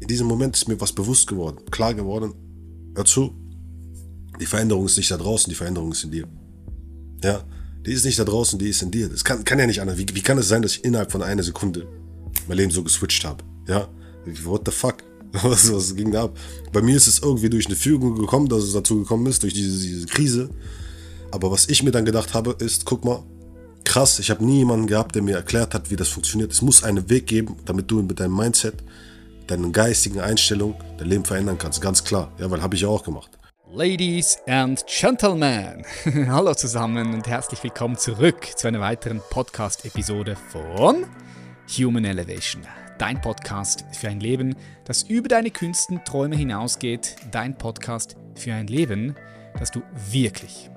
in 0.00 0.08
diesem 0.08 0.26
Moment 0.26 0.56
ist 0.56 0.68
mir 0.68 0.80
was 0.80 0.92
bewusst 0.92 1.26
geworden, 1.26 1.58
klar 1.70 1.94
geworden. 1.94 2.34
Hör 2.94 3.04
zu, 3.04 3.34
die 4.40 4.46
Veränderung 4.46 4.86
ist 4.86 4.96
nicht 4.96 5.10
da 5.10 5.16
draußen, 5.16 5.50
die 5.50 5.54
Veränderung 5.54 5.92
ist 5.92 6.04
in 6.04 6.10
dir. 6.10 6.26
Ja, 7.22 7.44
die 7.86 7.92
ist 7.92 8.04
nicht 8.04 8.18
da 8.18 8.24
draußen, 8.24 8.58
die 8.58 8.68
ist 8.68 8.82
in 8.82 8.90
dir. 8.90 9.08
Das 9.08 9.24
kann, 9.24 9.44
kann 9.44 9.58
ja 9.58 9.66
nicht 9.66 9.80
anders. 9.80 9.98
Wie, 9.98 10.06
wie 10.12 10.22
kann 10.22 10.38
es 10.38 10.48
sein, 10.48 10.62
dass 10.62 10.76
ich 10.76 10.84
innerhalb 10.84 11.12
von 11.12 11.22
einer 11.22 11.42
Sekunde 11.42 11.86
mein 12.48 12.56
Leben 12.56 12.70
so 12.70 12.82
geswitcht 12.82 13.24
habe? 13.24 13.44
Ja, 13.68 13.88
what 14.44 14.62
the 14.64 14.72
fuck? 14.72 14.96
Was, 15.32 15.72
was 15.72 15.94
ging 15.94 16.10
da 16.10 16.24
ab? 16.24 16.36
Bei 16.72 16.82
mir 16.82 16.96
ist 16.96 17.06
es 17.06 17.20
irgendwie 17.20 17.48
durch 17.48 17.66
eine 17.66 17.76
Fügung 17.76 18.16
gekommen, 18.16 18.48
dass 18.48 18.64
es 18.64 18.72
dazu 18.72 18.98
gekommen 18.98 19.26
ist, 19.26 19.44
durch 19.44 19.54
diese, 19.54 19.80
diese 19.80 20.06
Krise. 20.06 20.50
Aber 21.30 21.52
was 21.52 21.68
ich 21.68 21.84
mir 21.84 21.92
dann 21.92 22.04
gedacht 22.04 22.34
habe, 22.34 22.56
ist, 22.58 22.84
guck 22.84 23.04
mal, 23.04 23.22
krass, 23.84 24.18
ich 24.18 24.30
habe 24.30 24.44
nie 24.44 24.58
jemanden 24.58 24.88
gehabt, 24.88 25.14
der 25.14 25.22
mir 25.22 25.36
erklärt 25.36 25.72
hat, 25.72 25.88
wie 25.88 25.94
das 25.94 26.08
funktioniert. 26.08 26.50
Es 26.50 26.62
muss 26.62 26.82
einen 26.82 27.08
Weg 27.08 27.28
geben, 27.28 27.54
damit 27.64 27.88
du 27.88 28.02
mit 28.02 28.18
deinem 28.18 28.36
Mindset, 28.36 28.82
deinen 29.50 29.72
geistigen 29.72 30.20
Einstellungen 30.20 30.76
dein 30.98 31.08
Leben 31.08 31.24
verändern 31.24 31.58
kannst. 31.58 31.80
Ganz 31.80 32.04
klar. 32.04 32.30
Ja, 32.38 32.50
weil 32.50 32.62
habe 32.62 32.76
ich 32.76 32.82
ja 32.82 32.88
auch 32.88 33.02
gemacht. 33.02 33.30
Ladies 33.72 34.38
and 34.48 34.84
Gentlemen, 34.86 35.84
hallo 36.28 36.54
zusammen 36.54 37.14
und 37.14 37.28
herzlich 37.28 37.62
willkommen 37.62 37.96
zurück 37.96 38.46
zu 38.56 38.66
einer 38.66 38.80
weiteren 38.80 39.20
Podcast-Episode 39.30 40.36
von 40.50 41.06
Human 41.78 42.04
Elevation. 42.04 42.62
Dein 42.98 43.20
Podcast 43.20 43.84
für 43.92 44.08
ein 44.08 44.20
Leben, 44.20 44.56
das 44.84 45.04
über 45.04 45.28
deine 45.28 45.50
kühnsten 45.50 46.04
Träume 46.04 46.36
hinausgeht. 46.36 47.16
Dein 47.30 47.56
Podcast 47.56 48.16
für 48.34 48.52
ein 48.52 48.66
Leben, 48.66 49.14
das 49.58 49.70
du 49.70 49.82
wirklich, 50.10 50.68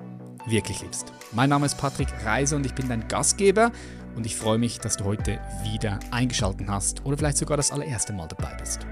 wirklich 0.46 0.80
liebst. 0.80 1.12
Mein 1.32 1.50
Name 1.50 1.66
ist 1.66 1.76
Patrick 1.76 2.08
Reiser 2.24 2.56
und 2.56 2.64
ich 2.64 2.74
bin 2.74 2.88
dein 2.88 3.08
Gastgeber 3.08 3.72
und 4.16 4.26
ich 4.26 4.36
freue 4.36 4.58
mich, 4.58 4.78
dass 4.78 4.96
du 4.96 5.04
heute 5.04 5.38
wieder 5.62 5.98
eingeschaltet 6.10 6.68
hast 6.68 7.04
oder 7.04 7.16
vielleicht 7.16 7.38
sogar 7.38 7.56
das 7.56 7.70
allererste 7.70 8.12
Mal 8.12 8.28
dabei 8.28 8.54
bist. 8.58 8.86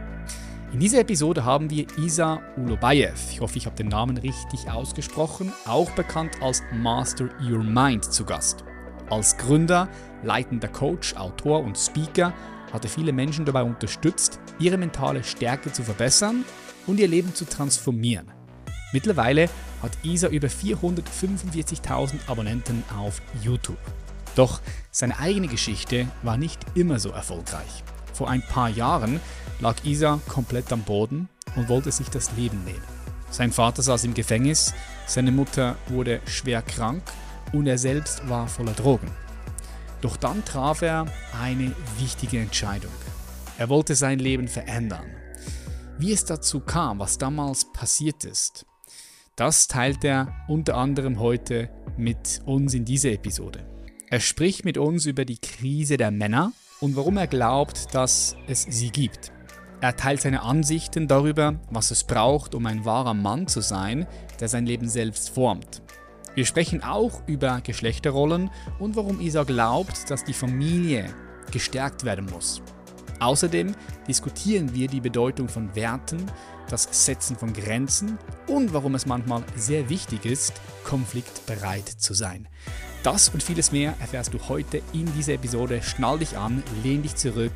In 0.73 0.81
dieser 0.81 1.01
Episode 1.01 1.45
haben 1.45 1.69
wir 1.69 1.87
Isa 1.99 2.41
Ulobayev, 2.57 3.31
ich 3.31 3.41
hoffe, 3.41 3.59
ich 3.59 3.67
habe 3.67 3.77
den 3.77 3.89
Namen 3.89 4.17
richtig 4.17 4.71
ausgesprochen, 4.71 5.53
auch 5.67 5.91
bekannt 5.91 6.41
als 6.41 6.63
Master 6.73 7.29
Your 7.43 7.63
Mind 7.63 8.05
zu 8.05 8.25
Gast. 8.25 8.65
Als 9.11 9.37
Gründer, 9.37 9.89
leitender 10.23 10.69
Coach, 10.69 11.15
Autor 11.17 11.61
und 11.61 11.77
Speaker 11.77 12.33
hat 12.73 12.85
er 12.85 12.91
viele 12.91 13.13
Menschen 13.13 13.45
dabei 13.45 13.63
unterstützt, 13.63 14.41
ihre 14.59 14.79
mentale 14.79 15.23
Stärke 15.23 15.71
zu 15.71 15.83
verbessern 15.83 16.47
und 16.87 16.99
ihr 16.99 17.09
Leben 17.09 17.35
zu 17.35 17.45
transformieren. 17.45 18.33
Mittlerweile 18.93 19.51
hat 19.83 19.93
Isa 20.03 20.29
über 20.29 20.49
445.000 20.49 22.29
Abonnenten 22.29 22.83
auf 22.97 23.21
YouTube. 23.43 23.79
Doch 24.35 24.61
seine 24.91 25.19
eigene 25.19 25.49
Geschichte 25.49 26.09
war 26.23 26.37
nicht 26.37 26.61
immer 26.75 26.99
so 26.99 27.11
erfolgreich. 27.11 27.85
Vor 28.13 28.29
ein 28.29 28.43
paar 28.43 28.69
Jahren 28.69 29.21
lag 29.61 29.77
Isa 29.85 30.21
komplett 30.29 30.73
am 30.73 30.83
Boden 30.83 31.29
und 31.57 31.69
wollte 31.69 31.93
sich 31.93 32.09
das 32.09 32.33
Leben 32.37 32.65
nehmen. 32.65 32.83
Sein 33.31 33.53
Vater 33.53 33.83
saß 33.83 34.05
im 34.05 34.15
Gefängnis, 34.15 34.75
seine 35.07 35.33
Mutter 35.33 35.77
wurde 35.89 36.21
schwer 36.27 36.63
krank 36.63 37.03
und 37.53 37.67
er 37.67 37.79
selbst 37.79 38.29
war 38.29 38.47
voller 38.49 38.73
Drogen. 38.73 39.11
Doch 40.03 40.17
dann 40.17 40.45
traf 40.45 40.83
er 40.83 41.07
eine 41.41 41.73
wichtige 41.99 42.41
Entscheidung. 42.41 42.93
Er 43.57 43.69
wollte 43.69 43.95
sein 43.95 44.19
Leben 44.19 44.49
verändern. 44.49 45.07
Wie 45.99 46.13
es 46.13 46.25
dazu 46.25 46.61
kam, 46.61 46.99
was 46.99 47.19
damals 47.19 47.73
passiert 47.73 48.25
ist, 48.25 48.67
das 49.37 49.69
teilt 49.69 50.05
er 50.05 50.35
unter 50.49 50.77
anderem 50.77 51.21
heute 51.21 51.71
mit 51.97 52.43
uns 52.45 52.75
in 52.75 52.85
dieser 52.85 53.13
Episode. 53.13 53.72
Er 54.13 54.21
spricht 54.21 54.67
mit 54.67 54.77
uns 54.77 55.07
über 55.07 55.25
die 55.25 55.39
Krise 55.39 55.97
der 55.97 56.11
Männer 56.11 56.53
und 56.81 56.97
warum 56.97 57.17
er 57.17 57.27
glaubt, 57.27 57.95
dass 57.95 58.37
es 58.47 58.67
sie 58.69 58.91
gibt. 58.91 59.33
Er 59.81 59.97
teilt 59.97 60.21
seine 60.21 60.43
Ansichten 60.43 61.09
darüber, 61.09 61.55
was 61.71 61.91
es 61.91 62.05
braucht, 62.05 62.55
um 62.55 62.67
ein 62.67 62.85
wahrer 62.85 63.15
Mann 63.15 63.47
zu 63.47 63.63
sein, 63.63 64.07
der 64.39 64.49
sein 64.49 64.67
Leben 64.67 64.87
selbst 64.87 65.31
formt. 65.31 65.81
Wir 66.35 66.45
sprechen 66.45 66.83
auch 66.83 67.27
über 67.27 67.63
Geschlechterrollen 67.63 68.51
und 68.79 68.97
warum 68.97 69.19
Isa 69.19 69.45
glaubt, 69.45 70.11
dass 70.11 70.25
die 70.25 70.35
Familie 70.35 71.09
gestärkt 71.51 72.05
werden 72.05 72.27
muss. 72.27 72.61
Außerdem 73.19 73.75
diskutieren 74.07 74.75
wir 74.75 74.89
die 74.89 75.01
Bedeutung 75.01 75.49
von 75.49 75.75
Werten, 75.75 76.31
das 76.69 76.87
Setzen 76.91 77.35
von 77.35 77.55
Grenzen 77.55 78.19
und 78.47 78.75
warum 78.75 78.95
es 78.95 79.07
manchmal 79.07 79.43
sehr 79.57 79.89
wichtig 79.89 80.27
ist, 80.27 80.53
konfliktbereit 80.85 81.89
zu 81.89 82.13
sein. 82.13 82.47
Das 83.03 83.31
und 83.31 83.43
vieles 83.43 83.73
mehr 83.73 83.97
erfährst 83.99 84.33
du 84.33 84.39
heute 84.49 84.81
in 84.93 85.13
dieser 85.15 85.33
Episode. 85.33 85.83
Schnall 85.83 86.21
dich 86.21 86.37
an, 86.37 86.63
lehn 86.85 87.03
dich 87.03 87.17
zurück 87.17 87.53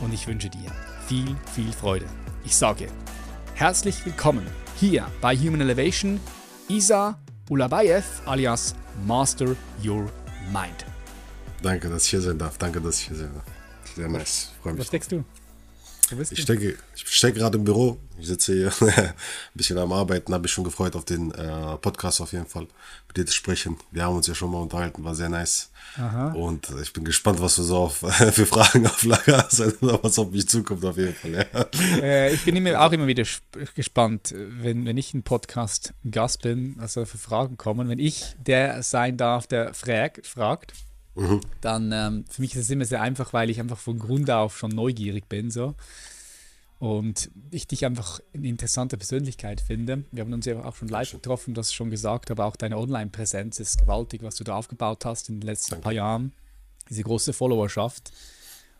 und 0.00 0.14
ich 0.14 0.28
wünsche 0.28 0.50
dir 0.50 0.70
viel, 1.08 1.36
viel 1.52 1.72
Freude. 1.72 2.06
Ich 2.44 2.54
sage 2.54 2.86
herzlich 3.54 4.04
willkommen 4.06 4.46
hier 4.76 5.06
bei 5.20 5.36
Human 5.36 5.62
Elevation, 5.62 6.20
Isa 6.68 7.18
Ulabayev 7.50 8.04
alias 8.24 8.76
Master 9.04 9.56
Your 9.84 10.08
Mind. 10.52 10.86
Danke, 11.60 11.88
dass 11.88 12.04
ich 12.04 12.10
hier 12.10 12.20
sein 12.20 12.38
darf. 12.38 12.56
Danke, 12.56 12.80
dass 12.80 13.00
ich 13.00 13.08
hier 13.08 13.16
sein 13.16 13.34
darf. 13.34 13.44
Sehr 13.96 14.08
nice. 14.08 14.52
Freue 14.62 14.74
mich. 14.74 14.82
Was 14.82 14.90
denkst 14.90 15.08
du? 15.08 15.24
Ich 16.30 16.42
stecke, 16.42 16.76
ich 16.94 17.08
stecke 17.08 17.38
gerade 17.38 17.58
im 17.58 17.64
Büro. 17.64 17.98
Ich 18.18 18.26
sitze 18.26 18.52
hier 18.52 18.72
ein 18.96 19.14
bisschen 19.54 19.78
am 19.78 19.92
Arbeiten. 19.92 20.32
Habe 20.32 20.46
ich 20.46 20.52
schon 20.52 20.64
gefreut 20.64 20.94
auf 20.94 21.04
den 21.04 21.32
äh, 21.32 21.76
Podcast 21.78 22.20
auf 22.20 22.32
jeden 22.32 22.46
Fall, 22.46 22.66
mit 23.08 23.16
dir 23.16 23.26
zu 23.26 23.34
sprechen. 23.34 23.76
Wir 23.90 24.04
haben 24.04 24.16
uns 24.16 24.26
ja 24.26 24.34
schon 24.34 24.50
mal 24.50 24.60
unterhalten, 24.60 25.02
war 25.04 25.14
sehr 25.14 25.28
nice. 25.28 25.70
Aha. 25.96 26.32
Und 26.32 26.68
ich 26.82 26.92
bin 26.92 27.04
gespannt, 27.04 27.40
was 27.40 27.56
du 27.56 27.62
so 27.62 27.78
auf, 27.78 27.96
für 28.32 28.46
Fragen 28.46 28.86
auf 28.86 29.02
Lager 29.02 29.38
hast, 29.38 29.60
was 29.80 30.18
auf 30.18 30.30
mich 30.30 30.48
zukommt 30.48 30.84
auf 30.84 30.96
jeden 30.96 31.14
Fall. 31.14 31.46
Ja. 31.52 31.66
Äh, 32.02 32.32
ich 32.32 32.44
bin 32.44 32.56
immer, 32.56 32.80
auch 32.80 32.92
immer 32.92 33.06
wieder 33.06 33.24
gespannt, 33.74 34.34
wenn, 34.36 34.84
wenn 34.86 34.96
ich 34.96 35.14
ein 35.14 35.22
Podcast 35.22 35.94
Gast 36.10 36.42
bin, 36.42 36.76
also 36.78 37.04
für 37.04 37.18
Fragen 37.18 37.56
kommen. 37.56 37.88
Wenn 37.88 37.98
ich 37.98 38.36
der 38.38 38.82
sein 38.82 39.16
darf, 39.16 39.46
der 39.46 39.74
frag, 39.74 40.24
fragt, 40.24 40.72
Mhm. 41.14 41.40
Dann 41.60 41.92
ähm, 41.92 42.24
für 42.28 42.40
mich 42.40 42.54
ist 42.54 42.62
es 42.62 42.70
immer 42.70 42.84
sehr 42.84 43.02
einfach, 43.02 43.32
weil 43.32 43.50
ich 43.50 43.60
einfach 43.60 43.78
von 43.78 43.98
Grund 43.98 44.30
auf 44.30 44.56
schon 44.56 44.70
neugierig 44.70 45.28
bin. 45.28 45.50
So. 45.50 45.74
Und 46.78 47.30
ich 47.50 47.66
dich 47.66 47.84
einfach 47.86 48.20
eine 48.34 48.48
interessante 48.48 48.96
Persönlichkeit 48.96 49.60
finde. 49.60 50.04
Wir 50.10 50.24
haben 50.24 50.32
uns 50.32 50.46
ja 50.46 50.64
auch 50.64 50.74
schon 50.74 50.88
live 50.88 51.12
getroffen, 51.12 51.54
das 51.54 51.72
schon 51.72 51.90
gesagt, 51.90 52.30
aber 52.30 52.46
auch 52.46 52.56
deine 52.56 52.76
Online-Präsenz 52.76 53.60
ist 53.60 53.78
gewaltig, 53.78 54.22
was 54.22 54.36
du 54.36 54.44
da 54.44 54.56
aufgebaut 54.56 55.04
hast 55.04 55.28
in 55.28 55.38
den 55.38 55.46
letzten 55.46 55.70
Danke. 55.70 55.82
paar 55.84 55.92
Jahren. 55.92 56.32
Diese 56.88 57.04
große 57.04 57.32
Followerschaft 57.32 58.10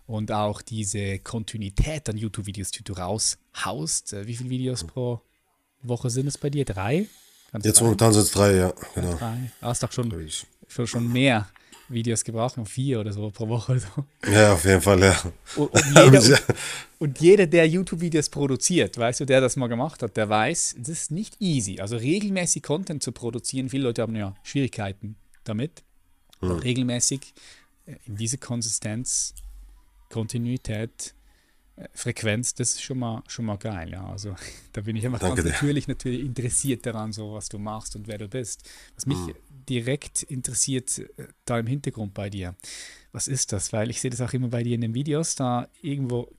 und 0.06 0.32
auch 0.32 0.62
diese 0.62 1.18
Kontinuität 1.20 2.08
an 2.08 2.16
YouTube-Videos, 2.16 2.72
die 2.72 2.82
du 2.82 2.94
raushaust. 2.94 4.14
Äh, 4.14 4.26
wie 4.26 4.36
viele 4.36 4.50
Videos 4.50 4.84
pro 4.84 5.20
Woche 5.82 6.10
sind 6.10 6.26
es 6.26 6.38
bei 6.38 6.50
dir? 6.50 6.64
Drei? 6.64 7.06
Ganz 7.52 7.64
Jetzt 7.64 7.80
momentan 7.82 8.12
sind 8.12 8.22
es 8.22 8.30
drei, 8.32 8.56
ja. 8.56 8.72
Genau. 8.94 9.14
Drei. 9.14 9.52
Du 9.60 9.66
hast 9.66 9.82
doch 9.82 9.92
schon, 9.92 10.12
schon, 10.66 10.86
schon 10.86 11.12
mehr. 11.12 11.48
Videos 11.92 12.24
gebraucht, 12.24 12.56
noch 12.56 12.66
vier 12.66 13.00
oder 13.00 13.12
so 13.12 13.30
pro 13.30 13.48
Woche. 13.48 13.78
So. 13.78 14.04
Ja, 14.30 14.54
auf 14.54 14.64
jeden 14.64 14.80
Fall, 14.80 15.00
ja. 15.00 15.20
Und, 15.56 15.70
und, 15.70 15.84
jeder, 15.86 16.20
und, 16.20 16.44
und 16.98 17.20
jeder, 17.20 17.46
der 17.46 17.68
YouTube-Videos 17.68 18.28
produziert, 18.28 18.98
weißt 18.98 19.20
du, 19.20 19.24
der 19.24 19.40
das 19.40 19.56
mal 19.56 19.68
gemacht 19.68 20.02
hat, 20.02 20.16
der 20.16 20.28
weiß, 20.28 20.76
das 20.78 20.88
ist 20.88 21.10
nicht 21.10 21.40
easy. 21.40 21.80
Also 21.80 21.96
regelmäßig 21.96 22.62
Content 22.62 23.02
zu 23.02 23.12
produzieren, 23.12 23.68
viele 23.68 23.84
Leute 23.84 24.02
haben 24.02 24.16
ja 24.16 24.34
Schwierigkeiten 24.42 25.16
damit. 25.44 25.82
Mhm. 26.40 26.52
Regelmäßig 26.52 27.34
äh, 27.86 27.96
in 28.06 28.16
diese 28.16 28.38
Konsistenz, 28.38 29.34
Kontinuität, 30.10 31.14
Frequenz, 31.94 32.54
das 32.54 32.72
ist 32.72 32.82
schon 32.82 32.98
mal, 32.98 33.22
schon 33.28 33.46
mal 33.46 33.56
geil, 33.56 33.90
ja. 33.92 34.06
Also 34.06 34.34
da 34.72 34.82
bin 34.82 34.96
ich 34.96 35.06
einfach 35.06 35.20
Danke 35.20 35.42
ganz 35.42 35.54
natürlich, 35.54 35.88
natürlich 35.88 36.20
interessiert 36.20 36.86
daran, 36.86 37.12
so 37.12 37.32
was 37.32 37.48
du 37.48 37.58
machst 37.58 37.96
und 37.96 38.08
wer 38.08 38.18
du 38.18 38.28
bist. 38.28 38.68
Was 38.94 39.06
mich 39.06 39.18
mhm 39.18 39.34
direkt 39.68 40.22
interessiert 40.22 40.98
äh, 40.98 41.28
da 41.44 41.58
im 41.58 41.66
Hintergrund 41.66 42.14
bei 42.14 42.30
dir. 42.30 42.54
Was 43.12 43.28
ist 43.28 43.52
das? 43.52 43.72
Weil 43.72 43.90
ich 43.90 44.00
sehe 44.00 44.10
das 44.10 44.20
auch 44.20 44.32
immer 44.32 44.48
bei 44.48 44.62
dir 44.62 44.74
in 44.74 44.80
den 44.80 44.94
Videos, 44.94 45.34
da 45.34 45.68
irgendwo 45.80 46.30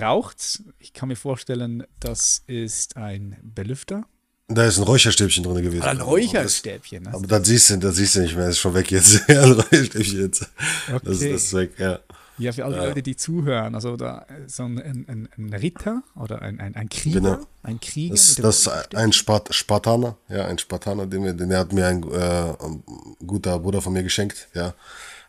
raucht 0.00 0.62
Ich 0.78 0.92
kann 0.92 1.08
mir 1.08 1.16
vorstellen, 1.16 1.84
das 1.98 2.42
ist 2.46 2.96
ein 2.96 3.36
Belüfter. 3.42 4.04
Da 4.46 4.66
ist 4.66 4.78
ein 4.78 4.84
Räucherstäbchen 4.84 5.42
drin 5.42 5.62
gewesen. 5.62 5.82
Ein 5.82 6.00
Räucherstäbchen. 6.00 7.06
Aber, 7.06 7.12
das, 7.12 7.18
aber 7.18 7.26
dann 7.26 7.44
siehst 7.44 7.70
du, 7.70 7.78
das 7.78 7.96
siehst 7.96 8.14
du 8.14 8.20
nicht 8.20 8.36
mehr, 8.36 8.46
das 8.46 8.56
ist 8.56 8.60
schon 8.60 8.74
weg 8.74 8.90
jetzt. 8.90 9.28
ein 9.28 9.52
Räucherstäbchen 9.52 10.20
jetzt. 10.20 10.42
Okay. 10.86 11.00
Das, 11.02 11.18
das 11.18 11.22
ist 11.22 11.54
weg, 11.54 11.72
ja. 11.78 11.98
Ja, 12.38 12.52
für 12.52 12.64
alle 12.64 12.76
ja. 12.76 12.84
Leute, 12.86 13.02
die 13.02 13.16
zuhören, 13.16 13.74
also 13.74 13.96
da 13.96 14.26
so 14.46 14.64
ein, 14.64 14.78
ein, 14.78 15.28
ein 15.36 15.54
Ritter 15.54 16.02
oder 16.16 16.42
ein, 16.42 16.60
ein, 16.60 16.74
ein 16.74 16.88
Krieger, 16.88 17.20
genau. 17.20 17.46
ein 17.62 17.80
Krieger. 17.80 18.14
Das, 18.14 18.34
das 18.36 18.66
ist 18.66 18.94
ein 18.94 19.12
Spart 19.12 19.54
Spartaner, 19.54 20.16
ja, 20.28 20.46
ein 20.46 20.58
Spartaner, 20.58 21.06
den, 21.06 21.36
den 21.36 21.52
hat 21.54 21.72
mir 21.72 21.86
ein, 21.86 22.02
äh, 22.10 22.54
ein 22.60 22.82
guter 23.26 23.58
Bruder 23.58 23.80
von 23.80 23.92
mir 23.92 24.02
geschenkt, 24.02 24.48
ja. 24.54 24.74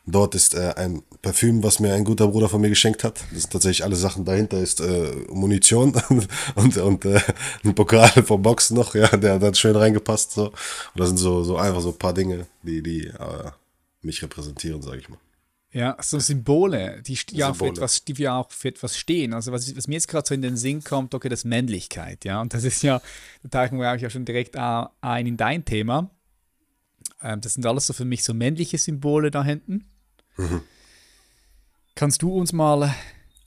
Dort 0.07 0.36
ist 0.36 0.54
äh, 0.54 0.74
ein 0.75 1.02
Parfüm, 1.24 1.63
was 1.63 1.80
mir 1.80 1.96
ein 1.96 2.04
guter 2.04 2.28
Bruder 2.28 2.48
von 2.48 2.62
mir 2.62 2.69
geschenkt 2.69 3.04
hat. 3.04 3.24
Das 3.31 3.42
sind 3.42 3.51
tatsächlich 3.51 3.84
alle 3.84 3.96
Sachen 3.96 4.24
dahinter, 4.24 4.60
ist 4.60 4.80
äh, 4.80 5.12
Munition 5.31 6.00
und, 6.56 6.78
und 6.78 7.06
äh, 7.06 7.19
ein 7.63 7.74
Pokal 7.74 8.10
vom 8.24 8.42
Boxen 8.44 8.78
noch, 8.78 8.94
ja, 8.94 9.08
der, 9.08 9.40
hat 9.40 9.58
schön 9.58 9.75
reingepasst. 9.75 10.34
So. 10.34 10.50
Und 10.50 10.56
das 10.94 11.08
sind 11.08 11.18
so, 11.18 11.44
so 11.44 11.58
einfach 11.58 11.81
so 11.81 11.90
ein 11.90 11.98
paar 11.98 12.13
Dinge, 12.13 12.46
die, 12.62 12.84
die 12.84 13.08
äh, 13.08 13.50
mich 14.04 14.22
repräsentieren, 14.22 14.84
sage 14.84 15.00
ich 15.00 15.10
mal. 15.10 15.18
Ja, 15.75 15.98
so 16.00 16.19
Symbole, 16.19 17.01
die, 17.06 17.19
ja 17.31 17.48
Symbole. 17.48 17.56
Für 17.57 17.66
etwas, 17.66 18.06
die 18.06 18.18
wir 18.18 18.33
auch 18.33 18.50
für 18.50 18.69
etwas 18.69 18.98
stehen. 18.98 19.33
Also 19.33 19.51
was, 19.51 19.75
was 19.75 19.89
mir 19.89 19.95
jetzt 19.95 20.07
gerade 20.07 20.25
so 20.25 20.33
in 20.33 20.42
den 20.42 20.56
Sinn 20.56 20.81
kommt, 20.81 21.13
okay, 21.13 21.27
das 21.27 21.42
ist 21.42 21.44
Männlichkeit, 21.44 22.24
ja. 22.24 22.39
Und 22.39 22.54
das 22.54 22.63
ist 22.63 22.81
ja, 22.81 23.01
da 23.44 23.50
tauchen 23.50 23.77
wir 23.77 23.92
auch 23.92 23.98
ja 23.98 24.10
schon 24.10 24.24
direkt 24.24 24.56
ein 24.56 25.27
in 25.27 25.36
dein 25.36 25.66
Thema. 25.66 26.10
Ähm, 27.22 27.42
das 27.42 27.56
sind 27.56 27.66
alles 27.66 27.88
so 27.88 27.92
für 27.92 28.06
mich 28.06 28.24
so 28.24 28.33
männliche 28.33 28.77
Symbole 28.77 29.31
da 29.31 29.44
hinten. 29.44 29.83
Mhm. 30.38 30.62
Kannst 31.94 32.22
du 32.22 32.33
uns 32.33 32.54
mal 32.54 32.95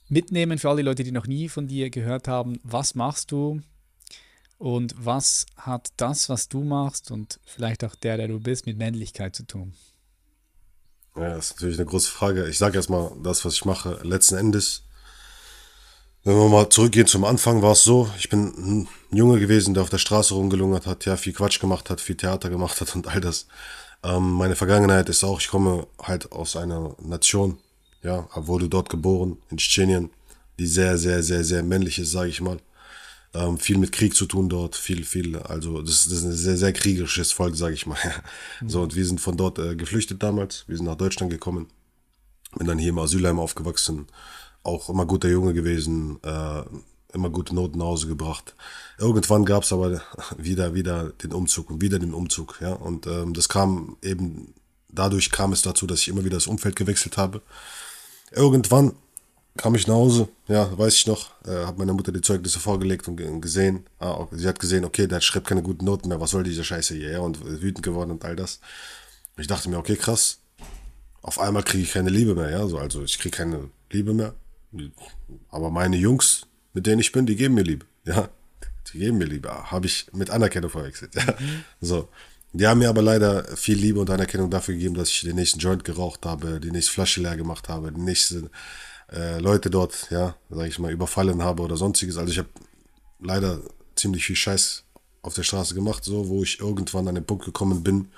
mitnehmen 0.07 0.59
für 0.59 0.69
alle 0.69 0.83
Leute, 0.83 1.03
die 1.03 1.11
noch 1.11 1.25
nie 1.25 1.49
von 1.49 1.67
dir 1.67 1.89
gehört 1.89 2.27
haben, 2.27 2.59
was 2.61 2.93
machst 2.93 3.31
du 3.31 3.59
und 4.59 4.93
was 5.03 5.47
hat 5.55 5.89
das, 5.97 6.29
was 6.29 6.47
du 6.47 6.63
machst 6.63 7.09
und 7.09 7.39
vielleicht 7.43 7.83
auch 7.83 7.95
der, 7.95 8.17
der 8.17 8.27
du 8.27 8.39
bist, 8.39 8.67
mit 8.67 8.77
Männlichkeit 8.77 9.35
zu 9.35 9.47
tun? 9.47 9.73
Ja, 11.19 11.35
das 11.35 11.47
ist 11.47 11.55
natürlich 11.55 11.77
eine 11.77 11.85
große 11.85 12.09
Frage. 12.09 12.47
Ich 12.47 12.57
sage 12.57 12.77
erstmal 12.77 13.11
das, 13.21 13.43
was 13.43 13.53
ich 13.55 13.65
mache. 13.65 13.99
Letzten 14.03 14.37
Endes, 14.37 14.83
wenn 16.23 16.37
wir 16.37 16.47
mal 16.47 16.69
zurückgehen 16.69 17.07
zum 17.07 17.25
Anfang, 17.25 17.61
war 17.61 17.73
es 17.73 17.83
so, 17.83 18.09
ich 18.17 18.29
bin 18.29 18.47
ein 18.57 18.87
Junge 19.11 19.39
gewesen, 19.39 19.73
der 19.73 19.83
auf 19.83 19.89
der 19.89 19.97
Straße 19.97 20.33
rumgelungert 20.33 20.85
hat, 20.85 21.05
ja, 21.05 21.17
viel 21.17 21.33
Quatsch 21.33 21.59
gemacht 21.59 21.89
hat, 21.89 21.99
viel 21.99 22.15
Theater 22.15 22.49
gemacht 22.49 22.79
hat 22.79 22.95
und 22.95 23.07
all 23.07 23.19
das. 23.19 23.47
Ähm, 24.01 24.31
meine 24.31 24.55
Vergangenheit 24.55 25.09
ist 25.09 25.25
auch, 25.25 25.41
ich 25.41 25.49
komme 25.49 25.87
halt 26.01 26.31
aus 26.31 26.55
einer 26.55 26.95
Nation, 27.01 27.57
ja, 28.01 28.29
wurde 28.35 28.69
dort 28.69 28.89
geboren, 28.89 29.37
in 29.49 29.57
Tschetschenien, 29.57 30.11
die 30.57 30.67
sehr, 30.67 30.97
sehr, 30.97 31.21
sehr, 31.21 31.43
sehr 31.43 31.63
männlich 31.63 31.99
ist, 31.99 32.11
sage 32.11 32.29
ich 32.29 32.39
mal. 32.39 32.59
Ähm, 33.33 33.59
viel 33.59 33.77
mit 33.77 33.91
Krieg 33.91 34.15
zu 34.15 34.25
tun 34.25 34.49
dort, 34.49 34.75
viel, 34.75 35.03
viel, 35.03 35.37
also 35.37 35.81
das, 35.81 36.05
das 36.05 36.19
ist 36.19 36.23
ein 36.23 36.31
sehr, 36.31 36.57
sehr 36.57 36.73
kriegerisches 36.73 37.31
Volk, 37.31 37.55
sage 37.55 37.75
ich 37.75 37.85
mal. 37.85 37.97
So, 38.67 38.81
und 38.81 38.95
wir 38.95 39.05
sind 39.05 39.21
von 39.21 39.37
dort 39.37 39.59
äh, 39.59 39.75
geflüchtet 39.75 40.23
damals, 40.23 40.63
wir 40.67 40.75
sind 40.75 40.87
nach 40.87 40.95
Deutschland 40.95 41.31
gekommen, 41.31 41.67
bin 42.57 42.65
dann 42.65 42.79
hier 42.79 42.89
im 42.89 42.97
Asylheim 42.97 43.39
aufgewachsen, 43.39 44.07
auch 44.63 44.89
immer 44.89 45.05
guter 45.05 45.29
Junge 45.29 45.53
gewesen, 45.53 46.17
äh, 46.23 46.63
immer 47.13 47.29
gute 47.29 47.53
Noten 47.53 47.77
nach 47.77 47.85
Hause 47.85 48.07
gebracht. 48.07 48.55
Irgendwann 48.97 49.45
gab 49.45 49.63
es 49.63 49.73
aber 49.73 50.01
wieder, 50.37 50.73
wieder 50.73 51.09
den 51.09 51.33
Umzug 51.33 51.69
und 51.69 51.81
wieder 51.81 51.99
den 51.99 52.13
Umzug, 52.13 52.59
ja. 52.61 52.73
Und 52.73 53.05
ähm, 53.07 53.33
das 53.33 53.47
kam 53.47 53.97
eben, 54.01 54.55
dadurch 54.89 55.31
kam 55.31 55.53
es 55.53 55.61
dazu, 55.61 55.87
dass 55.87 55.99
ich 56.01 56.07
immer 56.07 56.25
wieder 56.25 56.37
das 56.37 56.47
Umfeld 56.47 56.75
gewechselt 56.75 57.17
habe. 57.17 57.41
Irgendwann 58.31 58.93
kam 59.57 59.75
ich 59.75 59.87
nach 59.87 59.95
Hause, 59.95 60.29
ja, 60.47 60.77
weiß 60.77 60.93
ich 60.95 61.07
noch, 61.07 61.31
äh, 61.45 61.65
habe 61.65 61.79
meiner 61.79 61.93
Mutter 61.93 62.11
die 62.11 62.21
Zeugnisse 62.21 62.59
vorgelegt 62.59 63.07
und 63.07 63.41
gesehen, 63.41 63.85
ah, 63.99 64.25
sie 64.31 64.47
hat 64.47 64.59
gesehen, 64.59 64.85
okay, 64.85 65.07
der 65.07 65.21
schreibt 65.21 65.47
keine 65.47 65.61
guten 65.61 65.85
Noten 65.85 66.07
mehr, 66.09 66.21
was 66.21 66.31
soll 66.31 66.43
diese 66.43 66.63
Scheiße 66.63 66.95
hier, 66.95 67.11
ja, 67.11 67.19
und 67.19 67.43
wütend 67.43 67.83
geworden 67.83 68.11
und 68.11 68.23
all 68.23 68.35
das. 68.35 68.59
Und 69.35 69.41
ich 69.41 69.47
dachte 69.47 69.69
mir, 69.69 69.77
okay, 69.77 69.95
krass, 69.95 70.39
auf 71.21 71.39
einmal 71.39 71.63
kriege 71.63 71.83
ich 71.83 71.91
keine 71.91 72.09
Liebe 72.09 72.35
mehr, 72.35 72.49
ja, 72.49 72.67
so, 72.67 72.77
also 72.77 73.03
ich 73.03 73.19
kriege 73.19 73.35
keine 73.35 73.69
Liebe 73.91 74.13
mehr, 74.13 74.33
aber 75.49 75.69
meine 75.69 75.97
Jungs, 75.97 76.45
mit 76.73 76.85
denen 76.85 76.99
ich 76.99 77.11
bin, 77.11 77.25
die 77.25 77.35
geben 77.35 77.55
mir 77.55 77.63
Liebe. 77.63 77.85
Ja, 78.05 78.29
die 78.93 78.99
geben 78.99 79.17
mir 79.17 79.25
Liebe. 79.25 79.49
Habe 79.49 79.87
ich 79.87 80.07
mit 80.13 80.29
Anerkennung 80.29 80.69
verwechselt. 80.69 81.15
Ja. 81.15 81.23
Mhm. 81.39 81.63
So. 81.81 82.09
Die 82.51 82.65
haben 82.65 82.79
mir 82.79 82.89
aber 82.89 83.03
leider 83.03 83.43
viel 83.55 83.77
Liebe 83.77 83.99
und 83.99 84.09
Anerkennung 84.09 84.49
dafür 84.49 84.73
gegeben, 84.73 84.95
dass 84.95 85.09
ich 85.09 85.21
den 85.21 85.35
nächsten 85.35 85.59
Joint 85.59 85.83
geraucht 85.83 86.25
habe, 86.25 86.59
die 86.59 86.71
nächste 86.71 86.91
Flasche 86.91 87.21
leer 87.21 87.37
gemacht 87.37 87.69
habe, 87.69 87.91
die 87.91 88.01
nächsten 88.01 88.49
äh, 89.11 89.39
Leute 89.39 89.69
dort, 89.69 90.07
ja, 90.11 90.35
sag 90.49 90.67
ich 90.67 90.79
mal, 90.79 90.91
überfallen 90.91 91.43
habe 91.43 91.63
oder 91.63 91.77
sonstiges. 91.77 92.17
Also 92.17 92.31
ich 92.31 92.39
habe 92.39 92.49
leider 93.19 93.59
ziemlich 93.95 94.25
viel 94.25 94.35
Scheiß 94.35 94.83
auf 95.21 95.33
der 95.33 95.43
Straße 95.43 95.75
gemacht, 95.75 96.03
so, 96.03 96.29
wo 96.29 96.43
ich 96.43 96.59
irgendwann 96.59 97.07
an 97.07 97.15
den 97.15 97.25
Punkt 97.25 97.45
gekommen 97.45 97.83
bin, 97.83 98.09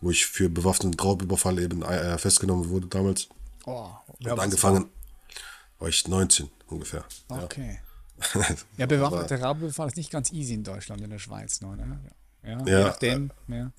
wo 0.00 0.10
ich 0.10 0.26
für 0.26 0.48
bewaffneten 0.48 0.98
Raubüberfall 0.98 1.58
eben 1.58 1.82
äh, 1.82 2.16
festgenommen 2.18 2.70
wurde 2.70 2.86
damals. 2.86 3.28
Oh, 3.66 3.88
und 4.18 4.38
angefangen, 4.38 4.86
war 5.78 5.88
ich 5.88 6.08
19 6.08 6.48
ungefähr. 6.68 7.04
Okay. 7.28 7.80
Ja, 8.34 8.40
ja 8.78 8.86
bewaffneter 8.86 9.40
Raubüberfall 9.40 9.88
ist 9.88 9.96
nicht 9.96 10.10
ganz 10.10 10.32
easy 10.32 10.54
in 10.54 10.64
Deutschland, 10.64 11.02
in 11.02 11.10
der 11.10 11.18
Schweiz 11.18 11.60
nur, 11.60 11.76
ne? 11.76 12.00
Ja, 12.42 12.66
ja, 12.66 12.80
nachdem, 12.84 13.30
äh, 13.48 13.58
ja. 13.58 13.72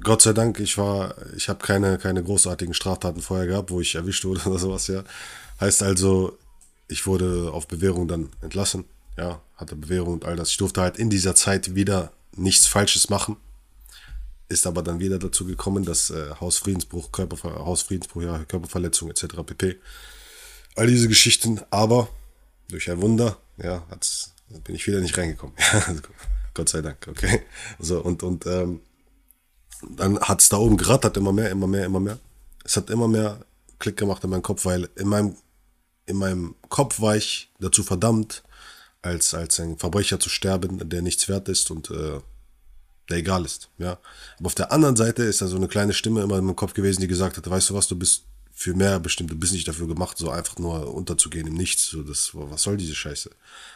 Gott 0.00 0.22
sei 0.22 0.32
Dank, 0.32 0.60
ich 0.60 0.78
war, 0.78 1.14
ich 1.36 1.48
habe 1.48 1.64
keine, 1.64 1.98
keine 1.98 2.22
großartigen 2.22 2.74
Straftaten 2.74 3.20
vorher 3.20 3.46
gehabt, 3.46 3.70
wo 3.70 3.80
ich 3.80 3.94
erwischt 3.94 4.24
wurde 4.24 4.40
oder 4.48 4.58
sowas, 4.58 4.86
ja. 4.86 5.02
Heißt 5.60 5.82
also, 5.82 6.38
ich 6.88 7.06
wurde 7.06 7.50
auf 7.52 7.66
Bewährung 7.66 8.08
dann 8.08 8.30
entlassen, 8.40 8.84
ja, 9.16 9.40
hatte 9.56 9.76
Bewährung 9.76 10.14
und 10.14 10.24
all 10.24 10.36
das. 10.36 10.50
Ich 10.50 10.56
durfte 10.58 10.82
halt 10.82 10.98
in 10.98 11.10
dieser 11.10 11.34
Zeit 11.34 11.74
wieder 11.74 12.12
nichts 12.36 12.66
Falsches 12.66 13.08
machen. 13.08 13.36
Ist 14.48 14.66
aber 14.66 14.82
dann 14.82 15.00
wieder 15.00 15.18
dazu 15.18 15.44
gekommen, 15.44 15.84
dass 15.84 16.10
äh, 16.10 16.30
Hausfriedensbruch, 16.40 17.10
Körperver 17.10 17.64
Hausfriedensbruch, 17.64 18.22
ja, 18.22 18.44
Körperverletzung 18.44 19.10
etc. 19.10 19.26
pp 19.44 19.76
all 20.76 20.86
diese 20.86 21.08
Geschichten, 21.08 21.60
aber 21.70 22.08
durch 22.68 22.90
ein 22.90 23.00
Wunder, 23.00 23.38
ja, 23.56 23.82
bin 24.64 24.74
ich 24.74 24.86
wieder 24.86 25.00
nicht 25.00 25.16
reingekommen. 25.16 25.56
Gott 26.54 26.68
sei 26.68 26.82
Dank, 26.82 27.06
okay. 27.08 27.42
So, 27.78 28.00
und, 28.00 28.22
und 28.22 28.46
ähm, 28.46 28.80
dann 29.88 30.20
hat 30.20 30.40
es 30.40 30.48
da 30.48 30.58
oben 30.58 30.76
gerattert, 30.76 31.16
immer 31.16 31.32
mehr, 31.32 31.50
immer 31.50 31.66
mehr, 31.66 31.86
immer 31.86 32.00
mehr. 32.00 32.18
Es 32.64 32.76
hat 32.76 32.90
immer 32.90 33.08
mehr 33.08 33.40
Klick 33.78 33.96
gemacht 33.96 34.22
in 34.24 34.30
meinem 34.30 34.42
Kopf, 34.42 34.64
weil 34.64 34.88
in 34.96 35.08
meinem, 35.08 35.36
in 36.06 36.16
meinem 36.16 36.54
Kopf 36.68 37.00
war 37.00 37.16
ich 37.16 37.50
dazu 37.58 37.82
verdammt, 37.82 38.42
als, 39.02 39.34
als 39.34 39.60
ein 39.60 39.78
Verbrecher 39.78 40.18
zu 40.18 40.28
sterben, 40.28 40.88
der 40.88 41.02
nichts 41.02 41.28
wert 41.28 41.48
ist 41.48 41.70
und 41.70 41.90
äh, 41.90 42.20
der 43.08 43.18
egal 43.18 43.44
ist. 43.44 43.68
Ja. 43.78 43.98
Aber 44.38 44.46
auf 44.46 44.54
der 44.54 44.72
anderen 44.72 44.96
Seite 44.96 45.22
ist 45.22 45.42
da 45.42 45.46
so 45.46 45.56
eine 45.56 45.68
kleine 45.68 45.92
Stimme 45.92 46.22
immer 46.22 46.38
in 46.38 46.44
meinem 46.44 46.56
Kopf 46.56 46.74
gewesen, 46.74 47.00
die 47.00 47.08
gesagt 47.08 47.36
hat, 47.36 47.48
weißt 47.48 47.70
du 47.70 47.74
was, 47.74 47.88
du 47.88 47.96
bist 47.96 48.24
für 48.52 48.74
mehr 48.74 48.98
bestimmt, 48.98 49.30
du 49.30 49.36
bist 49.36 49.52
nicht 49.52 49.68
dafür 49.68 49.86
gemacht, 49.86 50.16
so 50.16 50.30
einfach 50.30 50.58
nur 50.58 50.92
unterzugehen 50.92 51.46
im 51.46 51.54
Nichts. 51.54 51.86
So, 51.86 52.02
das, 52.02 52.30
was 52.32 52.62
soll 52.62 52.76
diese 52.76 52.94
Scheiße? 52.94 53.30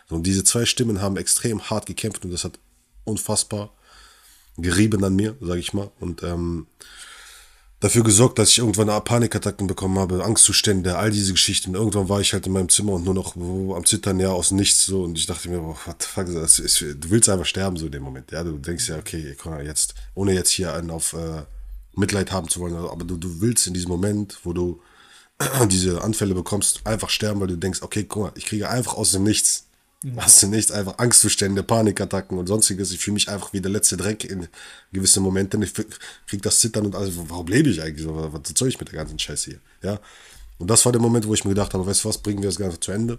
So, 0.08 0.14
und 0.14 0.24
diese 0.24 0.42
zwei 0.42 0.64
Stimmen 0.64 1.00
haben 1.00 1.16
extrem 1.16 1.70
hart 1.70 1.86
gekämpft 1.86 2.24
und 2.24 2.32
das 2.32 2.44
hat 2.44 2.58
unfassbar 3.04 3.72
gerieben 4.56 5.04
an 5.04 5.14
mir, 5.14 5.36
sag 5.40 5.58
ich 5.58 5.74
mal. 5.74 5.90
Und 6.00 6.22
ähm, 6.22 6.66
dafür 7.80 8.04
gesorgt, 8.04 8.38
dass 8.38 8.50
ich 8.50 8.58
irgendwann 8.58 8.88
Panikattacken 9.04 9.66
bekommen 9.66 9.98
habe, 9.98 10.22
Angstzustände, 10.22 10.96
all 10.96 11.10
diese 11.10 11.32
Geschichten. 11.32 11.74
Irgendwann 11.74 12.08
war 12.08 12.20
ich 12.20 12.32
halt 12.34 12.46
in 12.46 12.52
meinem 12.52 12.68
Zimmer 12.68 12.92
und 12.92 13.04
nur 13.04 13.14
noch 13.14 13.36
am 13.36 13.84
Zittern, 13.86 14.20
ja, 14.20 14.28
aus 14.30 14.50
nichts 14.50 14.84
so. 14.84 15.02
Und 15.02 15.16
ich 15.16 15.26
dachte 15.26 15.48
mir, 15.48 15.62
what 15.62 15.76
the 16.00 16.06
fuck, 16.06 16.26
das 16.26 16.58
ist, 16.58 16.80
du 16.80 17.10
willst 17.10 17.28
einfach 17.28 17.46
sterben 17.46 17.78
so 17.78 17.86
in 17.86 17.92
dem 17.92 18.02
Moment. 18.02 18.30
Ja, 18.30 18.44
du 18.44 18.58
denkst 18.58 18.88
ja, 18.88 18.98
okay, 18.98 19.34
komm 19.40 19.60
jetzt, 19.60 19.94
ohne 20.14 20.34
jetzt 20.34 20.50
hier 20.50 20.74
einen 20.74 20.90
auf 20.90 21.14
äh, 21.14 21.42
Mitleid 21.96 22.30
haben 22.30 22.48
zu 22.48 22.60
wollen, 22.60 22.74
aber 22.74 23.04
du, 23.04 23.16
du 23.16 23.40
willst 23.40 23.66
in 23.66 23.74
diesem 23.74 23.90
Moment, 23.90 24.38
wo 24.44 24.52
du 24.52 24.80
diese 25.70 26.02
Anfälle 26.02 26.34
bekommst, 26.34 26.82
einfach 26.84 27.08
sterben, 27.08 27.40
weil 27.40 27.48
du 27.48 27.56
denkst, 27.56 27.80
okay, 27.82 28.04
guck 28.04 28.22
mal, 28.22 28.32
ich 28.34 28.44
kriege 28.44 28.68
einfach 28.68 28.94
aus 28.94 29.12
dem 29.12 29.24
Nichts, 29.24 29.66
mhm. 30.02 30.18
aus 30.18 30.40
dem 30.40 30.50
Nichts 30.50 30.70
einfach 30.70 30.98
Angstzustände, 30.98 31.62
Panikattacken 31.62 32.38
und 32.38 32.46
sonstiges. 32.46 32.92
Ich 32.92 33.00
fühle 33.00 33.14
mich 33.14 33.28
einfach 33.28 33.52
wie 33.52 33.60
der 33.60 33.70
letzte 33.70 33.96
Dreck 33.96 34.24
in 34.24 34.48
gewissen 34.92 35.22
Momenten. 35.22 35.62
Ich 35.62 35.74
kriege 35.74 36.42
das 36.42 36.60
Zittern 36.60 36.86
und 36.86 36.94
alles. 36.94 37.14
Warum 37.16 37.46
lebe 37.46 37.68
ich 37.68 37.82
eigentlich 37.82 38.04
so? 38.04 38.14
Was 38.32 38.42
soll 38.56 38.68
ich 38.68 38.78
mit 38.78 38.90
der 38.90 38.98
ganzen 38.98 39.18
Scheiße 39.18 39.50
hier? 39.50 39.60
Ja. 39.82 40.00
Und 40.58 40.68
das 40.68 40.84
war 40.84 40.92
der 40.92 41.00
Moment, 41.00 41.26
wo 41.26 41.34
ich 41.34 41.44
mir 41.44 41.50
gedacht 41.50 41.72
habe, 41.74 41.86
weißt 41.86 42.04
du 42.04 42.08
was, 42.08 42.18
bringen 42.18 42.42
wir 42.42 42.48
das 42.48 42.58
Ganze 42.58 42.80
zu 42.80 42.92
Ende. 42.92 43.18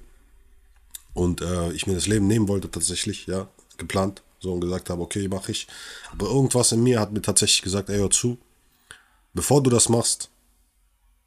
Und 1.14 1.42
äh, 1.42 1.72
ich 1.72 1.88
mir 1.88 1.96
das 1.96 2.08
Leben 2.08 2.28
nehmen 2.28 2.48
wollte 2.48 2.70
tatsächlich, 2.70 3.26
ja, 3.26 3.50
geplant. 3.78 4.22
So 4.40 4.54
und 4.54 4.62
gesagt 4.62 4.90
habe, 4.90 5.02
okay, 5.02 5.28
mache 5.28 5.52
ich. 5.52 5.68
Aber 6.12 6.28
irgendwas 6.28 6.72
in 6.72 6.82
mir 6.82 7.00
hat 7.00 7.12
mir 7.12 7.22
tatsächlich 7.22 7.62
gesagt, 7.62 7.90
ey, 7.90 7.98
hör 7.98 8.10
zu, 8.10 8.40
bevor 9.34 9.62
du 9.62 9.70
das 9.70 9.88
machst, 9.88 10.30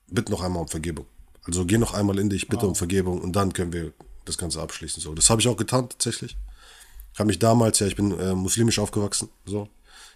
bitte 0.09 0.33
noch 0.33 0.43
einmal 0.43 0.63
um 0.63 0.69
Vergebung. 0.69 1.07
Also 1.45 1.65
geh 1.65 1.79
noch 1.79 1.95
einmal 1.95 2.19
in 2.19 2.31
dich, 2.31 2.49
bitte 2.49 2.63
wow. 2.63 2.71
um 2.71 2.75
Vergebung 2.75 3.21
und 3.21 3.37
dann 3.37 3.53
können 3.53 3.73
wir 3.73 3.93
das 4.25 4.39
Ganze 4.39 4.61
abschließen. 4.61 5.03
So, 5.03 5.15
das 5.15 5.31
habe 5.31 5.41
ich 5.41 5.49
auch 5.49 5.57
getan 5.57 5.89
tatsächlich. 5.89 6.37
Ich 7.13 7.19
habe 7.19 7.29
mich 7.29 7.39
damals, 7.39 7.79
ja, 7.79 7.87
ich 7.87 7.97
bin 7.97 8.19
äh, 8.19 8.35
muslimisch 8.35 8.79
aufgewachsen, 8.79 9.29
so. 9.45 9.69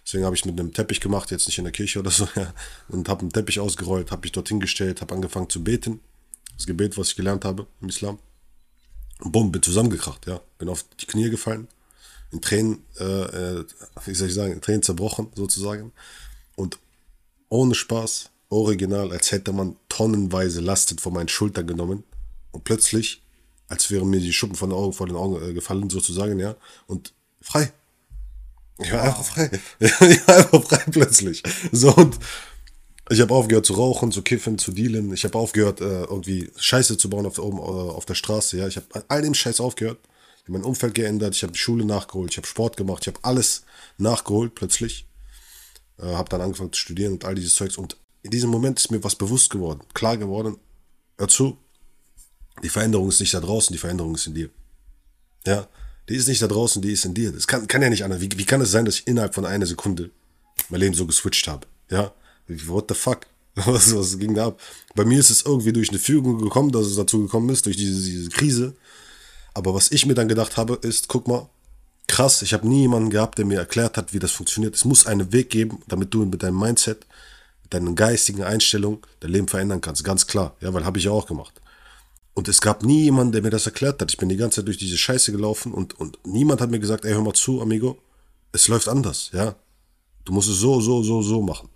Deswegen 0.05 0.25
habe 0.25 0.35
ich 0.35 0.45
mit 0.45 0.59
einem 0.59 0.73
Teppich 0.73 1.01
gemacht, 1.01 1.29
jetzt 1.29 1.47
nicht 1.47 1.57
in 1.57 1.65
der 1.65 1.71
Kirche 1.71 1.99
oder 1.99 2.11
so, 2.11 2.27
ja, 2.35 2.53
und 2.87 3.07
habe 3.09 3.21
einen 3.21 3.31
Teppich 3.31 3.59
ausgerollt, 3.59 4.11
habe 4.11 4.23
mich 4.23 4.31
dorthin 4.31 4.59
gestellt, 4.59 5.01
habe 5.01 5.13
angefangen 5.13 5.49
zu 5.49 5.63
beten. 5.63 5.99
Das 6.55 6.65
Gebet, 6.65 6.97
was 6.97 7.09
ich 7.09 7.15
gelernt 7.15 7.45
habe 7.45 7.67
im 7.79 7.89
Islam. 7.89 8.19
Und 9.19 9.31
bumm, 9.31 9.51
bin 9.51 9.61
zusammengekracht, 9.61 10.27
ja. 10.27 10.41
Bin 10.57 10.69
auf 10.69 10.83
die 10.99 11.05
Knie 11.05 11.29
gefallen, 11.29 11.67
in 12.31 12.41
Tränen, 12.41 12.83
äh, 12.99 13.03
äh, 13.03 13.65
wie 14.05 14.15
soll 14.15 14.27
ich 14.27 14.33
sagen, 14.33 14.53
in 14.53 14.61
Tränen 14.61 14.83
zerbrochen 14.83 15.31
sozusagen. 15.35 15.91
Und 16.55 16.79
ohne 17.49 17.75
Spaß, 17.75 18.29
original, 18.49 19.11
als 19.11 19.31
hätte 19.31 19.53
man 19.53 19.75
tonnenweise 19.87 20.59
Lastet 20.59 21.01
von 21.01 21.13
meinen 21.13 21.29
Schultern 21.29 21.67
genommen. 21.67 22.03
Und 22.51 22.63
plötzlich, 22.63 23.21
als 23.69 23.89
wären 23.91 24.09
mir 24.09 24.19
die 24.19 24.33
Schuppen 24.33 24.55
von 24.55 24.71
den 24.71 24.77
Augen, 24.77 24.93
vor 24.93 25.07
den 25.07 25.15
Augen 25.15 25.49
äh, 25.49 25.53
gefallen, 25.53 25.89
sozusagen, 25.89 26.39
ja. 26.39 26.55
Und 26.87 27.13
frei. 27.41 27.71
Ich 28.79 28.91
war 28.91 29.03
einfach 29.03 29.23
frei. 29.23 29.51
ich 29.79 30.27
war 30.27 30.37
einfach 30.37 30.63
frei 30.63 30.83
plötzlich. 30.91 31.43
So, 31.71 31.93
und 31.95 32.17
ich 33.09 33.21
habe 33.21 33.33
aufgehört 33.33 33.65
zu 33.65 33.73
rauchen, 33.73 34.11
zu 34.11 34.21
kiffen, 34.21 34.57
zu 34.57 34.71
dealen. 34.71 35.13
Ich 35.13 35.23
habe 35.23 35.37
aufgehört, 35.37 35.81
äh, 35.81 36.03
irgendwie 36.03 36.51
Scheiße 36.57 36.97
zu 36.97 37.09
bauen 37.09 37.25
auf, 37.25 37.39
oben, 37.39 37.57
äh, 37.57 37.61
auf 37.61 38.05
der 38.05 38.15
Straße. 38.15 38.57
Ja, 38.57 38.67
ich 38.67 38.75
habe 38.75 38.87
all 39.07 39.21
dem 39.21 39.33
Scheiß 39.33 39.59
aufgehört. 39.59 39.99
Ich 40.37 40.43
habe 40.43 40.53
mein 40.53 40.63
Umfeld 40.63 40.95
geändert. 40.95 41.35
Ich 41.35 41.43
habe 41.43 41.53
die 41.53 41.59
Schule 41.59 41.85
nachgeholt. 41.85 42.31
Ich 42.31 42.37
habe 42.37 42.47
Sport 42.47 42.77
gemacht. 42.77 43.03
Ich 43.03 43.07
habe 43.07 43.19
alles 43.23 43.63
nachgeholt 43.97 44.55
plötzlich. 44.55 45.05
Äh, 45.97 46.05
habe 46.05 46.29
dann 46.29 46.41
angefangen 46.41 46.71
zu 46.71 46.79
studieren 46.79 47.13
und 47.13 47.25
all 47.25 47.35
dieses 47.35 47.55
Zeugs. 47.55 47.77
Und 47.77 47.97
in 48.23 48.31
diesem 48.31 48.49
Moment 48.49 48.79
ist 48.79 48.91
mir 48.91 49.03
was 49.03 49.15
bewusst 49.15 49.49
geworden, 49.49 49.81
klar 49.93 50.17
geworden. 50.17 50.57
hör 51.17 51.27
zu, 51.27 51.57
die 52.63 52.69
Veränderung 52.69 53.09
ist 53.09 53.19
nicht 53.19 53.33
da 53.33 53.39
draußen, 53.39 53.73
die 53.73 53.79
Veränderung 53.79 54.15
ist 54.15 54.27
in 54.27 54.33
dir. 54.33 54.49
Ja, 55.45 55.67
die 56.09 56.15
ist 56.15 56.27
nicht 56.27 56.41
da 56.41 56.47
draußen, 56.47 56.81
die 56.81 56.91
ist 56.91 57.05
in 57.05 57.13
dir. 57.13 57.31
Das 57.31 57.47
kann, 57.47 57.67
kann 57.67 57.81
ja 57.81 57.89
nicht 57.89 58.03
anders. 58.03 58.19
Wie, 58.21 58.29
wie 58.35 58.45
kann 58.45 58.61
es 58.61 58.71
sein, 58.71 58.85
dass 58.85 58.95
ich 58.95 59.07
innerhalb 59.07 59.35
von 59.35 59.45
einer 59.45 59.65
Sekunde 59.65 60.09
mein 60.69 60.81
Leben 60.81 60.95
so 60.95 61.05
geswitcht 61.05 61.47
habe? 61.47 61.67
Ja, 61.89 62.13
what 62.67 62.85
the 62.89 62.95
fuck? 62.95 63.25
Was, 63.65 63.93
was 63.93 64.17
ging 64.17 64.35
da 64.35 64.47
ab? 64.47 64.61
Bei 64.95 65.03
mir 65.03 65.19
ist 65.19 65.31
es 65.31 65.41
irgendwie 65.41 65.73
durch 65.73 65.89
eine 65.89 65.99
Fügung 65.99 66.39
gekommen, 66.39 66.71
dass 66.71 66.85
es 66.85 66.95
dazu 66.95 67.23
gekommen 67.23 67.49
ist, 67.49 67.65
durch 67.65 67.75
diese, 67.75 68.01
diese 68.01 68.29
Krise. 68.29 68.73
Aber 69.53 69.73
was 69.73 69.91
ich 69.91 70.05
mir 70.05 70.13
dann 70.13 70.29
gedacht 70.29 70.55
habe, 70.55 70.75
ist, 70.81 71.09
guck 71.09 71.27
mal, 71.27 71.49
krass, 72.07 72.41
ich 72.41 72.53
habe 72.53 72.67
nie 72.67 72.81
jemanden 72.81 73.09
gehabt, 73.09 73.37
der 73.37 73.45
mir 73.45 73.59
erklärt 73.59 73.97
hat, 73.97 74.13
wie 74.13 74.19
das 74.19 74.31
funktioniert. 74.31 74.75
Es 74.75 74.85
muss 74.85 75.07
einen 75.07 75.33
Weg 75.33 75.49
geben, 75.49 75.81
damit 75.87 76.13
du 76.13 76.23
mit 76.25 76.41
deinem 76.41 76.59
Mindset, 76.59 77.05
mit 77.63 77.73
deinen 77.73 77.95
geistigen 77.95 78.43
Einstellungen 78.43 78.99
dein 79.19 79.31
Leben 79.31 79.47
verändern 79.47 79.81
kannst. 79.81 80.05
Ganz 80.05 80.25
klar. 80.25 80.55
Ja, 80.61 80.73
weil 80.73 80.85
habe 80.85 80.97
ich 80.97 81.05
ja 81.05 81.11
auch 81.11 81.27
gemacht. 81.27 81.59
Und 82.33 82.47
es 82.47 82.61
gab 82.61 82.83
nie 82.83 83.03
jemanden, 83.03 83.33
der 83.33 83.41
mir 83.41 83.49
das 83.49 83.65
erklärt 83.65 84.01
hat. 84.01 84.11
Ich 84.11 84.17
bin 84.17 84.29
die 84.29 84.37
ganze 84.37 84.57
Zeit 84.57 84.67
durch 84.67 84.77
diese 84.77 84.97
Scheiße 84.97 85.31
gelaufen 85.31 85.73
und, 85.73 85.99
und 85.99 86.19
niemand 86.25 86.61
hat 86.61 86.71
mir 86.71 86.79
gesagt, 86.79 87.05
ey, 87.05 87.13
hör 87.13 87.21
mal 87.21 87.33
zu, 87.33 87.61
Amigo, 87.61 87.97
es 88.51 88.67
läuft 88.67 88.87
anders, 88.87 89.29
ja. 89.33 89.55
Du 90.25 90.33
musst 90.33 90.49
es 90.49 90.57
so, 90.57 90.79
so, 90.79 91.03
so, 91.03 91.21
so 91.21 91.41
machen. 91.41 91.69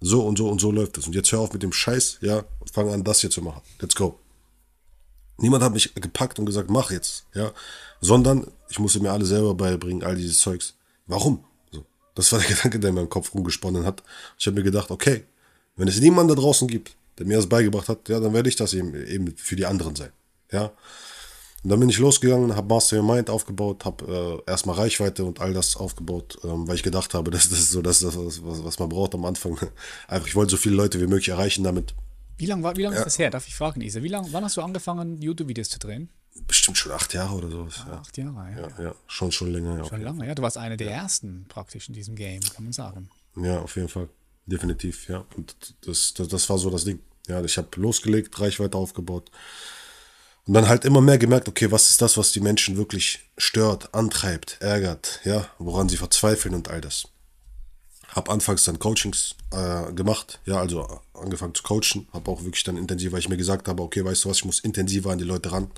So 0.00 0.24
und 0.24 0.38
so 0.38 0.48
und 0.48 0.60
so 0.60 0.70
läuft 0.70 0.98
es. 0.98 1.06
Und 1.06 1.14
jetzt 1.14 1.30
hör 1.32 1.40
auf 1.40 1.52
mit 1.52 1.62
dem 1.62 1.72
Scheiß, 1.72 2.18
ja, 2.20 2.44
und 2.60 2.70
fang 2.70 2.88
an, 2.88 3.04
das 3.04 3.20
hier 3.20 3.30
zu 3.30 3.42
machen. 3.42 3.62
Let's 3.80 3.94
go. 3.94 4.18
Niemand 5.38 5.62
hat 5.62 5.72
mich 5.72 5.94
gepackt 5.94 6.38
und 6.38 6.46
gesagt, 6.46 6.70
mach 6.70 6.90
jetzt, 6.90 7.26
ja. 7.34 7.52
Sondern 8.00 8.46
ich 8.68 8.78
musste 8.78 9.00
mir 9.00 9.12
alle 9.12 9.24
selber 9.24 9.54
beibringen, 9.54 10.02
all 10.02 10.16
dieses 10.16 10.40
Zeugs. 10.40 10.74
Warum? 11.06 11.44
So. 11.72 11.84
Das 12.14 12.32
war 12.32 12.38
der 12.38 12.48
Gedanke, 12.56 12.80
der 12.80 12.90
in 12.90 12.96
meinem 12.96 13.08
Kopf 13.08 13.34
rumgesponnen 13.34 13.84
hat. 13.84 14.02
Ich 14.38 14.46
habe 14.46 14.56
mir 14.56 14.64
gedacht, 14.64 14.90
okay, 14.90 15.24
wenn 15.76 15.88
es 15.88 16.00
niemanden 16.00 16.34
da 16.34 16.40
draußen 16.40 16.66
gibt, 16.66 16.96
der 17.18 17.26
mir 17.26 17.36
das 17.36 17.48
beigebracht 17.48 17.88
hat, 17.88 18.08
ja, 18.08 18.20
dann 18.20 18.32
werde 18.32 18.48
ich 18.48 18.56
das 18.56 18.74
eben, 18.74 18.94
eben 18.94 19.36
für 19.36 19.56
die 19.56 19.66
anderen 19.66 19.96
sein. 19.96 20.10
Ja. 20.52 20.72
Und 21.64 21.70
dann 21.70 21.80
bin 21.80 21.88
ich 21.88 21.98
losgegangen, 21.98 22.54
habe 22.54 22.68
Master 22.68 22.98
Your 22.98 23.14
Mind 23.14 23.28
aufgebaut, 23.30 23.84
habe 23.84 24.42
äh, 24.46 24.50
erstmal 24.50 24.76
Reichweite 24.76 25.24
und 25.24 25.40
all 25.40 25.52
das 25.52 25.76
aufgebaut, 25.76 26.38
ähm, 26.44 26.68
weil 26.68 26.76
ich 26.76 26.84
gedacht 26.84 27.14
habe, 27.14 27.30
das, 27.32 27.48
das 27.50 27.58
ist 27.58 27.70
so 27.70 27.82
das, 27.82 28.00
das 28.00 28.16
was, 28.16 28.64
was 28.64 28.78
man 28.78 28.88
braucht 28.88 29.14
am 29.14 29.24
Anfang. 29.24 29.58
Einfach, 30.08 30.28
ich 30.28 30.36
wollte 30.36 30.52
so 30.52 30.56
viele 30.56 30.76
Leute 30.76 31.00
wie 31.00 31.06
möglich 31.06 31.28
erreichen 31.28 31.64
damit. 31.64 31.94
Wie 32.36 32.46
lange 32.46 32.76
wie 32.76 32.82
lang 32.82 32.92
ja. 32.92 33.00
ist 33.00 33.06
das 33.06 33.18
her? 33.18 33.30
Darf 33.30 33.48
ich 33.48 33.56
fragen, 33.56 33.80
Isa? 33.80 34.00
Wie 34.02 34.08
lang, 34.08 34.28
wann 34.30 34.44
hast 34.44 34.56
du 34.56 34.62
angefangen, 34.62 35.20
YouTube-Videos 35.20 35.70
zu 35.70 35.80
drehen? 35.80 36.08
Bestimmt 36.46 36.78
schon 36.78 36.92
acht 36.92 37.12
Jahre 37.14 37.34
oder 37.34 37.50
sowas. 37.50 37.82
Ja, 37.84 37.94
acht 37.94 38.16
Jahre, 38.16 38.50
ja. 38.52 38.68
ja. 38.68 38.84
Ja, 38.84 38.94
schon, 39.08 39.32
schon 39.32 39.50
länger. 39.50 39.78
Ja, 39.78 39.84
schon 39.84 40.02
lange, 40.02 40.24
ja. 40.24 40.36
Du 40.36 40.42
warst 40.42 40.56
einer 40.56 40.76
der 40.76 40.92
ersten 40.92 41.46
praktisch 41.48 41.88
in 41.88 41.94
diesem 41.94 42.14
Game, 42.14 42.40
kann 42.42 42.62
man 42.62 42.72
sagen. 42.72 43.10
Ja, 43.34 43.58
auf 43.60 43.74
jeden 43.74 43.88
Fall. 43.88 44.08
Definitiv, 44.48 45.08
ja. 45.08 45.26
Und 45.36 45.54
das, 45.82 46.14
das, 46.14 46.28
das 46.28 46.48
war 46.48 46.56
so 46.58 46.70
das 46.70 46.84
Ding. 46.84 47.00
Ja, 47.26 47.44
ich 47.44 47.58
habe 47.58 47.68
losgelegt, 47.76 48.40
Reichweite 48.40 48.78
aufgebaut. 48.78 49.30
Und 50.46 50.54
dann 50.54 50.68
halt 50.68 50.86
immer 50.86 51.02
mehr 51.02 51.18
gemerkt, 51.18 51.46
okay, 51.48 51.70
was 51.70 51.90
ist 51.90 52.00
das, 52.00 52.16
was 52.16 52.32
die 52.32 52.40
Menschen 52.40 52.78
wirklich 52.78 53.28
stört, 53.36 53.94
antreibt, 53.94 54.56
ärgert, 54.60 55.20
ja, 55.24 55.46
woran 55.58 55.90
sie 55.90 55.98
verzweifeln 55.98 56.54
und 56.54 56.68
all 56.68 56.80
das. 56.80 57.08
Hab 58.08 58.30
anfangs 58.30 58.64
dann 58.64 58.78
Coachings 58.78 59.34
äh, 59.50 59.92
gemacht, 59.92 60.40
ja, 60.46 60.58
also 60.58 61.02
angefangen 61.12 61.54
zu 61.54 61.62
coachen, 61.62 62.08
habe 62.14 62.30
auch 62.30 62.42
wirklich 62.42 62.64
dann 62.64 62.78
intensiver, 62.78 63.12
weil 63.12 63.20
ich 63.20 63.28
mir 63.28 63.36
gesagt 63.36 63.68
habe, 63.68 63.82
okay, 63.82 64.02
weißt 64.02 64.24
du 64.24 64.30
was, 64.30 64.38
ich 64.38 64.46
muss 64.46 64.60
intensiver 64.60 65.10
an 65.10 65.18
die 65.18 65.24
Leute 65.24 65.52
ran. 65.52 65.70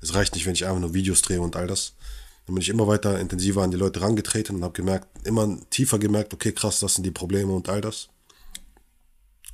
Es 0.00 0.14
reicht 0.14 0.34
nicht, 0.34 0.46
wenn 0.46 0.54
ich 0.54 0.66
einfach 0.66 0.80
nur 0.80 0.94
Videos 0.94 1.22
drehe 1.22 1.40
und 1.40 1.54
all 1.54 1.68
das. 1.68 1.92
Dann 2.50 2.56
bin 2.56 2.62
ich 2.62 2.68
immer 2.68 2.88
weiter 2.88 3.20
intensiver 3.20 3.62
an 3.62 3.70
die 3.70 3.76
Leute 3.76 4.00
rangetreten 4.00 4.56
und 4.56 4.64
habe 4.64 4.72
gemerkt, 4.72 5.06
immer 5.24 5.56
tiefer 5.70 6.00
gemerkt, 6.00 6.34
okay, 6.34 6.50
krass, 6.50 6.80
das 6.80 6.96
sind 6.96 7.04
die 7.04 7.12
Probleme 7.12 7.52
und 7.52 7.68
all 7.68 7.80
das. 7.80 8.08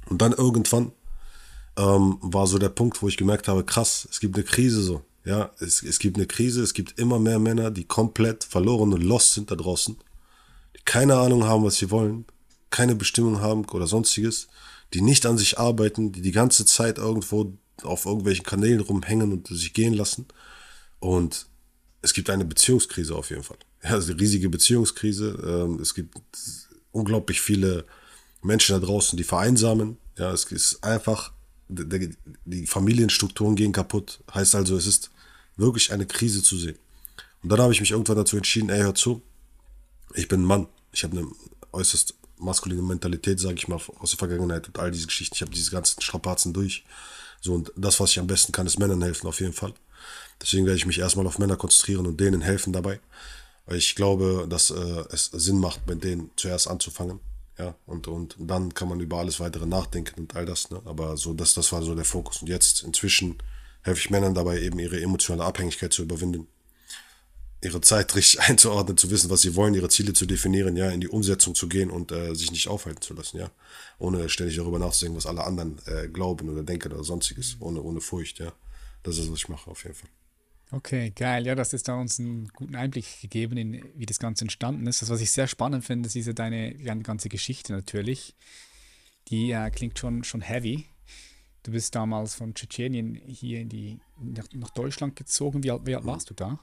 Und 0.09 0.23
dann 0.23 0.33
irgendwann 0.33 0.93
ähm, 1.77 2.17
war 2.23 2.47
so 2.47 2.57
der 2.57 2.71
Punkt, 2.71 3.03
wo 3.03 3.09
ich 3.09 3.19
gemerkt 3.19 3.49
habe, 3.49 3.65
krass, 3.65 4.09
es 4.11 4.19
gibt 4.19 4.35
eine 4.35 4.45
Krise 4.45 4.81
so. 4.81 5.03
Ja, 5.27 5.51
es, 5.59 5.83
es 5.83 5.99
gibt 5.99 6.17
eine 6.17 6.27
Krise, 6.27 6.63
es 6.63 6.73
gibt 6.73 6.99
immer 6.99 7.19
mehr 7.19 7.39
Männer, 7.39 7.71
die 7.71 7.85
komplett 7.85 8.45
verloren 8.45 8.95
und 8.95 9.03
lost 9.03 9.35
sind 9.35 9.51
da 9.51 9.57
draußen, 9.57 9.99
die 10.75 10.83
keine 10.87 11.17
Ahnung 11.17 11.45
haben, 11.45 11.65
was 11.65 11.77
sie 11.77 11.91
wollen, 11.91 12.25
keine 12.71 12.95
Bestimmung 12.95 13.43
haben 13.43 13.67
oder 13.67 13.87
sonstiges, 13.87 14.49
die 14.95 15.03
nicht 15.03 15.27
an 15.27 15.37
sich 15.37 15.59
arbeiten, 15.59 16.13
die 16.13 16.23
die 16.23 16.33
ganze 16.33 16.65
Zeit 16.65 16.97
irgendwo 16.97 17.53
auf 17.83 18.07
irgendwelchen 18.07 18.47
Kanälen 18.47 18.81
rumhängen 18.81 19.33
und 19.33 19.49
sich 19.49 19.75
gehen 19.75 19.93
lassen. 19.93 20.25
Und 20.99 21.47
es 22.07 22.15
gibt 22.15 22.31
eine 22.31 22.45
Beziehungskrise 22.45 23.17
auf 23.17 23.31
jeden 23.31 23.43
Fall. 23.43 23.59
Ja, 23.83 23.91
also 23.91 24.13
eine 24.13 24.21
riesige 24.21 24.49
Beziehungskrise. 24.49 25.39
Ähm, 25.45 25.81
es 25.81 25.93
gibt 25.93 26.17
unglaublich 26.93 27.41
viele 27.41 27.85
Menschen 28.43 28.79
da 28.79 28.87
draußen, 28.87 29.17
die 29.17 29.25
vereinsamen. 29.25 29.99
Ja, 30.17 30.33
es 30.33 30.45
ist 30.45 30.85
einfach 30.85 31.33
die 31.69 32.67
Familienstrukturen 32.67 33.57
gehen 33.57 33.73
kaputt. 33.73 34.21
Heißt 34.33 34.55
also, 34.55 34.77
es 34.77 34.87
ist 34.87 35.11
wirklich 35.57 35.93
eine 35.93 36.07
Krise 36.07 36.45
zu 36.45 36.57
sehen. 36.57 36.79
Und 37.43 37.51
dann 37.51 37.61
habe 37.61 37.73
ich 37.73 37.81
mich 37.81 37.91
irgendwann 37.91 38.17
dazu 38.17 38.37
entschieden, 38.37 38.71
ey, 38.71 38.83
hör 38.83 38.95
zu, 38.95 39.21
ich 40.15 40.29
bin 40.29 40.43
ein 40.43 40.47
Mann. 40.47 40.69
Ich 40.93 41.03
habe 41.03 41.19
eine 41.19 41.27
äußerst 41.73 42.15
maskuline 42.39 42.83
Mentalität, 42.83 43.41
sage 43.41 43.57
ich 43.57 43.67
mal, 43.67 43.81
aus 43.99 44.11
der 44.11 44.19
Vergangenheit 44.19 44.69
und 44.69 44.79
all 44.79 44.93
diese 44.93 45.09
Geschichten. 45.09 45.35
Ich 45.35 45.43
habe 45.43 45.51
diese 45.51 45.73
ganzen 45.73 46.01
Strapazen 46.01 46.53
durch. 46.53 46.85
So, 47.41 47.55
und 47.55 47.73
das, 47.75 47.99
was 47.99 48.11
ich 48.11 48.21
am 48.21 48.29
besten 48.29 48.53
kann, 48.53 48.67
ist 48.69 48.79
Männern 48.79 49.03
helfen, 49.03 49.27
auf 49.27 49.41
jeden 49.41 49.53
Fall. 49.53 49.75
Deswegen 50.41 50.67
werde 50.67 50.77
ich 50.77 50.87
mich 50.87 50.99
erstmal 50.99 51.27
auf 51.27 51.39
Männer 51.39 51.57
konzentrieren 51.57 52.07
und 52.07 52.21
denen 52.21 52.43
helfen 52.43 52.73
dabei. 52.73 53.01
Weil 53.67 53.79
ich 53.79 53.95
glaube, 53.95 54.47
dass 54.49 54.71
äh, 54.71 55.05
es 55.11 55.27
Sinn 55.33 55.59
macht, 55.59 55.87
mit 55.89 56.05
denen 56.05 56.31
zuerst 56.37 56.69
anzufangen. 56.69 57.21
Ja, 57.59 57.75
und, 57.87 58.07
und 58.07 58.37
dann 58.39 58.75
kann 58.75 58.89
man 58.89 59.01
über 59.01 59.17
alles 59.17 59.41
weitere 59.41 59.67
nachdenken 59.67 60.21
und 60.21 60.37
all 60.37 60.45
das. 60.45 60.71
Ne? 60.71 60.81
Aber 60.85 61.17
so, 61.17 61.33
das, 61.33 61.55
das 61.55 61.73
war 61.73 61.83
so 61.83 61.95
der 61.95 62.05
Fokus. 62.05 62.43
Und 62.43 62.49
jetzt 62.49 62.83
inzwischen 62.83 63.39
helfe 63.83 64.01
ich 64.01 64.11
Männern 64.11 64.35
dabei, 64.35 64.61
eben 64.61 64.79
ihre 64.79 65.01
emotionale 65.01 65.45
Abhängigkeit 65.45 65.93
zu 65.93 66.03
überwinden. 66.03 66.47
Ihre 67.63 67.81
Zeit 67.81 68.15
richtig 68.15 68.41
einzuordnen, 68.49 68.99
zu 68.99 69.11
wissen, 69.11 69.31
was 69.31 69.41
sie 69.41 69.55
wollen, 69.57 69.75
ihre 69.75 69.89
Ziele 69.89 70.13
zu 70.13 70.27
definieren, 70.27 70.77
ja, 70.77 70.91
in 70.91 71.01
die 71.01 71.09
Umsetzung 71.09 71.55
zu 71.55 71.69
gehen 71.69 71.91
und 71.91 72.13
äh, 72.13 72.35
sich 72.35 72.51
nicht 72.51 72.69
aufhalten 72.69 73.01
zu 73.01 73.15
lassen, 73.15 73.39
ja. 73.39 73.51
Ohne 73.99 74.29
ständig 74.29 74.57
darüber 74.57 74.79
nachzudenken, 74.79 75.17
was 75.17 75.27
alle 75.27 75.45
anderen 75.45 75.79
äh, 75.87 76.09
glauben 76.09 76.51
oder 76.51 76.63
denken 76.63 76.93
oder 76.93 77.05
sonstiges. 77.05 77.57
Ohne, 77.61 77.81
ohne 77.81 78.03
Furcht, 78.03 78.39
ja. 78.39 78.53
Das 79.03 79.17
ist, 79.17 79.33
was 79.33 79.39
ich 79.39 79.49
mache, 79.49 79.71
auf 79.71 79.83
jeden 79.85 79.97
Fall. 79.97 80.11
Okay, 80.73 81.11
geil. 81.11 81.47
Ja, 81.47 81.55
das 81.55 81.73
ist 81.73 81.87
da 81.89 81.95
uns 81.95 82.19
einen 82.19 82.49
guten 82.49 82.75
Einblick 82.75 83.21
gegeben, 83.21 83.57
in 83.57 83.85
wie 83.95 84.07
das 84.07 84.19
Ganze 84.19 84.45
entstanden 84.45 84.87
ist. 84.87 85.01
Das, 85.01 85.11
was 85.11 85.21
ich 85.21 85.31
sehr 85.31 85.47
spannend 85.47 85.85
finde, 85.85 86.09
ist 86.09 86.15
diese 86.15 86.35
deine, 86.35 86.75
ganze 87.03 87.29
Geschichte 87.29 87.73
natürlich. 87.73 88.35
Die 89.29 89.53
äh, 89.53 89.71
klingt 89.71 89.99
schon, 89.99 90.25
schon 90.25 90.41
heavy. 90.41 90.87
Du 91.63 91.73
bist 91.73 91.95
damals 91.95 92.35
von 92.35 92.55
Tschetschenien 92.55 93.15
hier 93.15 93.61
in 93.61 93.69
die, 93.69 94.01
nach, 94.21 94.47
nach 94.53 94.71
Deutschland 94.71 95.17
gezogen. 95.17 95.63
Wie 95.63 95.71
alt, 95.71 95.87
wie 95.87 95.95
alt 95.95 96.05
mhm. 96.05 96.09
warst 96.09 96.31
du 96.31 96.35
da? 96.35 96.59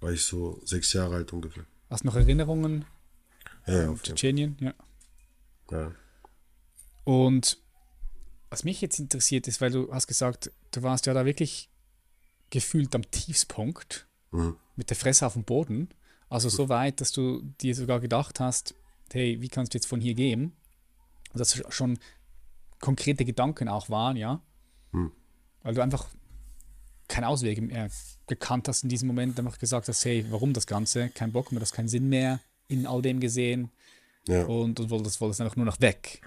War 0.00 0.12
ich 0.12 0.24
so 0.24 0.60
sechs 0.64 0.92
Jahre 0.92 1.16
alt 1.16 1.32
ungefähr. 1.32 1.64
Hast 1.88 2.04
du 2.04 2.08
noch 2.08 2.16
Erinnerungen 2.16 2.84
ja, 3.66 3.90
auf 3.90 4.02
Tschetschenien? 4.02 4.56
Ja. 4.60 4.74
ja. 5.70 5.92
Und 7.04 7.58
was 8.50 8.64
mich 8.64 8.80
jetzt 8.82 8.98
interessiert 8.98 9.48
ist, 9.48 9.60
weil 9.60 9.70
du 9.70 9.92
hast 9.92 10.06
gesagt, 10.06 10.52
du 10.72 10.82
warst 10.82 11.06
ja 11.06 11.14
da 11.14 11.24
wirklich 11.24 11.70
gefühlt 12.52 12.94
am 12.94 13.10
Tiefspunkt, 13.10 14.06
mhm. 14.30 14.56
mit 14.76 14.90
der 14.90 14.96
Fresse 14.96 15.26
auf 15.26 15.32
dem 15.32 15.42
Boden. 15.42 15.88
Also 16.28 16.48
so 16.48 16.68
weit, 16.68 17.00
dass 17.00 17.10
du 17.10 17.42
dir 17.60 17.74
sogar 17.74 17.98
gedacht 17.98 18.40
hast, 18.40 18.74
hey, 19.12 19.40
wie 19.40 19.48
kannst 19.48 19.74
du 19.74 19.78
jetzt 19.78 19.86
von 19.86 20.00
hier 20.00 20.14
gehen? 20.14 20.52
Und 21.32 21.40
dass 21.40 21.60
schon 21.70 21.98
konkrete 22.78 23.24
Gedanken 23.24 23.68
auch 23.68 23.88
waren, 23.88 24.16
ja. 24.16 24.42
Mhm. 24.92 25.12
Weil 25.62 25.74
du 25.74 25.82
einfach 25.82 26.08
keinen 27.08 27.24
Ausweg 27.24 27.60
mehr 27.60 27.90
gekannt 28.26 28.68
hast 28.68 28.82
in 28.82 28.88
diesem 28.88 29.08
Moment, 29.08 29.38
einfach 29.38 29.58
gesagt 29.58 29.88
hast, 29.88 30.04
hey, 30.04 30.24
warum 30.30 30.52
das 30.52 30.66
Ganze? 30.66 31.08
Kein 31.08 31.32
Bock 31.32 31.52
mehr, 31.52 31.60
das 31.60 31.72
keinen 31.72 31.88
Sinn 31.88 32.08
mehr 32.08 32.40
in 32.68 32.86
all 32.86 33.02
dem 33.02 33.18
gesehen. 33.18 33.70
Ja. 34.28 34.44
Und, 34.44 34.78
und 34.78 34.90
wolltest, 34.90 35.20
wolltest 35.20 35.40
einfach 35.40 35.56
nur 35.56 35.66
noch 35.66 35.80
weg. 35.80 36.20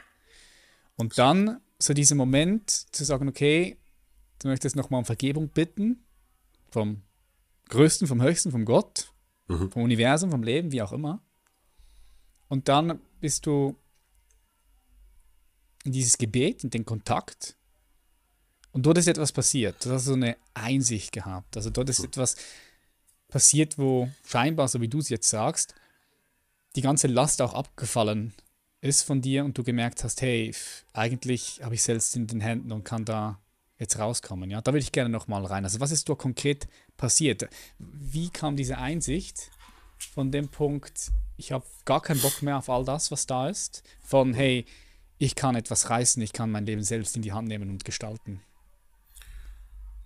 Und 0.96 1.18
dann 1.18 1.62
so 1.78 1.94
dieser 1.94 2.16
Moment 2.16 2.70
zu 2.70 3.04
sagen, 3.04 3.28
okay, 3.28 3.78
du 4.40 4.48
möchtest 4.48 4.76
nochmal 4.76 5.00
um 5.00 5.06
Vergebung 5.06 5.50
bitten 5.50 6.05
vom 6.76 7.02
Größten, 7.70 8.06
vom 8.06 8.22
Höchsten, 8.22 8.52
vom 8.52 8.66
Gott, 8.66 9.14
mhm. 9.48 9.72
vom 9.72 9.84
Universum, 9.84 10.30
vom 10.30 10.44
Leben, 10.44 10.74
wie 10.74 10.82
auch 10.82 10.92
immer. 10.92 11.22
Und 12.50 12.68
dann 12.68 13.00
bist 13.22 13.46
du 13.46 13.78
in 15.86 15.94
dieses 15.94 16.18
Gebet, 16.18 16.66
in 16.66 16.70
den 16.70 16.86
Kontakt. 16.86 17.56
Und 18.72 18.86
dort 18.86 18.98
ist 18.98 19.08
etwas 19.08 19.32
passiert. 19.32 19.86
Du 19.86 19.92
hast 19.92 20.04
so 20.04 20.14
eine 20.14 20.36
Einsicht 20.54 21.14
gehabt. 21.14 21.56
Also 21.56 21.70
dort 21.70 21.90
ist 21.90 22.00
mhm. 22.00 22.06
etwas 22.06 22.36
passiert, 23.30 23.78
wo 23.78 24.10
scheinbar, 24.28 24.68
so 24.68 24.82
wie 24.82 24.90
du 24.90 25.00
es 25.00 25.08
jetzt 25.08 25.30
sagst, 25.30 25.76
die 26.76 26.82
ganze 26.82 27.08
Last 27.08 27.42
auch 27.42 27.54
abgefallen 27.54 28.34
ist 28.82 29.04
von 29.04 29.22
dir 29.22 29.46
und 29.46 29.58
du 29.58 29.64
gemerkt 29.64 30.04
hast, 30.04 30.22
hey, 30.22 30.54
eigentlich 30.92 31.62
habe 31.64 31.74
ich 31.74 31.84
selbst 31.84 32.18
in 32.18 32.28
den 32.28 32.42
Händen 32.42 32.74
und 32.74 32.84
kann 32.84 33.06
da 33.06 33.40
jetzt 33.78 34.00
rauskommen. 34.00 34.50
Ja, 34.50 34.62
da 34.62 34.72
würde 34.72 34.84
ich 34.84 34.92
gerne 34.92 35.10
noch 35.10 35.28
mal 35.28 35.46
rein. 35.46 35.64
Also 35.64 35.80
was 35.80 35.92
ist 35.92 36.08
da 36.10 36.16
konkret 36.16 36.68
passiert? 36.98 37.48
Wie 37.78 38.30
kam 38.30 38.56
diese 38.56 38.78
Einsicht 38.78 39.52
von 40.14 40.32
dem 40.32 40.50
Punkt, 40.50 41.12
ich 41.38 41.52
habe 41.52 41.66
gar 41.84 42.02
keinen 42.02 42.22
Bock 42.22 42.42
mehr 42.42 42.58
auf 42.58 42.70
all 42.70 42.86
das, 42.86 43.12
was 43.12 43.28
da 43.28 43.50
ist, 43.50 43.84
von 44.02 44.34
hey, 44.34 44.66
ich 45.18 45.36
kann 45.36 45.56
etwas 45.56 45.90
reißen, 45.90 46.22
ich 46.22 46.34
kann 46.34 46.52
mein 46.52 46.66
Leben 46.66 46.84
selbst 46.84 47.16
in 47.16 47.22
die 47.22 47.34
Hand 47.34 47.48
nehmen 47.48 47.70
und 47.70 47.86
gestalten? 47.86 48.42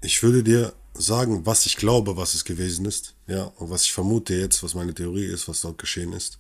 Ich 0.02 0.24
würde 0.24 0.44
dir 0.44 0.74
sagen, 0.94 1.46
was 1.46 1.66
ich 1.66 1.78
glaube, 1.78 2.18
was 2.18 2.34
es 2.34 2.46
gewesen 2.46 2.86
ist, 2.86 3.16
ja, 3.28 3.44
und 3.44 3.70
was 3.70 3.84
ich 3.84 3.92
vermute 3.92 4.36
jetzt, 4.36 4.64
was 4.64 4.76
meine 4.76 4.94
Theorie 4.94 5.26
ist, 5.26 5.48
was 5.48 5.62
dort 5.62 5.78
geschehen 5.78 6.14
ist. 6.14 6.40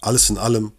Alles 0.00 0.28
in 0.30 0.38
allem 0.38 0.72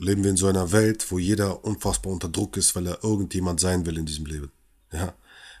leben 0.00 0.24
wir 0.24 0.30
in 0.30 0.36
so 0.36 0.46
einer 0.46 0.72
Welt, 0.72 1.10
wo 1.10 1.18
jeder 1.18 1.64
unfassbar 1.64 2.12
unter 2.12 2.28
Druck 2.28 2.56
ist, 2.56 2.74
weil 2.74 2.86
er 2.86 3.04
irgendjemand 3.04 3.60
sein 3.60 3.86
will 3.86 3.98
in 3.98 4.06
diesem 4.06 4.26
Leben. 4.26 4.50
Ja, 4.92 5.14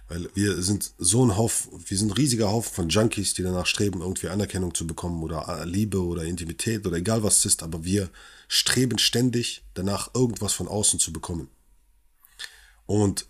weil 0.08 0.28
wir 0.34 0.60
sind 0.60 0.92
so 0.98 1.24
ein 1.24 1.36
Haufen, 1.36 1.84
wir 1.86 1.96
sind 1.96 2.08
ein 2.08 2.14
riesiger 2.14 2.50
Haufen 2.50 2.74
von 2.74 2.88
Junkies, 2.88 3.34
die 3.34 3.44
danach 3.44 3.66
streben, 3.66 4.00
irgendwie 4.00 4.28
Anerkennung 4.28 4.74
zu 4.74 4.86
bekommen 4.86 5.22
oder 5.22 5.64
Liebe 5.64 6.02
oder 6.02 6.24
Intimität 6.24 6.84
oder 6.86 6.96
egal 6.96 7.22
was 7.22 7.38
es 7.38 7.44
ist, 7.44 7.62
aber 7.62 7.84
wir 7.84 8.10
streben 8.48 8.98
ständig 8.98 9.62
danach, 9.74 10.12
irgendwas 10.14 10.52
von 10.52 10.66
außen 10.66 10.98
zu 10.98 11.12
bekommen. 11.12 11.48
Und 12.86 13.26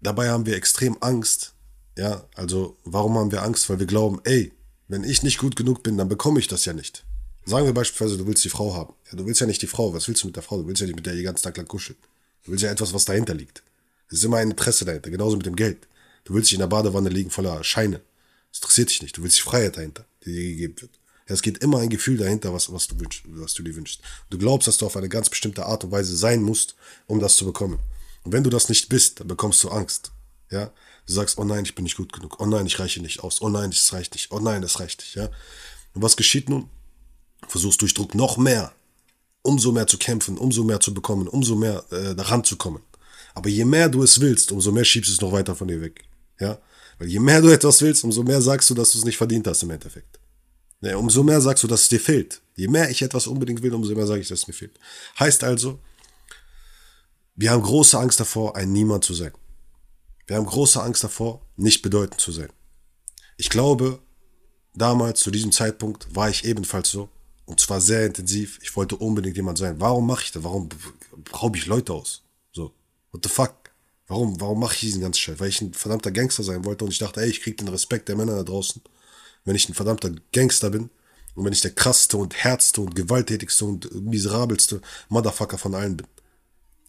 dabei 0.00 0.30
haben 0.30 0.46
wir 0.46 0.56
extrem 0.56 0.96
Angst. 1.00 1.52
Ja, 1.98 2.24
also 2.34 2.78
warum 2.84 3.18
haben 3.18 3.32
wir 3.32 3.42
Angst? 3.42 3.68
Weil 3.68 3.80
wir 3.80 3.86
glauben, 3.86 4.20
ey, 4.24 4.52
wenn 4.86 5.04
ich 5.04 5.22
nicht 5.22 5.38
gut 5.38 5.56
genug 5.56 5.82
bin, 5.82 5.98
dann 5.98 6.08
bekomme 6.08 6.40
ich 6.40 6.48
das 6.48 6.64
ja 6.64 6.72
nicht. 6.72 7.04
Sagen 7.48 7.64
wir 7.64 7.72
beispielsweise, 7.72 8.18
du 8.18 8.26
willst 8.26 8.44
die 8.44 8.50
Frau 8.50 8.74
haben. 8.74 8.92
Ja, 9.10 9.16
du 9.16 9.24
willst 9.24 9.40
ja 9.40 9.46
nicht 9.46 9.62
die 9.62 9.66
Frau. 9.66 9.94
Was 9.94 10.06
willst 10.06 10.22
du 10.22 10.26
mit 10.26 10.36
der 10.36 10.42
Frau? 10.42 10.58
Du 10.58 10.66
willst 10.66 10.82
ja 10.82 10.86
nicht 10.86 10.96
mit 10.96 11.06
der 11.06 11.14
den 11.14 11.24
ganzen 11.24 11.44
Tag 11.44 11.56
lang 11.56 11.66
kuscheln. 11.66 11.96
Du 12.44 12.50
willst 12.50 12.62
ja 12.62 12.70
etwas, 12.70 12.92
was 12.92 13.06
dahinter 13.06 13.32
liegt. 13.32 13.62
Es 14.08 14.18
ist 14.18 14.24
immer 14.24 14.36
ein 14.36 14.50
Interesse 14.50 14.84
dahinter, 14.84 15.08
genauso 15.08 15.38
mit 15.38 15.46
dem 15.46 15.56
Geld. 15.56 15.88
Du 16.24 16.34
willst 16.34 16.50
dich 16.50 16.56
in 16.56 16.60
der 16.60 16.66
Badewanne 16.66 17.08
liegen 17.08 17.30
voller 17.30 17.64
Scheine. 17.64 18.02
Das 18.50 18.58
interessiert 18.58 18.90
dich 18.90 19.00
nicht. 19.00 19.16
Du 19.16 19.22
willst 19.22 19.38
die 19.38 19.42
Freiheit 19.42 19.78
dahinter, 19.78 20.04
die 20.26 20.32
dir 20.34 20.42
gegeben 20.42 20.74
wird. 20.78 20.90
Ja, 21.26 21.34
es 21.34 21.40
geht 21.40 21.56
immer 21.64 21.78
ein 21.78 21.88
Gefühl 21.88 22.18
dahinter, 22.18 22.52
was, 22.52 22.70
was, 22.70 22.86
du 22.86 23.00
wünschst, 23.00 23.22
was 23.28 23.54
du 23.54 23.62
dir 23.62 23.74
wünschst. 23.74 24.02
Du 24.28 24.36
glaubst, 24.36 24.68
dass 24.68 24.76
du 24.76 24.84
auf 24.84 24.98
eine 24.98 25.08
ganz 25.08 25.30
bestimmte 25.30 25.64
Art 25.64 25.84
und 25.84 25.90
Weise 25.90 26.14
sein 26.18 26.42
musst, 26.42 26.74
um 27.06 27.18
das 27.18 27.36
zu 27.36 27.46
bekommen. 27.46 27.78
Und 28.24 28.32
wenn 28.32 28.44
du 28.44 28.50
das 28.50 28.68
nicht 28.68 28.90
bist, 28.90 29.20
dann 29.20 29.28
bekommst 29.28 29.64
du 29.64 29.70
Angst. 29.70 30.12
Ja, 30.50 30.66
du 31.06 31.12
sagst, 31.14 31.38
oh 31.38 31.44
nein, 31.44 31.64
ich 31.64 31.74
bin 31.74 31.84
nicht 31.84 31.96
gut 31.96 32.12
genug. 32.12 32.40
Oh 32.40 32.46
nein, 32.46 32.66
ich 32.66 32.78
reiche 32.78 33.00
nicht 33.00 33.20
aus. 33.20 33.40
Oh 33.40 33.48
nein, 33.48 33.70
das 33.70 33.90
reicht 33.94 34.12
nicht. 34.12 34.32
Oh 34.32 34.38
nein, 34.38 34.60
das 34.60 34.80
reicht 34.80 35.00
nicht. 35.00 35.14
Ja. 35.14 35.30
Und 35.94 36.02
was 36.02 36.14
geschieht 36.14 36.50
nun? 36.50 36.68
Versuchst 37.46 37.80
durch 37.80 37.94
Druck 37.94 38.14
noch 38.14 38.36
mehr, 38.36 38.72
umso 39.42 39.72
mehr 39.72 39.86
zu 39.86 39.98
kämpfen, 39.98 40.36
umso 40.36 40.64
mehr 40.64 40.80
zu 40.80 40.92
bekommen, 40.92 41.28
umso 41.28 41.54
mehr 41.54 41.84
äh, 41.90 42.14
daran 42.14 42.44
zu 42.44 42.56
kommen. 42.56 42.82
Aber 43.34 43.48
je 43.48 43.64
mehr 43.64 43.88
du 43.88 44.02
es 44.02 44.20
willst, 44.20 44.50
umso 44.52 44.72
mehr 44.72 44.84
schiebst 44.84 45.10
du 45.10 45.14
es 45.14 45.20
noch 45.20 45.32
weiter 45.32 45.54
von 45.54 45.68
dir 45.68 45.80
weg. 45.80 46.04
Ja? 46.40 46.58
Weil 46.98 47.08
je 47.08 47.20
mehr 47.20 47.40
du 47.40 47.48
etwas 47.48 47.80
willst, 47.80 48.02
umso 48.04 48.22
mehr 48.22 48.42
sagst 48.42 48.68
du, 48.68 48.74
dass 48.74 48.90
du 48.90 48.98
es 48.98 49.04
nicht 49.04 49.16
verdient 49.16 49.46
hast 49.46 49.62
im 49.62 49.70
Endeffekt. 49.70 50.18
Ja, 50.80 50.96
umso 50.96 51.22
mehr 51.22 51.40
sagst 51.40 51.62
du, 51.64 51.68
dass 51.68 51.82
es 51.82 51.88
dir 51.88 52.00
fehlt. 52.00 52.40
Je 52.56 52.68
mehr 52.68 52.90
ich 52.90 53.02
etwas 53.02 53.26
unbedingt 53.26 53.62
will, 53.62 53.74
umso 53.74 53.94
mehr 53.94 54.06
sage 54.06 54.20
ich, 54.20 54.28
dass 54.28 54.40
es 54.40 54.46
mir 54.48 54.54
fehlt. 54.54 54.78
Heißt 55.18 55.44
also, 55.44 55.80
wir 57.34 57.50
haben 57.50 57.62
große 57.62 57.98
Angst 57.98 58.18
davor, 58.20 58.56
ein 58.56 58.72
Niemand 58.72 59.04
zu 59.04 59.14
sein. 59.14 59.32
Wir 60.26 60.36
haben 60.36 60.46
große 60.46 60.82
Angst 60.82 61.02
davor, 61.04 61.40
nicht 61.56 61.82
bedeutend 61.82 62.20
zu 62.20 62.32
sein. 62.32 62.48
Ich 63.36 63.48
glaube, 63.48 64.00
damals 64.74 65.20
zu 65.20 65.30
diesem 65.30 65.52
Zeitpunkt 65.52 66.14
war 66.14 66.28
ich 66.28 66.44
ebenfalls 66.44 66.90
so. 66.90 67.08
Und 67.48 67.60
zwar 67.60 67.80
sehr 67.80 68.04
intensiv. 68.04 68.58
Ich 68.62 68.76
wollte 68.76 68.96
unbedingt 68.96 69.34
jemand 69.34 69.56
sein. 69.56 69.80
Warum 69.80 70.06
mache 70.06 70.22
ich 70.22 70.32
das? 70.32 70.44
Warum 70.44 70.68
raube 71.32 71.56
ich 71.56 71.64
Leute 71.64 71.94
aus? 71.94 72.22
So, 72.52 72.74
what 73.10 73.22
the 73.24 73.30
fuck? 73.30 73.54
Warum, 74.06 74.38
warum 74.38 74.60
mache 74.60 74.74
ich 74.74 74.80
diesen 74.80 75.00
ganzen 75.00 75.18
Scheiß? 75.18 75.40
Weil 75.40 75.48
ich 75.48 75.62
ein 75.62 75.72
verdammter 75.72 76.10
Gangster 76.10 76.42
sein 76.42 76.66
wollte 76.66 76.84
und 76.84 76.90
ich 76.90 76.98
dachte, 76.98 77.22
ey, 77.22 77.30
ich 77.30 77.40
krieg 77.40 77.56
den 77.56 77.68
Respekt 77.68 78.10
der 78.10 78.16
Männer 78.16 78.36
da 78.36 78.42
draußen. 78.42 78.82
Wenn 79.46 79.56
ich 79.56 79.66
ein 79.66 79.72
verdammter 79.72 80.10
Gangster 80.30 80.68
bin 80.68 80.90
und 81.34 81.44
wenn 81.46 81.54
ich 81.54 81.62
der 81.62 81.70
krasseste 81.70 82.18
und 82.18 82.34
herzste 82.34 82.82
und 82.82 82.94
gewalttätigste 82.94 83.64
und 83.64 83.94
miserabelste 83.94 84.82
Motherfucker 85.08 85.56
von 85.56 85.74
allen 85.74 85.96
bin. 85.96 86.06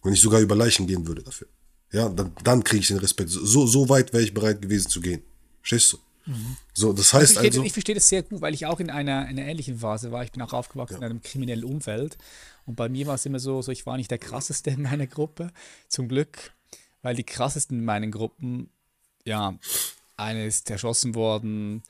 Wenn 0.02 0.12
ich 0.12 0.20
sogar 0.20 0.40
über 0.40 0.56
Leichen 0.56 0.86
gehen 0.86 1.06
würde 1.06 1.22
dafür. 1.22 1.48
Ja, 1.90 2.10
dann, 2.10 2.32
dann 2.44 2.62
kriege 2.64 2.82
ich 2.82 2.88
den 2.88 2.98
Respekt. 2.98 3.30
So, 3.30 3.66
so 3.66 3.88
weit 3.88 4.12
wäre 4.12 4.22
ich 4.22 4.34
bereit 4.34 4.60
gewesen 4.60 4.90
zu 4.90 5.00
gehen. 5.00 5.22
Verstehst 5.62 5.94
du? 5.94 5.98
Mhm. 6.26 6.56
So, 6.74 6.92
das 6.92 7.12
heißt 7.12 7.24
ich 7.24 7.32
verstehe, 7.32 7.50
also. 7.50 7.64
Ich 7.64 7.72
verstehe 7.72 7.94
das 7.94 8.08
sehr 8.08 8.22
gut, 8.22 8.40
weil 8.40 8.54
ich 8.54 8.66
auch 8.66 8.80
in 8.80 8.90
einer, 8.90 9.26
einer 9.26 9.42
ähnlichen 9.42 9.78
Phase 9.78 10.12
war. 10.12 10.24
Ich 10.24 10.32
bin 10.32 10.42
auch 10.42 10.52
aufgewachsen 10.52 11.00
ja. 11.00 11.06
in 11.06 11.12
einem 11.12 11.22
kriminellen 11.22 11.64
Umfeld. 11.64 12.18
Und 12.66 12.76
bei 12.76 12.88
mir 12.88 13.06
war 13.06 13.14
es 13.14 13.26
immer 13.26 13.38
so, 13.38 13.62
so, 13.62 13.72
ich 13.72 13.86
war 13.86 13.96
nicht 13.96 14.10
der 14.10 14.18
krasseste 14.18 14.70
in 14.70 14.82
meiner 14.82 15.06
Gruppe. 15.06 15.50
Zum 15.88 16.08
Glück 16.08 16.52
weil 17.02 17.14
die 17.14 17.24
krassesten 17.24 17.78
in 17.78 17.84
meinen 17.84 18.10
Gruppen, 18.10 18.70
ja, 19.24 19.58
eine 20.16 20.46
ist 20.46 20.70
erschossen 20.70 21.14
worden, 21.14 21.82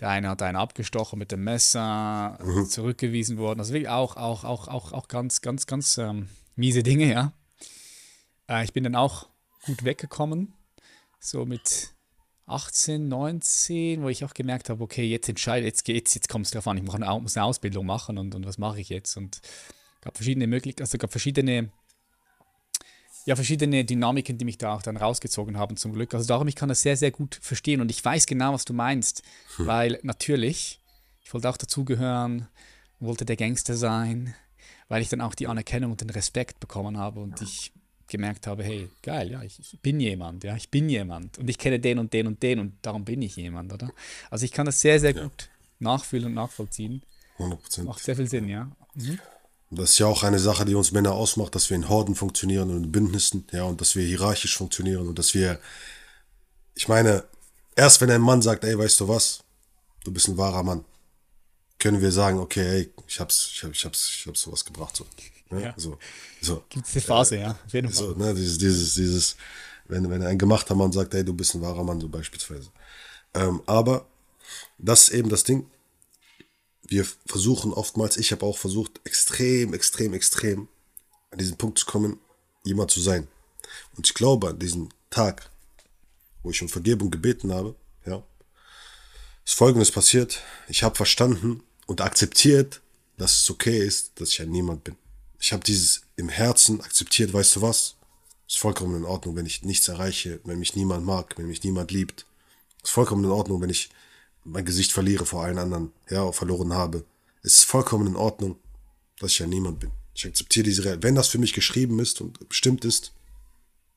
der 0.00 0.10
eine 0.10 0.28
hat 0.28 0.42
einen 0.42 0.56
abgestochen 0.56 1.18
mit 1.18 1.32
dem 1.32 1.44
Messer, 1.44 2.38
mhm. 2.42 2.66
zurückgewiesen 2.66 3.38
worden. 3.38 3.60
Also 3.60 3.72
wirklich 3.72 3.88
auch, 3.88 4.16
auch, 4.16 4.44
auch, 4.44 4.68
auch, 4.68 4.92
auch 4.92 5.08
ganz, 5.08 5.40
ganz, 5.40 5.66
ganz 5.66 5.98
ähm, 5.98 6.28
miese 6.56 6.82
Dinge, 6.82 7.10
ja. 7.10 7.32
Äh, 8.48 8.64
ich 8.64 8.72
bin 8.72 8.84
dann 8.84 8.96
auch 8.96 9.28
gut 9.64 9.84
weggekommen, 9.84 10.52
so 11.20 11.46
mit 11.46 11.94
18, 12.46 13.08
19, 13.08 14.02
wo 14.02 14.08
ich 14.08 14.24
auch 14.24 14.34
gemerkt 14.34 14.70
habe, 14.70 14.82
okay, 14.82 15.04
jetzt 15.04 15.28
entscheide, 15.28 15.66
jetzt 15.66 15.84
geht's, 15.84 16.14
jetzt 16.14 16.28
kommt 16.28 16.46
es 16.46 16.52
drauf 16.52 16.66
an, 16.68 16.76
ich 16.76 16.82
muss 16.84 16.94
eine 16.94 17.44
Ausbildung 17.44 17.86
machen 17.86 18.18
und, 18.18 18.34
und 18.34 18.46
was 18.46 18.58
mache 18.58 18.80
ich 18.80 18.88
jetzt? 18.88 19.16
Und 19.16 19.40
gab 20.00 20.16
verschiedene 20.16 20.46
Möglichkeiten, 20.46 20.84
also 20.84 20.98
gab 20.98 21.10
verschiedene 21.10 21.70
ja, 23.26 23.34
verschiedene 23.34 23.84
Dynamiken, 23.84 24.38
die 24.38 24.44
mich 24.44 24.56
da 24.56 24.72
auch 24.72 24.82
dann 24.82 24.96
rausgezogen 24.96 25.58
haben, 25.58 25.76
zum 25.76 25.92
Glück. 25.92 26.14
Also 26.14 26.28
darum, 26.28 26.46
ich 26.46 26.54
kann 26.54 26.68
das 26.68 26.82
sehr, 26.82 26.96
sehr 26.96 27.10
gut 27.10 27.36
verstehen 27.42 27.80
und 27.80 27.90
ich 27.90 28.02
weiß 28.02 28.26
genau, 28.26 28.52
was 28.52 28.64
du 28.64 28.72
meinst, 28.72 29.22
hm. 29.56 29.66
weil 29.66 29.98
natürlich, 30.04 30.80
ich 31.24 31.34
wollte 31.34 31.50
auch 31.50 31.56
dazugehören, 31.56 32.46
wollte 33.00 33.24
der 33.24 33.34
Gangster 33.34 33.76
sein, 33.76 34.34
weil 34.88 35.02
ich 35.02 35.08
dann 35.08 35.20
auch 35.20 35.34
die 35.34 35.48
Anerkennung 35.48 35.90
und 35.90 36.00
den 36.00 36.10
Respekt 36.10 36.60
bekommen 36.60 36.98
habe 36.98 37.18
und 37.18 37.42
ich 37.42 37.72
gemerkt 38.16 38.46
habe, 38.46 38.64
hey, 38.64 38.88
geil, 39.02 39.30
ja, 39.30 39.42
ich, 39.42 39.58
ich, 39.58 39.78
bin 39.80 40.00
jemand, 40.00 40.44
ja, 40.44 40.56
ich 40.56 40.70
bin 40.70 40.88
jemand 40.88 41.38
und 41.38 41.48
ich 41.48 41.58
kenne 41.58 41.78
den 41.78 41.98
und 41.98 42.12
den 42.12 42.26
und 42.26 42.42
den 42.42 42.58
und 42.58 42.74
darum 42.82 43.04
bin 43.04 43.22
ich 43.22 43.36
jemand, 43.36 43.72
oder? 43.72 43.90
Also 44.30 44.44
ich 44.44 44.52
kann 44.52 44.66
das 44.66 44.80
sehr, 44.80 44.98
sehr 45.00 45.14
ja. 45.14 45.22
gut 45.22 45.48
nachfühlen 45.78 46.26
und 46.26 46.34
nachvollziehen. 46.34 47.02
100%. 47.38 47.84
Macht 47.84 48.02
sehr 48.02 48.16
viel 48.16 48.28
Sinn, 48.28 48.48
ja. 48.48 48.70
Mhm. 48.94 49.18
Das 49.70 49.90
ist 49.90 49.98
ja 49.98 50.06
auch 50.06 50.22
eine 50.22 50.38
Sache, 50.38 50.64
die 50.64 50.74
uns 50.74 50.92
Männer 50.92 51.12
ausmacht, 51.12 51.54
dass 51.54 51.70
wir 51.70 51.76
in 51.76 51.88
Horden 51.88 52.14
funktionieren 52.14 52.70
und 52.70 52.84
in 52.84 52.92
Bündnissen, 52.92 53.46
ja, 53.52 53.64
und 53.64 53.80
dass 53.80 53.96
wir 53.96 54.04
hierarchisch 54.04 54.56
funktionieren 54.56 55.08
und 55.08 55.18
dass 55.18 55.34
wir, 55.34 55.58
ich 56.74 56.88
meine, 56.88 57.24
erst 57.74 58.00
wenn 58.00 58.10
ein 58.10 58.20
Mann 58.20 58.42
sagt, 58.42 58.64
ey, 58.64 58.78
weißt 58.78 59.00
du 59.00 59.08
was, 59.08 59.40
du 60.04 60.12
bist 60.12 60.28
ein 60.28 60.38
wahrer 60.38 60.62
Mann, 60.62 60.84
können 61.78 62.00
wir 62.00 62.12
sagen, 62.12 62.38
okay, 62.38 62.66
ey, 62.66 62.90
ich 63.06 63.20
hab's, 63.20 63.50
ich, 63.52 63.64
hab, 63.64 63.72
ich 63.72 63.84
hab's, 63.84 64.08
ich 64.08 64.26
hab's 64.26 64.42
sowas 64.42 64.64
gebracht, 64.64 64.96
so. 64.96 65.04
Ne? 65.50 65.62
Ja. 65.62 65.74
So, 65.76 65.98
so. 66.40 66.64
Gibt 66.68 66.86
es 66.86 66.92
die 66.92 67.00
Phase, 67.00 67.36
äh, 67.36 67.42
ja, 67.42 67.58
auf 67.64 67.72
jeden 67.72 67.88
Fall. 67.88 67.96
So, 67.96 68.14
ne, 68.14 68.34
dieses, 68.34 68.58
dieses, 68.58 68.94
dieses, 68.94 69.36
wenn, 69.86 70.08
wenn 70.10 70.22
ein 70.22 70.38
gemachter 70.38 70.74
Mann 70.74 70.92
sagt, 70.92 71.14
ey, 71.14 71.24
du 71.24 71.32
bist 71.32 71.54
ein 71.54 71.62
wahrer 71.62 71.84
Mann, 71.84 72.00
so 72.00 72.08
beispielsweise. 72.08 72.70
Ähm, 73.34 73.62
aber 73.66 74.06
das 74.78 75.08
ist 75.08 75.14
eben 75.14 75.28
das 75.28 75.44
Ding, 75.44 75.70
wir 76.88 77.06
versuchen 77.26 77.72
oftmals, 77.72 78.16
ich 78.16 78.32
habe 78.32 78.46
auch 78.46 78.58
versucht, 78.58 79.00
extrem, 79.04 79.74
extrem, 79.74 80.14
extrem 80.14 80.68
an 81.30 81.38
diesen 81.38 81.56
Punkt 81.56 81.78
zu 81.78 81.86
kommen, 81.86 82.18
jemand 82.64 82.90
zu 82.90 83.00
sein. 83.00 83.28
Und 83.96 84.06
ich 84.06 84.14
glaube, 84.14 84.48
an 84.48 84.58
diesem 84.58 84.88
Tag, 85.10 85.50
wo 86.42 86.50
ich 86.50 86.62
um 86.62 86.68
Vergebung 86.68 87.10
gebeten 87.10 87.52
habe, 87.52 87.74
ja, 88.04 88.22
ist 89.44 89.54
Folgendes 89.54 89.90
passiert. 89.90 90.42
Ich 90.68 90.82
habe 90.82 90.94
verstanden 90.94 91.62
und 91.86 92.00
akzeptiert, 92.00 92.80
dass 93.16 93.42
es 93.42 93.50
okay 93.50 93.78
ist, 93.78 94.20
dass 94.20 94.30
ich 94.30 94.42
ein 94.42 94.50
Niemand 94.50 94.84
bin. 94.84 94.96
Ich 95.38 95.52
habe 95.52 95.64
dieses 95.64 96.02
im 96.16 96.28
Herzen 96.28 96.80
akzeptiert, 96.80 97.32
weißt 97.32 97.56
du 97.56 97.62
was? 97.62 97.96
Ist 98.48 98.58
vollkommen 98.58 98.96
in 98.96 99.04
Ordnung, 99.04 99.36
wenn 99.36 99.46
ich 99.46 99.62
nichts 99.62 99.88
erreiche, 99.88 100.40
wenn 100.44 100.58
mich 100.58 100.76
niemand 100.76 101.04
mag, 101.04 101.36
wenn 101.36 101.48
mich 101.48 101.62
niemand 101.64 101.90
liebt. 101.90 102.26
Ist 102.82 102.92
vollkommen 102.92 103.24
in 103.24 103.30
Ordnung, 103.30 103.60
wenn 103.60 103.70
ich 103.70 103.90
mein 104.44 104.64
Gesicht 104.64 104.92
verliere 104.92 105.26
vor 105.26 105.42
allen 105.42 105.58
anderen, 105.58 105.92
ja, 106.08 106.30
verloren 106.30 106.72
habe. 106.72 107.04
Es 107.42 107.58
ist 107.58 107.64
vollkommen 107.64 108.06
in 108.06 108.16
Ordnung, 108.16 108.58
dass 109.18 109.32
ich 109.32 109.38
ja 109.40 109.46
niemand 109.46 109.80
bin. 109.80 109.90
Ich 110.14 110.26
akzeptiere 110.26 110.64
diese 110.64 110.84
Realität. 110.84 111.02
Wenn 111.02 111.14
das 111.14 111.28
für 111.28 111.38
mich 111.38 111.52
geschrieben 111.52 111.98
ist 111.98 112.20
und 112.20 112.48
bestimmt 112.48 112.84
ist, 112.84 113.12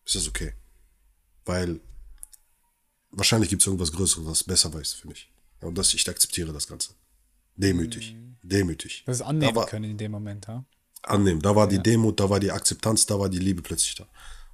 ist 0.05 0.15
das 0.15 0.27
okay. 0.27 0.53
Weil 1.45 1.79
wahrscheinlich 3.11 3.49
gibt 3.49 3.61
es 3.61 3.67
irgendwas 3.67 3.91
Größeres, 3.91 4.25
was 4.25 4.43
besser 4.43 4.73
weiß 4.73 4.93
für 4.93 5.07
mich. 5.07 5.31
Ja, 5.61 5.67
und 5.67 5.77
das, 5.77 5.93
ich 5.93 6.07
akzeptiere 6.09 6.51
das 6.51 6.67
Ganze. 6.67 6.93
Demütig. 7.55 8.13
Mhm. 8.13 8.37
Demütig. 8.41 9.03
Das 9.05 9.17
ist 9.17 9.21
annehmen 9.21 9.55
war, 9.55 9.67
können 9.67 9.91
in 9.91 9.97
dem 9.97 10.11
Moment, 10.11 10.47
ja? 10.47 10.65
Annehmen. 11.03 11.41
Da 11.41 11.55
war 11.55 11.67
die 11.67 11.81
Demut, 11.81 12.19
da 12.19 12.29
war 12.29 12.39
die 12.39 12.51
Akzeptanz, 12.51 13.05
da 13.05 13.19
war 13.19 13.29
die 13.29 13.39
Liebe 13.39 13.61
plötzlich 13.61 13.95
da. 13.95 14.05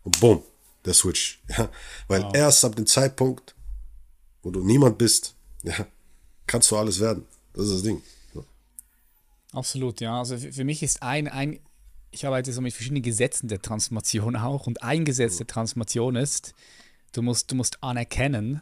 Und 0.03 0.19
boom, 0.19 0.43
der 0.85 0.93
Switch. 0.93 1.41
Ja? 1.49 1.69
Weil 2.07 2.23
wow. 2.23 2.35
erst 2.35 2.63
ab 2.65 2.75
dem 2.75 2.85
Zeitpunkt, 2.85 3.55
wo 4.43 4.51
du 4.51 4.63
niemand 4.63 4.97
bist, 4.97 5.35
ja, 5.63 5.87
kannst 6.47 6.71
du 6.71 6.77
alles 6.77 6.99
werden. 6.99 7.25
Das 7.53 7.65
ist 7.65 7.73
das 7.73 7.83
Ding. 7.83 8.01
So. 8.33 8.45
Absolut, 9.53 10.01
ja. 10.01 10.19
Also 10.19 10.37
für, 10.37 10.51
für, 10.51 10.63
mich 10.63 10.83
ist 10.83 11.01
ein, 11.01 11.27
ein, 11.27 11.59
ich 12.11 12.25
arbeite 12.25 12.53
so 12.53 12.61
mit 12.61 12.73
verschiedenen 12.73 13.03
Gesetzen 13.03 13.47
der 13.47 13.61
Transformation 13.61 14.35
auch 14.35 14.67
und 14.67 14.83
ein 14.83 15.05
Gesetz 15.05 15.37
der 15.37 15.47
Transformation 15.47 16.15
ist, 16.15 16.53
du 17.11 17.21
musst, 17.21 17.51
du 17.51 17.55
musst 17.55 17.81
anerkennen, 17.83 18.61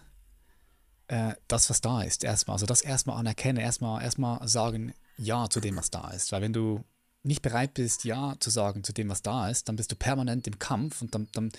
äh, 1.07 1.33
das, 1.47 1.69
was 1.69 1.81
da 1.81 2.01
ist, 2.01 2.23
erstmal. 2.23 2.55
Also 2.55 2.65
das 2.65 2.81
erstmal 2.81 3.17
anerkennen, 3.17 3.59
erstmal, 3.59 4.01
erstmal 4.01 4.47
sagen 4.47 4.93
Ja 5.17 5.49
zu 5.49 5.59
dem, 5.59 5.75
was 5.75 5.91
da 5.91 6.09
ist. 6.11 6.31
Weil 6.31 6.41
wenn 6.41 6.53
du 6.53 6.83
nicht 7.23 7.41
bereit 7.41 7.73
bist, 7.73 8.03
Ja 8.03 8.35
zu 8.39 8.49
sagen 8.49 8.83
zu 8.83 8.93
dem, 8.93 9.09
was 9.09 9.21
da 9.21 9.49
ist, 9.49 9.69
dann 9.69 9.75
bist 9.75 9.91
du 9.91 9.95
permanent 9.95 10.45
im 10.47 10.59
Kampf 10.59 11.01
und 11.01 11.15
dann, 11.15 11.27
dann 11.33 11.51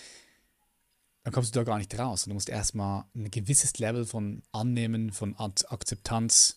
dann 1.24 1.32
kommst 1.32 1.54
du 1.54 1.58
da 1.58 1.64
gar 1.64 1.78
nicht 1.78 1.98
raus. 1.98 2.24
Du 2.24 2.34
musst 2.34 2.50
erstmal 2.50 3.04
ein 3.14 3.30
gewisses 3.30 3.78
Level 3.78 4.04
von 4.04 4.42
Annehmen, 4.52 5.10
von 5.10 5.34
Akzeptanz 5.36 6.56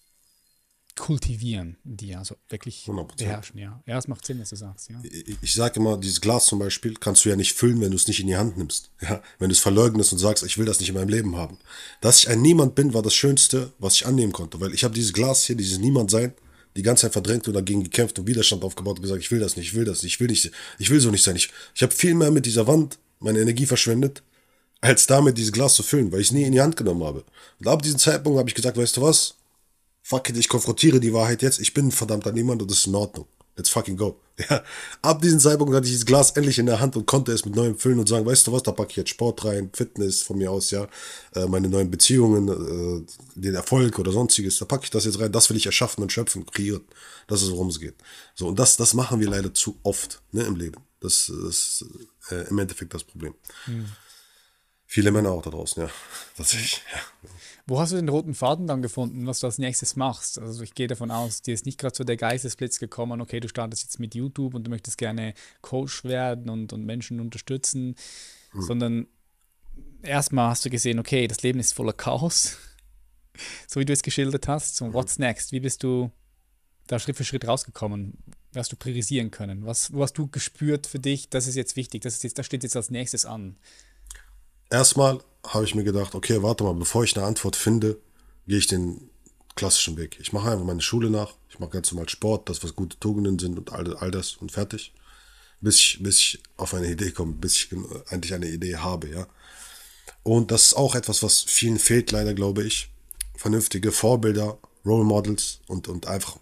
kultivieren, 0.97 1.77
die 1.83 2.15
also 2.15 2.35
wirklich 2.49 2.85
100%. 2.87 3.17
beherrschen, 3.17 3.59
ja. 3.59 3.81
Ja, 3.85 3.97
es 3.97 4.07
macht 4.07 4.25
Sinn, 4.25 4.41
was 4.41 4.49
du 4.49 4.55
sagst, 4.55 4.89
ja. 4.89 4.99
Ich, 5.03 5.37
ich 5.41 5.53
sage 5.53 5.79
immer, 5.79 5.97
dieses 5.97 6.19
Glas 6.19 6.47
zum 6.47 6.59
Beispiel 6.59 6.95
kannst 6.95 7.23
du 7.23 7.29
ja 7.29 7.35
nicht 7.35 7.53
füllen, 7.53 7.79
wenn 7.79 7.91
du 7.91 7.95
es 7.95 8.07
nicht 8.07 8.19
in 8.19 8.27
die 8.27 8.35
Hand 8.35 8.57
nimmst. 8.57 8.89
Ja, 8.99 9.21
wenn 9.39 9.49
du 9.49 9.53
es 9.53 9.59
verleugnest 9.59 10.11
und 10.11 10.19
sagst, 10.19 10.43
ich 10.43 10.57
will 10.57 10.65
das 10.65 10.79
nicht 10.79 10.89
in 10.89 10.95
meinem 10.95 11.09
Leben 11.09 11.37
haben. 11.37 11.59
Dass 12.01 12.17
ich 12.19 12.29
ein 12.29 12.41
Niemand 12.41 12.75
bin, 12.75 12.93
war 12.93 13.03
das 13.03 13.13
Schönste, 13.13 13.71
was 13.77 13.95
ich 13.95 14.07
annehmen 14.07 14.33
konnte, 14.33 14.59
weil 14.59 14.73
ich 14.73 14.83
habe 14.83 14.93
dieses 14.93 15.13
Glas 15.13 15.45
hier, 15.45 15.55
dieses 15.55 15.77
Niemand-Sein, 15.77 16.33
die 16.77 16.83
ganze 16.83 17.01
Zeit 17.01 17.13
verdrängt 17.13 17.47
und 17.47 17.53
dagegen 17.53 17.83
gekämpft 17.83 18.17
und 18.19 18.27
Widerstand 18.27 18.63
aufgebaut 18.63 18.97
und 18.97 19.01
gesagt, 19.01 19.21
ich 19.21 19.31
will 19.31 19.39
das 19.39 19.57
nicht, 19.57 19.67
ich 19.67 19.75
will 19.75 19.85
das 19.85 20.03
nicht, 20.03 20.13
ich 20.13 20.19
will 20.19 20.27
nicht, 20.27 20.51
ich 20.79 20.89
will 20.89 20.99
so 20.99 21.11
nicht 21.11 21.23
sein. 21.23 21.35
Ich, 21.35 21.49
ich 21.75 21.83
habe 21.83 21.93
viel 21.93 22.13
mehr 22.13 22.31
mit 22.31 22.45
dieser 22.45 22.67
Wand 22.67 22.97
meine 23.19 23.39
Energie 23.39 23.65
verschwendet, 23.65 24.23
als 24.79 25.07
damit 25.07 25.37
dieses 25.37 25.51
Glas 25.51 25.73
zu 25.73 25.83
füllen, 25.83 26.11
weil 26.11 26.21
ich 26.21 26.27
es 26.27 26.33
nie 26.33 26.43
in 26.43 26.51
die 26.51 26.61
Hand 26.61 26.77
genommen 26.77 27.03
habe. 27.03 27.23
Und 27.59 27.67
ab 27.67 27.81
diesem 27.81 27.99
Zeitpunkt 27.99 28.37
habe 28.37 28.49
ich 28.49 28.55
gesagt, 28.55 28.77
weißt 28.77 28.97
du 28.97 29.01
was? 29.01 29.37
fuck 30.07 30.29
it, 30.29 30.37
ich 30.37 30.47
konfrontiere 30.47 31.01
die 31.01 31.13
Wahrheit 31.13 31.41
jetzt, 31.41 31.59
ich 31.59 31.73
bin 31.73 31.87
ein 31.87 31.91
verdammter 31.91 32.31
Niemand 32.31 32.61
und 32.61 32.71
das 32.71 32.79
ist 32.79 32.87
in 32.87 32.95
Ordnung. 32.95 33.27
Let's 33.57 33.69
fucking 33.69 33.97
go. 33.97 34.19
Ja. 34.49 34.63
Ab 35.01 35.23
diesem 35.23 35.39
Zeitpunkt 35.39 35.73
hatte 35.73 35.87
ich 35.87 35.93
dieses 35.93 36.05
Glas 36.05 36.29
endlich 36.29 36.59
in 36.59 36.67
der 36.67 36.79
Hand 36.79 36.95
und 36.95 37.07
konnte 37.07 37.31
es 37.31 37.43
mit 37.43 37.55
neuem 37.55 37.75
füllen 37.75 37.97
und 37.97 38.07
sagen, 38.07 38.23
weißt 38.23 38.45
du 38.45 38.51
was, 38.51 38.61
da 38.61 38.71
packe 38.71 38.91
ich 38.91 38.95
jetzt 38.97 39.09
Sport 39.09 39.43
rein, 39.45 39.71
Fitness 39.73 40.21
von 40.21 40.37
mir 40.37 40.51
aus, 40.51 40.69
ja, 40.69 40.87
äh, 41.33 41.47
meine 41.47 41.67
neuen 41.67 41.89
Beziehungen, 41.89 42.47
äh, 42.47 43.03
den 43.33 43.55
Erfolg 43.55 43.97
oder 43.97 44.11
sonstiges, 44.11 44.59
da 44.59 44.65
packe 44.65 44.83
ich 44.83 44.91
das 44.91 45.05
jetzt 45.05 45.19
rein, 45.19 45.31
das 45.31 45.49
will 45.49 45.57
ich 45.57 45.65
erschaffen 45.65 46.03
und 46.03 46.11
schöpfen, 46.11 46.45
kreieren. 46.45 46.83
Das 47.25 47.41
ist, 47.41 47.49
worum 47.49 47.69
es 47.69 47.79
geht. 47.79 47.95
So, 48.35 48.47
und 48.47 48.59
das, 48.59 48.77
das 48.77 48.93
machen 48.93 49.19
wir 49.19 49.27
leider 49.27 49.51
zu 49.55 49.79
oft, 49.81 50.21
ne, 50.31 50.43
im 50.43 50.55
Leben. 50.55 50.83
Das 50.99 51.29
ist 51.29 51.85
äh, 52.29 52.47
im 52.47 52.59
Endeffekt 52.59 52.93
das 52.93 53.03
Problem. 53.03 53.33
Hm. 53.65 53.87
Viele 54.85 55.11
Männer 55.11 55.31
auch 55.31 55.41
da 55.41 55.49
draußen, 55.49 55.81
ja. 55.81 55.89
Tatsächlich, 56.37 56.83
ja. 56.93 57.29
Wo 57.69 57.81
hast 57.81 57.91
du 57.91 57.97
den 57.97 58.07
roten 58.07 58.33
Faden 58.33 58.65
dann 58.65 58.81
gefunden, 58.81 59.27
was 59.27 59.41
du 59.41 59.47
als 59.47 59.57
nächstes 59.57 59.97
machst? 59.97 60.39
Also 60.39 60.63
ich 60.63 60.73
gehe 60.73 60.87
davon 60.87 61.11
aus, 61.11 61.41
dir 61.41 61.53
ist 61.53 61.65
nicht 61.65 61.77
gerade 61.77 61.93
so 61.93 62.05
der 62.05 62.15
Geistesblitz 62.15 62.79
gekommen, 62.79 63.19
okay, 63.19 63.41
du 63.41 63.49
startest 63.49 63.83
jetzt 63.83 63.99
mit 63.99 64.15
YouTube 64.15 64.53
und 64.53 64.63
du 64.63 64.69
möchtest 64.69 64.97
gerne 64.97 65.33
Coach 65.61 66.05
werden 66.05 66.49
und, 66.49 66.71
und 66.71 66.85
Menschen 66.85 67.19
unterstützen, 67.19 67.95
hm. 68.51 68.61
sondern 68.61 69.07
erstmal 70.01 70.49
hast 70.49 70.63
du 70.63 70.69
gesehen, 70.69 70.97
okay, 70.97 71.27
das 71.27 71.43
Leben 71.43 71.59
ist 71.59 71.73
voller 71.73 71.91
Chaos, 71.91 72.57
so 73.67 73.81
wie 73.81 73.85
du 73.85 73.91
es 73.91 74.01
geschildert 74.01 74.47
hast. 74.47 74.77
So, 74.77 74.93
what's 74.93 75.19
next? 75.19 75.51
Wie 75.51 75.59
bist 75.59 75.83
du 75.83 76.09
da 76.87 76.99
Schritt 76.99 77.17
für 77.17 77.25
Schritt 77.25 77.45
rausgekommen? 77.45 78.17
Hast 78.55 78.71
du 78.71 78.77
priorisieren 78.77 79.29
können? 79.29 79.65
Was, 79.65 79.91
wo 79.91 80.03
hast 80.03 80.13
du 80.13 80.27
gespürt 80.27 80.87
für 80.87 80.99
dich, 80.99 81.29
das 81.29 81.47
ist 81.47 81.55
jetzt 81.55 81.75
wichtig, 81.75 82.01
das, 82.01 82.13
ist 82.15 82.23
jetzt, 82.23 82.39
das 82.39 82.45
steht 82.45 82.63
jetzt 82.63 82.77
als 82.77 82.91
nächstes 82.91 83.25
an? 83.25 83.57
Erstmal 84.69 85.19
habe 85.47 85.65
ich 85.65 85.75
mir 85.75 85.83
gedacht, 85.83 86.15
okay, 86.15 86.43
warte 86.43 86.63
mal, 86.63 86.73
bevor 86.73 87.03
ich 87.03 87.15
eine 87.15 87.25
Antwort 87.25 87.55
finde, 87.55 87.99
gehe 88.47 88.57
ich 88.57 88.67
den 88.67 89.09
klassischen 89.55 89.97
Weg. 89.97 90.17
Ich 90.19 90.33
mache 90.33 90.51
einfach 90.51 90.65
meine 90.65 90.81
Schule 90.81 91.09
nach, 91.09 91.33
ich 91.49 91.59
mache 91.59 91.71
ganz 91.71 91.91
normal 91.91 92.09
Sport, 92.09 92.49
das, 92.49 92.63
was 92.63 92.75
gute 92.75 92.99
Tugenden 92.99 93.39
sind 93.39 93.57
und 93.57 93.71
all, 93.71 93.95
all 93.97 94.11
das 94.11 94.35
und 94.37 94.51
fertig. 94.51 94.93
Bis 95.59 95.79
ich, 95.79 96.03
bis 96.03 96.17
ich 96.19 96.43
auf 96.55 96.73
eine 96.73 96.87
Idee 96.87 97.11
komme, 97.11 97.33
bis 97.33 97.55
ich 97.55 97.69
eigentlich 98.09 98.33
eine 98.33 98.47
Idee 98.47 98.77
habe, 98.77 99.09
ja. 99.09 99.27
Und 100.23 100.51
das 100.51 100.67
ist 100.67 100.73
auch 100.75 100.93
etwas, 100.93 101.23
was 101.23 101.41
vielen 101.41 101.79
fehlt, 101.79 102.11
leider, 102.11 102.33
glaube 102.33 102.63
ich. 102.63 102.89
Vernünftige 103.35 103.91
Vorbilder, 103.91 104.59
Role 104.85 105.03
Models 105.03 105.59
und, 105.67 105.87
und 105.87 106.05
einfach 106.05 106.37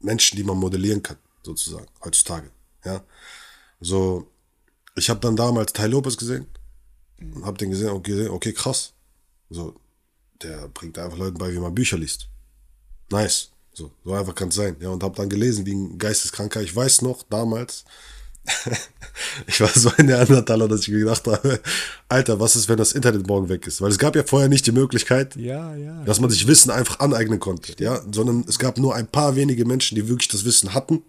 Menschen, 0.00 0.36
die 0.36 0.44
man 0.44 0.56
modellieren 0.56 1.02
kann, 1.02 1.18
sozusagen, 1.42 1.86
heutzutage, 2.02 2.50
ja. 2.84 3.04
So, 3.80 4.30
ich 4.96 5.10
habe 5.10 5.20
dann 5.20 5.36
damals 5.36 5.72
Ty 5.72 5.86
Lopez 5.86 6.16
gesehen, 6.16 6.46
hab 7.42 7.58
den 7.58 7.70
gesehen, 7.70 7.90
okay, 7.90 8.28
okay, 8.28 8.52
krass. 8.52 8.92
So, 9.50 9.74
der 10.42 10.68
bringt 10.68 10.98
einfach 10.98 11.18
Leuten 11.18 11.38
bei, 11.38 11.52
wie 11.52 11.58
man 11.58 11.74
Bücher 11.74 11.98
liest. 11.98 12.28
Nice. 13.10 13.50
So, 13.72 13.90
so 14.04 14.12
einfach 14.12 14.34
kann 14.34 14.48
es 14.48 14.56
sein. 14.56 14.76
Ja, 14.80 14.90
und 14.90 15.02
hab 15.02 15.16
dann 15.16 15.28
gelesen, 15.28 15.64
wie 15.66 15.74
ein 15.74 15.98
Geisteskranker. 15.98 16.60
Ich 16.62 16.74
weiß 16.74 17.02
noch, 17.02 17.22
damals, 17.30 17.84
ich 19.46 19.60
war 19.60 19.68
so 19.68 19.90
ein 19.96 20.06
Neandertaler, 20.06 20.68
dass 20.68 20.80
ich 20.80 20.88
gedacht 20.88 21.26
habe, 21.26 21.60
Alter, 22.08 22.40
was 22.40 22.56
ist, 22.56 22.68
wenn 22.68 22.76
das 22.76 22.92
Internet 22.92 23.26
morgen 23.26 23.48
weg 23.48 23.66
ist? 23.66 23.80
Weil 23.80 23.90
es 23.90 23.98
gab 23.98 24.16
ja 24.16 24.24
vorher 24.24 24.48
nicht 24.48 24.66
die 24.66 24.72
Möglichkeit, 24.72 25.36
ja, 25.36 25.76
ja, 25.76 26.02
dass 26.04 26.20
man 26.20 26.30
sich 26.30 26.46
Wissen 26.46 26.70
einfach 26.70 27.00
aneignen 27.00 27.38
konnte, 27.40 27.74
ja, 27.82 28.02
sondern 28.10 28.44
es 28.48 28.58
gab 28.58 28.78
nur 28.78 28.94
ein 28.94 29.06
paar 29.06 29.36
wenige 29.36 29.64
Menschen, 29.64 29.94
die 29.94 30.08
wirklich 30.08 30.28
das 30.28 30.44
Wissen 30.44 30.74
hatten 30.74 31.02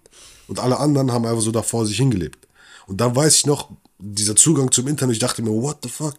und 0.48 0.60
alle 0.60 0.80
anderen 0.80 1.12
haben 1.12 1.26
einfach 1.26 1.42
so 1.42 1.52
davor 1.52 1.86
sich 1.86 1.98
hingelebt. 1.98 2.48
Und 2.88 3.02
dann 3.02 3.16
weiß 3.16 3.36
ich 3.36 3.46
noch, 3.46 3.70
dieser 4.00 4.36
Zugang 4.36 4.72
zum 4.72 4.88
Internet, 4.88 5.14
ich 5.14 5.20
dachte 5.20 5.42
mir, 5.42 5.52
what 5.52 5.80
the 5.84 5.90
fuck? 5.90 6.16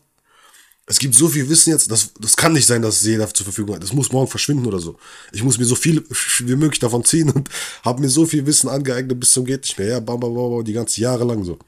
Es 0.87 0.99
gibt 0.99 1.15
so 1.15 1.29
viel 1.29 1.49
Wissen 1.49 1.71
jetzt, 1.71 1.91
das, 1.91 2.11
das 2.19 2.37
kann 2.37 2.53
nicht 2.53 2.67
sein, 2.67 2.83
dass 2.83 2.97
es 2.97 3.07
jeder 3.07 3.33
zur 3.33 3.45
Verfügung 3.45 3.77
hat. 3.77 3.83
Das 3.83 3.93
muss 3.93 4.11
morgen 4.11 4.29
verschwinden 4.29 4.67
oder 4.67 4.81
so. 4.81 4.99
Ich 5.33 5.43
muss 5.43 5.59
mir 5.59 5.65
so 5.65 5.77
viel 5.77 6.05
wie 6.41 6.57
möglich 6.57 6.81
davon 6.81 7.05
ziehen 7.05 7.31
und 7.31 7.49
habe 7.85 8.01
mir 8.01 8.09
so 8.09 8.27
viel 8.27 8.45
Wissen 8.45 8.69
angeeignet 8.69 9.19
bis 9.19 9.31
zum 9.31 9.45
geht 9.45 9.63
nicht 9.63 9.79
mehr. 9.79 9.89
Ja, 9.89 10.01
bam, 10.01 10.19
bam, 10.19 10.35
bam, 10.35 10.65
die 10.65 10.73
ganze 10.73 11.01
Jahre 11.01 11.25
lang 11.25 11.45
so. 11.45 11.59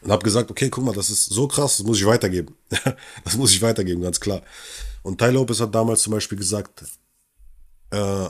Und 0.00 0.10
habe 0.10 0.24
gesagt, 0.24 0.50
okay, 0.50 0.70
guck 0.70 0.84
mal, 0.84 0.94
das 0.94 1.10
ist 1.10 1.26
so 1.26 1.46
krass, 1.46 1.76
das 1.76 1.86
muss 1.86 1.98
ich 1.98 2.06
weitergeben. 2.06 2.54
das 3.24 3.36
muss 3.36 3.52
ich 3.52 3.60
weitergeben, 3.60 4.00
ganz 4.00 4.18
klar. 4.18 4.42
Und 5.02 5.18
Ty 5.18 5.30
Lopez 5.30 5.60
hat 5.60 5.74
damals 5.74 6.02
zum 6.02 6.12
Beispiel 6.12 6.38
gesagt, 6.38 6.84
äh, 7.90 8.28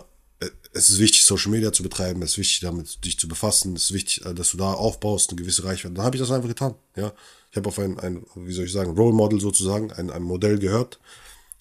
es 0.77 0.91
ist 0.91 0.99
wichtig, 0.99 1.25
Social 1.25 1.51
Media 1.51 1.73
zu 1.73 1.83
betreiben, 1.83 2.23
es 2.23 2.33
ist 2.33 2.39
wichtig, 2.39 2.61
damit 2.61 3.05
dich 3.05 3.19
zu 3.19 3.29
befassen, 3.29 3.75
es 3.75 3.85
ist 3.85 3.93
wichtig, 3.93 4.25
äh, 4.25 4.35
dass 4.35 4.51
du 4.51 4.57
da 4.57 4.73
aufbaust, 4.73 5.31
eine 5.31 5.41
gewisse 5.41 5.65
Reichweite. 5.65 5.95
Dann 5.95 6.05
habe 6.05 6.17
ich 6.17 6.21
das 6.21 6.31
einfach 6.31 6.49
getan. 6.49 6.75
Ja, 6.97 7.13
ich 7.51 7.57
habe 7.57 7.69
auf 7.69 7.79
ein, 7.79 7.99
ein, 7.99 8.25
wie 8.35 8.53
soll 8.53 8.67
ich 8.67 8.73
sagen, 8.73 8.97
Role 8.97 9.15
Model 9.15 9.41
sozusagen, 9.41 9.93
ein, 9.93 10.11
ein 10.11 10.23
Modell 10.23 10.59
gehört 10.59 11.01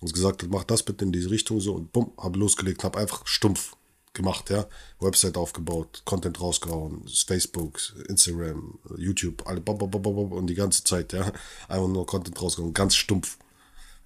und 0.01 0.13
gesagt, 0.13 0.45
mach 0.49 0.65
das 0.65 0.83
bitte 0.83 1.05
in 1.05 1.11
diese 1.11 1.31
Richtung 1.31 1.61
so 1.61 1.73
und 1.73 1.93
bumm, 1.93 2.11
habe 2.17 2.37
losgelegt, 2.37 2.83
habe 2.83 2.99
einfach 2.99 3.25
stumpf 3.25 3.75
gemacht, 4.13 4.49
ja, 4.49 4.65
Website 4.99 5.37
aufgebaut, 5.37 6.01
Content 6.05 6.39
rausgehauen, 6.39 7.03
Facebook, 7.07 7.79
Instagram, 8.07 8.79
YouTube, 8.97 9.45
alle 9.45 9.61
bop, 9.61 9.79
bop, 9.79 9.91
bop, 9.91 10.03
bop, 10.03 10.31
und 10.31 10.47
die 10.47 10.55
ganze 10.55 10.83
Zeit, 10.83 11.13
ja, 11.13 11.31
einfach 11.67 11.87
nur 11.87 12.05
Content 12.05 12.41
rausgehauen, 12.41 12.73
ganz 12.73 12.95
stumpf. 12.95 13.37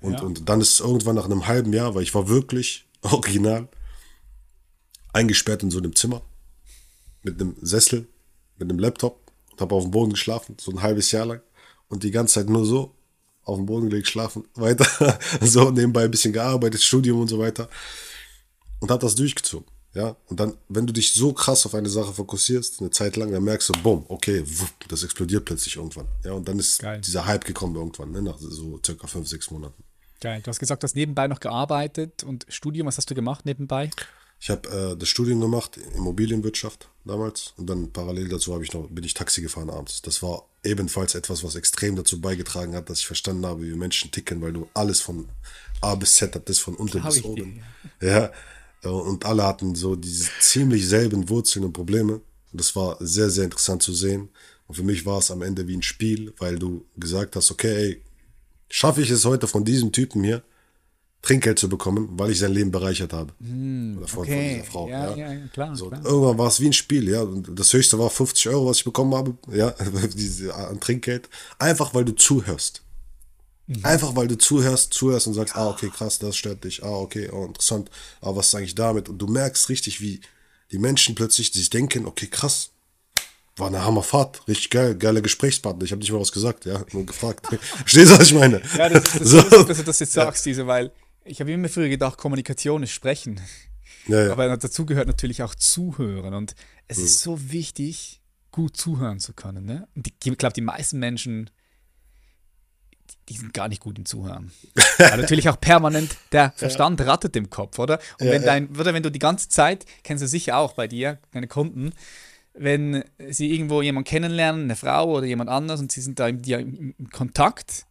Und, 0.02 0.14
ja. 0.14 0.22
und 0.22 0.48
dann 0.50 0.62
ist 0.62 0.72
es 0.72 0.80
irgendwann 0.80 1.16
nach 1.16 1.26
einem 1.26 1.48
halben 1.48 1.74
Jahr, 1.74 1.94
weil 1.94 2.04
ich 2.04 2.16
war 2.16 2.28
wirklich 2.28 2.86
original 3.02 3.68
eingesperrt 5.14 5.64
in 5.64 5.72
so 5.72 5.80
einem 5.80 5.96
Zimmer 5.96 6.22
mit 7.24 7.40
einem 7.40 7.56
Sessel, 7.62 8.08
mit 8.58 8.70
einem 8.70 8.80
Laptop 8.80 9.20
und 9.52 9.62
habe 9.62 9.76
auf 9.76 9.84
dem 9.84 9.92
Boden 9.92 10.12
geschlafen, 10.12 10.56
so 10.60 10.72
ein 10.72 10.82
halbes 10.82 11.12
Jahr 11.12 11.26
lang 11.26 11.42
und 11.88 12.04
die 12.04 12.12
ganze 12.12 12.36
Zeit 12.36 12.50
nur 12.50 12.66
so 12.66 12.96
auf 13.44 13.58
dem 13.58 13.66
Boden 13.66 13.90
gelegt, 13.90 14.08
schlafen, 14.08 14.46
weiter, 14.56 15.20
so 15.42 15.72
nebenbei 15.72 16.04
ein 16.04 16.12
bisschen 16.12 16.34
gearbeitet, 16.34 16.82
Studium 16.82 17.22
und 17.22 17.28
so 17.28 17.40
weiter 17.40 17.70
und 18.80 18.92
habe 18.92 19.02
das 19.02 19.16
durchgezogen. 19.16 19.68
Ja, 19.96 20.16
und 20.28 20.40
dann, 20.40 20.56
wenn 20.68 20.86
du 20.86 20.94
dich 20.94 21.14
so 21.14 21.34
krass 21.34 21.66
auf 21.66 21.74
eine 21.74 21.90
Sache 21.90 22.14
fokussierst, 22.14 22.80
eine 22.80 22.92
Zeit 22.92 23.16
lang, 23.16 23.32
dann 23.32 23.44
merkst 23.44 23.70
du, 23.70 23.74
bumm, 23.82 24.06
okay, 24.08 24.44
wupp, 24.46 24.70
das 24.88 25.04
explodiert 25.04 25.46
plötzlich 25.46 25.78
irgendwann. 25.78 26.08
Ja, 26.24 26.34
und 26.34 26.48
dann 26.48 26.60
ist 26.60 26.80
Geil. 26.80 27.02
dieser 27.02 27.26
Hype 27.26 27.44
gekommen 27.44 27.76
irgendwann, 27.76 28.12
ne, 28.12 28.22
nach 28.22 28.38
so 28.38 28.80
circa 28.86 29.08
fünf, 29.08 29.28
sechs 29.28 29.50
Monaten. 29.50 29.84
Geil. 30.22 30.42
Du 30.44 30.50
hast 30.50 30.60
gesagt, 30.60 30.84
du 30.84 30.86
hast 30.86 30.96
nebenbei 30.96 31.28
noch 31.28 31.40
gearbeitet 31.40 32.24
und 32.24 32.46
Studium, 32.50 32.86
was 32.86 32.98
hast 32.98 33.10
du 33.10 33.16
gemacht 33.16 33.46
nebenbei? 33.46 33.90
Ich 34.40 34.50
habe 34.50 34.70
äh, 34.70 34.98
das 34.98 35.10
Studium 35.10 35.42
gemacht, 35.42 35.78
Immobilienwirtschaft 35.96 36.90
damals. 37.04 37.54
Und 37.58 37.70
dann 37.70 37.92
parallel 37.92 38.30
dazu 38.30 38.60
ich 38.62 38.74
noch, 38.74 38.88
bin 38.90 39.04
ich 39.04 39.14
Taxi 39.14 39.42
gefahren 39.42 39.70
abends. 39.70 40.02
Das 40.02 40.24
war 40.24 40.46
ebenfalls 40.64 41.16
etwas, 41.16 41.44
was 41.44 41.56
extrem 41.56 41.96
dazu 41.96 42.22
beigetragen 42.22 42.74
hat, 42.74 42.90
dass 42.90 43.00
ich 43.00 43.08
verstanden 43.08 43.46
habe, 43.46 43.64
wie 43.64 43.76
Menschen 43.76 44.12
ticken, 44.12 44.42
weil 44.42 44.54
du 44.54 44.70
alles 44.74 45.02
von 45.02 45.28
A 45.82 45.96
bis 45.96 46.16
Z 46.16 46.36
hattest, 46.36 46.62
von 46.62 46.76
unten 46.76 47.02
bis 47.02 47.24
oben. 47.24 47.62
Ja. 48.02 48.32
ja. 48.84 48.90
Und 48.90 49.26
alle 49.26 49.44
hatten 49.44 49.76
so 49.76 49.98
diese 49.98 50.30
ziemlich 50.40 50.88
selben 50.88 51.28
Wurzeln 51.28 51.66
und 51.66 51.74
Probleme. 51.74 52.14
Und 52.14 52.62
das 52.62 52.76
war 52.78 52.98
sehr, 53.02 53.30
sehr 53.30 53.44
interessant 53.44 53.84
zu 53.84 53.94
sehen. 53.94 54.30
Und 54.68 54.76
für 54.76 54.84
mich 54.84 55.06
war 55.06 55.20
es 55.20 55.32
am 55.32 55.42
Ende 55.42 55.68
wie 55.68 55.76
ein 55.76 55.82
Spiel, 55.82 56.34
weil 56.38 56.58
du 56.58 56.86
gesagt 56.96 57.36
hast, 57.36 57.52
okay, 57.52 57.76
ey, 57.76 58.02
schaffe 58.70 59.02
ich 59.02 59.10
es 59.10 59.26
heute 59.26 59.48
von 59.48 59.66
diesem 59.66 59.92
Typen 59.92 60.24
hier, 60.24 60.44
Trinkgeld 61.22 61.60
zu 61.60 61.68
bekommen, 61.68 62.10
weil 62.14 62.32
ich 62.32 62.40
sein 62.40 62.54
Leben 62.54 62.72
bereichert 62.72 63.12
habe. 63.12 63.34
Mm, 63.40 63.98
Oder 63.98 64.08
von, 64.08 64.24
okay. 64.24 64.32
von 64.32 64.50
dieser 64.50 64.64
Frau. 64.64 64.90
Ja, 64.90 65.16
ja. 65.16 65.34
ja 65.34 65.48
klar, 65.48 65.76
so, 65.76 65.90
klar. 65.90 66.06
Irgendwann 66.06 66.38
war 66.38 66.48
es 66.48 66.62
wie 66.62 66.68
ein 66.68 66.74
Spiel, 66.74 67.10
ja. 67.10 67.26
Das 67.26 67.74
höchste 67.74 68.00
war 68.00 68.10
50 68.10 68.50
Euro, 68.50 68.68
was 68.68 68.78
ich 68.78 68.84
bekommen 68.86 69.14
habe, 69.14 69.38
ja, 69.52 69.68
an 70.70 70.80
Trinkgeld. 70.80 71.30
Einfach 71.58 71.94
weil 71.94 72.06
du 72.06 72.16
zuhörst. 72.16 72.84
Mhm. 73.68 73.86
Einfach 73.86 74.16
weil 74.16 74.28
du 74.28 74.38
zuhörst, 74.38 74.94
zuhörst 74.94 75.28
und 75.28 75.34
sagst, 75.34 75.56
ah, 75.56 75.70
okay, 75.70 75.92
krass, 75.96 76.20
das 76.20 76.36
stört 76.36 76.64
dich, 76.64 76.84
ah, 76.84 76.90
okay, 76.90 77.30
oh, 77.32 77.46
interessant, 77.46 77.92
ah, 78.22 78.36
was 78.36 78.48
ist 78.48 78.56
eigentlich 78.56 78.76
damit? 78.76 79.10
Und 79.10 79.20
du 79.20 79.28
merkst 79.28 79.70
richtig, 79.70 80.02
wie 80.02 80.22
die 80.72 80.80
Menschen 80.80 81.16
plötzlich 81.16 81.52
sich 81.52 81.70
denken, 81.70 82.06
okay, 82.06 82.28
krass, 82.28 82.72
war 83.58 83.68
eine 83.68 83.84
Hammerfahrt, 83.84 84.48
richtig 84.48 84.70
geil, 84.70 84.96
geiler 84.96 85.22
Gesprächspartner. 85.22 85.84
Ich 85.84 85.92
habe 85.92 86.00
nicht 86.00 86.12
mal 86.12 86.20
was 86.20 86.32
gesagt, 86.32 86.66
ja, 86.66 86.84
nur 86.94 87.06
gefragt. 87.06 87.46
Verstehst 87.62 88.12
du, 88.12 88.18
was 88.18 88.28
ich 88.28 88.34
meine? 88.34 88.62
Ja, 88.78 88.90
das 88.90 89.04
ist 89.04 89.22
das, 89.22 89.30
so. 89.30 89.42
das, 89.42 89.68
dass 89.68 89.78
du 89.78 89.84
das 89.84 90.00
jetzt 90.00 90.14
sagst, 90.14 90.46
diese, 90.46 90.66
weil 90.66 90.92
ich 91.30 91.40
habe 91.40 91.52
immer 91.52 91.70
früher 91.70 91.90
gedacht, 91.90 92.18
Kommunikation 92.18 92.84
ist 92.84 92.92
Sprechen. 92.92 93.40
Ja, 94.08 94.26
ja. 94.26 94.32
Aber 94.32 94.56
dazu 94.58 94.86
gehört 94.86 95.08
natürlich 95.08 95.44
auch 95.44 95.56
Zuhören. 95.56 96.34
Und 96.34 96.56
es 96.88 96.98
mhm. 96.98 97.04
ist 97.06 97.22
so 97.22 97.52
wichtig, 97.52 98.22
gut 98.52 98.76
zuhören 98.76 99.20
zu 99.20 99.34
können. 99.34 99.66
Ne? 99.66 99.88
Und 99.96 100.08
ich 100.08 100.38
glaube, 100.38 100.54
die 100.54 100.62
meisten 100.62 101.00
Menschen, 101.00 101.50
die 103.30 103.38
sind 103.38 103.54
gar 103.54 103.68
nicht 103.68 103.82
gut 103.82 103.98
im 103.98 104.06
Zuhören. 104.06 104.52
Weil 104.98 105.18
natürlich 105.18 105.50
auch 105.50 105.60
permanent 105.60 106.16
der 106.32 106.52
Verstand 106.56 107.00
rattet 107.02 107.36
im 107.36 107.50
Kopf, 107.50 107.78
oder? 107.80 108.00
Und 108.20 108.28
Ja, 108.28 108.32
wenn 108.34 108.42
ja. 108.42 108.48
dein, 108.48 108.70
oder 108.76 108.94
wenn 108.94 109.04
du 109.04 109.12
die 109.12 109.20
ganze 109.20 109.50
Zeit, 109.50 109.86
kennst 110.04 110.24
du 110.24 110.28
sicher 110.28 110.58
auch 110.58 110.74
bei 110.74 110.88
dir, 110.88 111.20
deine 111.32 111.48
Kunden, 111.48 111.92
wenn 112.54 113.04
sie 113.30 113.54
irgendwo 113.54 113.82
jemanden 113.82 114.10
kennenlernen, 114.10 114.64
eine 114.64 114.76
Frau 114.76 115.18
oder 115.18 115.28
jemand 115.28 115.50
anders 115.50 115.80
und 115.80 115.92
sie 115.92 116.02
sind 116.02 116.20
da 116.20 116.32
die- 116.32 116.54
im, 116.54 116.96
im 116.98 117.10
Kontakt, 117.10 117.86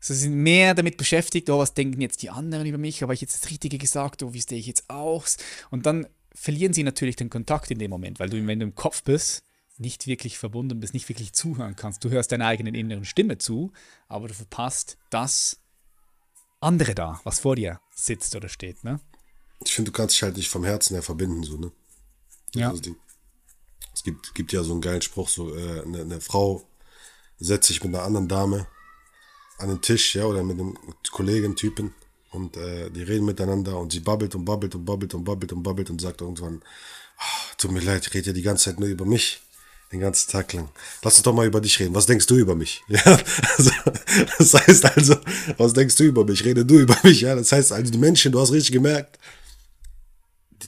so 0.00 0.14
sie 0.14 0.20
sind 0.20 0.34
mehr 0.34 0.74
damit 0.74 0.96
beschäftigt, 0.96 1.50
oh, 1.50 1.58
was 1.58 1.74
denken 1.74 2.00
jetzt 2.00 2.22
die 2.22 2.30
anderen 2.30 2.66
über 2.66 2.78
mich, 2.78 3.02
habe 3.02 3.12
ich 3.14 3.20
jetzt 3.20 3.42
das 3.42 3.50
Richtige 3.50 3.78
gesagt, 3.78 4.22
oh, 4.22 4.32
wie 4.32 4.40
stehe 4.40 4.58
ich 4.58 4.66
jetzt 4.66 4.88
aus? 4.88 5.36
Und 5.70 5.86
dann 5.86 6.06
verlieren 6.34 6.72
sie 6.72 6.82
natürlich 6.82 7.16
den 7.16 7.28
Kontakt 7.30 7.70
in 7.70 7.78
dem 7.78 7.90
Moment, 7.90 8.18
weil 8.18 8.30
du, 8.30 8.44
wenn 8.46 8.60
du 8.60 8.66
im 8.66 8.74
Kopf 8.74 9.02
bist, 9.02 9.42
nicht 9.76 10.06
wirklich 10.06 10.38
verbunden 10.38 10.80
bist, 10.80 10.94
nicht 10.94 11.08
wirklich 11.08 11.32
zuhören 11.32 11.74
kannst. 11.76 12.04
Du 12.04 12.10
hörst 12.10 12.32
deiner 12.32 12.46
eigenen 12.46 12.74
inneren 12.74 13.04
Stimme 13.04 13.38
zu, 13.38 13.72
aber 14.08 14.28
du 14.28 14.34
verpasst 14.34 14.98
das 15.08 15.58
andere 16.60 16.94
da, 16.94 17.20
was 17.24 17.40
vor 17.40 17.56
dir 17.56 17.80
sitzt 17.94 18.36
oder 18.36 18.48
steht, 18.48 18.84
ne? 18.84 19.00
Ich 19.64 19.74
finde, 19.74 19.90
du 19.90 19.96
kannst 19.96 20.16
dich 20.16 20.22
halt 20.22 20.36
nicht 20.36 20.48
vom 20.48 20.64
Herzen 20.64 20.94
her 20.94 21.02
verbinden, 21.02 21.42
so, 21.42 21.56
ne? 21.56 21.72
Das 22.52 22.60
Ja. 22.60 22.72
Ding. 22.72 22.96
Es 23.94 24.02
gibt, 24.02 24.34
gibt 24.34 24.52
ja 24.52 24.62
so 24.62 24.72
einen 24.72 24.80
geilen 24.80 25.02
Spruch, 25.02 25.28
so, 25.28 25.54
äh, 25.54 25.82
eine, 25.82 26.02
eine 26.02 26.20
Frau 26.20 26.66
setzt 27.38 27.68
sich 27.68 27.82
mit 27.82 27.94
einer 27.94 28.04
anderen 28.04 28.28
Dame 28.28 28.66
an 29.60 29.68
den 29.68 29.80
Tisch, 29.80 30.14
ja, 30.16 30.24
oder 30.24 30.42
mit 30.42 30.58
einem 30.58 30.76
Kollegen, 31.10 31.56
Typen, 31.56 31.94
und 32.32 32.56
äh, 32.56 32.90
die 32.90 33.02
reden 33.02 33.24
miteinander 33.24 33.78
und 33.78 33.92
sie 33.92 34.00
babbelt 34.00 34.34
und 34.34 34.44
babbelt 34.44 34.74
und 34.74 34.84
babbelt 34.84 35.14
und 35.14 35.24
babbelt 35.24 35.52
und 35.52 35.62
babbelt 35.62 35.90
und 35.90 36.00
sagt 36.00 36.20
irgendwann, 36.20 36.62
"Ah, 37.18 37.54
tut 37.58 37.72
mir 37.72 37.80
leid, 37.80 38.06
ich 38.06 38.14
rede 38.14 38.28
ja 38.28 38.32
die 38.32 38.42
ganze 38.42 38.64
Zeit 38.66 38.80
nur 38.80 38.88
über 38.88 39.04
mich. 39.04 39.40
Den 39.92 39.98
ganzen 39.98 40.30
Tag 40.30 40.52
lang. 40.52 40.68
Lass 41.02 41.16
uns 41.16 41.24
doch 41.24 41.34
mal 41.34 41.46
über 41.46 41.60
dich 41.60 41.80
reden. 41.80 41.96
Was 41.96 42.06
denkst 42.06 42.26
du 42.26 42.36
über 42.36 42.54
mich? 42.54 42.82
Ja, 42.88 43.18
also, 43.56 43.70
das 44.38 44.54
heißt 44.54 44.84
also, 44.96 45.16
was 45.56 45.72
denkst 45.72 45.96
du 45.96 46.04
über 46.04 46.24
mich? 46.24 46.44
Rede 46.44 46.64
du 46.64 46.78
über 46.78 46.96
mich. 47.02 47.22
Ja, 47.22 47.34
das 47.34 47.50
heißt 47.50 47.72
also, 47.72 47.90
die 47.90 47.98
Menschen, 47.98 48.30
du 48.30 48.38
hast 48.40 48.52
richtig 48.52 48.72
gemerkt, 48.72 49.18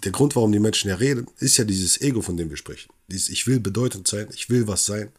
der 0.02 0.10
Grund, 0.10 0.34
warum 0.34 0.50
die 0.50 0.58
Menschen 0.58 0.88
ja 0.88 0.96
reden, 0.96 1.28
ist 1.38 1.56
ja 1.56 1.64
dieses 1.64 2.00
Ego, 2.00 2.22
von 2.22 2.36
dem 2.36 2.50
wir 2.50 2.56
sprechen. 2.56 2.92
Dieses, 3.06 3.28
ich 3.28 3.46
will 3.46 3.60
bedeutend 3.60 4.08
sein, 4.08 4.28
ich 4.34 4.50
will 4.50 4.66
was 4.66 4.86
sein. 4.86 5.12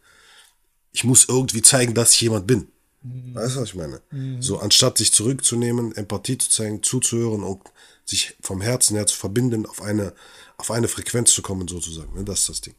Ich 0.92 1.04
muss 1.04 1.26
irgendwie 1.26 1.62
zeigen, 1.62 1.94
dass 1.94 2.12
ich 2.12 2.20
jemand 2.20 2.46
bin. 2.46 2.68
Weißt 3.04 3.56
du, 3.56 3.60
was 3.60 3.68
ich 3.68 3.74
meine? 3.74 4.00
So, 4.40 4.58
anstatt 4.60 4.96
sich 4.98 5.12
zurückzunehmen, 5.12 5.94
Empathie 5.94 6.38
zu 6.38 6.48
zeigen, 6.50 6.82
zuzuhören 6.82 7.42
und 7.42 7.60
sich 8.06 8.36
vom 8.40 8.60
Herzen 8.62 8.96
her 8.96 9.06
zu 9.06 9.16
verbinden, 9.16 9.66
auf 9.66 9.82
eine, 9.82 10.14
auf 10.56 10.70
eine 10.70 10.88
Frequenz 10.88 11.32
zu 11.32 11.42
kommen, 11.42 11.68
sozusagen. 11.68 12.14
Ne? 12.14 12.24
Das 12.24 12.40
ist 12.40 12.48
das 12.48 12.60
Ding. 12.62 12.74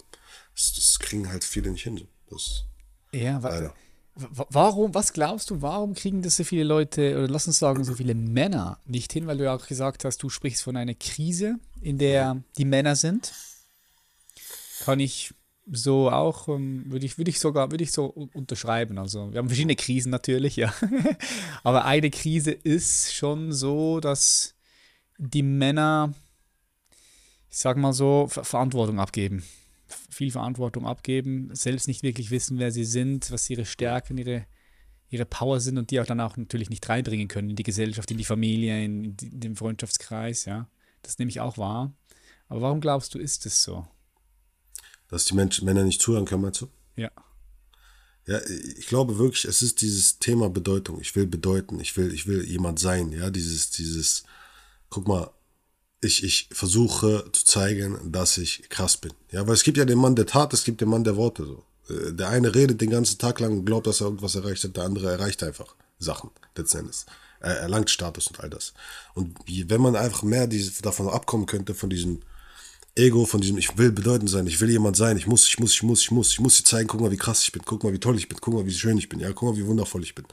Das, 0.55 0.73
das 0.75 0.99
kriegen 0.99 1.29
halt 1.29 1.43
viele 1.43 1.69
nicht 1.69 1.83
hin. 1.83 2.07
Das, 2.29 2.63
Ja, 3.11 3.37
Leider. 3.37 3.73
wa- 4.15 4.47
warum, 4.49 4.93
was 4.95 5.13
glaubst 5.13 5.49
du, 5.51 5.61
warum 5.61 5.93
kriegen 5.93 6.21
das 6.23 6.37
so 6.37 6.43
viele 6.43 6.63
Leute, 6.63 7.17
oder 7.17 7.27
lass 7.27 7.45
uns 7.47 7.59
sagen, 7.59 7.83
so 7.83 7.93
viele 7.93 8.15
Männer 8.15 8.79
nicht 8.85 9.13
hin, 9.13 9.27
weil 9.27 9.37
du 9.37 9.43
ja 9.43 9.55
auch 9.55 9.67
gesagt 9.67 10.05
hast, 10.05 10.23
du 10.23 10.29
sprichst 10.29 10.63
von 10.63 10.75
einer 10.77 10.95
Krise, 10.95 11.59
in 11.81 11.97
der 11.99 12.41
die 12.57 12.65
Männer 12.65 12.95
sind. 12.95 13.31
Kann 14.83 14.99
ich 14.99 15.33
so 15.71 16.11
auch, 16.11 16.47
ähm, 16.47 16.83
würde 16.91 17.05
ich, 17.05 17.17
würde 17.17 17.29
ich 17.29 17.39
sogar, 17.39 17.71
würde 17.71 17.83
ich 17.83 17.91
so 17.91 18.05
unterschreiben. 18.05 18.97
Also 18.97 19.31
wir 19.31 19.39
haben 19.39 19.47
verschiedene 19.47 19.75
Krisen 19.75 20.11
natürlich, 20.11 20.55
ja. 20.55 20.73
Aber 21.63 21.85
eine 21.85 22.11
Krise 22.11 22.51
ist 22.51 23.13
schon 23.13 23.51
so, 23.51 23.99
dass 23.99 24.55
die 25.17 25.43
Männer, 25.43 26.13
ich 27.49 27.57
sag 27.57 27.77
mal 27.77 27.93
so, 27.93 28.27
Ver 28.29 28.43
Verantwortung 28.43 28.99
abgeben. 28.99 29.43
Viel 30.09 30.31
Verantwortung 30.31 30.85
abgeben, 30.85 31.49
selbst 31.53 31.87
nicht 31.87 32.03
wirklich 32.03 32.31
wissen, 32.31 32.57
wer 32.59 32.71
sie 32.71 32.85
sind, 32.85 33.31
was 33.31 33.49
ihre 33.49 33.65
Stärken, 33.65 34.17
ihre, 34.17 34.45
ihre 35.09 35.25
Power 35.25 35.59
sind 35.59 35.77
und 35.77 35.91
die 35.91 35.99
auch 35.99 36.05
dann 36.05 36.19
auch 36.19 36.37
natürlich 36.37 36.69
nicht 36.69 36.87
reinbringen 36.89 37.27
können 37.27 37.51
in 37.51 37.55
die 37.55 37.63
Gesellschaft, 37.63 38.09
in 38.11 38.17
die 38.17 38.25
Familie, 38.25 38.83
in, 38.83 39.15
in 39.21 39.39
den 39.39 39.55
Freundschaftskreis, 39.55 40.45
ja. 40.45 40.67
Das 41.01 41.19
nehme 41.19 41.29
ich 41.29 41.39
auch 41.39 41.57
wahr. 41.57 41.93
Aber 42.47 42.61
warum 42.61 42.81
glaubst 42.81 43.13
du, 43.13 43.19
ist 43.19 43.45
es 43.45 43.61
so? 43.61 43.87
Dass 45.09 45.25
die 45.25 45.35
Menschen, 45.35 45.65
Männer 45.65 45.83
nicht 45.83 46.01
zuhören 46.01 46.25
können, 46.25 46.41
meinst 46.41 46.61
du? 46.61 46.67
Ja. 46.95 47.11
Ja, 48.27 48.39
ich 48.77 48.87
glaube 48.87 49.19
wirklich, 49.19 49.45
es 49.45 49.61
ist 49.61 49.81
dieses 49.81 50.17
Thema 50.17 50.49
Bedeutung. 50.49 50.99
Ich 50.99 51.15
will 51.15 51.27
bedeuten, 51.27 51.79
ich 51.79 51.95
will, 51.95 52.11
ich 52.11 52.25
will 52.25 52.43
jemand 52.43 52.79
sein, 52.79 53.11
ja, 53.11 53.29
dieses, 53.29 53.69
dieses, 53.69 54.23
guck 54.89 55.07
mal, 55.07 55.29
ich, 56.01 56.23
ich 56.23 56.49
versuche 56.51 57.25
zu 57.31 57.45
zeigen, 57.45 58.11
dass 58.11 58.37
ich 58.37 58.67
krass 58.69 58.97
bin. 58.97 59.13
Ja, 59.31 59.45
weil 59.47 59.53
es 59.53 59.63
gibt 59.63 59.77
ja 59.77 59.85
den 59.85 59.99
Mann 59.99 60.15
der 60.15 60.25
Tat, 60.25 60.53
es 60.53 60.63
gibt 60.63 60.81
den 60.81 60.89
Mann 60.89 61.03
der 61.03 61.15
Worte, 61.17 61.45
so. 61.45 61.65
Äh, 61.93 62.13
Der 62.13 62.29
eine 62.29 62.53
redet 62.53 62.81
den 62.81 62.89
ganzen 62.89 63.17
Tag 63.19 63.39
lang 63.39 63.59
und 63.59 63.65
glaubt, 63.65 63.87
dass 63.87 64.01
er 64.01 64.07
irgendwas 64.07 64.35
erreicht 64.35 64.63
hat, 64.63 64.75
der 64.75 64.83
andere 64.85 65.11
erreicht 65.11 65.43
einfach 65.43 65.75
Sachen, 65.99 66.31
letzten 66.55 66.79
Endes. 66.79 67.05
Er 67.39 67.57
erlangt 67.57 67.89
Status 67.91 68.27
und 68.27 68.39
all 68.39 68.49
das. 68.49 68.73
Und 69.13 69.37
wenn 69.47 69.81
man 69.81 69.95
einfach 69.95 70.23
mehr 70.23 70.47
diese, 70.47 70.81
davon 70.81 71.09
abkommen 71.09 71.45
könnte, 71.45 71.75
von 71.75 71.89
diesem 71.89 72.21
Ego, 72.97 73.25
von 73.25 73.41
diesem, 73.41 73.57
ich 73.57 73.77
will 73.77 73.91
bedeutend 73.91 74.29
sein, 74.29 74.47
ich 74.47 74.61
will 74.61 74.69
jemand 74.69 74.95
sein, 74.95 75.17
ich 75.17 75.27
muss, 75.27 75.45
ich 75.49 75.59
muss, 75.59 75.73
ich 75.73 75.83
muss, 75.83 76.01
ich 76.01 76.11
muss, 76.11 76.31
ich 76.31 76.39
muss 76.39 76.57
dir 76.57 76.63
zeigen, 76.63 76.87
guck 76.87 77.01
mal, 77.01 77.11
wie 77.11 77.17
krass 77.17 77.43
ich 77.43 77.51
bin, 77.51 77.61
guck 77.65 77.83
mal, 77.83 77.91
wie 77.91 77.99
toll 77.99 78.17
ich 78.17 78.29
bin, 78.29 78.37
guck 78.39 78.53
mal, 78.53 78.65
wie 78.65 78.71
schön 78.71 78.97
ich 78.97 79.09
bin, 79.09 79.19
ja, 79.19 79.33
guck 79.33 79.49
mal, 79.49 79.57
wie 79.57 79.67
wundervoll 79.67 80.01
ich 80.01 80.15
bin, 80.15 80.25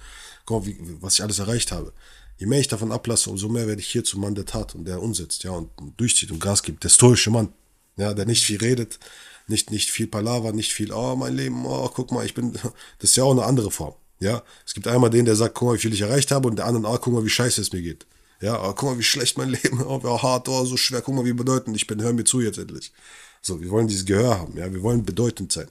guck 0.44 0.60
mal, 0.60 0.66
wie, 0.66 0.78
was 1.00 1.14
ich 1.14 1.22
alles 1.24 1.40
erreicht 1.40 1.72
habe. 1.72 1.92
Je 2.38 2.46
mehr 2.46 2.60
ich 2.60 2.68
davon 2.68 2.92
ablasse, 2.92 3.30
umso 3.30 3.48
mehr 3.48 3.66
werde 3.66 3.80
ich 3.80 3.88
hier 3.88 4.04
zum 4.04 4.20
Mann 4.20 4.36
der 4.36 4.46
Tat 4.46 4.76
und 4.76 4.84
der 4.84 5.02
umsetzt, 5.02 5.42
ja, 5.42 5.50
und 5.50 5.70
durchzieht 5.96 6.30
und 6.30 6.38
Gas 6.38 6.62
gibt. 6.62 6.84
Der 6.84 6.88
stoische 6.88 7.30
Mann, 7.30 7.52
ja, 7.96 8.14
der 8.14 8.26
nicht 8.26 8.44
viel 8.44 8.58
redet, 8.58 9.00
nicht, 9.48 9.72
nicht 9.72 9.90
viel 9.90 10.06
Palaver, 10.06 10.52
nicht 10.52 10.72
viel, 10.72 10.92
oh, 10.92 11.16
mein 11.16 11.36
Leben, 11.36 11.66
oh, 11.66 11.90
guck 11.92 12.12
mal, 12.12 12.24
ich 12.24 12.34
bin, 12.34 12.52
das 12.98 13.10
ist 13.10 13.16
ja 13.16 13.24
auch 13.24 13.32
eine 13.32 13.42
andere 13.44 13.72
Form, 13.72 13.94
ja. 14.20 14.40
Es 14.64 14.74
gibt 14.74 14.86
einmal 14.86 15.10
den, 15.10 15.24
der 15.24 15.34
sagt, 15.34 15.56
guck 15.56 15.66
mal, 15.66 15.74
wie 15.74 15.80
viel 15.80 15.94
ich 15.94 16.02
erreicht 16.02 16.30
habe 16.30 16.46
und 16.46 16.56
der 16.56 16.66
andere, 16.66 16.92
ah, 16.92 16.98
guck 16.98 17.12
mal, 17.12 17.24
wie 17.24 17.28
scheiße 17.28 17.60
es 17.60 17.72
mir 17.72 17.82
geht. 17.82 18.06
Ja, 18.42 18.58
aber 18.58 18.74
guck 18.74 18.90
mal, 18.90 18.98
wie 18.98 19.04
schlecht 19.04 19.38
mein 19.38 19.50
Leben, 19.50 19.80
oh, 19.86 20.02
wie 20.02 20.08
hart, 20.08 20.48
oh, 20.48 20.64
so 20.64 20.76
schwer, 20.76 21.00
guck 21.00 21.14
mal, 21.14 21.24
wie 21.24 21.32
bedeutend 21.32 21.76
ich 21.76 21.86
bin, 21.86 22.02
hör 22.02 22.12
mir 22.12 22.24
zu 22.24 22.40
jetzt 22.40 22.58
endlich. 22.58 22.92
So, 23.40 23.60
wir 23.60 23.70
wollen 23.70 23.88
dieses 23.88 24.04
Gehör 24.04 24.38
haben, 24.40 24.56
ja, 24.58 24.70
wir 24.72 24.82
wollen 24.82 25.04
bedeutend 25.04 25.52
sein. 25.52 25.68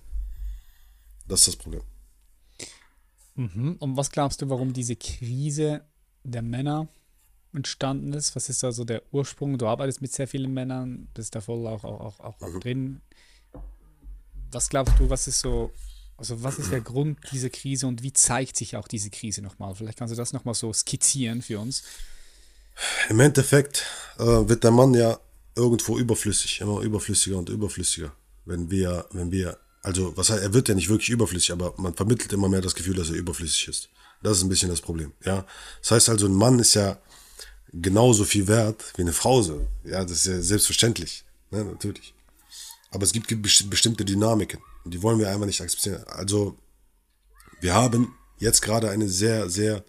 Das 1.27 1.41
ist 1.41 1.47
das 1.49 1.55
Problem. 1.57 1.81
Mhm. 3.35 3.75
Und 3.79 3.97
was 3.97 4.09
glaubst 4.09 4.41
du, 4.41 4.49
warum 4.49 4.73
diese 4.73 4.95
Krise 4.95 5.81
der 6.23 6.41
Männer 6.41 6.87
entstanden 7.53 8.13
ist? 8.13 8.35
Was 8.35 8.49
ist 8.49 8.63
da 8.63 8.71
so 8.71 8.85
der 8.85 9.03
Ursprung? 9.11 9.57
Du 9.57 9.67
arbeitest 9.67 10.01
mit 10.01 10.13
sehr 10.13 10.27
vielen 10.27 10.53
Männern, 10.53 11.07
bist 11.13 11.35
da 11.35 11.41
voll 11.41 11.67
auch, 11.67 11.83
auch, 11.83 11.99
auch, 11.99 12.19
auch, 12.19 12.41
auch 12.41 12.59
drin. 12.59 13.01
Was 14.51 14.69
glaubst 14.69 14.97
du, 14.97 15.09
was 15.09 15.27
ist 15.27 15.39
so, 15.39 15.71
also 16.17 16.41
was 16.43 16.57
ist 16.57 16.71
der 16.71 16.81
Grund 16.81 17.19
dieser 17.31 17.49
Krise 17.49 17.87
und 17.87 18.03
wie 18.03 18.13
zeigt 18.13 18.55
sich 18.55 18.75
auch 18.77 18.87
diese 18.87 19.09
Krise 19.09 19.41
nochmal? 19.41 19.75
Vielleicht 19.75 19.97
kannst 19.97 20.13
du 20.13 20.17
das 20.17 20.33
nochmal 20.33 20.55
so 20.55 20.71
skizzieren 20.71 21.41
für 21.41 21.59
uns. 21.59 21.83
Im 23.09 23.19
Endeffekt 23.19 23.85
äh, 24.17 24.23
wird 24.23 24.63
der 24.63 24.71
Mann 24.71 24.93
ja 24.93 25.19
irgendwo 25.55 25.97
überflüssig, 25.97 26.61
immer 26.61 26.81
überflüssiger 26.81 27.37
und 27.37 27.49
überflüssiger. 27.49 28.13
Wenn 28.45 28.71
wir, 28.71 29.05
wenn 29.11 29.31
wir, 29.31 29.57
also 29.83 30.15
was 30.17 30.29
heißt, 30.29 30.41
er 30.41 30.53
wird 30.53 30.69
ja 30.69 30.75
nicht 30.75 30.89
wirklich 30.89 31.09
überflüssig, 31.09 31.51
aber 31.51 31.73
man 31.77 31.93
vermittelt 31.93 32.33
immer 32.33 32.49
mehr 32.49 32.61
das 32.61 32.75
Gefühl, 32.75 32.95
dass 32.95 33.09
er 33.09 33.15
überflüssig 33.15 33.67
ist. 33.67 33.89
Das 34.23 34.37
ist 34.37 34.43
ein 34.43 34.49
bisschen 34.49 34.69
das 34.69 34.81
Problem, 34.81 35.13
ja. 35.25 35.45
Das 35.81 35.91
heißt 35.91 36.09
also, 36.09 36.27
ein 36.27 36.33
Mann 36.33 36.59
ist 36.59 36.75
ja 36.75 36.97
genauso 37.73 38.23
viel 38.23 38.47
wert 38.47 38.93
wie 38.95 39.01
eine 39.01 39.13
Frau 39.13 39.41
so. 39.41 39.67
Ja, 39.83 40.03
das 40.03 40.11
ist 40.11 40.27
ja 40.27 40.41
selbstverständlich, 40.41 41.23
ne, 41.49 41.63
natürlich. 41.65 42.13
Aber 42.91 43.03
es 43.03 43.13
gibt 43.13 43.29
besti- 43.31 43.69
bestimmte 43.69 44.05
Dynamiken 44.05 44.59
die 44.85 45.01
wollen 45.03 45.19
wir 45.19 45.29
einfach 45.29 45.45
nicht 45.45 45.61
akzeptieren. 45.61 46.03
Also 46.07 46.57
wir 47.59 47.73
haben 47.73 48.15
jetzt 48.39 48.61
gerade 48.61 48.89
eine 48.89 49.07
sehr, 49.07 49.49
sehr 49.49 49.83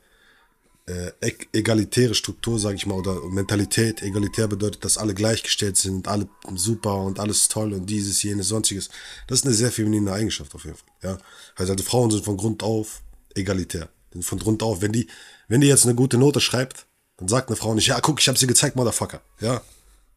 äh, 0.86 1.12
eg- 1.20 1.48
egalitäre 1.52 2.14
Struktur, 2.14 2.58
sage 2.58 2.76
ich 2.76 2.86
mal, 2.86 2.94
oder 2.96 3.20
Mentalität. 3.28 4.02
Egalitär 4.02 4.48
bedeutet, 4.48 4.84
dass 4.84 4.98
alle 4.98 5.14
gleichgestellt 5.14 5.76
sind, 5.76 6.08
alle 6.08 6.28
super 6.54 6.96
und 6.96 7.20
alles 7.20 7.48
toll 7.48 7.72
und 7.72 7.86
dieses, 7.86 8.22
jenes, 8.22 8.48
sonstiges. 8.48 8.88
Das 9.28 9.40
ist 9.40 9.46
eine 9.46 9.54
sehr 9.54 9.70
feminine 9.70 10.12
Eigenschaft 10.12 10.54
auf 10.54 10.64
jeden 10.64 10.76
Fall. 10.76 10.88
Ja, 11.02 11.18
also, 11.56 11.72
also 11.72 11.84
Frauen 11.84 12.10
sind 12.10 12.24
von 12.24 12.36
Grund 12.36 12.62
auf 12.62 13.02
egalitär. 13.34 13.88
Von 14.20 14.38
Grund 14.38 14.62
auf. 14.62 14.82
Wenn 14.82 14.92
die, 14.92 15.08
wenn 15.48 15.60
die 15.60 15.68
jetzt 15.68 15.84
eine 15.84 15.94
gute 15.94 16.18
Note 16.18 16.40
schreibt, 16.40 16.86
dann 17.16 17.28
sagt 17.28 17.48
eine 17.48 17.56
Frau 17.56 17.74
nicht, 17.74 17.86
ja, 17.86 18.00
guck, 18.00 18.20
ich 18.20 18.28
habe 18.28 18.38
sie 18.38 18.46
gezeigt, 18.46 18.76
Motherfucker. 18.76 19.22
Ja. 19.40 19.62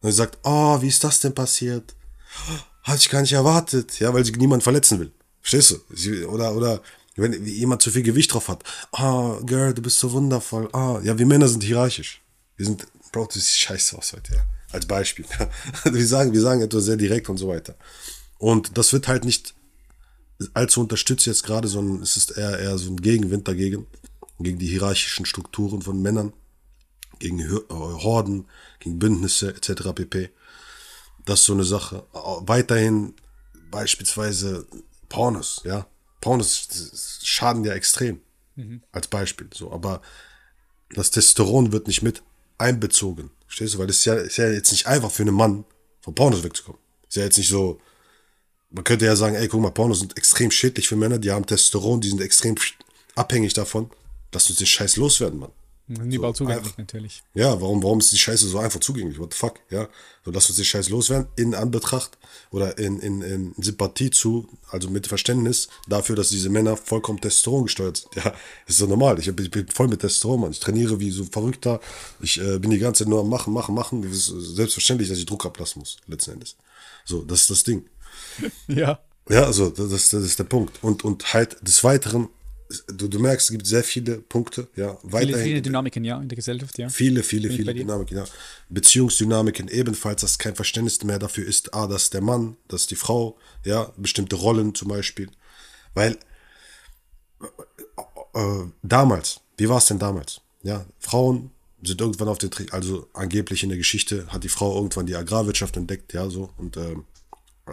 Und 0.02 0.10
sie 0.10 0.16
sagt, 0.16 0.38
oh, 0.42 0.82
wie 0.82 0.88
ist 0.88 1.02
das 1.02 1.20
denn 1.20 1.34
passiert? 1.34 1.94
Hatte 2.82 2.98
ich 2.98 3.08
gar 3.08 3.22
nicht 3.22 3.32
erwartet, 3.32 3.98
ja, 4.00 4.12
weil 4.12 4.24
sie 4.24 4.32
niemand 4.32 4.62
verletzen 4.62 5.00
will. 5.00 5.12
Verstehst 5.40 5.70
du? 5.70 5.94
Sie, 5.94 6.24
oder, 6.24 6.54
oder 6.54 6.82
wenn 7.16 7.44
jemand 7.46 7.82
zu 7.82 7.90
viel 7.90 8.02
Gewicht 8.02 8.32
drauf 8.32 8.48
hat. 8.48 8.62
Ah, 8.92 9.38
Girl, 9.44 9.72
du 9.74 9.82
bist 9.82 9.98
so 9.98 10.12
wundervoll. 10.12 10.68
Ah, 10.72 11.00
ja, 11.02 11.18
wir 11.18 11.26
Männer 11.26 11.48
sind 11.48 11.62
hierarchisch. 11.62 12.22
Wir 12.56 12.66
sind, 12.66 12.86
Bro, 13.12 13.26
du 13.26 13.34
siehst 13.34 13.58
scheiße 13.58 13.96
aus 13.96 14.12
heute, 14.12 14.34
ja. 14.34 14.46
Als 14.72 14.86
Beispiel. 14.86 15.24
wir 15.84 16.06
sagen, 16.06 16.32
wir 16.32 16.40
sagen 16.40 16.60
etwas 16.60 16.84
sehr 16.84 16.96
direkt 16.96 17.28
und 17.28 17.38
so 17.38 17.48
weiter. 17.48 17.76
Und 18.38 18.76
das 18.76 18.92
wird 18.92 19.08
halt 19.08 19.24
nicht 19.24 19.54
allzu 20.52 20.80
unterstützt 20.80 21.26
jetzt 21.26 21.44
gerade, 21.44 21.68
sondern 21.68 22.02
es 22.02 22.16
ist 22.16 22.36
eher, 22.36 22.58
eher 22.58 22.76
so 22.78 22.90
ein 22.90 23.00
Gegenwind 23.00 23.48
dagegen. 23.48 23.86
Gegen 24.38 24.58
die 24.58 24.66
hierarchischen 24.66 25.24
Strukturen 25.24 25.80
von 25.80 26.02
Männern. 26.02 26.34
Gegen 27.18 27.40
äh, 27.40 27.60
Horden, 27.70 28.46
gegen 28.80 28.98
Bündnisse, 28.98 29.54
etc. 29.54 29.94
pp. 29.94 30.30
Das 31.24 31.40
ist 31.40 31.46
so 31.46 31.54
eine 31.54 31.64
Sache. 31.64 32.04
Weiterhin 32.12 33.14
beispielsweise 33.70 34.66
Pornos, 35.08 35.62
ja. 35.64 35.86
Pornos 36.20 37.20
schaden 37.22 37.64
ja 37.64 37.74
extrem. 37.74 38.20
Mhm. 38.56 38.82
Als 38.92 39.08
Beispiel. 39.08 39.48
So, 39.52 39.72
aber 39.72 40.00
das 40.90 41.10
Testosteron 41.10 41.72
wird 41.72 41.86
nicht 41.86 42.02
mit 42.02 42.22
einbezogen. 42.58 43.30
Verstehst 43.46 43.74
du? 43.74 43.78
Weil 43.78 43.90
es 43.90 43.98
ist 43.98 44.04
ja, 44.06 44.14
ist 44.14 44.36
ja 44.38 44.48
jetzt 44.50 44.72
nicht 44.72 44.86
einfach 44.86 45.10
für 45.10 45.22
einen 45.22 45.34
Mann, 45.34 45.64
von 46.00 46.14
Pornos 46.14 46.42
wegzukommen. 46.42 46.80
Ist 47.08 47.16
ja 47.16 47.24
jetzt 47.24 47.38
nicht 47.38 47.48
so, 47.48 47.80
man 48.70 48.84
könnte 48.84 49.04
ja 49.04 49.16
sagen, 49.16 49.36
ey, 49.36 49.48
guck 49.48 49.60
mal, 49.60 49.70
Pornos 49.70 50.00
sind 50.00 50.16
extrem 50.16 50.50
schädlich 50.50 50.88
für 50.88 50.96
Männer, 50.96 51.18
die 51.18 51.30
haben 51.30 51.46
Testosteron, 51.46 52.00
die 52.00 52.08
sind 52.08 52.20
extrem 52.20 52.54
abhängig 53.14 53.54
davon. 53.54 53.90
Lass 54.32 54.48
uns 54.50 54.58
den 54.58 54.66
Scheiß 54.66 54.96
loswerden, 54.96 55.38
Mann. 55.38 55.52
Sind 55.88 56.10
die 56.10 56.16
so, 56.16 56.32
zugänglich 56.32 56.64
einfach. 56.64 56.78
natürlich. 56.78 57.22
Ja, 57.34 57.60
warum, 57.60 57.80
warum 57.82 58.00
ist 58.00 58.10
die 58.10 58.18
Scheiße 58.18 58.48
so 58.48 58.58
einfach 58.58 58.80
zugänglich? 58.80 59.20
What 59.20 59.34
the 59.34 59.38
fuck? 59.38 59.60
Ja, 59.70 59.88
so 60.24 60.32
lass 60.32 60.48
uns 60.48 60.56
die 60.56 60.64
Scheiße 60.64 60.90
loswerden 60.90 61.28
in 61.36 61.54
Anbetracht 61.54 62.18
oder 62.50 62.76
in, 62.78 62.98
in, 62.98 63.22
in 63.22 63.54
Sympathie 63.58 64.10
zu, 64.10 64.48
also 64.68 64.90
mit 64.90 65.06
Verständnis 65.06 65.68
dafür, 65.86 66.16
dass 66.16 66.30
diese 66.30 66.48
Männer 66.48 66.76
vollkommen 66.76 67.20
Testosteron 67.20 67.64
gesteuert 67.64 67.98
sind. 67.98 68.16
Ja, 68.24 68.34
ist 68.66 68.78
so 68.78 68.86
normal. 68.86 69.18
Ich, 69.20 69.28
ich 69.28 69.50
bin 69.50 69.68
voll 69.68 69.86
mit 69.86 70.00
Testosteron, 70.00 70.40
Mann. 70.40 70.50
Ich 70.50 70.60
trainiere 70.60 70.98
wie 70.98 71.10
so 71.10 71.22
ein 71.22 71.30
Verrückter. 71.30 71.80
Ich 72.20 72.40
äh, 72.40 72.58
bin 72.58 72.72
die 72.72 72.78
ganze 72.78 73.04
Zeit 73.04 73.08
nur 73.08 73.20
am 73.20 73.28
Machen, 73.28 73.52
Machen, 73.52 73.74
Machen. 73.74 74.02
Ist 74.02 74.26
selbstverständlich, 74.26 75.08
dass 75.08 75.18
ich 75.18 75.26
Druck 75.26 75.46
ablassen 75.46 75.78
muss, 75.80 75.98
letzten 76.08 76.32
Endes. 76.32 76.56
So, 77.04 77.22
das 77.22 77.42
ist 77.42 77.50
das 77.50 77.64
Ding. 77.64 77.86
Ja. 78.66 78.98
Ja, 79.28 79.42
also 79.42 79.70
das, 79.70 79.88
das 79.88 80.22
ist 80.22 80.38
der 80.38 80.44
Punkt. 80.44 80.82
Und, 80.82 81.04
und 81.04 81.34
halt 81.34 81.56
des 81.66 81.82
Weiteren 81.82 82.28
du, 82.88 83.08
du 83.08 83.18
merkst, 83.18 83.46
es 83.46 83.52
gibt 83.52 83.66
sehr 83.66 83.84
viele 83.84 84.18
Punkte, 84.18 84.68
ja. 84.76 84.98
Weiterhin, 85.02 85.34
viele, 85.34 85.42
viele 85.44 85.62
Dynamiken, 85.62 86.04
ja, 86.04 86.20
in 86.20 86.28
der 86.28 86.36
Gesellschaft, 86.36 86.78
ja. 86.78 86.88
Viele, 86.88 87.22
viele, 87.22 87.50
viele 87.50 87.74
Dynamiken, 87.74 88.16
ja. 88.16 88.24
Beziehungsdynamiken 88.68 89.68
ebenfalls, 89.68 90.20
dass 90.20 90.38
kein 90.38 90.56
Verständnis 90.56 91.02
mehr 91.04 91.18
dafür 91.18 91.46
ist, 91.46 91.74
ah, 91.74 91.86
dass 91.86 92.10
der 92.10 92.20
Mann, 92.20 92.56
dass 92.68 92.86
die 92.86 92.96
Frau, 92.96 93.38
ja, 93.64 93.92
bestimmte 93.96 94.36
Rollen 94.36 94.74
zum 94.74 94.88
Beispiel. 94.88 95.28
Weil 95.94 96.18
äh, 97.40 98.40
äh 98.40 98.64
damals, 98.82 99.40
wie 99.56 99.68
war 99.68 99.78
es 99.78 99.86
denn 99.86 99.98
damals? 99.98 100.40
Ja, 100.62 100.84
Frauen 100.98 101.50
sind 101.82 102.00
irgendwann 102.00 102.28
auf 102.28 102.38
den, 102.38 102.50
also 102.70 103.08
angeblich 103.12 103.62
in 103.62 103.68
der 103.68 103.78
Geschichte 103.78 104.26
hat 104.28 104.42
die 104.42 104.48
Frau 104.48 104.74
irgendwann 104.74 105.06
die 105.06 105.14
Agrarwirtschaft 105.14 105.76
entdeckt, 105.76 106.12
ja, 106.12 106.28
so, 106.28 106.50
und 106.56 106.76
ähm, 106.76 107.04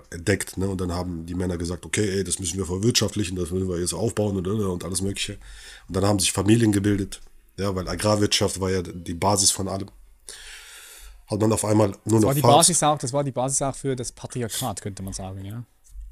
entdeckt. 0.09 0.57
Ne? 0.57 0.67
Und 0.67 0.81
dann 0.81 0.91
haben 0.91 1.25
die 1.25 1.35
Männer 1.35 1.57
gesagt, 1.57 1.85
okay, 1.85 2.17
ey, 2.17 2.23
das 2.23 2.39
müssen 2.39 2.57
wir 2.57 2.65
verwirtschaftlichen, 2.65 3.35
das 3.35 3.51
müssen 3.51 3.69
wir 3.69 3.79
jetzt 3.79 3.93
aufbauen 3.93 4.37
und, 4.37 4.47
und 4.47 4.83
alles 4.83 5.01
Mögliche. 5.01 5.37
Und 5.87 5.95
dann 5.95 6.05
haben 6.05 6.19
sich 6.19 6.31
Familien 6.31 6.71
gebildet, 6.71 7.21
ja, 7.57 7.75
weil 7.75 7.87
Agrarwirtschaft 7.87 8.59
war 8.59 8.71
ja 8.71 8.81
die 8.81 9.13
Basis 9.13 9.51
von 9.51 9.67
allem. 9.67 9.89
Hat 11.27 11.39
man 11.39 11.53
auf 11.53 11.65
einmal 11.65 11.89
nur 12.05 12.19
das 12.19 12.21
noch 12.21 12.27
war 12.27 12.35
die 12.35 12.41
Basis 12.41 12.83
auch, 12.83 12.97
Das 12.97 13.13
war 13.13 13.23
die 13.23 13.31
Basis 13.31 13.61
auch 13.61 13.75
für 13.75 13.95
das 13.95 14.11
Patriarchat, 14.11 14.81
könnte 14.81 15.03
man 15.03 15.13
sagen, 15.13 15.45
ja. 15.45 15.63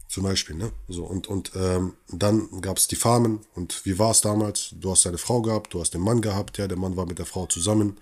Zum 0.07 0.23
Beispiel, 0.23 0.57
ne? 0.57 0.73
So, 0.89 1.05
und, 1.05 1.27
und 1.27 1.51
ähm, 1.55 1.93
dann 2.09 2.59
gab 2.59 2.77
es 2.77 2.87
die 2.87 2.97
Farmen. 2.97 3.39
Und 3.55 3.85
wie 3.85 3.97
war 3.97 4.11
es 4.11 4.19
damals? 4.19 4.71
Du 4.73 4.91
hast 4.91 5.05
deine 5.05 5.17
Frau 5.17 5.41
gehabt, 5.41 5.73
du 5.73 5.79
hast 5.79 5.93
den 5.93 6.01
Mann 6.01 6.21
gehabt, 6.21 6.57
ja, 6.57 6.67
der 6.67 6.77
Mann 6.77 6.97
war 6.97 7.05
mit 7.05 7.17
der 7.17 7.25
Frau 7.25 7.45
zusammen. 7.45 7.97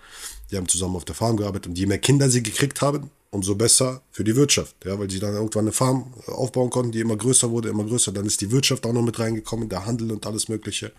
Die 0.49 0.57
haben 0.57 0.67
zusammen 0.67 0.95
auf 0.95 1.05
der 1.05 1.13
Farm 1.13 1.37
gearbeitet. 1.37 1.67
Und 1.67 1.77
je 1.77 1.85
mehr 1.85 1.99
Kinder 1.99 2.31
sie 2.31 2.41
gekriegt 2.41 2.81
haben, 2.81 3.11
umso 3.31 3.55
besser 3.55 4.01
für 4.11 4.23
die 4.23 4.35
Wirtschaft, 4.35 4.75
ja, 4.85 4.97
weil 4.97 5.09
sie 5.09 5.19
dann 5.19 5.33
irgendwann 5.33 5.65
eine 5.65 5.71
Farm 5.71 6.13
aufbauen 6.27 6.69
konnten, 6.69 6.91
die 6.91 6.99
immer 6.99 7.15
größer 7.15 7.51
wurde, 7.51 7.69
immer 7.69 7.83
größer. 7.83 8.11
Dann 8.11 8.25
ist 8.25 8.41
die 8.41 8.51
Wirtschaft 8.51 8.85
auch 8.85 8.93
noch 8.93 9.03
mit 9.03 9.19
reingekommen, 9.19 9.69
der 9.69 9.85
Handel 9.85 10.11
und 10.11 10.25
alles 10.25 10.49
Mögliche. 10.49 10.91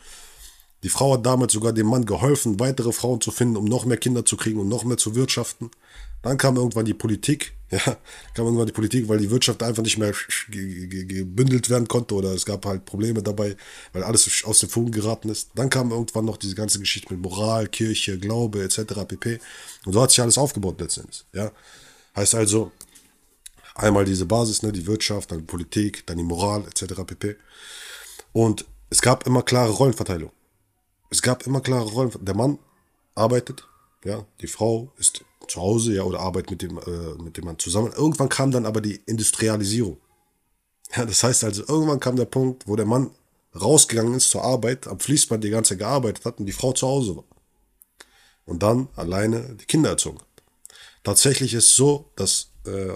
Die 0.83 0.89
Frau 0.89 1.15
hat 1.15 1.27
damals 1.27 1.53
sogar 1.53 1.73
dem 1.73 1.89
Mann 1.89 2.07
geholfen, 2.07 2.59
weitere 2.59 2.93
Frauen 2.93 3.21
zu 3.21 3.31
finden, 3.31 3.57
um 3.57 3.65
noch 3.65 3.85
mehr 3.85 3.99
Kinder 3.99 4.25
zu 4.25 4.37
kriegen 4.37 4.61
und 4.61 4.69
noch 4.69 4.85
mehr 4.85 4.97
zu 4.97 5.15
wirtschaften. 5.15 5.71
Dann 6.23 6.39
kam 6.39 6.57
irgendwann 6.57 6.85
die 6.85 6.95
Politik, 6.95 7.55
ja, 7.71 7.97
kam 8.35 8.47
irgendwann 8.47 8.67
die 8.67 8.73
Politik, 8.73 9.09
weil 9.09 9.19
die 9.19 9.31
Wirtschaft 9.31 9.63
einfach 9.63 9.83
nicht 9.83 9.99
mehr 9.99 10.13
gebündelt 10.49 11.69
werden 11.69 11.89
konnte 11.89 12.15
oder 12.15 12.33
es 12.33 12.47
gab 12.47 12.65
halt 12.65 12.85
Probleme 12.85 13.23
dabei, 13.23 13.57
weil 13.93 14.05
alles 14.05 14.45
aus 14.45 14.61
den 14.61 14.69
Fugen 14.69 14.93
geraten 14.93 15.29
ist. 15.29 15.51
Dann 15.55 15.71
kam 15.71 15.91
irgendwann 15.91 16.25
noch 16.25 16.37
diese 16.37 16.55
ganze 16.55 16.79
Geschichte 16.79 17.13
mit 17.13 17.23
Moral, 17.23 17.69
Kirche, 17.69 18.19
Glaube 18.19 18.63
etc. 18.63 19.05
pp. 19.07 19.41
Und 19.85 19.93
so 19.93 20.03
hat 20.03 20.11
sich 20.11 20.21
alles 20.21 20.39
aufgebaut 20.39 20.81
letztendlich, 20.81 21.25
ja. 21.33 21.51
Heißt 22.17 22.35
also, 22.35 22.73
einmal 23.75 24.05
diese 24.05 24.27
Basis, 24.27 24.63
ne, 24.63 24.73
die 24.73 24.87
Wirtschaft, 24.87 25.31
dann 25.31 25.47
Politik, 25.47 26.07
dann 26.07 26.19
die 26.19 26.25
Moral 26.25 26.65
etc. 26.67 27.03
pp. 27.07 27.37
Und 28.33 28.67
es 28.91 29.01
gab 29.01 29.27
immer 29.27 29.43
klare 29.43 29.71
Rollenverteilung. 29.71 30.33
Es 31.11 31.23
gab 31.23 31.47
immer 31.47 31.61
klare 31.61 31.89
Rollen. 31.91 32.13
Der 32.21 32.35
Mann 32.35 32.59
arbeitet, 33.15 33.67
ja, 34.05 34.25
die 34.41 34.47
Frau 34.47 34.93
ist 34.97 35.25
zu 35.49 35.61
Hause, 35.61 35.95
ja, 35.95 36.05
oder 36.05 36.21
arbeitet 36.21 36.51
mit 36.51 36.63
dem, 36.63 36.79
äh, 36.79 37.23
mit 37.23 37.37
dem 37.37 37.45
Mann 37.45 37.59
zusammen. 37.59 37.93
Irgendwann 37.93 38.29
kam 38.29 38.51
dann 38.51 38.67
aber 38.67 38.81
die 38.81 39.01
Industrialisierung. 39.07 39.99
Ja, 40.95 41.05
das 41.05 41.23
heißt 41.23 41.45
also, 41.45 41.63
irgendwann 41.67 42.01
kam 42.01 42.17
der 42.17 42.25
Punkt, 42.25 42.67
wo 42.67 42.77
der 42.77 42.87
Mann 42.87 43.11
rausgegangen 43.61 44.15
ist 44.15 44.31
zur 44.31 44.45
Arbeit, 44.45 44.87
am 44.87 45.01
Fließband 45.01 45.43
die 45.43 45.51
ganze 45.51 45.71
Zeit 45.71 45.81
gearbeitet 45.81 46.25
hat 46.25 46.39
und 46.39 46.47
die 46.47 46.53
Frau 46.53 46.73
zu 46.73 46.87
Hause 46.87 47.17
war. 47.17 47.25
Und 48.45 48.63
dann 48.63 48.89
alleine 48.97 49.57
die 49.57 49.67
Kinder 49.67 49.91
erzogen. 49.91 50.19
Tatsächlich 51.03 51.55
ist 51.55 51.71
es 51.71 51.77
so, 51.77 52.11
dass 52.17 52.51
äh, 52.67 52.93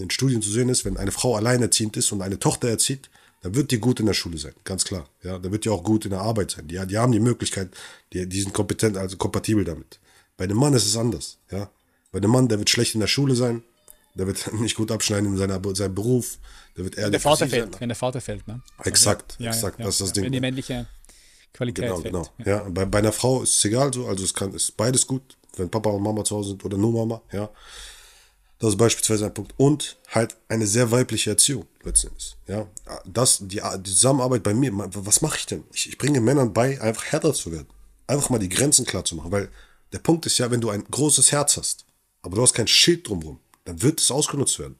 in 0.00 0.10
Studien 0.10 0.42
zu 0.42 0.50
sehen 0.50 0.68
ist, 0.68 0.84
wenn 0.84 0.96
eine 0.96 1.10
Frau 1.10 1.36
alleinerziehend 1.36 1.96
ist 1.96 2.12
und 2.12 2.22
eine 2.22 2.38
Tochter 2.38 2.68
erzieht, 2.68 3.10
dann 3.42 3.54
wird 3.54 3.70
die 3.70 3.78
gut 3.78 4.00
in 4.00 4.06
der 4.06 4.14
Schule 4.14 4.38
sein, 4.38 4.54
ganz 4.64 4.84
klar. 4.84 5.08
Ja, 5.22 5.38
dann 5.38 5.52
wird 5.52 5.64
die 5.64 5.68
auch 5.68 5.82
gut 5.82 6.04
in 6.04 6.10
der 6.10 6.20
Arbeit 6.20 6.52
sein. 6.52 6.66
Die, 6.66 6.84
die 6.86 6.98
haben 6.98 7.12
die 7.12 7.20
Möglichkeit, 7.20 7.70
die, 8.12 8.28
die 8.28 8.40
sind 8.40 8.52
kompetent, 8.52 8.96
also 8.96 9.16
kompatibel 9.16 9.64
damit. 9.64 10.00
Bei 10.36 10.46
dem 10.46 10.56
Mann 10.56 10.74
ist 10.74 10.86
es 10.86 10.96
anders. 10.96 11.38
Ja, 11.50 11.70
bei 12.12 12.20
dem 12.20 12.30
Mann, 12.30 12.48
der 12.48 12.58
wird 12.58 12.70
schlecht 12.70 12.94
in 12.94 13.00
der 13.00 13.06
Schule 13.06 13.34
sein, 13.34 13.62
der 14.14 14.26
wird 14.26 14.52
nicht 14.60 14.76
gut 14.76 14.90
abschneiden 14.90 15.32
in 15.32 15.36
seiner, 15.36 15.60
seinem 15.74 15.94
Beruf, 15.94 16.38
der 16.76 16.84
wird 16.84 16.96
eher 16.96 17.04
wenn 17.06 17.12
der 17.12 17.20
Vater 17.20 17.48
fällt, 17.48 17.72
sein. 17.72 17.80
wenn 17.80 17.88
der 17.88 17.96
Vater 17.96 18.20
fällt, 18.20 18.46
ne? 18.48 18.60
Exakt, 18.84 19.36
ja, 19.38 19.50
exakt, 19.50 19.78
ja, 19.78 19.84
das 19.86 19.96
ist 19.96 20.00
das 20.00 20.12
Ding. 20.12 20.24
Wenn 20.24 20.32
die 20.32 20.40
männliche 20.40 20.86
Qualität 21.52 21.84
genau, 21.84 22.00
fällt. 22.00 22.14
Genau, 22.14 22.28
ja. 22.38 22.64
ja 22.64 22.68
bei, 22.68 22.84
bei 22.84 22.98
einer 22.98 23.12
Frau 23.12 23.42
ist 23.42 23.58
es 23.58 23.64
egal 23.64 23.92
so, 23.92 24.06
also 24.06 24.24
es 24.24 24.34
kann, 24.34 24.52
ist 24.52 24.76
beides 24.76 25.06
gut 25.06 25.37
wenn 25.58 25.70
Papa 25.70 25.90
und 25.90 26.02
Mama 26.02 26.24
zu 26.24 26.36
Hause 26.36 26.50
sind 26.50 26.64
oder 26.64 26.76
nur 26.76 26.92
Mama, 26.92 27.22
ja. 27.32 27.50
Das 28.58 28.70
ist 28.70 28.76
beispielsweise 28.76 29.26
ein 29.26 29.34
Punkt. 29.34 29.54
Und 29.56 29.98
halt 30.08 30.36
eine 30.48 30.66
sehr 30.66 30.90
weibliche 30.90 31.30
Erziehung 31.30 31.66
letztendlich. 31.84 32.36
Ja, 32.48 32.66
das, 33.04 33.38
die, 33.40 33.60
die 33.60 33.90
Zusammenarbeit 33.90 34.42
bei 34.42 34.52
mir, 34.52 34.72
was 34.74 35.20
mache 35.20 35.38
ich 35.38 35.46
denn? 35.46 35.62
Ich, 35.72 35.88
ich 35.88 35.98
bringe 35.98 36.20
Männern 36.20 36.52
bei, 36.52 36.80
einfach 36.80 37.04
härter 37.04 37.32
zu 37.34 37.52
werden. 37.52 37.68
Einfach 38.08 38.30
mal 38.30 38.38
die 38.38 38.48
Grenzen 38.48 38.84
klar 38.84 39.04
zu 39.04 39.14
machen. 39.14 39.30
Weil 39.30 39.48
der 39.92 40.00
Punkt 40.00 40.26
ist 40.26 40.38
ja, 40.38 40.50
wenn 40.50 40.60
du 40.60 40.70
ein 40.70 40.84
großes 40.84 41.30
Herz 41.30 41.56
hast, 41.56 41.84
aber 42.22 42.36
du 42.36 42.42
hast 42.42 42.54
kein 42.54 42.66
Schild 42.66 43.08
drumherum, 43.08 43.38
dann 43.64 43.80
wird 43.80 44.00
es 44.00 44.10
ausgenutzt 44.10 44.58
werden. 44.58 44.76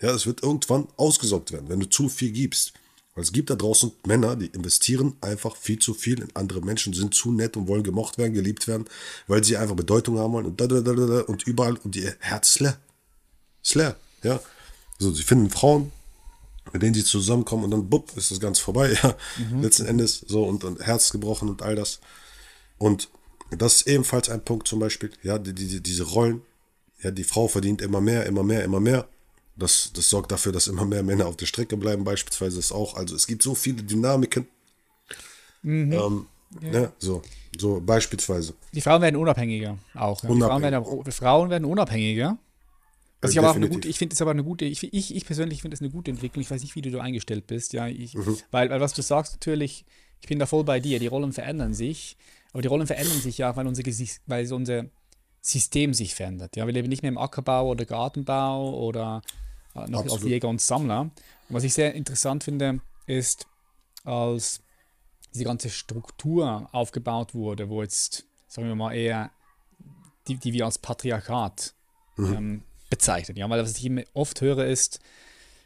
Ja, 0.00 0.10
es 0.10 0.26
wird 0.26 0.42
irgendwann 0.42 0.88
ausgesaugt 0.96 1.52
werden, 1.52 1.70
wenn 1.70 1.80
du 1.80 1.88
zu 1.88 2.10
viel 2.10 2.32
gibst. 2.32 2.74
Weil 3.16 3.24
es 3.24 3.32
gibt 3.32 3.48
da 3.48 3.54
draußen 3.54 3.92
Männer, 4.06 4.36
die 4.36 4.48
investieren 4.48 5.16
einfach 5.22 5.56
viel 5.56 5.78
zu 5.78 5.94
viel 5.94 6.20
in 6.20 6.28
andere 6.34 6.60
Menschen, 6.60 6.92
sind 6.92 7.14
zu 7.14 7.32
nett 7.32 7.56
und 7.56 7.66
wollen 7.66 7.82
gemocht 7.82 8.18
werden, 8.18 8.34
geliebt 8.34 8.68
werden, 8.68 8.84
weil 9.26 9.42
sie 9.42 9.56
einfach 9.56 9.74
Bedeutung 9.74 10.18
haben 10.18 10.34
wollen 10.34 10.44
und, 10.44 10.60
da, 10.60 10.66
da, 10.66 10.82
da, 10.82 10.92
da, 10.92 11.20
und 11.22 11.42
überall 11.44 11.78
und 11.82 11.96
ihr 11.96 12.14
Herz 12.20 12.50
ist 12.50 12.60
leer. 12.60 12.78
Ist 13.64 13.74
leer, 13.74 13.96
ja. 14.22 14.38
So, 14.98 15.10
sie 15.12 15.22
finden 15.22 15.48
Frauen, 15.48 15.92
mit 16.74 16.82
denen 16.82 16.92
sie 16.92 17.04
zusammenkommen 17.04 17.64
und 17.64 17.70
dann, 17.70 17.88
bupp, 17.88 18.14
ist 18.18 18.30
das 18.30 18.38
Ganze 18.38 18.62
vorbei, 18.62 18.92
ja. 19.02 19.16
Mhm. 19.38 19.62
Letzten 19.62 19.86
Endes, 19.86 20.22
so, 20.28 20.44
und, 20.44 20.62
und 20.64 20.80
Herz 20.82 21.10
gebrochen 21.10 21.48
und 21.48 21.62
all 21.62 21.74
das. 21.74 22.00
Und 22.76 23.08
das 23.50 23.76
ist 23.76 23.86
ebenfalls 23.86 24.28
ein 24.28 24.44
Punkt 24.44 24.68
zum 24.68 24.78
Beispiel, 24.78 25.10
ja, 25.22 25.38
die, 25.38 25.54
die, 25.54 25.80
diese 25.82 26.02
Rollen, 26.02 26.42
ja, 27.00 27.10
die 27.10 27.24
Frau 27.24 27.48
verdient 27.48 27.80
immer 27.80 28.02
mehr, 28.02 28.26
immer 28.26 28.42
mehr, 28.42 28.62
immer 28.62 28.80
mehr. 28.80 29.08
Das, 29.56 29.90
das 29.94 30.10
sorgt 30.10 30.32
dafür, 30.32 30.52
dass 30.52 30.68
immer 30.68 30.84
mehr 30.84 31.02
Männer 31.02 31.26
auf 31.26 31.36
der 31.36 31.46
Strecke 31.46 31.76
bleiben, 31.76 32.04
beispielsweise 32.04 32.58
ist 32.58 32.72
auch. 32.72 32.94
Also 32.94 33.16
es 33.16 33.26
gibt 33.26 33.42
so 33.42 33.54
viele 33.54 33.82
Dynamiken. 33.82 34.46
Mhm. 35.62 35.92
Ähm, 35.92 36.26
ja. 36.60 36.70
ne, 36.70 36.92
so, 36.98 37.22
so 37.58 37.80
beispielsweise. 37.80 38.54
Die 38.72 38.80
Frauen 38.80 39.02
werden 39.02 39.16
unabhängiger 39.16 39.78
auch. 39.94 40.22
Ja. 40.22 40.28
Unabhängig. 40.28 40.48
Frauen, 40.48 40.62
werden, 40.62 41.12
Frauen 41.12 41.50
werden 41.50 41.64
unabhängiger. 41.64 42.38
Was 43.20 43.32
ich 43.32 43.38
aber 43.38 43.50
auch 43.50 43.56
eine 43.56 43.68
gute, 43.68 43.88
ich 43.88 43.98
finde 43.98 44.14
es 44.14 44.20
aber 44.20 44.30
eine 44.30 44.44
gute, 44.44 44.66
ich, 44.66 44.82
ich, 44.92 45.14
ich 45.14 45.24
persönlich 45.24 45.62
finde 45.62 45.74
es 45.74 45.80
eine 45.80 45.90
gute 45.90 46.10
Entwicklung. 46.10 46.42
Ich 46.42 46.50
weiß 46.50 46.60
nicht, 46.60 46.76
wie 46.76 46.82
du 46.82 46.90
da 46.90 47.00
eingestellt 47.00 47.46
bist, 47.46 47.72
ja. 47.72 47.86
Ich, 47.86 48.14
mhm. 48.14 48.36
weil, 48.50 48.70
weil 48.70 48.80
was 48.80 48.92
du 48.92 49.02
sagst, 49.02 49.32
natürlich, 49.32 49.84
ich 50.20 50.28
bin 50.28 50.38
da 50.38 50.46
voll 50.46 50.64
bei 50.64 50.80
dir. 50.80 50.98
Die 50.98 51.06
Rollen 51.06 51.32
verändern 51.32 51.72
sich, 51.72 52.16
aber 52.52 52.62
die 52.62 52.68
Rollen 52.68 52.86
verändern 52.86 53.20
sich 53.20 53.38
ja, 53.38 53.56
weil 53.56 53.66
unser 53.66 53.82
Gesicht, 53.82 54.20
weil 54.26 54.52
unser 54.52 54.84
System 55.40 55.94
sich 55.94 56.14
verändert. 56.14 56.56
Ja, 56.56 56.66
wir 56.66 56.74
leben 56.74 56.88
nicht 56.88 57.02
mehr 57.02 57.10
im 57.10 57.18
Ackerbau 57.18 57.70
oder 57.70 57.84
Gartenbau 57.84 58.74
oder 58.74 59.22
noch 59.86 60.00
Absolut. 60.00 60.12
als 60.12 60.22
Jäger 60.22 60.48
und 60.48 60.60
Sammler. 60.60 61.00
Und 61.00 61.12
was 61.48 61.64
ich 61.64 61.74
sehr 61.74 61.94
interessant 61.94 62.44
finde, 62.44 62.80
ist, 63.06 63.46
als 64.04 64.60
diese 65.32 65.44
ganze 65.44 65.70
Struktur 65.70 66.68
aufgebaut 66.72 67.34
wurde, 67.34 67.68
wo 67.68 67.82
jetzt, 67.82 68.26
sagen 68.48 68.68
wir 68.68 68.74
mal, 68.74 68.94
eher 68.94 69.30
die, 70.28 70.36
die 70.36 70.52
wir 70.52 70.64
als 70.64 70.78
Patriarchat 70.78 71.74
mhm. 72.16 72.34
ähm, 72.34 72.62
bezeichnen. 72.90 73.36
Ja, 73.36 73.48
weil 73.48 73.62
was 73.62 73.76
ich 73.76 74.06
oft 74.14 74.40
höre, 74.40 74.66
ist 74.66 75.00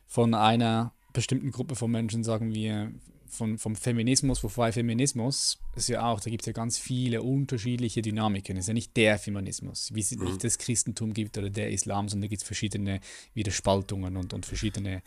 von 0.06 0.34
einer 0.34 0.92
bestimmten 1.12 1.50
Gruppe 1.50 1.76
von 1.76 1.90
Menschen, 1.90 2.24
sagen 2.24 2.54
wir, 2.54 2.92
von, 3.30 3.58
vom 3.58 3.76
Feminismus, 3.76 4.42
wobei 4.42 4.72
Feminismus 4.72 5.58
ist 5.76 5.88
ja 5.88 6.02
auch, 6.02 6.20
da 6.20 6.30
gibt 6.30 6.42
es 6.42 6.46
ja 6.46 6.52
ganz 6.52 6.78
viele 6.78 7.22
unterschiedliche 7.22 8.02
Dynamiken. 8.02 8.56
Es 8.56 8.64
ist 8.64 8.68
ja 8.68 8.74
nicht 8.74 8.96
der 8.96 9.18
Feminismus, 9.18 9.90
wie 9.94 10.00
es 10.00 10.10
mhm. 10.10 10.24
nicht 10.24 10.44
das 10.44 10.58
Christentum 10.58 11.14
gibt 11.14 11.38
oder 11.38 11.50
der 11.50 11.70
Islam, 11.70 12.08
sondern 12.08 12.26
da 12.26 12.28
gibt 12.28 12.42
es 12.42 12.46
verschiedene 12.46 13.00
Widerspaltungen 13.34 14.16
und, 14.16 14.32
und 14.32 14.46
verschiedene 14.46 15.02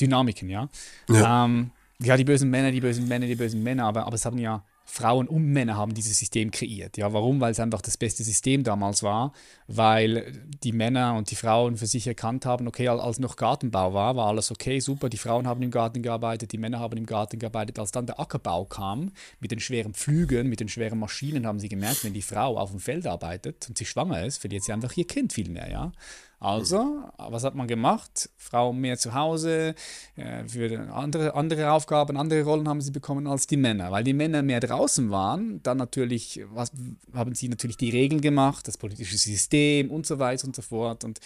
Dynamiken, 0.00 0.48
ja. 0.48 0.68
Ja. 1.08 1.44
Ähm, 1.44 1.70
ja, 2.00 2.16
die 2.16 2.24
bösen 2.24 2.50
Männer, 2.50 2.72
die 2.72 2.80
bösen 2.80 3.06
Männer, 3.08 3.26
die 3.26 3.36
bösen 3.36 3.62
Männer, 3.62 3.84
aber, 3.86 4.06
aber 4.06 4.14
es 4.14 4.24
haben 4.24 4.38
ja 4.38 4.64
Frauen 4.86 5.28
und 5.28 5.46
Männer 5.46 5.76
haben 5.76 5.94
dieses 5.94 6.18
System 6.18 6.50
kreiert. 6.50 6.96
Ja, 6.96 7.12
warum? 7.12 7.40
Weil 7.40 7.52
es 7.52 7.60
einfach 7.60 7.80
das 7.80 7.96
beste 7.96 8.22
System 8.22 8.64
damals 8.64 9.02
war, 9.02 9.32
weil 9.66 10.46
die 10.62 10.72
Männer 10.72 11.14
und 11.16 11.30
die 11.30 11.36
Frauen 11.36 11.76
für 11.76 11.86
sich 11.86 12.06
erkannt 12.06 12.44
haben, 12.44 12.68
okay, 12.68 12.88
als 12.88 13.18
noch 13.18 13.36
Gartenbau 13.36 13.94
war, 13.94 14.14
war 14.16 14.28
alles 14.28 14.50
okay, 14.50 14.80
super, 14.80 15.08
die 15.08 15.16
Frauen 15.16 15.46
haben 15.46 15.62
im 15.62 15.70
Garten 15.70 16.02
gearbeitet, 16.02 16.52
die 16.52 16.58
Männer 16.58 16.80
haben 16.80 16.98
im 16.98 17.06
Garten 17.06 17.38
gearbeitet. 17.38 17.78
Als 17.78 17.92
dann 17.92 18.06
der 18.06 18.20
Ackerbau 18.20 18.66
kam, 18.66 19.12
mit 19.40 19.50
den 19.50 19.60
schweren 19.60 19.94
Pflügen, 19.94 20.48
mit 20.48 20.60
den 20.60 20.68
schweren 20.68 20.98
Maschinen, 20.98 21.46
haben 21.46 21.60
sie 21.60 21.68
gemerkt, 21.68 22.04
wenn 22.04 22.14
die 22.14 22.22
Frau 22.22 22.58
auf 22.58 22.70
dem 22.70 22.80
Feld 22.80 23.06
arbeitet 23.06 23.66
und 23.68 23.78
sie 23.78 23.86
schwanger 23.86 24.24
ist, 24.24 24.38
verliert 24.38 24.64
sie 24.64 24.72
einfach 24.72 24.94
ihr 24.96 25.06
Kind 25.06 25.32
viel 25.32 25.48
mehr, 25.48 25.70
ja. 25.70 25.92
Also, 26.40 27.04
was 27.16 27.44
hat 27.44 27.54
man 27.54 27.66
gemacht? 27.66 28.28
Frauen 28.36 28.78
mehr 28.78 28.98
zu 28.98 29.14
Hause, 29.14 29.74
äh, 30.16 30.44
für 30.46 30.92
andere, 30.92 31.34
andere 31.34 31.72
Aufgaben, 31.72 32.16
andere 32.16 32.42
Rollen 32.42 32.68
haben 32.68 32.80
sie 32.80 32.90
bekommen 32.90 33.26
als 33.26 33.46
die 33.46 33.56
Männer. 33.56 33.90
Weil 33.90 34.04
die 34.04 34.12
Männer 34.12 34.42
mehr 34.42 34.60
draußen 34.60 35.10
waren, 35.10 35.62
dann 35.62 35.78
natürlich 35.78 36.40
was, 36.52 36.72
haben 37.14 37.34
sie 37.34 37.48
natürlich 37.48 37.76
die 37.76 37.90
Regeln 37.90 38.20
gemacht, 38.20 38.68
das 38.68 38.76
politische 38.76 39.16
System 39.16 39.90
und 39.90 40.06
so 40.06 40.18
weiter 40.18 40.46
und 40.46 40.54
so 40.54 40.62
fort. 40.62 41.04
Und 41.04 41.20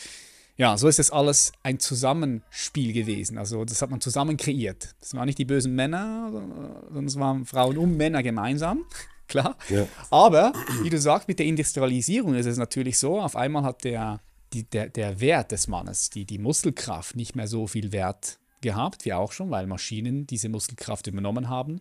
ja, 0.59 0.77
so 0.77 0.89
ist 0.89 0.99
das 0.99 1.11
alles 1.11 1.53
ein 1.63 1.79
Zusammenspiel 1.79 2.93
gewesen. 2.93 3.39
Also 3.39 3.65
das 3.65 3.81
hat 3.81 3.91
man 3.91 4.01
zusammen 4.01 4.37
kreiert. 4.37 4.95
Das 5.01 5.15
waren 5.15 5.27
nicht 5.27 5.39
die 5.39 5.45
bösen 5.45 5.75
Männer, 5.75 6.31
sondern 6.33 7.07
es 7.07 7.19
waren 7.19 7.47
Frauen 7.47 7.79
und 7.79 7.97
Männer 7.97 8.23
gemeinsam. 8.23 8.85
Klar. 9.29 9.57
Ja. 9.69 9.87
Aber, 10.11 10.53
wie 10.83 10.91
du 10.91 10.99
sagst, 10.99 11.29
mit 11.29 11.39
der 11.39 11.47
Industrialisierung 11.47 12.35
ist 12.35 12.47
es 12.47 12.57
natürlich 12.57 12.99
so, 12.99 13.21
auf 13.21 13.37
einmal 13.37 13.63
hat 13.63 13.85
der 13.85 14.21
die, 14.53 14.65
der, 14.65 14.89
der 14.89 15.21
Wert 15.21 15.53
des 15.53 15.69
Mannes, 15.69 16.11
die, 16.11 16.25
die 16.25 16.39
Muskelkraft 16.39 17.17
nicht 17.17 17.37
mehr 17.37 17.47
so 17.47 17.67
viel 17.67 17.93
Wert 17.93 18.39
gehabt, 18.61 19.05
wie 19.05 19.13
auch 19.13 19.33
schon, 19.33 19.51
weil 19.51 19.67
Maschinen 19.67 20.27
diese 20.27 20.49
Muskelkraft 20.49 21.07
übernommen 21.07 21.49
haben. 21.49 21.81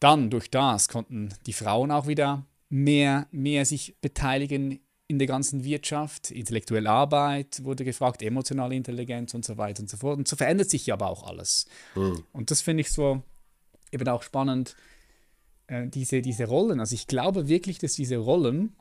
Dann 0.00 0.30
durch 0.30 0.50
das 0.50 0.88
konnten 0.88 1.34
die 1.46 1.52
Frauen 1.52 1.90
auch 1.90 2.06
wieder 2.06 2.46
mehr, 2.68 3.26
mehr 3.30 3.64
sich 3.66 3.96
beteiligen 4.00 4.80
in 5.06 5.18
der 5.18 5.28
ganzen 5.28 5.64
Wirtschaft. 5.64 6.30
Intellektuelle 6.30 6.90
Arbeit 6.90 7.62
wurde 7.62 7.84
gefragt, 7.84 8.22
emotionale 8.22 8.74
Intelligenz 8.74 9.34
und 9.34 9.44
so 9.44 9.56
weiter 9.58 9.82
und 9.82 9.90
so 9.90 9.96
fort. 9.96 10.18
Und 10.18 10.28
so 10.28 10.36
verändert 10.36 10.70
sich 10.70 10.86
ja 10.86 10.94
aber 10.94 11.08
auch 11.08 11.24
alles. 11.24 11.66
Mhm. 11.94 12.24
Und 12.32 12.50
das 12.50 12.62
finde 12.62 12.80
ich 12.80 12.90
so 12.90 13.22
eben 13.92 14.08
auch 14.08 14.22
spannend, 14.22 14.76
äh, 15.66 15.86
diese, 15.88 16.22
diese 16.22 16.46
Rollen. 16.46 16.80
Also 16.80 16.94
ich 16.94 17.06
glaube 17.06 17.48
wirklich, 17.48 17.78
dass 17.78 17.94
diese 17.94 18.16
Rollen 18.16 18.74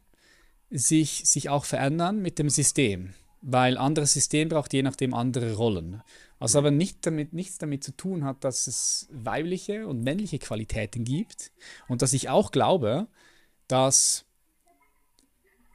sich, 0.69 1.23
sich 1.25 1.49
auch 1.49 1.65
verändern 1.65 2.21
mit 2.21 2.39
dem 2.39 2.49
System 2.49 3.13
weil 3.44 3.78
anderes 3.78 4.14
System 4.14 4.50
braucht 4.50 4.74
je 4.74 4.82
nachdem 4.82 5.14
andere 5.14 5.54
Rollen. 5.54 6.02
Was 6.39 6.56
aber 6.56 6.72
nicht 6.72 7.06
damit, 7.06 7.34
nichts 7.34 7.58
damit 7.58 7.84
zu 7.84 7.96
tun 7.96 8.24
hat, 8.24 8.44
dass 8.44 8.68
es 8.68 9.08
weibliche 9.12 9.86
und 9.88 10.02
männliche 10.02 10.39
Qualitäten 10.39 11.04
gibt 11.04 11.52
und 11.88 12.02
dass 12.02 12.14
ich 12.14 12.30
auch 12.30 12.52
glaube, 12.52 13.08
dass 13.68 14.26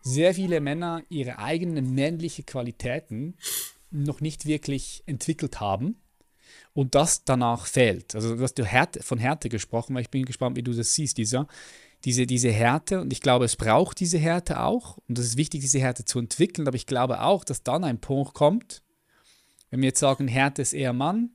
sehr 0.02 0.34
viele 0.34 0.60
Männer 0.60 1.02
ihre 1.10 1.38
eigenen 1.38 1.94
männlichen 1.94 2.46
Qualitäten 2.46 3.36
noch 3.90 4.20
nicht 4.20 4.46
wirklich 4.46 5.02
entwickelt 5.06 5.60
haben 5.60 5.96
und 6.72 6.94
das 6.94 7.24
danach 7.24 7.66
fehlt. 7.66 8.14
Also 8.14 8.36
du 8.36 8.42
hast 8.42 8.58
Härte, 8.58 9.02
von 9.02 9.18
Härte 9.18 9.50
gesprochen, 9.50 9.94
weil 9.94 10.02
ich 10.02 10.10
bin 10.10 10.24
gespannt, 10.24 10.56
wie 10.56 10.62
du 10.62 10.72
das 10.72 10.94
siehst, 10.94 11.18
dieser 11.18 11.46
diese, 12.04 12.26
diese 12.26 12.50
Härte. 12.50 13.00
Und 13.00 13.12
ich 13.12 13.20
glaube, 13.20 13.44
es 13.44 13.56
braucht 13.56 14.00
diese 14.00 14.18
Härte 14.18 14.60
auch. 14.60 14.98
Und 15.08 15.18
es 15.18 15.26
ist 15.26 15.36
wichtig, 15.36 15.60
diese 15.60 15.80
Härte 15.80 16.04
zu 16.04 16.18
entwickeln, 16.18 16.66
aber 16.68 16.76
ich 16.76 16.86
glaube 16.86 17.22
auch, 17.22 17.44
dass 17.44 17.62
dann 17.62 17.84
ein 17.84 18.00
Punkt 18.00 18.34
kommt, 18.34 18.82
wenn 19.70 19.80
wir 19.80 19.88
jetzt 19.88 20.00
sagen, 20.00 20.28
Härte 20.28 20.62
ist 20.62 20.72
eher 20.72 20.92
Mann, 20.92 21.30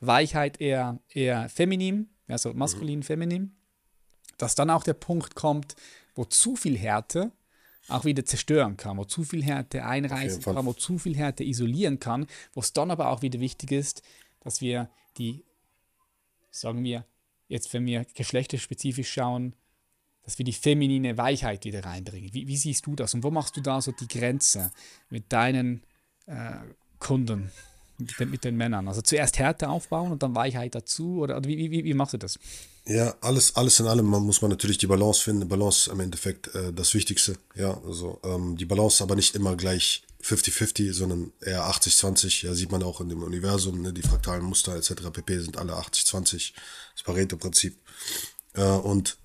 Weichheit 0.00 0.60
eher, 0.60 1.00
eher 1.10 1.48
feminin, 1.48 2.08
also 2.28 2.52
maskulin, 2.54 3.00
mhm. 3.00 3.04
feminin, 3.04 3.56
dass 4.38 4.54
dann 4.54 4.70
auch 4.70 4.82
der 4.82 4.94
Punkt 4.94 5.34
kommt, 5.34 5.76
wo 6.14 6.24
zu 6.24 6.56
viel 6.56 6.78
Härte 6.78 7.32
auch 7.88 8.04
wieder 8.04 8.24
zerstören 8.24 8.76
kann, 8.76 8.96
wo 8.96 9.04
zu 9.04 9.24
viel 9.24 9.44
Härte 9.44 9.84
einreißen 9.84 10.42
kann, 10.42 10.64
wo 10.64 10.72
zu 10.72 10.98
viel 10.98 11.16
Härte 11.16 11.44
isolieren 11.44 11.98
kann, 12.00 12.26
wo 12.54 12.60
es 12.60 12.72
dann 12.72 12.90
aber 12.90 13.10
auch 13.10 13.20
wieder 13.20 13.40
wichtig 13.40 13.72
ist, 13.72 14.02
dass 14.40 14.60
wir 14.60 14.88
die, 15.18 15.44
sagen 16.50 16.82
wir, 16.82 17.04
jetzt 17.48 17.72
wenn 17.74 17.84
wir 17.84 18.06
geschlechterspezifisch 18.14 19.12
schauen, 19.12 19.54
dass 20.24 20.38
wir 20.38 20.44
die 20.44 20.52
feminine 20.52 21.18
Weichheit 21.18 21.64
wieder 21.64 21.84
reinbringen. 21.84 22.32
Wie, 22.32 22.48
wie, 22.48 22.56
siehst 22.56 22.86
du 22.86 22.96
das 22.96 23.14
und 23.14 23.22
wo 23.22 23.30
machst 23.30 23.56
du 23.56 23.60
da 23.60 23.80
so 23.80 23.92
die 23.92 24.08
Grenze 24.08 24.72
mit 25.10 25.32
deinen 25.32 25.82
äh, 26.26 26.56
Kunden, 26.98 27.50
mit 27.98 28.18
den, 28.18 28.30
mit 28.30 28.44
den, 28.44 28.56
Männern? 28.56 28.88
Also 28.88 29.02
zuerst 29.02 29.38
Härte 29.38 29.68
aufbauen 29.68 30.12
und 30.12 30.22
dann 30.22 30.34
Weichheit 30.34 30.74
dazu 30.74 31.18
oder, 31.18 31.36
oder 31.36 31.48
wie, 31.48 31.70
wie, 31.70 31.84
wie, 31.84 31.94
machst 31.94 32.14
du 32.14 32.18
das? 32.18 32.38
Ja, 32.86 33.14
alles, 33.20 33.54
alles 33.56 33.80
in 33.80 33.86
allem 33.86 34.06
man 34.06 34.22
muss 34.22 34.42
man 34.42 34.50
natürlich 34.50 34.78
die 34.78 34.86
Balance 34.86 35.22
finden. 35.22 35.48
Balance 35.48 35.90
im 35.90 36.00
Endeffekt 36.00 36.54
äh, 36.54 36.72
das 36.72 36.94
Wichtigste. 36.94 37.36
Ja, 37.54 37.78
also 37.86 38.20
ähm, 38.24 38.56
die 38.56 38.66
Balance 38.66 39.02
aber 39.02 39.16
nicht 39.16 39.34
immer 39.36 39.56
gleich 39.56 40.02
50-50, 40.22 40.92
sondern 40.94 41.32
eher 41.42 41.64
80-20. 41.64 42.46
Ja, 42.46 42.54
sieht 42.54 42.72
man 42.72 42.82
auch 42.82 43.02
in 43.02 43.10
dem 43.10 43.22
Universum, 43.22 43.82
ne, 43.82 43.92
die 43.92 44.02
fraktalen 44.02 44.42
Muster 44.42 44.74
etc. 44.74 45.10
pp. 45.12 45.38
sind 45.40 45.58
alle 45.58 45.74
80-20. 45.74 46.52
Das 46.94 47.02
Pareto-Prinzip. 47.04 47.76
Äh, 48.54 48.62
und 48.64 49.18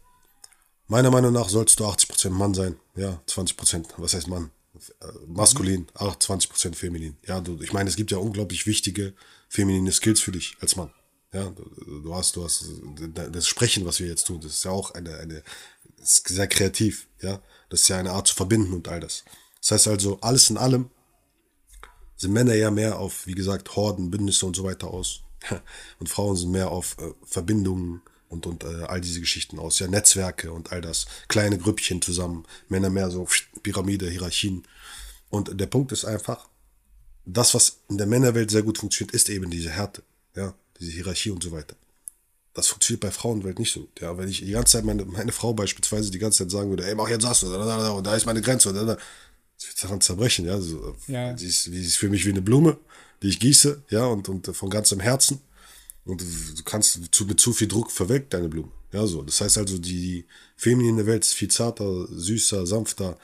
Meiner 0.90 1.12
Meinung 1.12 1.32
nach 1.32 1.50
sollst 1.50 1.80
du 1.80 1.86
80% 1.86 2.32
Mann 2.32 2.56
sein. 2.56 2.76
Ja, 2.96 3.22
20%, 3.28 3.86
was 3.98 4.16
heißt 4.16 4.28
Mann? 4.28 4.50
Äh, 5.02 5.06
maskulin, 5.28 5.88
20% 5.94 6.74
feminin. 6.74 7.16
Ja, 7.28 7.42
du, 7.42 7.62
ich 7.62 7.74
meine, 7.74 7.90
es 7.90 7.96
gibt 7.96 8.10
ja 8.10 8.18
unglaublich 8.18 8.66
wichtige 8.66 9.14
feminine 9.50 9.92
Skills 9.92 10.20
für 10.20 10.32
dich 10.32 10.58
als 10.62 10.76
Mann. 10.76 10.92
Ja, 11.32 11.52
du, 11.52 12.02
du 12.02 12.16
hast, 12.16 12.36
du 12.36 12.44
hast 12.44 12.66
das 13.14 13.48
Sprechen, 13.48 13.86
was 13.86 14.00
wir 14.00 14.08
jetzt 14.08 14.26
tun, 14.26 14.42
das 14.42 14.54
ist 14.54 14.66
ja 14.66 14.72
auch 14.72 14.96
eine, 14.96 15.18
eine, 15.18 15.44
sehr 16.02 16.48
kreativ. 16.48 17.08
Ja, 17.22 17.40
das 17.70 17.82
ist 17.82 17.88
ja 17.90 18.00
eine 18.00 18.12
Art 18.12 18.26
zu 18.26 18.34
verbinden 18.34 18.74
und 18.74 18.88
all 18.88 19.00
das. 19.00 19.24
Das 19.62 19.72
heißt 19.72 19.90
also, 19.90 20.18
alles 20.22 20.50
in 20.50 20.58
allem 20.58 20.90
sind 22.18 22.34
Männer 22.34 22.56
ja 22.56 22.72
mehr 22.72 22.98
auf, 22.98 23.28
wie 23.28 23.36
gesagt, 23.36 23.76
Horden, 23.76 24.10
Bündnisse 24.10 24.44
und 24.48 24.56
so 24.56 24.64
weiter 24.64 24.88
aus. 24.88 25.22
Und 26.00 26.10
Frauen 26.10 26.36
sind 26.36 26.52
mehr 26.52 26.70
auf 26.70 26.98
äh, 27.00 27.14
Verbindungen, 27.24 28.02
und, 28.30 28.46
und 28.46 28.64
äh, 28.64 28.84
all 28.88 29.02
diese 29.02 29.20
Geschichten 29.20 29.60
aus. 29.60 29.80
Ja, 29.80 29.88
Netzwerke 29.88 30.52
und 30.52 30.72
all 30.72 30.82
das. 30.82 31.08
Kleine 31.28 31.58
Grüppchen 31.58 32.02
zusammen. 32.02 32.46
Männer 32.70 32.90
mehr 32.90 33.12
so 33.12 33.28
Pyramide, 33.64 34.10
Hierarchien. 34.10 34.64
Und 35.30 35.60
der 35.60 35.68
Punkt 35.68 35.92
ist 35.92 36.06
einfach, 36.06 36.48
das, 37.26 37.54
was 37.54 37.80
in 37.90 37.98
der 37.98 38.08
Männerwelt 38.08 38.50
sehr 38.52 38.64
gut 38.64 38.78
funktioniert, 38.78 39.14
ist 39.14 39.30
eben 39.30 39.50
diese 39.50 39.70
Härte. 39.70 40.04
Ja, 40.36 40.54
diese 40.80 40.92
Hierarchie 40.92 41.32
und 41.32 41.44
so 41.44 41.52
weiter. 41.52 41.76
Das 42.54 42.68
funktioniert 42.68 43.02
bei 43.02 43.12
Frauenwelt 43.12 43.60
nicht 43.60 43.72
so 43.72 43.82
gut. 43.82 44.02
Ja, 44.02 44.18
wenn 44.18 44.28
ich 44.28 44.40
die 44.40 44.52
ganze 44.52 44.74
Zeit 44.74 44.86
meine, 44.86 45.06
meine 45.06 45.32
Frau 45.32 45.54
beispielsweise 45.54 46.12
die 46.12 46.20
ganze 46.20 46.40
Zeit 46.40 46.52
sagen 46.52 46.70
würde, 46.70 46.86
ey, 46.86 46.96
mach 46.96 47.10
jetzt 47.10 47.24
das, 47.24 47.44
und 47.44 48.04
da 48.04 48.16
ist 48.16 48.26
meine 48.26 48.42
Grenze, 48.42 48.70
und 48.70 48.76
da, 48.76 48.98
wird 49.68 49.84
daran 49.84 50.02
zerbrechen, 50.02 50.46
ja. 50.46 50.60
So, 50.60 50.96
ja. 51.08 51.38
Sie, 51.38 51.48
ist, 51.48 51.64
sie 51.64 51.82
ist 51.82 51.98
für 51.98 52.10
mich 52.10 52.26
wie 52.26 52.32
eine 52.32 52.42
Blume, 52.42 52.78
die 53.22 53.30
ich 53.30 53.40
gieße, 53.40 53.84
ja, 53.90 54.06
und, 54.06 54.30
und 54.30 54.48
von 54.56 54.70
ganzem 54.70 55.00
Herzen. 55.00 55.42
Und 56.10 56.22
du 56.22 56.64
kannst 56.64 57.00
zu, 57.12 57.26
mit 57.26 57.40
zu 57.40 57.54
viel 57.54 57.68
Druck 57.68 57.92
verwelkt 57.92 58.34
deine 58.34 58.50
Blume. 58.50 58.72
Ja, 58.92 59.06
so. 59.06 59.22
Das 59.22 59.40
heißt 59.42 59.58
also, 59.58 59.78
die 59.78 60.26
feminine 60.56 61.06
Welt 61.06 61.24
ist 61.24 61.34
viel 61.34 61.50
zarter, 61.50 62.08
süßer, 62.08 62.66
sanfter. 62.66 63.18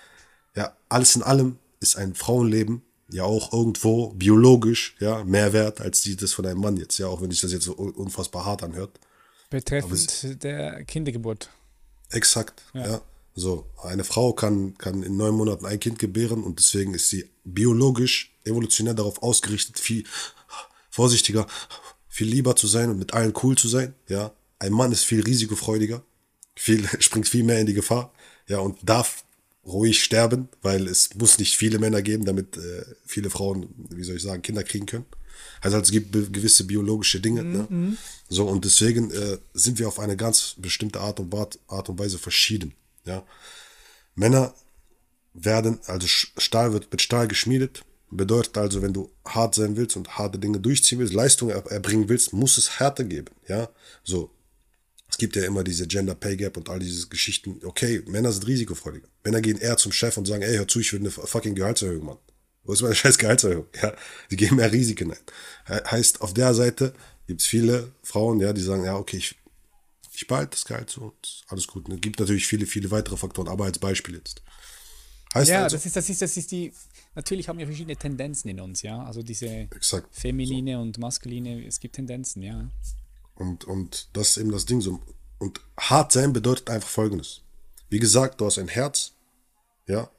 Ja, 0.56 0.76
alles 0.90 1.16
in 1.16 1.24
allem 1.24 1.58
ist 1.80 1.98
ein 1.98 2.14
Frauenleben 2.14 2.82
ja 3.10 3.24
auch 3.24 3.54
irgendwo 3.54 4.10
biologisch, 4.10 4.96
ja, 5.00 5.24
mehr 5.24 5.54
wert 5.54 5.82
als 5.82 6.02
die 6.02 6.16
das 6.16 6.34
von 6.34 6.46
einem 6.46 6.60
Mann 6.60 6.78
jetzt, 6.78 6.98
ja, 6.98 7.08
auch 7.08 7.22
wenn 7.22 7.32
sich 7.32 7.42
das 7.42 7.52
jetzt 7.52 7.66
so 7.66 7.74
unfassbar 7.74 8.46
hart 8.46 8.64
anhört. 8.64 9.00
Betreffend 9.50 10.44
der 10.44 10.84
Kindergeburt. 10.86 11.50
Exakt, 12.10 12.64
ja. 12.74 12.88
ja. 12.88 13.02
So, 13.38 13.68
eine 13.84 14.06
Frau 14.06 14.32
kann, 14.32 14.78
kann 14.78 15.04
in 15.04 15.18
neun 15.18 15.36
Monaten 15.36 15.66
ein 15.66 15.80
Kind 15.80 16.00
gebären 16.00 16.44
und 16.44 16.60
deswegen 16.60 16.94
ist 16.94 17.10
sie 17.10 17.30
biologisch, 17.44 18.34
evolutionär 18.46 18.94
darauf 18.94 19.22
ausgerichtet, 19.22 19.78
viel 19.78 20.06
vorsichtiger, 20.90 21.46
viel 22.16 22.30
lieber 22.30 22.55
zu 22.55 22.68
sein 22.68 22.89
und 22.89 22.97
mit 22.97 23.13
allen 23.13 23.34
cool 23.43 23.57
zu 23.57 23.68
sein, 23.68 23.93
ja. 24.07 24.32
Ein 24.57 24.72
Mann 24.72 24.93
ist 24.93 25.03
viel 25.03 25.22
risikofreudiger, 25.22 26.01
viel, 26.55 26.88
springt 26.99 27.28
viel 27.28 27.43
mehr 27.43 27.59
in 27.59 27.66
die 27.66 27.74
Gefahr, 27.74 28.13
ja, 28.47 28.59
und 28.59 28.78
darf 28.84 29.26
ruhig 29.66 30.01
sterben, 30.01 30.47
weil 30.61 30.88
es 30.88 31.13
muss 31.16 31.39
nicht 31.39 31.57
viele 31.57 31.78
Männer 31.78 32.01
geben, 32.01 32.24
damit 32.24 32.55
äh, 32.55 32.86
viele 33.05 33.30
Frauen, 33.30 33.68
wie 33.89 34.03
soll 34.05 34.16
ich 34.16 34.22
sagen, 34.22 34.41
Kinder 34.41 34.63
kriegen 34.63 34.86
können. 34.86 35.05
Also, 35.59 35.78
es 35.78 35.91
gibt 35.91 36.13
gewisse 36.13 36.63
biologische 36.63 37.20
Dinge. 37.20 37.43
Ne? 37.43 37.68
Mhm. 37.70 37.89
Ne? 37.89 37.97
So, 38.30 38.47
und 38.47 38.63
deswegen 38.63 39.11
äh, 39.11 39.38
sind 39.53 39.78
wir 39.78 39.89
auf 39.89 39.99
eine 39.99 40.16
ganz 40.16 40.55
bestimmte 40.57 41.01
Art 41.01 41.20
und, 41.20 41.34
Art 41.68 41.89
und 41.89 41.99
Weise 41.99 42.18
verschieden. 42.18 42.76
Ja? 43.03 43.26
Männer 44.16 44.55
werden, 45.34 45.80
also 45.88 46.07
Stahl 46.07 46.72
wird 46.72 46.89
mit 46.93 47.01
Stahl 47.01 47.28
geschmiedet, 47.28 47.84
Bedeutet 48.16 48.57
also, 48.57 48.82
wenn 48.82 48.93
du 48.93 49.11
hart 49.26 49.55
sein 49.55 49.78
willst 49.78 49.95
und 49.97 50.18
harte 50.18 50.39
Dinge 50.39 50.59
durchziehen 50.59 50.99
willst, 50.99 51.13
Leistung 51.13 51.49
erbringen 51.49 52.09
willst, 52.09 52.34
muss 52.34 52.57
es 52.57 52.80
Härte 52.80 53.05
geben. 53.05 53.34
Ja, 53.47 53.70
so. 54.03 54.32
Es 55.07 55.18
gibt 55.18 55.36
ja 55.36 55.43
immer 55.43 55.63
diese 55.63 55.88
Gender 55.88 56.16
Pay 56.16 56.36
Gap 56.36 56.57
und 56.57 56.68
all 56.68 56.80
diese 56.80 57.07
Geschichten. 57.07 57.61
Okay, 57.63 58.01
Männer 58.07 58.32
sind 58.32 58.47
risikofreudiger. 58.47 59.07
Männer 59.24 59.39
gehen 59.39 59.57
eher 59.59 59.78
zum 59.78 59.91
Chef 59.91 60.18
und 60.18 60.26
sagen, 60.26 60.41
ey, 60.41 60.57
hör 60.57 60.68
zu, 60.68 60.80
ich 60.80 60.91
will 60.91 60.99
eine 60.99 61.11
fucking 61.11 61.55
Gehaltserhöhung, 61.55 62.05
Mann. 62.05 62.18
Wo 62.63 62.74
ist 62.74 62.82
meine 62.82 62.95
scheiß 62.95 63.18
Gehaltserhöhung? 63.18 63.68
Ja, 63.82 63.95
die 64.32 64.36
gehen 64.36 64.55
mehr 64.55 64.72
Risiken 64.72 65.11
ein. 65.11 65.86
Heißt, 65.89 66.22
auf 66.22 66.34
der 66.34 66.53
Seite 66.53 66.93
gibt 67.28 67.41
es 67.41 67.47
viele 67.47 67.91
Frauen, 68.03 68.39
ja, 68.39 68.51
die 68.51 68.61
sagen, 68.61 68.84
ja, 68.84 68.97
okay, 68.97 69.18
ich, 69.18 69.36
Ich 70.13 70.28
behalte 70.28 70.51
das 70.51 70.66
Gehalt 70.66 70.89
so 70.89 71.01
und 71.01 71.43
alles 71.47 71.68
gut. 71.68 71.88
Es 71.89 72.01
gibt 72.01 72.20
natürlich 72.20 72.47
viele, 72.47 72.66
viele 72.66 72.91
weitere 72.91 73.18
Faktoren, 73.18 73.47
aber 73.47 73.66
als 73.66 73.80
Beispiel 73.80 74.16
jetzt. 74.16 74.41
Heißt 75.34 75.49
ja, 75.49 75.63
also, 75.63 75.76
das, 75.76 75.86
ist, 75.86 75.95
das, 75.95 76.09
ist, 76.09 76.22
das 76.22 76.38
ist 76.38 76.51
die. 76.51 76.72
Natürlich 77.16 77.47
haben 77.47 77.57
wir 77.57 77.66
verschiedene 77.66 77.95
Tendenzen 77.95 78.49
in 78.49 78.59
uns, 78.59 78.82
ja. 78.82 79.01
Also 79.03 79.24
diese 79.24 79.47
exakt, 79.47 80.13
feminine 80.13 80.74
so. 80.74 80.82
und 80.82 80.97
maskuline, 80.97 81.66
es 81.66 81.80
gibt 81.80 81.95
Tendenzen, 81.95 82.41
ja. 82.41 82.70
Und, 83.36 83.63
und 83.63 84.09
das 84.13 84.32
ist 84.32 84.38
eben 84.38 84.51
das 84.51 84.66
Ding 84.66 84.82
so. 84.82 84.99
Und 85.39 85.61
hart 85.78 86.11
sein 86.11 86.34
bedeutet 86.34 86.70
einfach 86.70 86.89
folgendes. 86.89 87.41
Wie 87.89 87.99
gesagt, 87.99 88.41
du 88.41 88.45
hast 88.45 88.59
ein 88.59 88.68
Herz, 88.68 89.13
ja, 89.88 90.09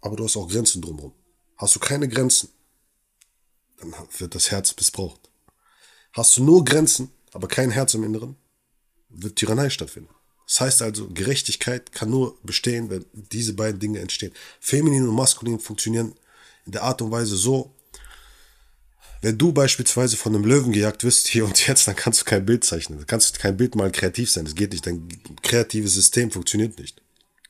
aber 0.00 0.16
du 0.16 0.24
hast 0.24 0.36
auch 0.36 0.48
Grenzen 0.48 0.82
drumherum. 0.82 1.12
Hast 1.56 1.74
du 1.76 1.80
keine 1.80 2.08
Grenzen, 2.08 2.50
dann 3.78 3.94
wird 4.18 4.34
das 4.34 4.50
Herz 4.50 4.74
missbraucht. 4.76 5.30
Hast 6.12 6.36
du 6.36 6.44
nur 6.44 6.64
Grenzen, 6.64 7.10
aber 7.32 7.48
kein 7.48 7.70
Herz 7.70 7.94
im 7.94 8.04
Inneren, 8.04 8.36
wird 9.08 9.36
Tyrannei 9.36 9.70
stattfinden. 9.70 10.10
Das 10.46 10.60
heißt 10.60 10.82
also, 10.82 11.08
Gerechtigkeit 11.08 11.92
kann 11.92 12.10
nur 12.10 12.38
bestehen, 12.42 12.90
wenn 12.90 13.06
diese 13.12 13.54
beiden 13.54 13.80
Dinge 13.80 14.00
entstehen. 14.00 14.32
Feminin 14.60 15.08
und 15.08 15.14
maskulin 15.14 15.58
funktionieren 15.58 16.14
in 16.66 16.72
der 16.72 16.82
Art 16.82 17.02
und 17.02 17.10
Weise 17.10 17.36
so, 17.36 17.74
wenn 19.24 19.38
du 19.38 19.52
beispielsweise 19.52 20.18
von 20.18 20.34
einem 20.34 20.44
Löwen 20.44 20.72
gejagt 20.72 21.02
wirst, 21.02 21.28
hier 21.28 21.46
und 21.46 21.66
jetzt, 21.66 21.88
dann 21.88 21.96
kannst 21.96 22.20
du 22.20 22.24
kein 22.26 22.44
Bild 22.44 22.62
zeichnen. 22.62 22.98
Dann 22.98 23.06
kannst 23.06 23.34
du 23.34 23.40
kein 23.40 23.56
Bild 23.56 23.74
mal 23.74 23.90
kreativ 23.90 24.30
sein. 24.30 24.44
Das 24.44 24.54
geht 24.54 24.72
nicht. 24.72 24.86
Dein 24.86 25.08
kreatives 25.42 25.94
System 25.94 26.30
funktioniert 26.30 26.78
nicht. 26.78 27.00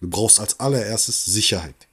Du 0.01 0.09
brauchst 0.09 0.39
als 0.39 0.61
allererstes 0.61 1.25
Sicherheit. 1.25 1.89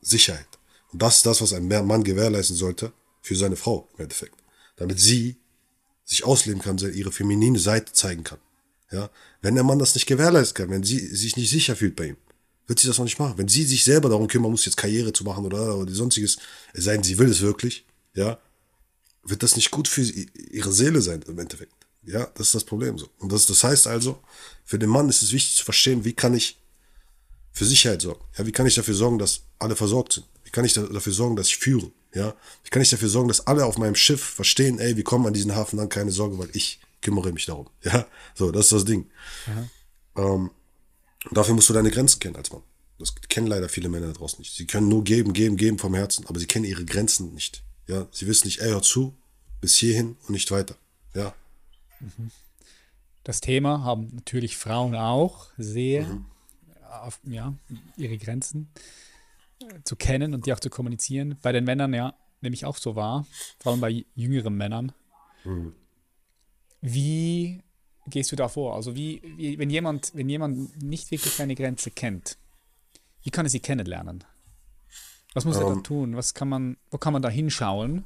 Sicherheit. 0.00 0.46
Und 0.92 1.02
das 1.02 1.16
ist 1.16 1.26
das, 1.26 1.40
was 1.40 1.52
ein 1.52 1.66
Mann 1.66 2.04
gewährleisten 2.04 2.56
sollte 2.56 2.92
für 3.22 3.34
seine 3.34 3.56
Frau 3.56 3.88
im 3.96 4.04
Endeffekt. 4.04 4.36
Damit 4.76 5.00
sie 5.00 5.36
sich 6.04 6.24
ausleben 6.24 6.62
kann, 6.62 6.78
ihre 6.78 7.10
feminine 7.10 7.58
Seite 7.58 7.92
zeigen 7.92 8.22
kann. 8.22 8.38
Ja, 8.92 9.10
wenn 9.42 9.56
der 9.56 9.64
Mann 9.64 9.80
das 9.80 9.96
nicht 9.96 10.06
gewährleisten 10.06 10.56
kann, 10.56 10.70
wenn 10.70 10.84
sie 10.84 11.00
sich 11.00 11.36
nicht 11.36 11.50
sicher 11.50 11.74
fühlt 11.74 11.96
bei 11.96 12.04
ihm, 12.06 12.16
wird 12.66 12.78
sie 12.80 12.86
das 12.86 12.98
auch 12.98 13.04
nicht 13.04 13.18
machen. 13.18 13.34
Wenn 13.36 13.48
sie 13.48 13.64
sich 13.64 13.84
selber 13.84 14.08
darum 14.08 14.28
kümmern 14.28 14.50
muss, 14.50 14.64
jetzt 14.64 14.76
Karriere 14.76 15.12
zu 15.12 15.24
machen 15.24 15.44
oder, 15.44 15.76
oder 15.76 15.92
sonstiges, 15.92 16.36
es 16.72 16.84
sei 16.84 16.94
denn, 16.94 17.04
sie 17.04 17.18
will 17.18 17.30
es 17.30 17.40
wirklich, 17.40 17.86
ja, 18.14 18.38
wird 19.22 19.42
das 19.42 19.56
nicht 19.56 19.70
gut 19.70 19.88
für 19.88 20.02
ihre 20.02 20.72
Seele 20.72 21.00
sein 21.00 21.22
im 21.26 21.38
Endeffekt. 21.38 21.72
Ja, 22.04 22.26
das 22.34 22.48
ist 22.48 22.54
das 22.54 22.64
Problem 22.64 22.98
so. 22.98 23.08
Und 23.18 23.32
das, 23.32 23.46
das 23.46 23.64
heißt 23.64 23.86
also, 23.88 24.20
für 24.64 24.78
den 24.78 24.88
Mann 24.88 25.08
ist 25.08 25.22
es 25.22 25.32
wichtig 25.32 25.56
zu 25.56 25.64
verstehen, 25.64 26.04
wie 26.04 26.12
kann 26.12 26.34
ich 26.34 26.58
für 27.52 27.64
Sicherheit 27.64 28.02
sorgen? 28.02 28.24
Ja, 28.36 28.46
wie 28.46 28.52
kann 28.52 28.66
ich 28.66 28.76
dafür 28.76 28.94
sorgen, 28.94 29.18
dass 29.18 29.42
alle 29.58 29.74
versorgt 29.74 30.12
sind? 30.12 30.26
Wie 30.44 30.50
kann 30.50 30.64
ich 30.64 30.74
dafür 30.74 31.12
sorgen, 31.12 31.34
dass 31.34 31.48
ich 31.48 31.56
führe? 31.56 31.90
Ja, 32.14 32.34
wie 32.62 32.70
kann 32.70 32.82
ich 32.82 32.90
dafür 32.90 33.08
sorgen, 33.08 33.28
dass 33.28 33.46
alle 33.46 33.66
auf 33.66 33.76
meinem 33.78 33.96
Schiff 33.96 34.22
verstehen, 34.22 34.78
ey, 34.78 34.96
wir 34.96 35.04
kommen 35.04 35.26
an 35.26 35.34
diesen 35.34 35.54
Hafen 35.54 35.78
an, 35.80 35.88
keine 35.88 36.12
Sorge, 36.12 36.38
weil 36.38 36.48
ich 36.52 36.80
kümmere 37.02 37.32
mich 37.32 37.46
darum. 37.46 37.68
Ja, 37.82 38.06
so, 38.34 38.50
das 38.50 38.66
ist 38.66 38.72
das 38.72 38.84
Ding. 38.84 39.10
Ähm, 40.16 40.50
dafür 41.30 41.54
musst 41.54 41.68
du 41.68 41.72
deine 41.72 41.90
Grenzen 41.90 42.20
kennen 42.20 42.36
als 42.36 42.52
Mann. 42.52 42.62
Das 42.98 43.14
kennen 43.14 43.46
leider 43.46 43.68
viele 43.68 43.88
Männer 43.88 44.08
da 44.08 44.12
draußen 44.14 44.38
nicht. 44.38 44.54
Sie 44.54 44.66
können 44.66 44.88
nur 44.88 45.04
geben, 45.04 45.32
geben, 45.32 45.56
geben 45.56 45.78
vom 45.78 45.94
Herzen, 45.94 46.26
aber 46.26 46.38
sie 46.38 46.46
kennen 46.46 46.64
ihre 46.64 46.84
Grenzen 46.84 47.34
nicht. 47.34 47.62
Ja, 47.88 48.06
sie 48.10 48.26
wissen 48.26 48.46
nicht, 48.46 48.60
ey, 48.60 48.70
hör 48.70 48.82
zu, 48.82 49.14
bis 49.60 49.76
hierhin 49.76 50.16
und 50.22 50.30
nicht 50.30 50.50
weiter. 50.50 50.76
Ja. 51.14 51.34
Das 53.24 53.40
Thema 53.40 53.82
haben 53.84 54.10
natürlich 54.14 54.56
Frauen 54.56 54.94
auch 54.94 55.48
sehr, 55.58 56.06
mhm. 56.06 56.26
auf, 57.02 57.20
ja, 57.24 57.54
ihre 57.96 58.18
Grenzen 58.18 58.68
zu 59.84 59.96
kennen 59.96 60.34
und 60.34 60.46
die 60.46 60.52
auch 60.52 60.60
zu 60.60 60.70
kommunizieren. 60.70 61.36
Bei 61.42 61.52
den 61.52 61.64
Männern, 61.64 61.92
ja, 61.92 62.14
nehme 62.40 62.54
ich 62.54 62.64
auch 62.64 62.76
so 62.76 62.96
wahr, 62.96 63.26
vor 63.58 63.72
allem 63.72 63.80
bei 63.80 64.04
jüngeren 64.14 64.56
Männern. 64.56 64.92
Mhm. 65.44 65.74
Wie 66.80 67.62
gehst 68.08 68.32
du 68.32 68.36
da 68.36 68.48
vor? 68.48 68.74
Also 68.74 68.94
wie, 68.94 69.22
wie, 69.36 69.58
wenn 69.58 69.70
jemand, 69.70 70.12
wenn 70.14 70.28
jemand 70.28 70.82
nicht 70.82 71.10
wirklich 71.10 71.32
seine 71.32 71.54
Grenze 71.54 71.90
kennt, 71.90 72.38
wie 73.22 73.30
kann 73.30 73.46
er 73.46 73.50
sie 73.50 73.60
kennenlernen? 73.60 74.24
Was 75.34 75.44
muss 75.44 75.56
um, 75.56 75.62
er 75.62 75.68
da 75.68 75.72
ähm. 75.74 75.84
tun? 75.84 76.16
Was 76.16 76.34
kann 76.34 76.48
man, 76.48 76.76
wo 76.90 76.98
kann 76.98 77.12
man 77.12 77.22
da 77.22 77.28
hinschauen? 77.28 78.04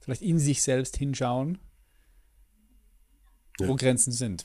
Vielleicht 0.00 0.22
in 0.22 0.38
sich 0.38 0.62
selbst 0.62 0.96
hinschauen, 0.96 1.58
ja. 3.58 3.68
wo 3.68 3.76
Grenzen 3.76 4.12
sind. 4.12 4.44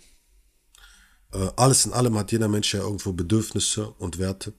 Äh, 1.34 1.50
alles 1.56 1.86
in 1.86 1.94
allem 1.94 2.18
hat 2.18 2.32
jeder 2.32 2.48
Mensch 2.48 2.74
ja 2.74 2.82
irgendwo 2.82 3.14
Bedürfnisse 3.14 3.92
und 3.92 4.20
Werte. 4.20 4.54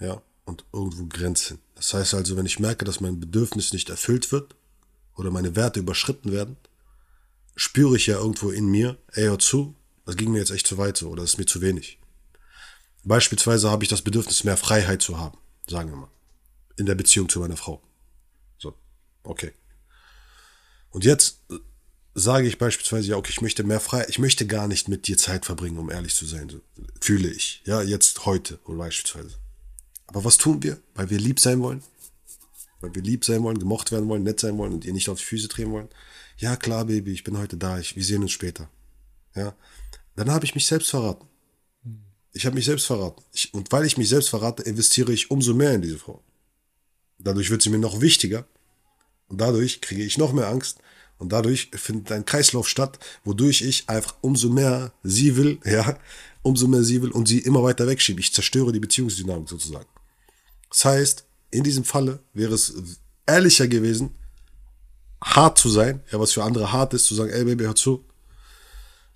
Ja, 0.00 0.22
und 0.44 0.64
irgendwo 0.72 1.06
Grenzen. 1.06 1.58
Das 1.74 1.94
heißt 1.94 2.14
also, 2.14 2.36
wenn 2.36 2.46
ich 2.46 2.58
merke, 2.58 2.84
dass 2.84 3.00
mein 3.00 3.20
Bedürfnis 3.20 3.72
nicht 3.72 3.90
erfüllt 3.90 4.32
wird 4.32 4.56
oder 5.16 5.30
meine 5.30 5.54
Werte 5.54 5.80
überschritten 5.80 6.32
werden, 6.32 6.56
spüre 7.56 7.96
ich 7.96 8.06
ja 8.06 8.16
irgendwo 8.16 8.50
in 8.50 8.66
mir, 8.66 8.98
ey, 9.12 9.24
hör 9.24 9.38
zu, 9.38 9.74
das 10.06 10.16
ging 10.16 10.32
mir 10.32 10.38
jetzt 10.38 10.50
echt 10.50 10.66
zu 10.66 10.78
weit 10.78 10.96
so 10.96 11.08
oder 11.08 11.22
das 11.22 11.32
ist 11.32 11.38
mir 11.38 11.46
zu 11.46 11.60
wenig. 11.60 11.98
Beispielsweise 13.04 13.70
habe 13.70 13.84
ich 13.84 13.90
das 13.90 14.02
Bedürfnis, 14.02 14.44
mehr 14.44 14.56
Freiheit 14.56 15.02
zu 15.02 15.18
haben, 15.18 15.38
sagen 15.68 15.90
wir 15.90 15.96
mal, 15.96 16.10
in 16.76 16.86
der 16.86 16.94
Beziehung 16.94 17.28
zu 17.28 17.40
meiner 17.40 17.56
Frau. 17.56 17.82
So, 18.58 18.74
okay. 19.24 19.52
Und 20.90 21.04
jetzt 21.04 21.40
äh, 21.50 21.56
sage 22.14 22.46
ich 22.46 22.58
beispielsweise, 22.58 23.08
ja, 23.08 23.16
okay, 23.16 23.30
ich 23.30 23.40
möchte 23.40 23.64
mehr 23.64 23.80
Freiheit, 23.80 24.10
ich 24.10 24.18
möchte 24.18 24.46
gar 24.46 24.68
nicht 24.68 24.88
mit 24.88 25.08
dir 25.08 25.18
Zeit 25.18 25.46
verbringen, 25.46 25.78
um 25.78 25.90
ehrlich 25.90 26.14
zu 26.14 26.26
sein, 26.26 26.48
so, 26.48 26.60
fühle 27.00 27.28
ich, 27.28 27.62
ja, 27.64 27.82
jetzt 27.82 28.24
heute 28.24 28.58
oder 28.64 28.78
beispielsweise. 28.78 29.36
Aber 30.06 30.24
was 30.24 30.38
tun 30.38 30.62
wir? 30.62 30.78
Weil 30.94 31.10
wir 31.10 31.18
lieb 31.18 31.40
sein 31.40 31.60
wollen? 31.60 31.82
Weil 32.80 32.94
wir 32.94 33.02
lieb 33.02 33.24
sein 33.24 33.42
wollen, 33.42 33.58
gemocht 33.58 33.92
werden 33.92 34.08
wollen, 34.08 34.22
nett 34.22 34.40
sein 34.40 34.58
wollen 34.58 34.72
und 34.72 34.84
ihr 34.84 34.92
nicht 34.92 35.08
auf 35.08 35.18
die 35.18 35.24
Füße 35.24 35.48
drehen 35.48 35.72
wollen? 35.72 35.88
Ja, 36.42 36.56
klar, 36.56 36.86
Baby, 36.86 37.12
ich 37.12 37.22
bin 37.22 37.38
heute 37.38 37.56
da, 37.56 37.78
ich, 37.78 37.94
wir 37.94 38.02
sehen 38.02 38.22
uns 38.22 38.32
später. 38.32 38.68
Ja. 39.36 39.54
Dann 40.16 40.28
habe 40.28 40.44
ich 40.44 40.56
mich 40.56 40.66
selbst 40.66 40.90
verraten. 40.90 41.28
Ich 42.32 42.46
habe 42.46 42.56
mich 42.56 42.64
selbst 42.64 42.84
verraten. 42.84 43.22
Ich, 43.32 43.54
und 43.54 43.70
weil 43.70 43.86
ich 43.86 43.96
mich 43.96 44.08
selbst 44.08 44.28
verrate, 44.28 44.64
investiere 44.64 45.12
ich 45.12 45.30
umso 45.30 45.54
mehr 45.54 45.72
in 45.72 45.82
diese 45.82 45.98
Frau. 45.98 46.20
Dadurch 47.20 47.48
wird 47.50 47.62
sie 47.62 47.70
mir 47.70 47.78
noch 47.78 48.00
wichtiger. 48.00 48.44
Und 49.28 49.40
dadurch 49.40 49.80
kriege 49.80 50.02
ich 50.02 50.18
noch 50.18 50.32
mehr 50.32 50.48
Angst. 50.48 50.78
Und 51.18 51.30
dadurch 51.32 51.70
findet 51.74 52.10
ein 52.10 52.24
Kreislauf 52.24 52.68
statt, 52.68 52.98
wodurch 53.22 53.62
ich 53.62 53.88
einfach 53.88 54.16
umso 54.20 54.50
mehr 54.50 54.92
sie 55.04 55.36
will, 55.36 55.60
ja, 55.64 55.96
umso 56.42 56.66
mehr 56.66 56.82
sie 56.82 57.02
will 57.02 57.12
und 57.12 57.28
sie 57.28 57.38
immer 57.38 57.62
weiter 57.62 57.86
wegschiebe. 57.86 58.18
Ich 58.18 58.34
zerstöre 58.34 58.72
die 58.72 58.80
Beziehungsdynamik 58.80 59.48
sozusagen. 59.48 59.88
Das 60.70 60.84
heißt, 60.84 61.24
in 61.52 61.62
diesem 61.62 61.84
Falle 61.84 62.18
wäre 62.34 62.54
es 62.54 62.74
ehrlicher 63.26 63.68
gewesen, 63.68 64.16
hart 65.22 65.58
zu 65.58 65.68
sein, 65.68 66.02
ja, 66.10 66.20
was 66.20 66.32
für 66.32 66.42
andere 66.42 66.72
hart 66.72 66.94
ist, 66.94 67.06
zu 67.06 67.14
sagen, 67.14 67.30
ey 67.30 67.44
Baby, 67.44 67.64
hör 67.64 67.74
zu. 67.74 68.04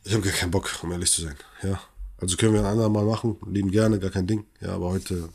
Ich 0.04 0.12
habe 0.12 0.22
gar 0.22 0.32
keinen 0.32 0.52
Bock, 0.52 0.70
um 0.82 0.92
ehrlich 0.92 1.10
zu 1.10 1.22
sein. 1.22 1.34
Ja. 1.62 1.80
Also 2.18 2.36
können 2.36 2.54
wir 2.54 2.60
ein 2.60 2.66
andermal 2.66 3.04
machen, 3.04 3.36
lieben 3.46 3.70
gerne, 3.70 3.98
gar 3.98 4.10
kein 4.10 4.26
Ding. 4.26 4.46
Ja, 4.60 4.70
aber 4.70 4.88
heute, 4.88 5.28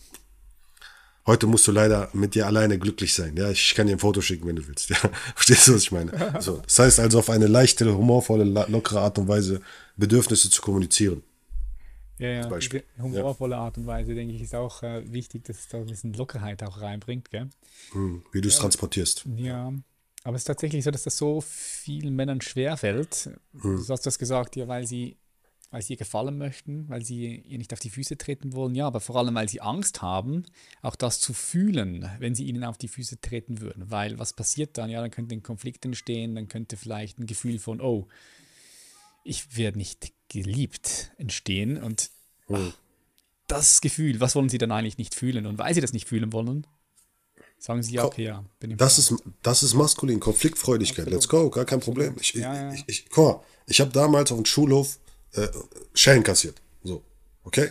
heute 1.27 1.45
musst 1.45 1.67
du 1.67 1.71
leider 1.71 2.09
mit 2.13 2.33
dir 2.33 2.47
alleine 2.47 2.79
glücklich 2.79 3.13
sein. 3.13 3.35
Ja, 3.37 3.51
ich 3.51 3.75
kann 3.75 3.87
dir 3.87 3.93
ein 3.93 3.99
Foto 3.99 4.21
schicken, 4.21 4.47
wenn 4.47 4.55
du 4.55 4.67
willst. 4.67 4.89
Ja, 4.89 4.95
verstehst 5.35 5.67
du, 5.67 5.75
was 5.75 5.83
ich 5.83 5.91
meine? 5.91 6.11
So, 6.41 6.57
das 6.57 6.79
heißt 6.79 6.99
also 6.99 7.19
auf 7.19 7.29
eine 7.29 7.47
leichte, 7.47 7.93
humorvolle, 7.95 8.45
lockere 8.69 9.01
Art 9.01 9.19
und 9.19 9.27
Weise 9.27 9.61
Bedürfnisse 9.97 10.49
zu 10.49 10.61
kommunizieren. 10.61 11.21
Ja, 12.17 12.29
ja. 12.29 12.47
Beispiel. 12.47 12.83
humorvolle 12.99 13.55
ja. 13.55 13.61
Art 13.61 13.77
und 13.77 13.87
Weise, 13.87 14.13
denke 14.15 14.33
ich, 14.33 14.41
ist 14.41 14.55
auch 14.55 14.83
äh, 14.83 15.11
wichtig, 15.11 15.43
dass 15.45 15.59
es 15.59 15.67
da 15.67 15.79
ein 15.79 15.87
bisschen 15.87 16.13
Lockerheit 16.13 16.63
auch 16.63 16.79
reinbringt, 16.79 17.29
gell? 17.31 17.49
Hm, 17.91 18.23
wie 18.31 18.41
du 18.41 18.47
es 18.47 18.55
ja, 18.55 18.61
transportierst. 18.61 19.25
Ja, 19.37 19.73
aber 20.23 20.35
es 20.35 20.41
ist 20.41 20.47
tatsächlich 20.47 20.83
so, 20.83 20.91
dass 20.91 21.03
das 21.03 21.17
so 21.17 21.41
vielen 21.41 22.15
Männern 22.15 22.41
schwerfällt. 22.41 23.31
Hm. 23.59 23.83
Du 23.85 23.87
hast 23.89 24.05
das 24.05 24.19
gesagt, 24.19 24.55
ja, 24.55 24.67
weil 24.67 24.85
sie, 24.85 25.17
weil 25.71 25.81
sie 25.81 25.93
ihr 25.93 25.97
gefallen 25.97 26.37
möchten, 26.37 26.87
weil 26.89 27.03
sie 27.03 27.37
ihr 27.37 27.57
nicht 27.57 27.73
auf 27.73 27.79
die 27.79 27.89
Füße 27.89 28.17
treten 28.17 28.53
wollen, 28.53 28.75
ja, 28.75 28.85
aber 28.85 28.99
vor 28.99 29.15
allem, 29.15 29.33
weil 29.33 29.49
sie 29.49 29.61
Angst 29.61 30.01
haben, 30.01 30.43
auch 30.81 30.95
das 30.95 31.19
zu 31.19 31.33
fühlen, 31.33 32.09
wenn 32.19 32.35
sie 32.35 32.45
ihnen 32.45 32.63
auf 32.63 32.77
die 32.77 32.87
Füße 32.87 33.19
treten 33.19 33.61
würden. 33.61 33.89
Weil 33.89 34.19
was 34.19 34.33
passiert 34.33 34.77
dann? 34.77 34.89
Ja, 34.89 35.01
dann 35.01 35.11
könnte 35.11 35.33
ein 35.33 35.43
Konflikt 35.43 35.85
entstehen, 35.85 36.35
dann 36.35 36.47
könnte 36.47 36.77
vielleicht 36.77 37.17
ein 37.17 37.25
Gefühl 37.25 37.57
von, 37.57 37.81
oh, 37.81 38.07
ich 39.23 39.57
werde 39.57 39.79
nicht 39.79 40.13
geliebt 40.29 41.11
entstehen. 41.17 41.81
Und 41.81 42.11
ach, 42.47 42.73
das 43.47 43.81
Gefühl, 43.81 44.19
was 44.19 44.35
wollen 44.35 44.49
sie 44.49 44.57
dann 44.57 44.71
eigentlich 44.71 44.97
nicht 44.97 45.15
fühlen? 45.15 45.45
Und 45.45 45.57
weil 45.57 45.73
sie 45.73 45.81
das 45.81 45.93
nicht 45.93 46.07
fühlen 46.07 46.31
wollen, 46.31 46.67
sagen 47.61 47.83
sie, 47.83 47.93
ja, 47.93 48.05
okay, 48.05 48.25
ja. 48.25 48.43
Das, 48.59 48.97
ist, 48.97 49.13
das 49.43 49.61
ist 49.63 49.75
maskulin, 49.75 50.19
Konfliktfreudigkeit. 50.19 51.07
Let's 51.09 51.27
go, 51.27 51.49
gar 51.49 51.65
kein 51.65 51.79
Problem. 51.79 52.15
Ich, 52.19 52.33
ja, 52.33 52.53
ja. 52.53 52.73
ich, 52.73 52.83
ich, 52.87 53.09
guck 53.09 53.25
mal, 53.25 53.43
ich 53.67 53.79
habe 53.79 53.91
damals 53.91 54.31
auf 54.31 54.37
dem 54.39 54.45
Schulhof 54.45 54.97
äh, 55.33 55.47
Schellen 55.93 56.23
kassiert. 56.23 56.59
So, 56.83 57.03
okay? 57.43 57.69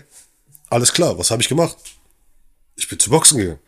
Alles 0.69 0.93
klar, 0.93 1.19
was 1.19 1.31
habe 1.33 1.43
ich 1.43 1.49
gemacht? 1.49 1.77
Ich 2.77 2.89
bin 2.89 3.01
zu 3.01 3.11
Boxen 3.11 3.39
gegangen. 3.39 3.59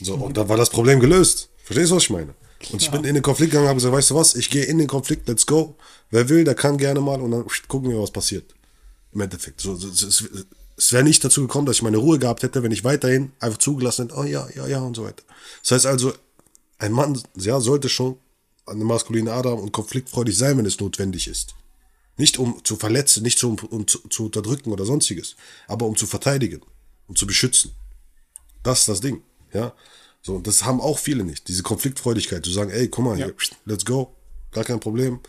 So, 0.00 0.14
und 0.14 0.36
da 0.36 0.48
war 0.48 0.56
das 0.56 0.70
Problem 0.70 1.00
gelöst. 1.00 1.48
Verstehst 1.64 1.90
du, 1.90 1.96
was 1.96 2.04
ich 2.04 2.10
meine? 2.10 2.34
Und 2.70 2.80
ich 2.80 2.90
bin 2.90 3.02
in 3.04 3.14
den 3.14 3.22
Konflikt 3.22 3.50
gegangen, 3.50 3.68
habe 3.68 3.76
gesagt, 3.76 3.94
weißt 3.94 4.10
du 4.10 4.14
was, 4.14 4.36
ich 4.36 4.50
gehe 4.50 4.64
in 4.64 4.78
den 4.78 4.86
Konflikt, 4.86 5.28
let's 5.28 5.44
go. 5.44 5.74
Wer 6.10 6.28
will, 6.28 6.44
der 6.44 6.54
kann 6.54 6.78
gerne 6.78 7.00
mal 7.00 7.20
und 7.20 7.32
dann 7.32 7.44
gucken 7.66 7.90
wir, 7.90 8.00
was 8.00 8.10
passiert. 8.12 8.54
Im 9.12 9.20
Endeffekt. 9.20 9.60
So, 9.60 9.74
es, 9.74 10.24
es, 10.78 10.92
wäre 10.92 11.04
nicht 11.04 11.22
dazu 11.24 11.42
gekommen, 11.42 11.66
dass 11.66 11.76
ich 11.76 11.82
meine 11.82 11.96
Ruhe 11.98 12.18
gehabt 12.18 12.42
hätte, 12.42 12.62
wenn 12.62 12.72
ich 12.72 12.84
weiterhin 12.84 13.32
einfach 13.40 13.58
zugelassen 13.58 14.08
hätte, 14.08 14.18
oh 14.18 14.24
ja, 14.24 14.48
ja, 14.54 14.66
ja 14.66 14.80
und 14.80 14.94
so 14.96 15.04
weiter. 15.04 15.22
Das 15.62 15.72
heißt 15.72 15.86
also, 15.86 16.12
ein 16.78 16.92
Mann 16.92 17.20
ja, 17.36 17.60
sollte 17.60 17.88
schon 17.88 18.16
eine 18.66 18.84
maskuline 18.84 19.32
Ader 19.32 19.54
und 19.54 19.72
konfliktfreudig 19.72 20.36
sein, 20.36 20.56
wenn 20.58 20.66
es 20.66 20.78
notwendig 20.78 21.26
ist. 21.26 21.54
Nicht 22.16 22.38
um 22.38 22.64
zu 22.64 22.76
verletzen, 22.76 23.22
nicht 23.22 23.42
um, 23.44 23.56
um 23.70 23.86
zu, 23.86 23.98
zu 24.08 24.26
unterdrücken 24.26 24.70
oder 24.72 24.84
sonstiges, 24.84 25.36
aber 25.66 25.86
um 25.86 25.96
zu 25.96 26.06
verteidigen, 26.06 26.60
um 27.06 27.16
zu 27.16 27.26
beschützen. 27.26 27.72
Das 28.62 28.80
ist 28.80 28.88
das 28.88 29.00
Ding, 29.00 29.22
ja. 29.52 29.72
So, 30.20 30.34
und 30.34 30.46
das 30.46 30.64
haben 30.64 30.80
auch 30.80 30.98
viele 30.98 31.24
nicht. 31.24 31.46
Diese 31.48 31.62
Konfliktfreudigkeit, 31.62 32.44
zu 32.44 32.50
sagen, 32.50 32.70
ey, 32.70 32.88
guck 32.88 33.04
mal, 33.04 33.18
Ja. 33.18 33.26
hier, 33.26 33.34
let's 33.64 33.84
go, 33.84 34.14
gar 34.50 34.64
kein 34.64 34.80
Problem. 34.80 35.20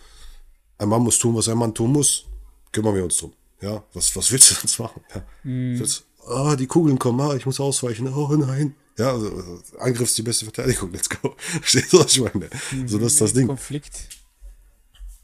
Ein 0.79 0.89
Mann 0.89 1.03
muss 1.03 1.19
tun, 1.19 1.35
was 1.35 1.47
ein 1.47 1.57
Mann 1.57 1.73
tun 1.73 1.91
muss. 1.91 2.25
Kümmern 2.71 2.95
wir 2.95 3.03
uns 3.03 3.17
drum. 3.17 3.33
Ja, 3.61 3.83
was, 3.93 4.15
was 4.15 4.31
willst 4.31 4.51
du 4.51 4.55
sonst 4.55 4.79
machen? 4.79 5.01
Ja. 5.13 5.23
Willst, 5.43 6.05
ah, 6.27 6.55
die 6.55 6.67
Kugeln 6.67 6.97
kommen, 6.99 7.19
ah, 7.21 7.35
ich 7.35 7.45
muss 7.45 7.59
ausweichen. 7.59 8.07
Oh 8.13 8.27
nein. 8.35 8.75
Ja, 8.97 9.11
also, 9.11 9.27
äh, 9.27 9.79
Angriff 9.79 10.09
ist 10.09 10.17
die 10.17 10.23
beste 10.23 10.45
Verteidigung, 10.45 10.91
let's 10.91 11.09
go. 11.09 11.33
Verstehst 11.37 11.93
du, 11.93 11.99
was 11.99 12.11
ich 12.15 12.21
meine? 12.21 12.49
So, 12.85 12.97
das 12.97 13.13
ist 13.13 13.21
das 13.21 13.33
Ding. 13.33 13.47
Konflikt, 13.47 14.09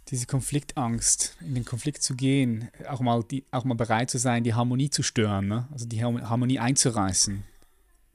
diese 0.09 0.27
Konfliktangst, 0.27 1.35
in 1.41 1.55
den 1.55 1.65
Konflikt 1.65 2.01
zu 2.03 2.15
gehen, 2.15 2.69
auch 2.87 3.01
mal, 3.01 3.23
die, 3.23 3.43
auch 3.51 3.63
mal 3.65 3.73
bereit 3.73 4.09
zu 4.09 4.17
sein, 4.17 4.43
die 4.43 4.53
Harmonie 4.53 4.89
zu 4.89 5.03
stören, 5.03 5.47
ne? 5.47 5.67
also 5.71 5.85
die 5.87 6.03
Har- 6.03 6.29
Harmonie 6.29 6.59
einzureißen. 6.59 7.43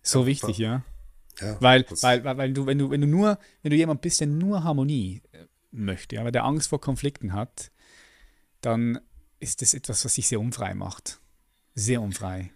So 0.02 0.26
wichtig, 0.26 0.56
ja. 0.58 0.82
Ja, 1.40 1.56
Weil, 1.60 1.84
weil, 2.02 2.24
weil, 2.24 2.36
weil 2.38 2.52
du, 2.52 2.66
wenn 2.66 2.78
du, 2.78 2.90
wenn 2.90 3.00
du 3.00 3.06
nur, 3.06 3.38
wenn 3.62 3.70
du 3.70 3.76
jemand 3.76 4.00
bist, 4.02 4.20
der 4.20 4.26
nur 4.28 4.62
Harmonie 4.64 5.22
äh, 5.32 5.44
möchte, 5.72 6.20
aber 6.20 6.30
der 6.32 6.44
Angst 6.44 6.68
vor 6.68 6.80
Konflikten 6.80 7.32
hat, 7.32 7.70
dann 8.60 8.98
ist 9.40 9.62
das 9.62 9.74
etwas, 9.74 10.04
was 10.04 10.14
sich 10.14 10.28
sehr 10.28 10.40
unfrei 10.40 10.74
macht. 10.74 11.18
Sehr 11.74 12.00
unfrei. 12.00 12.52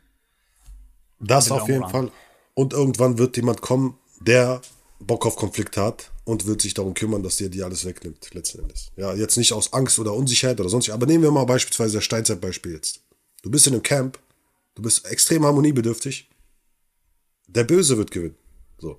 Das 1.20 1.50
auf 1.50 1.68
jeden 1.68 1.82
run. 1.82 1.90
Fall. 1.90 2.12
Und 2.54 2.72
irgendwann 2.72 3.18
wird 3.18 3.36
jemand 3.36 3.60
kommen, 3.62 3.98
der 4.20 4.60
Bock 5.00 5.26
auf 5.26 5.36
Konflikt 5.36 5.76
hat 5.76 6.12
und 6.24 6.46
wird 6.46 6.62
sich 6.62 6.74
darum 6.74 6.94
kümmern, 6.94 7.22
dass 7.22 7.36
dir 7.36 7.48
die 7.48 7.62
alles 7.62 7.84
wegnimmt, 7.84 8.32
letzten 8.32 8.60
Endes. 8.60 8.90
Ja, 8.96 9.14
jetzt 9.14 9.36
nicht 9.36 9.52
aus 9.52 9.72
Angst 9.72 9.98
oder 9.98 10.14
Unsicherheit 10.14 10.60
oder 10.60 10.68
sonst, 10.68 10.88
aber 10.90 11.06
nehmen 11.06 11.24
wir 11.24 11.30
mal 11.30 11.44
beispielsweise 11.44 11.98
das 11.98 12.04
Steinzeitbeispiel 12.04 12.72
jetzt. 12.72 13.00
Du 13.42 13.50
bist 13.50 13.66
in 13.66 13.74
einem 13.74 13.82
Camp, 13.82 14.18
du 14.74 14.82
bist 14.82 15.04
extrem 15.06 15.44
harmoniebedürftig, 15.44 16.28
der 17.46 17.64
Böse 17.64 17.96
wird 17.98 18.10
gewinnen. 18.10 18.36
So. 18.78 18.98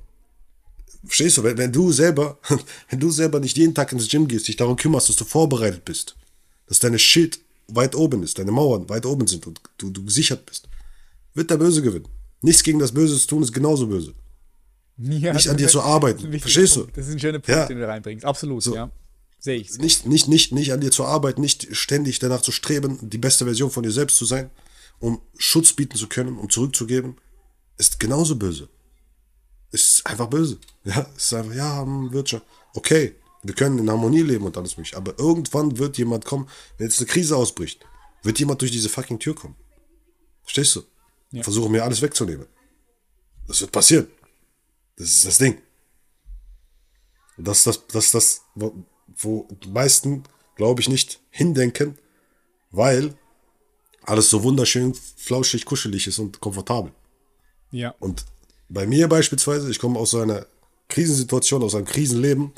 Verstehst 1.06 1.38
du, 1.38 1.44
wenn, 1.44 1.58
wenn 1.58 1.72
du 1.72 1.92
selber, 1.92 2.38
wenn 2.90 3.00
du 3.00 3.10
selber 3.10 3.40
nicht 3.40 3.58
jeden 3.58 3.74
Tag 3.74 3.92
ins 3.92 4.08
Gym 4.08 4.28
gehst, 4.28 4.48
dich 4.48 4.56
darum 4.56 4.76
kümmerst, 4.76 5.10
dass 5.10 5.16
du 5.16 5.26
vorbereitet 5.26 5.86
bist, 5.86 6.16
dass 6.68 6.80
deine 6.80 7.00
Schild 7.00 7.40
weit 7.68 7.96
oben 7.96 8.24
ist, 8.24 8.38
deine 8.38 8.52
Mauern 8.52 8.88
weit 8.90 9.06
oben 9.06 9.28
sind 9.28 9.46
und 9.48 9.60
du, 9.78 9.90
du 9.90 10.04
gesichert 10.06 10.46
bist, 10.46 10.68
wird 11.34 11.50
der 11.50 11.58
Böse 11.58 11.82
gewinnen. 11.82 12.08
Nichts 12.42 12.64
gegen 12.64 12.80
das 12.80 12.92
Böse 12.92 13.18
zu 13.18 13.28
tun 13.28 13.44
ist 13.44 13.54
genauso 13.54 13.88
böse. 13.88 14.14
Ja, 14.98 15.34
Nicht 15.34 15.50
an 15.50 15.58
dir 15.58 15.68
zu 15.68 15.82
arbeiten. 15.82 16.32
Verstehst 16.40 16.76
du? 16.76 16.82
Punkt. 16.82 16.98
Das 16.98 17.08
ist 17.08 17.14
ein 17.14 17.20
schöner 17.20 17.40
Punkt, 17.40 17.50
Ja. 17.50 17.66
den 17.66 17.80
du 17.80 17.88
reinbringst. 17.88 18.24
Absolut, 18.24 18.66
ja. 18.66 18.90
Sehe 19.40 19.58
ich. 19.58 19.78
Nicht, 19.78 20.06
nicht, 20.06 20.28
nicht, 20.28 20.52
nicht 20.54 20.72
an 20.72 20.80
dir 20.80 20.92
zu 20.92 21.04
arbeiten, 21.06 21.42
nicht 21.42 21.76
ständig 21.76 22.20
danach 22.20 22.42
zu 22.42 22.52
streben, 22.52 22.98
die 23.02 23.18
beste 23.18 23.46
Version 23.46 23.70
von 23.72 23.84
dir 23.84 23.92
selbst 23.92 24.18
zu 24.18 24.26
sein, 24.26 24.50
um 25.00 25.22
Schutz 25.38 25.74
bieten 25.74 25.98
zu 25.98 26.08
können, 26.08 26.38
um 26.38 26.50
zurückzugeben, 26.50 27.18
ist 27.78 28.00
genauso 28.00 28.38
böse. 28.38 28.70
Ist 29.72 30.06
einfach 30.08 30.28
böse. 30.28 30.58
Ja, 30.86 31.06
ist 31.18 31.34
einfach, 31.34 31.54
ja, 31.54 31.82
hm, 31.82 32.14
wird 32.14 32.30
schon. 32.30 32.42
Okay, 32.74 33.16
wir 33.48 33.54
können 33.54 33.80
in 33.80 33.90
Harmonie 33.90 34.22
leben 34.22 34.46
und 34.46 34.58
alles 34.58 34.78
mögliche. 34.78 34.98
Aber 34.98 35.18
irgendwann 35.20 35.78
wird 35.78 35.98
jemand 35.98 36.26
kommen, 36.26 36.48
wenn 36.78 36.88
jetzt 36.88 37.00
eine 37.00 37.08
Krise 37.08 37.36
ausbricht, 37.36 37.86
wird 38.24 38.40
jemand 38.40 38.62
durch 38.62 38.72
diese 38.72 38.90
fucking 38.90 39.20
Tür 39.20 39.36
kommen. 39.36 39.56
Verstehst 40.42 40.76
du? 40.76 40.84
Ja. 41.32 41.44
Versuchen 41.44 41.72
mir 41.72 41.84
alles 41.84 42.02
wegzunehmen. 42.02 42.48
Das 43.48 43.62
wird 43.62 43.72
passieren. 43.72 44.08
Das 44.98 45.10
ist 45.10 45.26
das 45.26 45.38
Ding. 45.38 45.62
Und 47.38 47.48
das 47.48 47.60
ist 47.60 47.68
das, 47.68 47.88
das, 47.88 48.12
das 48.12 48.42
wo, 48.56 48.74
wo 49.18 49.48
die 49.64 49.70
meisten, 49.70 50.24
glaube 50.56 50.82
ich, 50.82 50.90
nicht 50.90 51.20
hindenken, 51.30 51.98
weil 52.72 53.16
alles 54.04 54.30
so 54.30 54.44
wunderschön, 54.44 54.94
flauschig, 55.18 55.66
kuschelig 55.66 56.08
ist 56.08 56.20
und 56.20 56.40
komfortabel. 56.40 56.92
Ja. 57.72 57.94
Und 58.00 58.26
bei 58.70 58.88
mir 58.88 59.08
beispielsweise, 59.08 59.70
ich 59.70 59.80
komme 59.80 60.00
aus 60.00 60.12
so 60.12 60.20
einer 60.20 60.46
Krisensituation, 60.88 61.64
aus 61.64 61.76
einem 61.76 61.86
Krisenleben. 61.86 62.54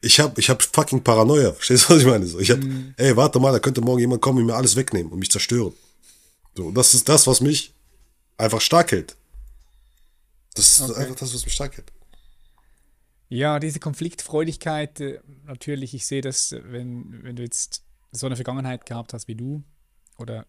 Ich 0.00 0.20
habe 0.20 0.38
ich 0.40 0.48
hab 0.48 0.62
fucking 0.62 1.02
Paranoia. 1.02 1.52
Verstehst 1.52 1.88
du, 1.88 1.94
was 1.94 2.00
ich 2.02 2.06
meine? 2.06 2.26
So, 2.26 2.38
ich 2.38 2.50
habe, 2.50 2.62
ey, 2.96 3.16
warte 3.16 3.40
mal, 3.40 3.52
da 3.52 3.58
könnte 3.58 3.80
morgen 3.80 4.00
jemand 4.00 4.22
kommen 4.22 4.38
und 4.38 4.46
mir 4.46 4.54
alles 4.54 4.76
wegnehmen 4.76 5.10
und 5.12 5.18
mich 5.18 5.30
zerstören. 5.30 5.72
So, 6.54 6.66
und 6.66 6.74
das 6.74 6.94
ist 6.94 7.08
das, 7.08 7.26
was 7.26 7.40
mich 7.40 7.72
einfach 8.36 8.60
stark 8.60 8.92
hält. 8.92 9.16
Das 10.54 10.68
ist 10.68 10.80
Okay. 10.90 11.00
einfach 11.02 11.16
das, 11.16 11.34
was 11.34 11.44
mich 11.44 11.54
stark 11.54 11.76
hält. 11.76 11.92
Ja, 13.28 13.58
diese 13.58 13.78
Konfliktfreudigkeit, 13.80 15.00
äh, 15.00 15.20
natürlich, 15.44 15.94
ich 15.94 16.06
sehe 16.06 16.22
das, 16.22 16.52
wenn, 16.52 17.22
wenn 17.22 17.36
du 17.36 17.42
jetzt 17.42 17.82
so 18.10 18.26
eine 18.26 18.36
Vergangenheit 18.36 18.86
gehabt 18.86 19.12
hast 19.12 19.28
wie 19.28 19.34
du 19.34 19.62
oder 20.16 20.46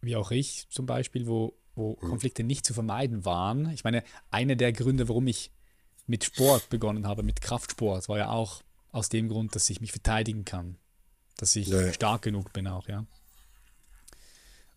wie 0.00 0.14
auch 0.16 0.30
ich 0.30 0.66
zum 0.70 0.86
Beispiel, 0.86 1.26
wo, 1.26 1.54
wo 1.74 1.94
Konflikte 1.94 2.44
nicht 2.44 2.64
zu 2.64 2.72
vermeiden 2.72 3.24
waren. 3.24 3.70
Ich 3.70 3.82
meine, 3.84 4.04
einer 4.30 4.54
der 4.56 4.72
Gründe, 4.72 5.08
warum 5.08 5.26
ich 5.26 5.50
mit 6.06 6.24
Sport 6.24 6.68
begonnen 6.70 7.06
habe, 7.06 7.22
mit 7.22 7.40
Kraftsport, 7.40 8.08
war 8.08 8.18
ja 8.18 8.30
auch 8.30 8.62
aus 8.92 9.08
dem 9.08 9.28
Grund, 9.28 9.54
dass 9.54 9.70
ich 9.70 9.80
mich 9.80 9.92
verteidigen 9.92 10.44
kann, 10.44 10.76
dass 11.36 11.56
ich 11.56 11.68
Ja, 11.68 11.80
ja. 11.80 11.92
stark 11.92 12.22
genug 12.22 12.52
bin 12.52 12.66
auch, 12.66 12.88
ja. 12.88 13.06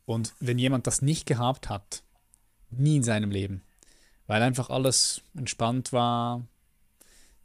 Und 0.05 0.33
wenn 0.39 0.59
jemand 0.59 0.87
das 0.87 1.01
nicht 1.01 1.25
gehabt 1.25 1.69
hat, 1.69 2.03
nie 2.69 2.97
in 2.97 3.03
seinem 3.03 3.31
Leben, 3.31 3.63
weil 4.27 4.41
einfach 4.41 4.69
alles 4.69 5.21
entspannt 5.35 5.93
war, 5.93 6.45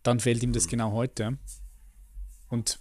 dann 0.03 0.21
fehlt 0.21 0.43
ihm 0.43 0.53
das 0.53 0.69
genau 0.69 0.93
heute. 0.93 1.39
Und 2.49 2.81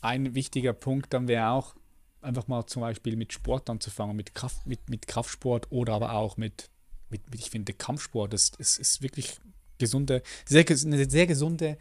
ein 0.00 0.34
wichtiger 0.34 0.72
Punkt 0.72 1.12
dann 1.12 1.28
wäre 1.28 1.50
auch, 1.50 1.74
einfach 2.20 2.46
mal 2.46 2.66
zum 2.66 2.82
Beispiel 2.82 3.16
mit 3.16 3.32
Sport 3.32 3.68
anzufangen, 3.68 4.16
mit, 4.16 4.34
Kraft, 4.34 4.66
mit, 4.66 4.88
mit 4.88 5.06
Kraftsport 5.08 5.70
oder 5.70 5.94
aber 5.94 6.12
auch 6.12 6.36
mit, 6.36 6.70
mit, 7.08 7.28
mit 7.30 7.40
ich 7.40 7.50
finde, 7.50 7.72
Kampfsport. 7.72 8.32
Das, 8.32 8.52
das 8.52 8.78
ist 8.78 9.02
wirklich 9.02 9.38
gesunde, 9.78 10.22
sehr, 10.44 10.64
eine 10.68 11.10
sehr 11.10 11.26
gesunde 11.26 11.78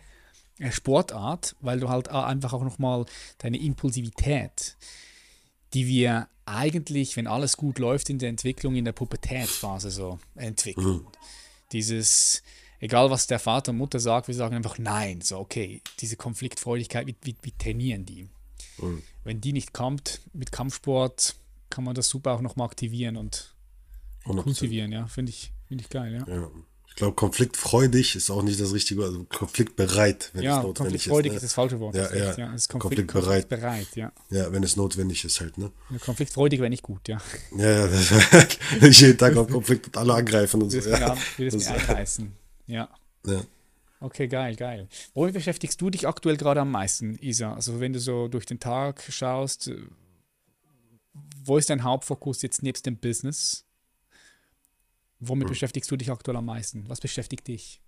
Sportart, 0.70 1.55
weil 1.62 1.80
du 1.80 1.89
halt 1.89 2.09
einfach 2.09 2.53
auch 2.53 2.64
nochmal 2.64 3.05
deine 3.39 3.57
Impulsivität, 3.57 4.78
die 5.74 5.88
wir 5.88 6.28
eigentlich, 6.45 7.16
wenn 7.18 7.28
alles 7.28 7.57
gut 7.57 7.80
läuft 7.80 8.09
in 8.09 8.20
der 8.20 8.30
Entwicklung, 8.30 8.76
in 8.76 8.86
der 8.86 8.91
Pubertätsphase 8.91 9.89
so 9.89 10.20
entwickeln. 10.36 11.07
Dieses, 11.72 12.43
egal 12.80 13.09
was 13.09 13.28
der 13.28 13.39
Vater 13.39 13.72
und 13.72 13.78
Mutter 13.78 13.99
sagt, 13.99 14.28
wir 14.28 14.36
sagen 14.36 14.55
einfach 14.55 14.78
nein. 14.78 15.22
So, 15.22 15.39
okay, 15.39 15.82
diese 15.99 16.18
Konfliktfreudigkeit, 16.18 17.07
wie, 17.07 17.16
wie, 17.24 17.36
wie 17.41 17.53
trainieren 17.57 18.05
die? 18.05 18.28
Wenn 19.24 19.41
die 19.41 19.53
nicht 19.53 19.74
kommt 19.74 20.22
mit 20.34 20.51
Kampfsport, 20.51 21.36
kann 21.70 21.84
man 21.84 21.95
das 21.95 22.09
super 22.09 22.34
auch 22.34 22.41
nochmal 22.41 22.68
aktivieren 22.68 23.16
und 23.18 23.55
100%. 24.26 24.43
kultivieren, 24.43 24.91
ja. 24.91 25.07
Finde 25.07 25.30
ich, 25.30 25.53
finde 25.68 25.84
ich 25.84 25.89
geil, 25.89 26.14
ja. 26.14 26.34
Ja. 26.36 26.51
Ich 26.92 26.96
glaube, 26.98 27.16
konfliktfreudig 27.16 28.16
ist 28.18 28.30
auch 28.30 28.44
nicht 28.44 28.60
das 28.60 28.74
richtige, 28.74 29.04
also 29.04 29.24
konfliktbereit, 29.24 30.30
wenn 30.34 30.44
Ja, 30.44 30.58
es 30.58 30.64
notwendig 30.64 31.06
konfliktfreudig 31.06 31.32
ist. 31.32 31.36
ist 31.38 31.42
Ne? 31.42 31.46
das 31.48 31.54
falsche 31.54 31.80
Wort. 31.80 31.96
Ja, 31.96 32.06
ist 32.06 32.38
ja. 32.38 32.46
ja. 32.48 32.54
Ist 32.54 32.68
Konflikt, 32.68 33.08
Konfliktbereit. 33.08 33.50
konfliktbereit, 33.50 33.96
ja. 33.96 34.12
Ja, 34.30 34.52
wenn 34.52 34.62
es 34.62 34.76
notwendig 34.76 35.24
ist 35.26 35.39
halt, 35.39 35.58
ne? 35.58 35.72
Ja, 35.89 35.98
Konfliktfreudig 36.00 36.60
wäre 36.60 36.70
nicht 36.70 36.84
gut, 36.84 37.08
ja. 37.08 37.18
Ja, 37.58 37.88
ja, 37.88 38.46
jeden 38.89 39.18
Tag 39.18 39.36
auf 39.38 39.48
Konflikt 39.48 39.88
und 39.88 39.98
alle 39.98 40.14
angreifen 40.14 40.62
und 40.62 40.70
so. 40.70 40.78
Ja. 40.80 41.16
mir, 41.16 41.18
ich 41.18 41.39
würde 41.39 41.58
es 41.58 41.68
mir 41.70 41.74
Das- 41.76 41.89
einreißen. 41.89 42.32
Ja. 42.68 42.89
ja. 43.26 43.42
Okay, 44.02 44.28
geil, 44.28 44.56
geil. 44.56 44.88
Womit 45.14 45.34
beschäftigst 45.34 45.80
du 45.80 45.89
dich 45.89 46.08
aktuell 46.08 46.36
gerade 46.36 46.60
am 46.62 46.72
meisten, 46.72 47.18
Isa? 47.22 47.54
Also 47.54 47.80
wenn 47.80 47.94
du 47.94 48.00
so 48.00 48.28
durch 48.28 48.46
den 48.46 48.60
Tag 48.60 49.02
schaust, 49.10 49.72
wo 51.46 51.58
ist 51.58 51.70
dein 51.70 51.84
Hauptfokus 51.84 52.42
jetzt 52.42 52.64
nebst 52.64 52.86
dem 52.86 52.98
Business? 52.98 53.66
Womit 55.22 55.47
beschäftigst 55.47 55.89
du 55.91 55.95
dich 55.95 56.11
aktuell 56.11 56.36
am 56.36 56.45
meisten? 56.45 56.89
Was 56.89 56.99
beschäftigt 56.99 57.47
dich? 57.47 57.80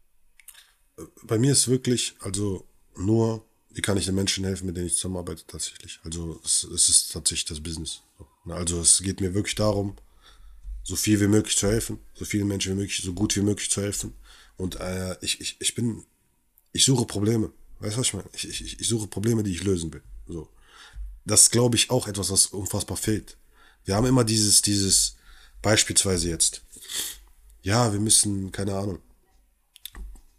Bei 1.24 1.40
mir 1.40 1.52
ist 1.52 1.68
wirklich, 1.68 2.16
also 2.20 2.68
nur, 2.96 3.44
wie 3.72 3.82
kann 3.82 3.98
ich 3.98 4.06
den 4.06 4.14
Menschen 4.14 4.46
helfen, 4.46 4.68
mit 4.68 4.78
denen 4.78 4.86
ich 4.86 4.96
zusammenarbeite 4.96 5.44
tatsächlich. 5.48 6.00
Also 6.04 6.40
es, 6.46 6.64
es 6.64 6.90
ist 6.90 7.12
tatsächlich 7.12 7.46
das 7.46 7.60
Business. 7.60 8.02
Also 8.46 8.80
es 8.80 9.02
geht 9.02 9.20
mir 9.20 9.34
wirklich 9.34 9.56
darum, 9.56 9.96
so 10.84 10.96
viel 10.96 11.20
wie 11.22 11.28
möglich 11.28 11.58
zu 11.58 11.68
helfen, 11.68 11.98
so 12.14 12.24
vielen 12.24 12.48
Menschen 12.48 12.74
wie 12.74 12.82
möglich, 12.82 13.02
so 13.04 13.14
gut 13.14 13.36
wie 13.36 13.42
möglich 13.42 13.72
zu 13.72 13.82
helfen. 13.82 14.14
Und 14.56 14.76
äh, 14.80 15.18
ich, 15.22 15.42
ich, 15.42 15.56
ich 15.60 15.74
bin, 15.74 16.06
ich 16.72 16.86
suche 16.86 17.06
Probleme. 17.06 17.52
Weißt 17.80 17.96
du, 17.96 18.00
was 18.00 18.08
ich 18.08 18.14
meine? 18.14 18.30
Ich, 18.34 18.48
ich, 18.48 18.80
ich 18.80 18.88
suche 18.88 19.08
Probleme, 19.08 19.42
die 19.42 19.52
ich 19.52 19.64
lösen 19.64 19.92
will. 19.92 20.04
So. 20.28 20.50
Das 21.26 21.44
ist, 21.44 21.52
glaube 21.52 21.78
ich, 21.78 21.90
auch 21.90 22.08
etwas, 22.08 22.30
was 22.30 22.48
unfassbar 22.48 22.98
fehlt. 22.98 23.38
Wir 23.86 23.96
haben 23.96 24.06
immer 24.06 24.24
dieses, 24.24 24.62
dieses, 24.62 25.16
beispielsweise 25.64 26.30
jetzt, 26.30 26.62
ja, 27.64 27.92
wir 27.92 28.00
müssen, 28.00 28.52
keine 28.52 28.76
Ahnung, 28.76 29.00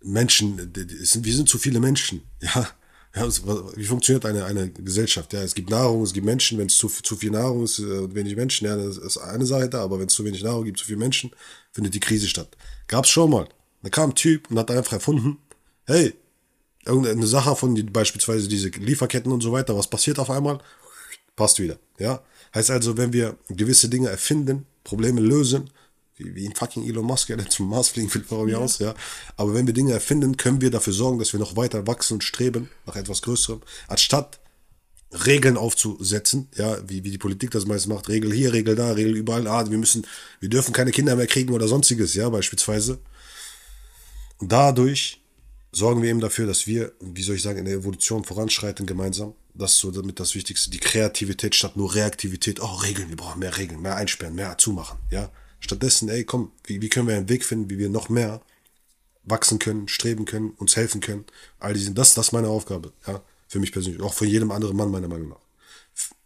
Menschen, 0.03 0.73
es 0.77 1.25
wir 1.25 1.35
sind 1.35 1.49
zu 1.49 1.59
viele 1.59 1.81
Menschen, 1.81 2.23
ja. 2.41 2.69
ja 3.17 3.27
es- 3.27 3.43
wie 3.45 3.85
funktioniert 3.85 4.27
eine, 4.27 4.45
eine 4.45 4.71
Gesellschaft? 4.71 5.33
Ja, 5.33 5.43
es 5.43 5.55
gibt 5.55 5.71
Nahrung, 5.71 6.03
es 6.03 6.13
gibt 6.13 6.27
Menschen, 6.27 6.59
wenn 6.59 6.67
es 6.67 6.77
zu, 6.77 6.89
zu 6.89 7.17
viel 7.17 7.31
Nahrung 7.31 7.65
ist 7.65 7.79
äh, 7.79 7.85
und 7.85 8.15
wenig 8.15 8.37
Menschen, 8.37 8.67
ja, 8.67 8.77
das 8.77 8.99
ist 8.99 9.19
eine 9.19 9.45
da, 9.69 9.83
aber 9.83 9.99
wenn 9.99 10.09
es 10.09 10.15
zu 10.15 10.25
wenig 10.25 10.43
Nahrung 10.43 10.65
gibt, 10.65 10.79
zu 10.79 10.85
viele 10.85 10.99
Menschen, 10.99 11.31
findet 11.73 11.95
die 11.95 12.01
Krise 12.01 12.29
statt. 12.29 12.57
Gab's 12.87 13.09
schon 13.09 13.31
mal. 13.31 13.49
Da 13.83 13.91
kam 13.91 14.11
ein 14.11 14.15
Typ 14.15 14.51
und 14.51 14.59
hat 14.59 14.71
einfach 14.71 14.93
erfunden, 14.95 15.39
hey, 15.87 16.15
irgendeine 16.85 17.27
Sache 17.27 17.57
von 17.57 17.75
die, 17.75 17.83
beispielsweise 17.83 18.47
diese 18.49 18.69
Lieferketten 18.69 19.33
und 19.33 19.43
so 19.43 19.53
weiter, 19.53 19.77
was 19.77 19.89
passiert 19.89 20.19
auf 20.19 20.31
einmal? 20.31 20.59
Passt 21.37 21.59
wieder. 21.59 21.79
Ja? 21.99 22.23
Heißt 22.55 22.71
also, 22.71 22.97
wenn 22.97 23.13
wir 23.13 23.37
gewisse 23.49 23.89
Dinge 23.89 24.09
erfinden, 24.09 24.67
Probleme 24.85 25.21
lösen, 25.21 25.71
wie, 26.17 26.35
wie 26.35 26.47
ein 26.47 26.55
fucking 26.55 26.87
Elon 26.87 27.05
Musk, 27.05 27.29
der 27.29 27.49
zum 27.49 27.69
Mars 27.69 27.89
fliegen 27.89 28.13
will, 28.15 28.45
mir 28.45 28.53
ja. 28.53 28.59
aus, 28.59 28.79
ja. 28.79 28.95
Aber 29.37 29.55
wenn 29.55 29.67
wir 29.67 29.75
Dinge 29.75 29.93
erfinden, 29.93 30.37
können 30.37 30.61
wir 30.61 30.71
dafür 30.71 30.93
sorgen, 30.93 31.19
dass 31.19 31.33
wir 31.33 31.41
noch 31.41 31.57
weiter 31.57 31.87
wachsen 31.87 32.15
und 32.15 32.25
streben 32.25 32.71
nach 32.87 32.97
etwas 32.97 33.23
Größerem, 33.23 33.63
anstatt 33.89 34.41
Regeln 35.27 35.57
aufzusetzen, 35.57 36.49
ja, 36.57 36.77
wie, 36.89 37.05
wie 37.05 37.11
die 37.11 37.19
Politik 37.19 37.51
das 37.51 37.67
meist 37.67 37.87
macht, 37.87 38.09
Regel 38.09 38.33
hier, 38.33 38.53
Regel 38.53 38.75
da, 38.75 38.93
Regel 38.93 39.17
überall, 39.17 39.47
ah, 39.47 39.69
wir 39.69 39.79
müssen, 39.79 40.07
wir 40.41 40.49
dürfen 40.49 40.73
keine 40.73 40.91
Kinder 40.91 41.15
mehr 41.17 41.27
kriegen 41.27 41.53
oder 41.53 41.69
sonstiges, 41.69 42.15
ja, 42.15 42.29
beispielsweise. 42.29 42.99
Und 44.39 44.51
dadurch 44.51 45.21
sorgen 45.71 46.03
wir 46.03 46.11
eben 46.11 46.21
dafür, 46.21 46.47
dass 46.47 46.67
wir, 46.67 46.93
wie 47.01 47.23
soll 47.23 47.37
ich 47.37 47.43
sagen, 47.43 47.59
in 47.59 47.65
der 47.65 47.75
Evolution 47.75 48.25
voranschreiten 48.25 48.87
gemeinsam. 48.87 49.35
Das 49.55 49.73
ist 49.73 49.79
so 49.79 49.91
damit 49.93 50.19
das 50.19 50.35
Wichtigste, 50.35 50.71
die 50.71 50.79
Kreativität 50.79 51.55
statt 51.55 51.77
nur 51.77 51.95
Reaktivität. 51.95 52.61
Oh, 52.61 52.75
Regeln, 52.77 53.09
wir 53.09 53.17
brauchen 53.17 53.39
mehr 53.39 53.57
Regeln, 53.57 53.83
mehr 53.83 53.97
einsperren, 53.97 54.35
mehr 54.35 54.59
zumachen, 54.59 54.99
ja. 55.11 55.31
Stattdessen, 55.65 56.11
ey, 56.11 56.25
komm, 56.25 56.53
wie, 56.65 56.83
wie 56.83 56.91
können 56.91 57.09
wir 57.09 57.17
einen 57.17 57.31
Weg 57.31 57.45
finden, 57.45 57.71
wie 57.71 57.79
wir 57.79 57.89
noch 57.89 58.11
mehr 58.11 58.43
wachsen 59.23 59.59
können, 59.59 59.89
streben 59.89 60.27
können, 60.27 60.51
uns 60.51 60.77
helfen 60.77 61.01
können. 61.01 61.25
All 61.59 61.73
diese, 61.73 61.93
das, 61.93 62.13
das 62.13 62.27
ist 62.27 62.33
meine 62.33 62.49
Aufgabe, 62.49 62.93
ja. 63.07 63.23
Für 63.49 63.61
mich 63.61 63.73
persönlich, 63.73 64.03
auch 64.03 64.13
für 64.13 64.27
jedem 64.27 64.51
anderen 64.51 64.77
Mann 64.77 64.91
meiner 64.91 65.09
Meinung 65.09 65.31
nach. 65.31 65.41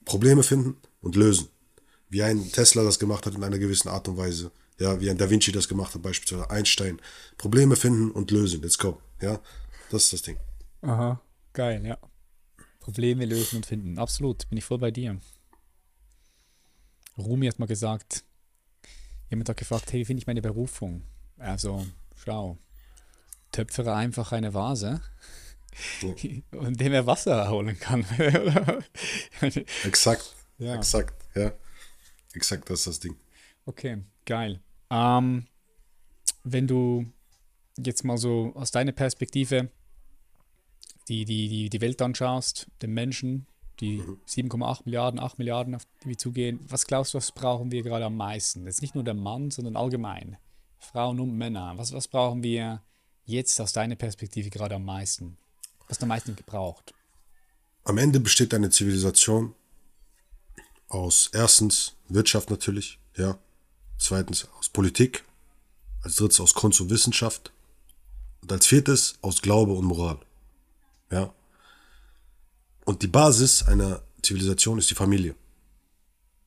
Probleme 0.05 0.43
finden 0.43 0.77
und 1.03 1.15
lösen. 1.15 1.49
Wie 2.09 2.23
ein 2.23 2.51
Tesla 2.51 2.83
das 2.83 2.99
gemacht 2.99 3.27
hat 3.27 3.35
in 3.35 3.45
einer 3.45 3.59
gewissen 3.59 3.89
Art 3.89 4.09
und 4.09 4.17
Weise. 4.17 4.51
Ja, 4.79 5.01
wie 5.01 5.11
ein 5.11 5.19
Da 5.19 5.31
Vinci 5.31 5.53
das 5.53 5.69
gemacht 5.69 5.95
hat, 5.95 6.03
beispielsweise 6.03 6.51
Einstein. 6.51 7.01
Probleme 7.37 7.77
finden 7.77 8.11
und 8.11 8.31
lösen. 8.31 8.63
Let's 8.63 8.79
go. 8.79 9.01
Ja, 9.21 9.41
das 9.91 10.05
ist 10.05 10.13
das 10.15 10.23
Ding. 10.23 10.39
Aha, 10.83 11.21
geil, 11.53 11.85
ja. 11.87 11.99
Probleme 12.81 13.25
lösen 13.25 13.57
und 13.57 13.67
finden. 13.67 13.99
Absolut, 13.99 14.49
bin 14.49 14.59
ich 14.59 14.65
voll 14.65 14.79
bei 14.79 14.91
dir. 14.91 15.21
Rumi 17.19 17.47
hat 17.47 17.59
mal 17.59 17.67
gesagt, 17.67 18.25
jemand 19.31 19.49
hat 19.49 19.57
gefragt, 19.57 19.93
hey, 19.93 20.01
wie 20.01 20.05
finde 20.05 20.21
ich 20.21 20.27
meine 20.27 20.43
Berufung? 20.43 21.03
Also, 21.39 21.87
schau, 22.17 22.59
töpfere 23.53 23.95
einfach 23.95 24.33
eine 24.33 24.55
Vase 24.55 25.01
und 26.53 26.81
dem 26.81 26.93
er 26.93 27.07
Wasser 27.07 27.51
holen 27.51 27.79
kann. 27.79 28.05
exakt, 29.85 30.35
ja. 30.59 30.75
exakt, 30.75 31.15
ja. 31.35 31.53
Exakt, 32.33 32.69
das 32.71 32.81
ist 32.81 32.87
das 32.87 33.01
Ding. 33.01 33.17
Okay, 33.65 34.03
geil. 34.25 34.61
Ähm, 34.91 35.47
wenn 36.45 36.67
du 36.67 37.07
jetzt 37.79 38.05
mal 38.05 38.19
so 38.19 38.53
aus 38.55 38.71
deiner 38.71 38.93
Perspektive 38.93 39.71
die, 41.09 41.25
die, 41.25 41.49
die, 41.49 41.71
die 41.71 41.81
Welt 41.81 42.03
anschaust, 42.03 42.69
den 42.83 42.93
Menschen, 42.93 43.47
die 43.81 43.99
mhm. 43.99 44.21
7,8 44.27 44.83
Milliarden, 44.85 45.21
8 45.21 45.39
Milliarden, 45.39 45.75
auf 45.75 45.87
die 46.03 46.09
wir 46.09 46.19
zugehen, 46.19 46.61
was 46.69 46.87
glaubst 46.87 47.15
du, 47.15 47.19
was 47.19 47.33
brauchen 47.33 47.71
wir 47.71 47.83
gerade 47.83 48.05
am 48.05 48.17
meisten? 48.17 48.67
Jetzt 48.67 48.83
nicht 48.83 48.95
nur 48.95 49.05
der 49.05 49.15
Mann, 49.15 49.51
sondern 49.51 49.77
allgemein. 49.77 50.37
Frauen 50.79 51.21
und 51.21 51.37
Männer. 51.37 51.75
Was, 51.77 51.93
was 51.93 52.09
brauchen 52.09 52.43
wir 52.43 52.83
jetzt 53.25 53.61
aus 53.61 53.73
deiner 53.73 53.97
Perspektive 53.97 54.51
gerade 54.51 54.77
am 54.77 54.85
meisten? 54.85 55.37
Was 55.89 56.03
am 56.03 56.09
meisten 56.09 56.37
gebraucht? 56.37 56.95
Am 57.85 57.99
Ende 57.99 58.21
besteht 58.21 58.53
eine 58.55 58.71
Zivilisation 58.71 59.55
aus 60.89 61.31
erstens 61.33 61.95
Wirtschaft 62.09 62.51
natürlich, 62.51 62.99
ja. 63.17 63.39
Zweitens 63.99 64.47
aus 64.59 64.69
Politik. 64.69 65.25
Als 66.03 66.17
drittes 66.17 66.41
aus 66.41 66.55
Kunst 66.55 66.81
und 66.81 66.91
Wissenschaft. 66.91 67.53
Und 68.43 68.53
als 68.53 68.67
viertes 68.67 69.19
aus 69.23 69.43
Glaube 69.43 69.73
und 69.73 69.85
Moral. 69.85 70.21
Ja. 71.11 71.35
Und 72.89 73.03
die 73.03 73.07
Basis 73.07 73.65
einer 73.65 74.01
Zivilisation 74.23 74.79
ist 74.79 74.89
die 74.89 74.95
Familie. 74.95 75.35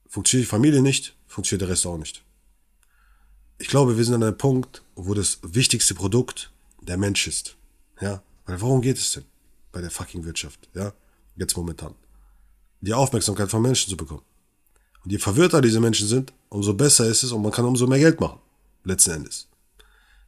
Funktioniert 0.08 0.48
die 0.48 0.50
Familie 0.50 0.82
nicht, 0.82 1.16
funktioniert 1.28 1.62
der 1.62 1.70
Rest 1.70 1.86
auch 1.86 2.00
nicht. 2.00 2.24
Ich 3.60 3.68
glaube, 3.68 3.96
wir 3.96 4.04
sind 4.04 4.16
an 4.16 4.24
einem 4.24 4.40
Punkt, 4.40 4.82
wo 4.96 5.14
das 5.14 5.38
wichtigste 5.44 5.94
Produkt 5.94 6.52
der 6.82 6.98
Mensch 6.98 7.28
ist. 7.28 7.58
Ja. 8.02 8.24
Weil 8.48 8.60
worum 8.60 8.82
geht 8.82 8.98
es 8.98 9.12
denn? 9.12 9.26
bei 9.72 9.82
der 9.82 9.92
fucking 9.92 10.26
Wirtschaft, 10.26 10.68
ja, 10.74 10.94
jetzt 11.36 11.56
momentan. 11.56 11.94
Die 12.82 12.96
Aufmerksamkeit 12.96 13.52
von 13.52 13.62
Menschen 13.62 13.92
zu 13.92 13.96
bekommen. 13.96 14.24
Und 15.04 15.12
je 15.12 15.20
verwirrter 15.20 15.62
diese 15.62 15.80
Menschen 15.80 16.08
sind, 16.08 16.34
umso 16.50 16.74
besser 16.74 17.06
ist 17.06 17.22
es 17.22 17.32
und 17.32 17.44
man 17.44 17.52
kann 17.52 17.66
umso 17.66 17.86
mehr 17.86 18.00
Geld 18.00 18.20
machen, 18.20 18.40
letzten 18.84 19.12
Endes. 19.12 19.48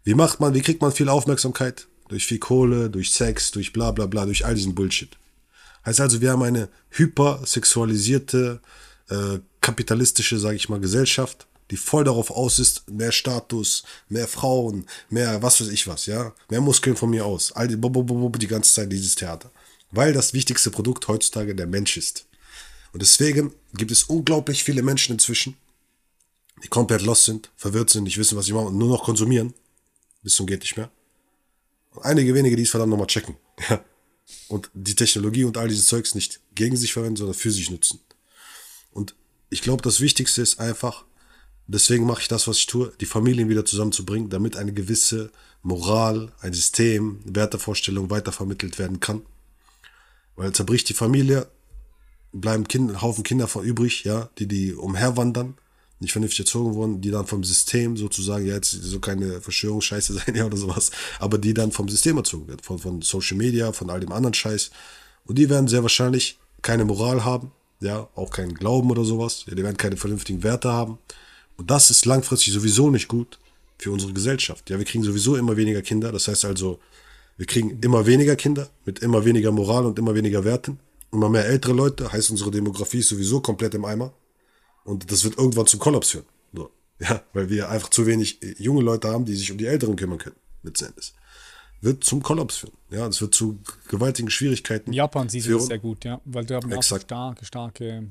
Wie 0.03 0.13
macht 0.13 0.39
man, 0.39 0.53
wie 0.53 0.61
kriegt 0.61 0.83
man 0.83 0.91
viel 0.91 1.09
Aufmerksamkeit? 1.09 1.87
Durch 2.07 2.27
viel 2.27 2.37
Kohle, 2.37 2.91
durch 2.91 3.09
Sex, 3.09 3.49
durch 3.49 3.73
bla 3.73 3.89
bla 3.89 4.05
bla, 4.05 4.25
durch 4.25 4.45
all 4.45 4.53
diesen 4.53 4.75
Bullshit. 4.75 5.17
Heißt 5.85 5.99
also, 5.99 6.21
wir 6.21 6.31
haben 6.31 6.43
eine 6.43 6.69
hypersexualisierte, 6.91 8.61
äh, 9.09 9.39
kapitalistische, 9.61 10.39
sage 10.39 10.55
ich 10.55 10.69
mal, 10.69 10.79
Gesellschaft, 10.79 11.47
die 11.71 11.77
voll 11.77 12.03
darauf 12.03 12.31
aus 12.31 12.59
ist, 12.59 12.89
mehr 12.89 13.11
Status, 13.11 13.83
mehr 14.09 14.27
Frauen, 14.27 14.85
mehr 15.09 15.41
was 15.41 15.59
weiß 15.59 15.69
ich 15.69 15.87
was, 15.87 16.05
ja, 16.05 16.33
mehr 16.49 16.61
Muskeln 16.61 16.95
von 16.95 17.09
mir 17.09 17.25
aus. 17.25 17.51
All 17.53 17.67
die, 17.67 17.77
die 17.77 18.47
ganze 18.47 18.73
Zeit 18.73 18.91
dieses 18.91 19.15
Theater. 19.15 19.51
Weil 19.91 20.13
das 20.13 20.33
wichtigste 20.33 20.71
Produkt 20.71 21.07
heutzutage 21.07 21.55
der 21.55 21.67
Mensch 21.67 21.97
ist. 21.97 22.25
Und 22.93 23.01
deswegen 23.01 23.53
gibt 23.73 23.91
es 23.91 24.03
unglaublich 24.03 24.63
viele 24.63 24.83
Menschen 24.83 25.13
inzwischen, 25.13 25.55
die 26.63 26.67
komplett 26.67 27.01
lost 27.01 27.25
sind, 27.25 27.49
verwirrt 27.55 27.89
sind, 27.89 28.03
nicht 28.03 28.17
wissen, 28.17 28.37
was 28.37 28.45
sie 28.45 28.53
machen 28.53 28.67
und 28.67 28.77
nur 28.77 28.89
noch 28.89 29.03
konsumieren. 29.03 29.53
Bis 30.21 30.35
zum 30.35 30.47
geht 30.47 30.61
nicht 30.61 30.77
mehr. 30.77 30.89
Und 31.91 32.05
einige 32.05 32.33
wenige, 32.33 32.55
die 32.55 32.63
es 32.63 32.69
verdammt 32.69 32.91
nochmal 32.91 33.07
checken. 33.07 33.35
Und 34.47 34.69
die 34.73 34.95
Technologie 34.95 35.43
und 35.43 35.57
all 35.57 35.67
dieses 35.67 35.87
Zeugs 35.87 36.15
nicht 36.15 36.39
gegen 36.55 36.77
sich 36.77 36.93
verwenden, 36.93 37.17
sondern 37.17 37.35
für 37.35 37.51
sich 37.51 37.69
nutzen. 37.69 37.99
Und 38.91 39.15
ich 39.49 39.61
glaube, 39.61 39.81
das 39.81 39.99
Wichtigste 39.99 40.41
ist 40.41 40.59
einfach, 40.59 41.05
Deswegen 41.67 42.05
mache 42.05 42.21
ich 42.21 42.27
das, 42.27 42.47
was 42.47 42.57
ich 42.57 42.67
tue, 42.67 42.91
die 42.99 43.05
Familien 43.05 43.47
wieder 43.47 43.65
zusammenzubringen, 43.65 44.29
damit 44.29 44.57
eine 44.57 44.73
gewisse 44.73 45.31
Moral, 45.61 46.31
ein 46.41 46.53
System, 46.53 47.19
Wertevorstellung 47.23 48.09
weitervermittelt 48.09 48.79
werden 48.79 48.99
kann. 48.99 49.21
Weil 50.35 50.51
zerbricht 50.51 50.89
die 50.89 50.93
Familie, 50.93 51.47
bleiben 52.33 52.67
kind, 52.67 53.01
Haufen 53.01 53.23
Kinder 53.23 53.47
von 53.47 53.63
übrig, 53.63 54.03
ja, 54.03 54.29
die 54.39 54.47
die 54.47 54.73
umherwandern, 54.73 55.55
nicht 55.99 56.11
vernünftig 56.11 56.41
erzogen 56.41 56.73
wurden, 56.75 57.01
die 57.01 57.11
dann 57.11 57.25
vom 57.25 57.43
System 57.43 57.95
sozusagen, 57.95 58.45
ja, 58.45 58.55
jetzt 58.55 58.71
so 58.71 58.99
keine 58.99 59.41
Verschwörungsscheiße 59.41 60.13
sein, 60.25 60.35
ja, 60.35 60.45
oder 60.45 60.57
sowas, 60.57 60.91
aber 61.19 61.37
die 61.37 61.53
dann 61.53 61.71
vom 61.71 61.89
System 61.89 62.17
erzogen 62.17 62.47
werden, 62.47 62.61
von, 62.61 62.79
von 62.79 63.01
Social 63.01 63.37
Media, 63.37 63.71
von 63.71 63.89
all 63.89 63.99
dem 63.99 64.11
anderen 64.11 64.33
Scheiß. 64.33 64.71
Und 65.25 65.37
die 65.37 65.49
werden 65.49 65.67
sehr 65.67 65.83
wahrscheinlich 65.83 66.37
keine 66.61 66.85
Moral 66.85 67.23
haben, 67.23 67.51
ja, 67.79 68.09
auch 68.15 68.31
keinen 68.31 68.53
Glauben 68.53 68.91
oder 68.91 69.03
sowas, 69.03 69.45
ja, 69.47 69.55
die 69.55 69.63
werden 69.63 69.77
keine 69.77 69.97
vernünftigen 69.97 70.43
Werte 70.43 70.71
haben 70.71 70.97
und 71.57 71.69
das 71.69 71.89
ist 71.89 72.05
langfristig 72.05 72.53
sowieso 72.53 72.89
nicht 72.89 73.07
gut 73.07 73.39
für 73.77 73.91
unsere 73.91 74.13
Gesellschaft. 74.13 74.69
Ja, 74.69 74.77
wir 74.77 74.85
kriegen 74.85 75.03
sowieso 75.03 75.35
immer 75.35 75.57
weniger 75.57 75.81
Kinder. 75.81 76.11
Das 76.11 76.27
heißt 76.27 76.45
also, 76.45 76.79
wir 77.37 77.45
kriegen 77.45 77.79
immer 77.81 78.05
weniger 78.05 78.35
Kinder 78.35 78.69
mit 78.85 78.99
immer 78.99 79.25
weniger 79.25 79.51
Moral 79.51 79.85
und 79.85 79.99
immer 79.99 80.15
weniger 80.15 80.43
Werten. 80.43 80.79
Immer 81.11 81.29
mehr 81.29 81.45
ältere 81.45 81.73
Leute, 81.73 82.11
heißt 82.11 82.31
unsere 82.31 82.49
Demografie 82.49 82.99
ist 82.99 83.09
sowieso 83.09 83.39
komplett 83.39 83.75
im 83.75 83.85
Eimer. 83.85 84.13
Und 84.83 85.11
das 85.11 85.23
wird 85.23 85.37
irgendwann 85.37 85.67
zum 85.67 85.79
Kollaps 85.79 86.11
führen. 86.11 86.25
So. 86.53 86.71
Ja, 86.99 87.23
weil 87.33 87.49
wir 87.49 87.69
einfach 87.69 87.89
zu 87.89 88.05
wenig 88.05 88.39
junge 88.57 88.81
Leute 88.81 89.09
haben, 89.09 89.25
die 89.25 89.35
sich 89.35 89.51
um 89.51 89.57
die 89.57 89.65
Älteren 89.65 89.95
kümmern 89.95 90.19
können, 90.19 90.35
letzten 90.63 90.85
Endes. 90.85 91.13
Wird 91.81 92.03
zum 92.03 92.23
Kollaps 92.23 92.57
führen. 92.57 92.73
Ja, 92.91 93.07
es 93.07 93.19
wird 93.19 93.35
zu 93.35 93.59
gewaltigen 93.89 94.29
Schwierigkeiten. 94.29 94.91
In 94.91 94.93
Japan 94.93 95.27
siehst 95.27 95.47
du 95.47 95.57
das 95.57 95.67
sehr 95.67 95.79
gut, 95.79 96.05
ja. 96.05 96.21
Weil 96.23 96.45
du 96.45 96.55
haben 96.55 96.71
auch 96.71 96.83
starke, 96.83 97.45
starke 97.45 98.07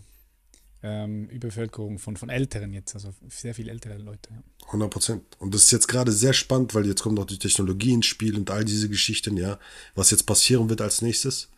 ähm, 0.82 1.28
Überbevölkerung 1.28 1.98
von, 1.98 2.16
von 2.16 2.28
Älteren 2.28 2.72
jetzt, 2.72 2.94
also 2.94 3.14
sehr 3.28 3.54
viele 3.54 3.70
ältere 3.70 3.96
Leute. 3.98 4.30
Ja. 4.30 4.66
100 4.66 4.90
Prozent. 4.90 5.22
Und 5.38 5.54
das 5.54 5.62
ist 5.62 5.70
jetzt 5.70 5.88
gerade 5.88 6.12
sehr 6.12 6.32
spannend, 6.32 6.74
weil 6.74 6.86
jetzt 6.86 7.02
kommt 7.02 7.14
noch 7.14 7.24
die 7.24 7.38
Technologie 7.38 7.92
ins 7.92 8.06
Spiel 8.06 8.36
und 8.36 8.50
all 8.50 8.64
diese 8.64 8.88
Geschichten, 8.88 9.36
ja, 9.36 9.58
was 9.94 10.10
jetzt 10.10 10.24
passieren 10.24 10.68
wird 10.68 10.80
als 10.80 11.02
nächstes. 11.02 11.48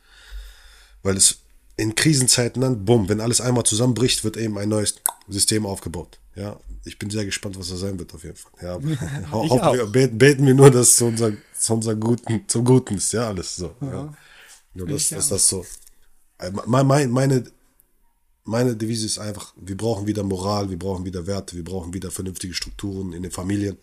Weil 1.03 1.17
es 1.17 1.44
in 1.77 1.95
Krisenzeiten 1.95 2.63
dann, 2.63 2.85
bumm, 2.85 3.09
wenn 3.09 3.21
alles 3.21 3.41
einmal 3.41 3.65
zusammenbricht, 3.65 4.25
wird 4.25 4.37
eben 4.37 4.59
ein 4.59 4.69
neues 4.69 4.97
System 5.29 5.67
aufgebaut. 5.67 6.19
Ja, 6.37 6.59
ich 6.85 6.99
bin 6.99 7.11
sehr 7.11 7.25
gespannt, 7.25 7.59
was 7.59 7.69
das 7.69 7.81
sein 7.81 7.99
wird 7.99 8.15
auf 8.15 8.25
jeden 8.25 8.37
Fall. 8.37 8.53
Ja, 8.63 8.83
wir, 8.83 9.87
beten, 9.87 10.19
beten 10.19 10.47
wir 10.47 10.55
nur, 10.55 10.71
dass 10.71 10.97
zu 10.97 11.07
unser, 11.07 11.33
zu 11.57 11.75
unser 11.75 11.95
Guten, 11.95 12.45
zum 12.49 12.65
Guten 12.65 12.97
ist, 12.97 13.13
ja, 13.13 13.29
alles 13.29 13.57
so. 13.57 13.75
Ja. 13.81 13.89
ja. 13.89 14.15
Nur, 14.75 14.89
dass, 14.89 15.09
dass 15.09 15.29
das 15.29 15.49
so. 15.49 15.65
Äh, 16.39 16.51
meine, 16.67 17.09
meine 17.09 17.45
meine 18.45 18.77
Devise 18.77 19.07
ist 19.07 19.19
einfach, 19.19 19.55
wir 19.57 19.77
brauchen 19.77 20.07
wieder 20.07 20.23
Moral, 20.23 20.71
wir 20.71 20.79
brauchen 20.79 21.05
wieder 21.05 21.27
Werte, 21.27 21.57
wir 21.57 21.65
brauchen 21.65 21.95
wieder 21.95 22.11
vernünftige 22.11 22.55
Strukturen 22.55 23.13
in 23.13 23.23
den 23.23 23.33
Familien. 23.33 23.79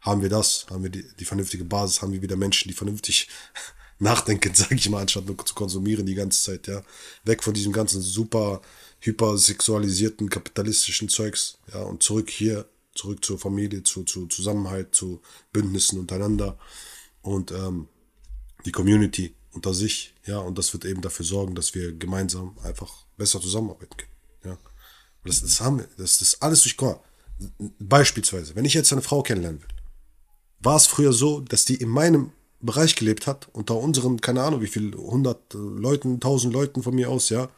Haben 0.00 0.22
wir 0.22 0.28
das, 0.28 0.66
haben 0.70 0.84
wir 0.84 0.90
die, 0.90 1.04
die 1.18 1.24
vernünftige 1.24 1.64
Basis, 1.64 2.00
haben 2.00 2.12
wir 2.12 2.22
wieder 2.22 2.36
Menschen, 2.36 2.68
die 2.68 2.74
vernünftig 2.74 3.28
nachdenken, 3.98 4.54
sage 4.54 4.76
ich 4.76 4.88
mal, 4.88 5.02
anstatt 5.02 5.26
nur 5.26 5.38
zu 5.44 5.54
konsumieren 5.54 6.06
die 6.06 6.14
ganze 6.14 6.42
Zeit, 6.42 6.66
ja. 6.66 6.82
Weg 7.24 7.42
von 7.42 7.54
diesem 7.54 7.72
ganzen 7.72 8.00
super 8.00 8.60
hypersexualisierten 9.00 10.28
kapitalistischen 10.28 11.08
Zeugs, 11.08 11.58
ja, 11.72 11.82
und 11.82 12.02
zurück 12.02 12.30
hier, 12.30 12.68
zurück 12.94 13.24
zur 13.24 13.38
Familie, 13.38 13.82
zu, 13.82 14.04
zu 14.04 14.26
Zusammenhalt, 14.26 14.94
zu 14.94 15.20
Bündnissen 15.52 15.98
untereinander 16.00 16.58
und 17.22 17.52
ähm, 17.52 17.88
die 18.64 18.72
Community 18.72 19.34
unter 19.52 19.72
sich, 19.72 20.14
ja, 20.26 20.38
und 20.38 20.58
das 20.58 20.72
wird 20.72 20.84
eben 20.84 21.00
dafür 21.00 21.24
sorgen, 21.24 21.54
dass 21.54 21.74
wir 21.74 21.92
gemeinsam 21.92 22.56
einfach 22.62 23.04
besser 23.16 23.40
zusammenarbeiten 23.40 23.96
können, 23.96 24.12
ja. 24.44 24.58
Das, 25.24 25.42
das 25.42 25.60
haben 25.60 25.78
wir, 25.78 25.88
das, 25.96 26.18
das 26.18 26.40
alles 26.40 26.62
durch, 26.62 26.76
guck 26.76 27.02
beispielsweise, 27.78 28.54
wenn 28.56 28.64
ich 28.64 28.74
jetzt 28.74 28.92
eine 28.92 29.02
Frau 29.02 29.22
kennenlernen 29.22 29.62
will, 29.62 29.68
war 30.60 30.76
es 30.76 30.86
früher 30.86 31.12
so, 31.12 31.40
dass 31.40 31.64
die 31.64 31.76
in 31.76 31.88
meinem 31.88 32.32
Bereich 32.60 32.96
gelebt 32.96 33.26
hat, 33.26 33.48
unter 33.52 33.76
unseren, 33.76 34.20
keine 34.20 34.42
Ahnung, 34.42 34.60
wie 34.60 34.66
viel, 34.66 34.94
100 34.94 35.54
Leuten, 35.54 36.14
1000 36.14 36.52
Leuten 36.52 36.82
von 36.82 36.94
mir 36.94 37.08
aus, 37.08 37.28
ja, 37.28 37.48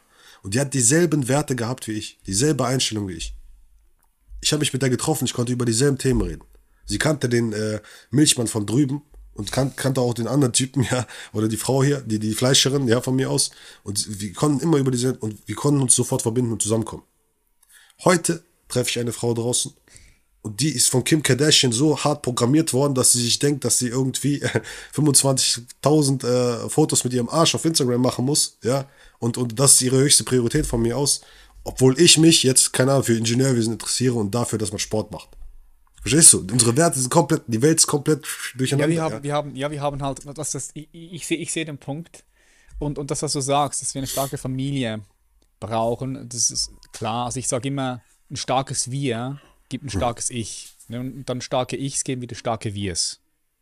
und 0.43 0.53
die 0.53 0.59
hat 0.59 0.73
dieselben 0.73 1.27
Werte 1.27 1.55
gehabt 1.55 1.87
wie 1.87 1.93
ich, 1.93 2.19
dieselbe 2.27 2.65
Einstellung 2.65 3.07
wie 3.07 3.13
ich. 3.13 3.35
Ich 4.41 4.51
habe 4.51 4.61
mich 4.61 4.73
mit 4.73 4.81
der 4.81 4.89
getroffen, 4.89 5.25
ich 5.25 5.33
konnte 5.33 5.53
über 5.53 5.65
dieselben 5.65 5.97
Themen 5.97 6.21
reden. 6.21 6.43
Sie 6.85 6.97
kannte 6.97 7.29
den 7.29 7.53
äh, 7.53 7.79
Milchmann 8.09 8.47
von 8.47 8.65
drüben 8.65 9.03
und 9.33 9.51
kan 9.51 9.75
kannte 9.75 10.01
auch 10.01 10.13
den 10.13 10.27
anderen 10.27 10.53
Typen, 10.53 10.83
ja, 10.91 11.07
oder 11.33 11.47
die 11.47 11.57
Frau 11.57 11.83
hier, 11.83 12.01
die, 12.01 12.19
die 12.19 12.33
Fleischerin, 12.33 12.87
ja, 12.87 13.01
von 13.01 13.15
mir 13.15 13.29
aus. 13.29 13.51
Und 13.83 14.19
wir 14.19 14.33
konnten 14.33 14.61
immer 14.61 14.77
über 14.77 14.91
diese, 14.91 15.15
und 15.17 15.47
wir 15.47 15.55
konnten 15.55 15.81
uns 15.81 15.95
sofort 15.95 16.21
verbinden 16.21 16.51
und 16.51 16.61
zusammenkommen. 16.61 17.03
Heute 18.03 18.43
treffe 18.67 18.89
ich 18.89 18.99
eine 18.99 19.11
Frau 19.11 19.33
draußen 19.33 19.73
und 20.43 20.59
die 20.59 20.69
ist 20.69 20.89
von 20.89 21.03
Kim 21.03 21.21
Kardashian 21.21 21.71
so 21.71 21.97
hart 22.03 22.23
programmiert 22.23 22.73
worden, 22.73 22.95
dass 22.95 23.11
sie 23.11 23.21
sich 23.21 23.37
denkt, 23.37 23.63
dass 23.63 23.77
sie 23.77 23.87
irgendwie 23.89 24.43
25.000 24.95 26.25
äh, 26.65 26.69
Fotos 26.69 27.03
mit 27.03 27.13
ihrem 27.13 27.29
Arsch 27.29 27.53
auf 27.53 27.65
Instagram 27.65 28.01
machen 28.01 28.25
muss, 28.25 28.57
ja, 28.63 28.87
und, 29.19 29.37
und 29.37 29.59
das 29.59 29.75
ist 29.75 29.81
ihre 29.83 29.97
höchste 29.97 30.23
Priorität 30.23 30.65
von 30.65 30.81
mir 30.81 30.97
aus, 30.97 31.21
obwohl 31.63 31.99
ich 31.99 32.17
mich 32.17 32.41
jetzt, 32.41 32.73
keine 32.73 32.91
Ahnung, 32.91 33.03
für 33.03 33.15
Ingenieurwesen 33.15 33.73
interessiere 33.73 34.15
und 34.15 34.33
dafür, 34.33 34.57
dass 34.57 34.71
man 34.71 34.79
Sport 34.79 35.11
macht. 35.11 35.29
Verstehst 36.01 36.33
du? 36.33 36.39
Unsere 36.39 36.75
Werte 36.75 36.99
sind 36.99 37.11
komplett, 37.11 37.43
die 37.45 37.61
Welt 37.61 37.77
ist 37.77 37.85
komplett 37.85 38.25
durcheinander. 38.55 38.95
Ja, 38.95 38.95
wir 38.95 39.03
haben, 39.03 39.13
ja. 39.13 39.23
wir 39.23 39.33
haben, 39.33 39.55
ja, 39.55 39.71
wir 39.71 39.81
haben 39.81 40.01
halt, 40.01 40.21
das, 40.35 40.51
das, 40.51 40.71
ich, 40.73 40.87
ich 40.91 41.27
sehe 41.27 41.37
ich 41.37 41.51
seh 41.51 41.63
den 41.63 41.77
Punkt 41.77 42.23
und, 42.79 42.97
und 42.97 43.11
das, 43.11 43.21
was 43.21 43.33
du 43.33 43.41
sagst, 43.41 43.83
dass 43.83 43.93
wir 43.93 43.99
eine 43.99 44.07
starke 44.07 44.39
Familie 44.39 45.01
brauchen, 45.59 46.27
das 46.27 46.49
ist 46.49 46.71
klar. 46.91 47.27
Also 47.27 47.37
ich 47.37 47.47
sage 47.47 47.67
immer, 47.67 48.01
ein 48.31 48.37
starkes 48.37 48.89
Wir 48.89 49.39
gibt 49.71 49.85
ein 49.85 49.89
starkes 49.89 50.29
Ich. 50.29 50.75
Ne? 50.87 50.99
Und 50.99 51.25
dann 51.25 51.41
starke 51.41 51.75
Ichs 51.75 52.03
geben 52.03 52.21
wieder 52.21 52.35
starke 52.35 52.75
Wirs. 52.75 53.19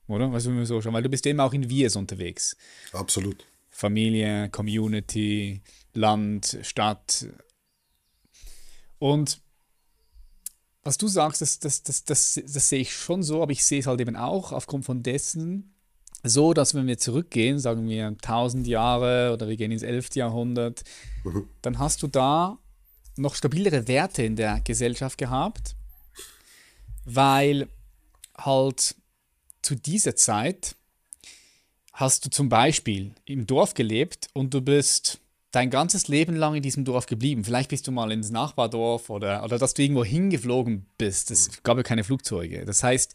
Oder? 0.07 0.32
Weißt 0.32 0.47
du, 0.47 0.66
so 0.66 0.82
schon, 0.82 0.93
weil 0.93 1.03
du 1.03 1.10
bist 1.10 1.26
immer 1.26 1.45
auch 1.45 1.53
in 1.53 1.70
Wirs 1.70 1.95
unterwegs. 1.95 2.57
Absolut. 2.91 3.45
Familie, 3.70 4.49
Community, 4.49 5.62
Land, 5.93 6.57
Stadt. 6.64 7.28
Und 8.97 9.39
was 10.84 10.97
du 10.97 11.07
sagst, 11.07 11.41
das, 11.41 11.60
das, 11.60 11.84
das, 11.84 12.03
das, 12.03 12.41
das 12.45 12.70
sehe 12.70 12.82
ich 12.82 12.93
schon 12.93 13.22
so, 13.24 13.41
aber 13.43 13.51
ich 13.51 13.64
sehe 13.64 13.80
es 13.80 13.88
halt 13.88 14.01
eben 14.01 14.16
auch 14.16 14.51
aufgrund 14.51 14.86
von 14.86 15.03
dessen 15.03 15.76
so, 16.24 16.53
dass 16.53 16.74
wenn 16.74 16.88
wir 16.88 16.97
zurückgehen, 16.97 17.60
sagen 17.60 17.88
wir 17.88 18.07
1000 18.07 18.68
Jahre 18.68 19.32
oder 19.34 19.47
wir 19.47 19.55
gehen 19.55 19.72
ins 19.72 19.84
11. 19.84 20.16
Jahrhundert, 20.16 20.84
mhm. 21.24 21.47
dann 21.62 21.80
hast 21.80 22.03
du 22.03 22.07
da 22.07 22.57
noch 23.16 23.36
stabilere 23.36 23.88
Werte 23.88 24.24
in 24.24 24.36
der 24.36 24.60
Gesellschaft 24.62 25.18
gehabt, 25.18 25.76
weil 27.16 27.68
halt 28.38 28.95
zu 29.62 29.76
dieser 29.76 30.16
Zeit 30.16 30.76
hast 31.93 32.26
du 32.26 32.30
zum 32.30 32.49
Beispiel 32.49 33.14
im 33.26 33.45
Dorf 33.45 33.74
gelebt 33.74 34.30
und 34.34 34.53
du 34.53 34.62
bist 34.62 35.20
dein 35.51 35.70
ganzes 35.70 36.07
Leben 36.07 36.36
lang 36.36 36.55
in 36.55 36.62
diesem 36.62 36.86
Dorf 36.86 37.07
geblieben. 37.07 37.43
Vielleicht 37.43 37.70
bist 37.70 37.88
du 37.88 37.91
mal 37.91 38.12
ins 38.12 38.30
Nachbardorf 38.30 39.10
oder, 39.10 39.43
oder 39.43 39.57
dass 39.57 39.74
du 39.74 39.82
irgendwo 39.82 40.05
hingeflogen 40.05 40.86
bist. 40.97 41.32
Es 41.32 41.64
gab 41.64 41.78
ja 41.78 41.84
keine 41.84 42.03
Flugzeuge. 42.03 42.66
Das 42.66 42.84
heißt, 42.84 43.14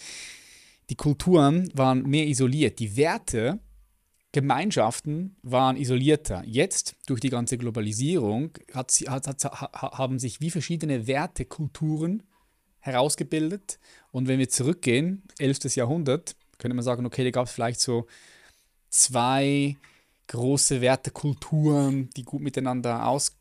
die 0.91 0.97
Kulturen 0.97 1.71
waren 1.75 2.03
mehr 2.03 2.27
isoliert. 2.27 2.81
Die 2.81 2.97
Werte, 2.97 3.61
Gemeinschaften 4.33 5.37
waren 5.43 5.77
isolierter. 5.77 6.43
Jetzt, 6.45 6.97
durch 7.07 7.21
die 7.21 7.31
ganze 7.31 7.57
Globalisierung, 7.57 8.51
hat, 8.73 8.93
hat, 9.07 9.29
hat, 9.29 9.45
haben 9.73 10.19
sich 10.19 10.41
wie 10.41 10.51
verschiedene 10.51 11.07
Wertekulturen 11.07 12.25
herausgebildet. 12.85 13.79
Und 14.13 14.29
wenn 14.29 14.39
wir 14.39 14.49
zurückgehen, 14.49 15.23
11. 15.39 15.75
Jahrhundert, 15.75 16.37
könnte 16.59 16.75
man 16.75 16.85
sagen, 16.85 17.07
okay, 17.07 17.25
da 17.25 17.31
gab 17.31 17.47
es 17.47 17.53
vielleicht 17.53 17.81
so 17.81 18.07
zwei 18.91 19.77
große 20.29 20.81
Wertekulturen, 20.81 22.11
die 22.11 22.23
gut 22.23 22.43
miteinander 22.43 23.07
aus, 23.07 23.37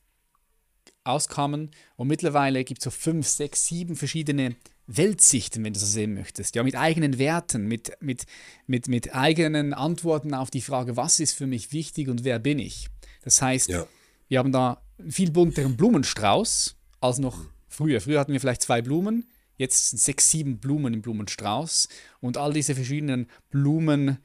auskamen. 1.04 1.72
Und 1.98 2.08
mittlerweile 2.08 2.64
gibt 2.64 2.80
es 2.80 2.86
so 2.86 2.90
fünf, 2.90 3.28
sechs, 3.28 3.68
sieben 3.68 3.96
verschiedene 3.96 4.56
Weltsichten, 4.88 5.64
wenn 5.64 5.74
du 5.74 5.80
so 5.80 5.86
sehen 5.86 6.14
möchtest. 6.14 6.56
Ja, 6.56 6.64
mit 6.64 6.76
eigenen 6.76 7.18
Werten, 7.18 7.68
mit, 7.68 7.92
mit, 8.00 8.26
mit, 8.66 8.88
mit 8.88 9.14
eigenen 9.14 9.74
Antworten 9.74 10.34
auf 10.34 10.52
die 10.52 10.62
Frage, 10.62 10.96
was 10.98 11.20
ist 11.20 11.34
für 11.34 11.48
mich 11.48 11.72
wichtig 11.72 12.08
und 12.08 12.24
wer 12.24 12.40
bin 12.40 12.60
ich. 12.60 12.88
Das 13.24 13.42
heißt, 13.42 13.70
ja. 13.70 13.86
wir 14.30 14.40
haben 14.40 14.52
da 14.52 14.82
einen 15.00 15.12
viel 15.12 15.32
bunteren 15.32 15.76
Blumenstrauß 15.78 16.76
als 17.02 17.20
noch 17.20 17.46
früher. 17.68 18.02
Früher 18.02 18.20
hatten 18.20 18.34
wir 18.34 18.40
vielleicht 18.40 18.62
zwei 18.62 18.82
Blumen, 18.82 19.26
jetzt 19.58 19.90
sind 19.90 20.00
sechs, 20.00 20.30
sieben 20.30 20.58
Blumen 20.60 20.94
im 20.94 21.02
Blumenstrauß 21.02 21.88
und 22.22 22.38
all 22.38 22.54
diese 22.54 22.76
verschiedenen 22.76 23.28
Blumen 23.50 24.18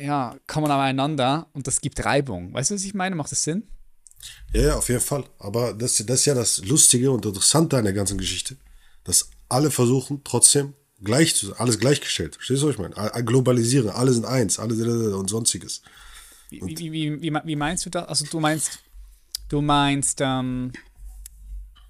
ja, 0.00 0.36
kommen 0.46 0.70
aneinander 0.70 1.48
und 1.52 1.66
das 1.66 1.80
gibt 1.80 2.04
Reibung. 2.04 2.52
Weißt 2.52 2.70
du, 2.70 2.74
was 2.74 2.84
ich 2.84 2.94
meine? 2.94 3.14
Macht 3.14 3.32
das 3.32 3.44
Sinn? 3.44 3.64
Ja, 4.52 4.62
ja, 4.62 4.76
auf 4.76 4.88
jeden 4.88 5.00
Fall. 5.00 5.24
Aber 5.38 5.72
das, 5.72 5.96
das 6.04 6.20
ist 6.20 6.26
ja 6.26 6.34
das 6.34 6.64
Lustige 6.64 7.10
und 7.10 7.24
Interessante 7.24 7.76
an 7.76 7.84
der 7.84 7.92
ganzen 7.92 8.18
Geschichte, 8.18 8.56
dass 9.04 9.30
alle 9.48 9.70
versuchen 9.70 10.22
trotzdem 10.24 10.74
gleich 11.02 11.34
zu 11.34 11.46
sein, 11.46 11.56
alles 11.58 11.78
gleichgestellt. 11.78 12.36
Verstehst 12.36 12.62
du, 12.62 12.66
was 12.66 12.74
ich 12.74 12.80
meine? 12.80 12.94
Globalisieren, 13.24 13.90
alle 13.90 14.12
sind 14.12 14.24
eins, 14.24 14.58
alle 14.58 15.16
und 15.16 15.28
sonstiges. 15.28 15.82
Wie, 16.50 16.62
wie, 16.62 16.92
wie, 16.92 17.22
wie, 17.22 17.32
wie 17.44 17.56
meinst 17.56 17.86
du 17.86 17.90
das? 17.90 18.08
Also 18.08 18.24
du 18.26 18.40
meinst, 18.40 18.78
du 19.48 19.60
meinst, 19.60 20.20
ähm, 20.22 20.72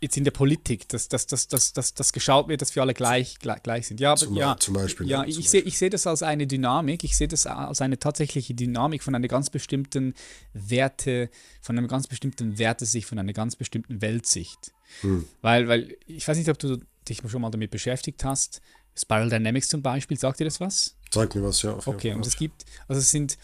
jetzt 0.06 0.16
in 0.16 0.24
der 0.24 0.30
Politik, 0.30 0.88
dass, 0.88 1.08
dass, 1.08 1.26
dass, 1.26 1.48
dass, 1.48 1.72
dass, 1.72 1.94
dass 1.94 2.12
geschaut 2.12 2.48
wird, 2.48 2.62
dass 2.62 2.74
wir 2.74 2.82
alle 2.82 2.94
gleich, 2.94 3.38
gleich, 3.38 3.62
gleich 3.62 3.86
sind. 3.88 4.00
Ja, 4.00 4.12
aber, 4.12 4.20
zum, 4.20 4.34
ja, 4.34 4.56
zum 4.58 4.74
Beispiel. 4.74 5.08
Ja, 5.08 5.24
ich 5.24 5.50
sehe 5.50 5.68
seh 5.70 5.90
das 5.90 6.06
als 6.06 6.22
eine 6.22 6.46
Dynamik, 6.46 7.04
ich 7.04 7.16
sehe 7.16 7.28
das 7.28 7.46
als 7.46 7.80
eine 7.80 7.98
tatsächliche 7.98 8.54
Dynamik 8.54 9.02
von 9.02 9.14
einer 9.14 9.28
ganz 9.28 9.50
bestimmten 9.50 10.14
Werte, 10.52 11.28
von 11.60 11.76
einem 11.76 11.88
ganz 11.88 12.06
bestimmten 12.06 12.58
Wertesicht, 12.58 13.08
von 13.08 13.18
einer 13.18 13.32
ganz 13.32 13.56
bestimmten 13.56 14.00
Weltsicht. 14.00 14.72
Hm. 15.00 15.26
Weil, 15.42 15.68
weil, 15.68 15.96
ich 16.06 16.26
weiß 16.26 16.38
nicht, 16.38 16.48
ob 16.48 16.58
du 16.58 16.78
dich 17.08 17.20
schon 17.26 17.42
mal 17.42 17.50
damit 17.50 17.70
beschäftigt 17.70 18.24
hast, 18.24 18.60
Spiral 18.96 19.28
Dynamics 19.28 19.68
zum 19.68 19.82
Beispiel, 19.82 20.18
sagt 20.18 20.40
dir 20.40 20.44
das 20.44 20.60
was? 20.60 20.96
Sagt 21.10 21.34
mir 21.34 21.42
was, 21.42 21.62
ja. 21.62 21.78
okay, 21.84 22.14
und 22.14 22.26
es 22.26 22.36
gibt, 22.36 22.64
also 22.88 23.00
es 23.00 23.10
sind 23.10 23.36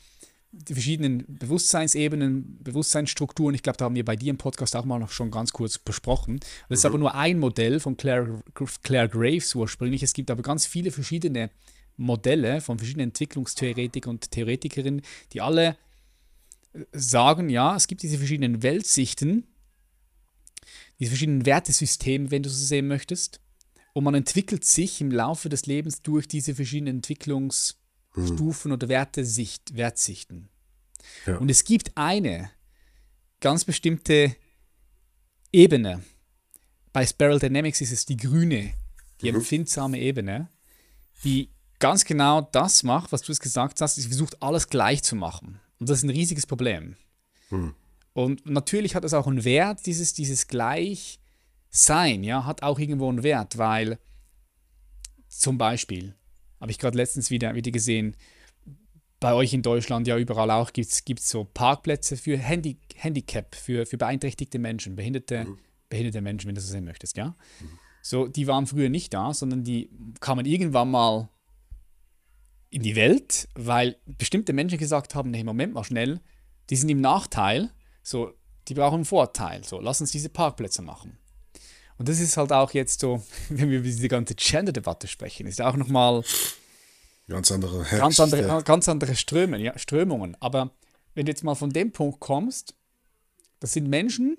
die 0.53 0.75
verschiedenen 0.75 1.25
Bewusstseinsebenen, 1.29 2.63
Bewusstseinsstrukturen. 2.63 3.55
Ich 3.55 3.63
glaube, 3.63 3.79
da 3.79 3.87
haben 3.87 3.95
wir 3.95 4.05
bei 4.05 4.17
dir 4.17 4.31
im 4.31 4.37
Podcast 4.37 4.77
auch 4.77 4.85
mal 4.85 4.99
noch 4.99 5.11
schon 5.11 5.31
ganz 5.31 5.53
kurz 5.53 5.79
besprochen. 5.79 6.41
Das 6.69 6.79
ist 6.79 6.85
mhm. 6.85 6.89
aber 6.89 6.99
nur 6.99 7.15
ein 7.15 7.39
Modell 7.39 7.81
von 7.81 7.97
Claire, 7.97 8.43
Claire 8.83 9.09
Graves 9.09 9.55
ursprünglich. 9.55 10.03
Es 10.03 10.13
gibt 10.13 10.31
aber 10.31 10.43
ganz 10.43 10.67
viele 10.67 10.91
verschiedene 10.91 11.51
Modelle 11.97 12.61
von 12.61 12.79
verschiedenen 12.79 13.09
Entwicklungstheoretikern 13.09 14.11
und 14.11 14.31
Theoretikerinnen, 14.31 15.03
die 15.33 15.41
alle 15.41 15.77
sagen, 16.93 17.49
ja, 17.49 17.75
es 17.75 17.87
gibt 17.87 18.03
diese 18.03 18.19
verschiedenen 18.19 18.63
Weltsichten, 18.63 19.47
diese 20.99 21.11
verschiedenen 21.11 21.47
Wertesysteme, 21.47 22.31
wenn 22.31 22.43
du 22.43 22.51
so 22.51 22.65
sehen 22.65 22.89
möchtest. 22.89 23.41
Und 23.95 24.05
man 24.05 24.15
entwickelt 24.15 24.65
sich 24.65 25.01
im 25.01 25.11
Laufe 25.11 25.49
des 25.49 25.67
Lebens 25.67 26.03
durch 26.03 26.29
diese 26.29 26.55
verschiedenen 26.55 27.03
Entwicklungs- 27.03 27.77
hm. 28.15 28.27
Stufen 28.27 28.73
oder 28.73 28.89
Wertesicht, 28.89 29.77
Wertsichten. 29.77 30.49
Ja. 31.27 31.39
Und 31.39 31.51
es 31.51 31.65
gibt 31.65 31.97
eine 31.97 32.51
ganz 33.41 33.65
bestimmte 33.65 34.37
Ebene. 35.53 36.03
Bei 36.93 37.07
Spiral 37.07 37.39
Dynamics 37.39 37.81
ist 37.81 37.93
es 37.93 38.07
die 38.07 38.17
grüne, 38.17 38.73
die 39.21 39.31
mhm. 39.31 39.37
empfindsame 39.39 39.99
Ebene, 39.99 40.49
die 41.25 41.51
ganz 41.79 42.05
genau 42.05 42.43
das 42.53 42.83
macht, 42.83 43.13
was 43.13 43.23
du 43.23 43.33
es 43.33 43.41
gesagt 43.41 43.81
hast. 43.81 43.97
Sie 43.97 44.03
versucht, 44.03 44.43
alles 44.43 44.69
gleich 44.69 45.03
zu 45.03 45.17
machen. 45.17 45.61
Und 45.79 45.89
das 45.89 45.99
ist 45.99 46.05
ein 46.05 46.11
riesiges 46.11 46.47
Problem. 46.47 46.97
Mhm. 47.51 47.75
Und 48.13 48.47
natürlich 48.47 48.95
hat 48.95 49.05
es 49.05 49.15
auch 49.15 49.27
einen 49.27 49.45
Wert, 49.45 49.87
dieses, 49.87 50.13
dieses 50.13 50.47
Gleichsein, 50.47 52.23
ja, 52.23 52.45
hat 52.45 52.63
auch 52.63 52.79
irgendwo 52.79 53.09
einen 53.09 53.23
Wert, 53.23 53.59
weil 53.59 53.99
zum 55.29 55.57
Beispiel, 55.57 56.15
habe 56.63 56.71
ich 56.71 56.79
gerade 56.79 56.97
letztens 56.97 57.31
wieder, 57.31 57.57
wieder 57.57 57.73
gesehen, 57.73 58.17
bei 59.19 59.35
euch 59.35 59.53
in 59.53 59.63
Deutschland 59.63 60.07
ja 60.07 60.17
überall 60.17 60.51
auch 60.53 60.73
gibt 60.73 60.89
es 60.93 61.29
so 61.29 61.45
Parkplätze 61.45 62.17
für 62.17 62.39
Handy, 62.39 62.79
Handicap, 62.95 63.55
für, 63.57 63.85
für 63.85 63.99
beeinträchtigte 63.99 64.61
Menschen, 64.61 64.95
behinderte, 64.95 65.45
mhm. 65.45 65.59
behinderte 65.89 66.21
Menschen, 66.21 66.49
wenn 66.49 66.55
du 66.55 66.61
so 66.61 66.71
sehen 66.71 66.85
möchtest, 66.85 67.17
ja. 67.17 67.37
Mhm. 67.61 67.79
So, 68.01 68.27
die 68.27 68.47
waren 68.47 68.67
früher 68.67 68.89
nicht 68.89 69.13
da, 69.13 69.35
sondern 69.35 69.65
die 69.65 69.91
kamen 70.21 70.47
irgendwann 70.47 70.91
mal 70.91 71.29
in 72.71 72.83
die 72.83 72.97
Welt, 72.97 73.49
weil 73.55 73.97
bestimmte 74.07 74.53
Menschen 74.53 74.79
gesagt 74.79 75.15
haben, 75.17 75.31
nee, 75.31 75.45
Moment 75.45 75.75
mal 75.75 75.85
schnell, 75.85 76.21
die 76.71 76.77
sind 76.77 76.89
im 76.89 77.01
Nachteil, 77.01 77.71
so, 78.03 78.33
die 78.69 78.75
brauchen 78.75 78.97
einen 78.97 79.05
Vorteil, 79.05 79.65
so, 79.65 79.81
lass 79.81 80.01
uns 80.01 80.13
diese 80.13 80.29
Parkplätze 80.29 80.83
machen. 80.83 81.19
Und 82.03 82.09
das 82.09 82.19
ist 82.19 82.37
halt 82.37 82.51
auch 82.51 82.73
jetzt 82.73 82.99
so, 82.99 83.23
wenn 83.49 83.71
wir 83.71 83.79
über 83.79 83.87
diese 83.87 84.09
ganze 84.09 84.35
Gender-Debatte 84.35 85.07
sprechen, 85.07 85.47
ist 85.47 85.61
auch 85.61 85.77
nochmal 85.77 86.25
ganz 87.29 87.53
andere, 87.53 87.85
ganz 87.85 88.19
andere, 88.19 88.65
ganz 88.65 88.89
andere 88.89 89.15
Strömen, 89.15 89.61
ja, 89.61 89.79
Strömungen. 89.79 90.37
Aber 90.41 90.73
wenn 91.15 91.27
du 91.27 91.31
jetzt 91.31 91.45
mal 91.45 91.55
von 91.55 91.71
dem 91.71 91.93
Punkt 91.93 92.19
kommst, 92.19 92.75
das 93.61 93.75
sind 93.75 93.89
Menschen, 93.89 94.37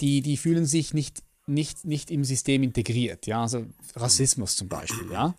die, 0.00 0.22
die 0.22 0.38
fühlen 0.38 0.64
sich 0.64 0.94
nicht, 0.94 1.22
nicht, 1.46 1.84
nicht 1.84 2.10
im 2.10 2.24
System 2.24 2.62
integriert, 2.62 3.26
ja, 3.26 3.42
also 3.42 3.66
Rassismus 3.94 4.56
zum 4.56 4.70
Beispiel, 4.70 5.12
ja. 5.12 5.34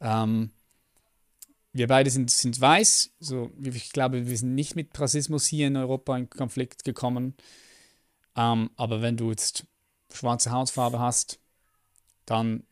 Ähm, 0.00 0.50
wir 1.72 1.88
beide 1.88 2.10
sind, 2.10 2.30
sind 2.30 2.60
weiß, 2.60 3.10
so, 3.18 3.50
ich 3.60 3.90
glaube, 3.90 4.28
wir 4.28 4.38
sind 4.38 4.54
nicht 4.54 4.76
mit 4.76 4.96
Rassismus 5.00 5.46
hier 5.46 5.66
in 5.66 5.76
Europa 5.76 6.16
in 6.16 6.30
Konflikt 6.30 6.84
gekommen. 6.84 7.34
Ähm, 8.36 8.70
aber 8.76 9.02
wenn 9.02 9.16
du 9.16 9.30
jetzt 9.30 9.66
schwarze 10.14 10.50
Hautfarbe 10.50 10.98
hast, 10.98 11.40
dann 12.26 12.64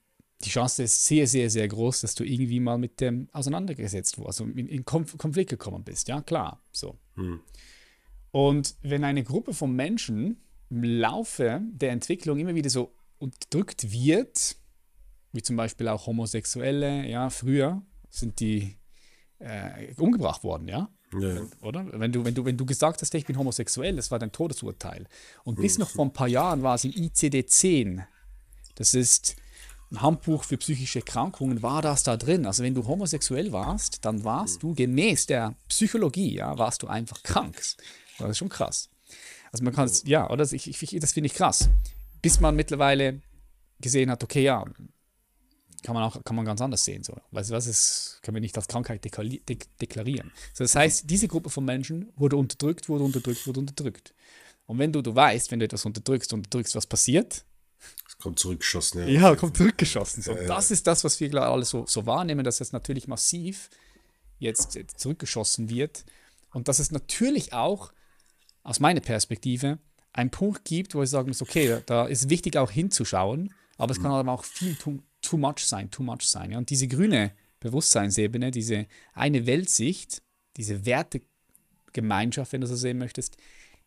die 0.44 0.50
Chance 0.50 0.82
ist 0.82 1.04
sehr, 1.04 1.26
sehr, 1.26 1.50
sehr 1.50 1.68
groß, 1.68 2.00
dass 2.00 2.14
du 2.14 2.24
irgendwie 2.24 2.60
mal 2.60 2.78
mit 2.78 3.00
dem 3.00 3.28
auseinandergesetzt 3.32 4.18
wurdest, 4.18 4.40
also 4.40 4.52
in, 4.52 4.84
Konf 4.84 5.16
Konflikt 5.18 5.50
gekommen 5.50 5.84
bist. 5.84 6.08
Ja, 6.08 6.20
klar. 6.20 6.62
So. 6.72 6.98
Hm. 7.14 7.40
Und 8.30 8.74
wenn 8.82 9.04
eine 9.04 9.22
Gruppe 9.22 9.54
von 9.54 9.74
Menschen 9.74 10.40
im 10.70 10.82
Laufe 10.82 11.60
der 11.64 11.90
Entwicklung 11.90 12.38
immer 12.38 12.54
wieder 12.54 12.70
so 12.70 12.94
unterdrückt 13.18 13.92
wird, 13.92 14.56
wie 15.32 15.42
zum 15.42 15.56
Beispiel 15.56 15.88
auch 15.88 16.06
Homosexuelle, 16.06 17.06
ja, 17.06 17.30
früher 17.30 17.82
sind 18.10 18.40
die 18.40 18.76
äh, 19.38 19.92
umgebracht 19.96 20.44
worden, 20.44 20.68
ja? 20.68 20.90
Ja? 21.18 21.42
Oder? 21.60 21.86
Wenn 21.92 22.12
du, 22.12 22.24
wenn, 22.24 22.34
du, 22.34 22.44
wenn 22.44 22.56
du 22.56 22.66
gesagt 22.66 23.02
hast, 23.02 23.14
ich 23.14 23.26
bin 23.26 23.38
homosexuell, 23.38 23.96
das 23.96 24.10
war 24.10 24.18
dein 24.18 24.32
Todesurteil. 24.32 25.06
Und 25.44 25.56
bis 25.56 25.78
noch 25.78 25.90
vor 25.90 26.06
ein 26.06 26.12
paar 26.12 26.28
Jahren 26.28 26.62
war 26.62 26.74
es 26.74 26.84
im 26.84 26.92
ICD-10. 26.92 28.04
Das 28.74 28.94
ist 28.94 29.36
ein 29.90 30.00
Handbuch 30.00 30.44
für 30.44 30.56
psychische 30.56 31.00
Erkrankungen, 31.00 31.62
war 31.62 31.82
das 31.82 32.02
da 32.02 32.16
drin. 32.16 32.46
Also 32.46 32.62
wenn 32.62 32.74
du 32.74 32.86
homosexuell 32.86 33.52
warst, 33.52 34.04
dann 34.04 34.24
warst 34.24 34.62
du 34.62 34.74
gemäß 34.74 35.26
der 35.26 35.54
Psychologie, 35.68 36.36
ja, 36.36 36.56
warst 36.56 36.82
du 36.82 36.86
einfach 36.86 37.22
krank. 37.22 37.60
Das 38.18 38.30
ist 38.30 38.38
schon 38.38 38.48
krass. 38.48 38.88
Also 39.52 39.64
man 39.64 39.74
kann 39.74 39.86
es, 39.86 40.02
ja, 40.06 40.30
oder? 40.30 40.50
Ich, 40.50 40.82
ich, 40.82 41.00
das 41.00 41.12
finde 41.12 41.26
ich 41.26 41.34
krass. 41.34 41.68
Bis 42.22 42.40
man 42.40 42.56
mittlerweile 42.56 43.20
gesehen 43.80 44.10
hat, 44.10 44.24
okay, 44.24 44.42
ja, 44.42 44.64
kann 45.82 45.94
man 45.94 46.04
auch 46.04 46.22
kann 46.24 46.36
man 46.36 46.44
ganz 46.44 46.60
anders 46.60 46.84
sehen. 46.84 47.02
So. 47.02 47.16
Weißt 47.30 47.50
du 47.50 47.54
was, 47.54 47.66
das 47.66 48.18
können 48.22 48.36
wir 48.36 48.40
nicht 48.40 48.56
als 48.56 48.68
Krankheit 48.68 49.04
deklarieren. 49.04 50.32
So, 50.54 50.64
das 50.64 50.74
heißt, 50.74 51.10
diese 51.10 51.28
Gruppe 51.28 51.50
von 51.50 51.64
Menschen 51.64 52.12
wurde 52.16 52.36
unterdrückt, 52.36 52.88
wurde 52.88 53.04
unterdrückt, 53.04 53.46
wurde 53.46 53.60
unterdrückt. 53.60 54.14
Und 54.66 54.78
wenn 54.78 54.92
du, 54.92 55.02
du 55.02 55.14
weißt, 55.14 55.50
wenn 55.50 55.58
du 55.58 55.64
etwas 55.64 55.84
unterdrückst, 55.84 56.32
unterdrückst, 56.32 56.74
was 56.76 56.86
passiert? 56.86 57.44
Es 58.06 58.16
kommt 58.16 58.38
zurückgeschossen, 58.38 59.00
ja. 59.00 59.06
Ja, 59.08 59.36
kommt 59.36 59.56
zurückgeschossen. 59.56 60.22
So. 60.22 60.32
Ja, 60.32 60.42
ja. 60.42 60.46
Das 60.46 60.70
ist 60.70 60.86
das, 60.86 61.02
was 61.04 61.18
wir 61.18 61.34
alle 61.34 61.64
so, 61.64 61.84
so 61.86 62.06
wahrnehmen, 62.06 62.44
dass 62.44 62.60
es 62.60 62.72
natürlich 62.72 63.08
massiv 63.08 63.70
jetzt 64.38 64.78
zurückgeschossen 64.96 65.68
wird. 65.68 66.04
Und 66.52 66.68
dass 66.68 66.78
es 66.78 66.90
natürlich 66.90 67.52
auch 67.52 67.92
aus 68.62 68.78
meiner 68.80 69.00
Perspektive 69.00 69.78
einen 70.12 70.30
Punkt 70.30 70.64
gibt, 70.64 70.94
wo 70.94 71.02
ich 71.02 71.10
sagen 71.10 71.28
muss, 71.28 71.42
okay, 71.42 71.80
da 71.86 72.06
ist 72.06 72.28
wichtig 72.28 72.56
auch 72.56 72.70
hinzuschauen, 72.70 73.54
aber 73.78 73.92
es 73.92 73.98
kann 74.00 74.10
mhm. 74.10 74.18
aber 74.18 74.32
auch 74.32 74.44
viel 74.44 74.76
tun, 74.76 75.02
too 75.22 75.36
much 75.38 75.60
sein, 75.60 75.90
too 75.90 76.02
much 76.02 76.22
sein. 76.22 76.52
Ja? 76.52 76.58
Und 76.58 76.70
diese 76.70 76.88
grüne 76.88 77.32
Bewusstseinsebene, 77.60 78.50
diese 78.50 78.86
eine 79.14 79.46
Weltsicht, 79.46 80.22
diese 80.56 80.84
Wertegemeinschaft, 80.84 82.52
wenn 82.52 82.60
du 82.60 82.66
so 82.66 82.76
sehen 82.76 82.98
möchtest, 82.98 83.36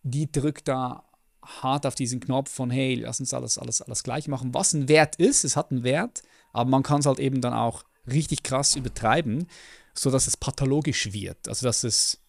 die 0.04 0.32
drückt 0.32 0.68
da 0.68 1.04
hart 1.44 1.86
auf 1.86 1.96
diesen 1.96 2.20
Knopf 2.20 2.50
von, 2.50 2.72
hey, 2.72 2.96
lass 2.96 3.20
uns 3.20 3.34
alles, 3.34 3.58
alles, 3.58 3.82
alles 3.82 4.04
gleich 4.04 4.28
machen. 4.28 4.54
Was 4.54 4.74
ein 4.74 4.88
Wert 4.88 5.18
ist, 5.18 5.44
es 5.44 5.56
hat 5.56 5.72
einen 5.72 5.84
Wert, 5.84 6.24
aber 6.54 6.70
man 6.70 6.84
kann 6.84 7.02
es 7.02 7.06
halt 7.06 7.20
eben 7.20 7.42
dann 7.42 7.54
auch 7.54 7.84
richtig 8.08 8.44
krass 8.44 8.76
übertreiben, 8.76 9.48
sodass 9.94 10.28
es 10.28 10.38
pathologisch 10.38 11.12
wird, 11.14 11.48
also 11.48 11.66
dass 11.66 11.84
es 11.84 12.20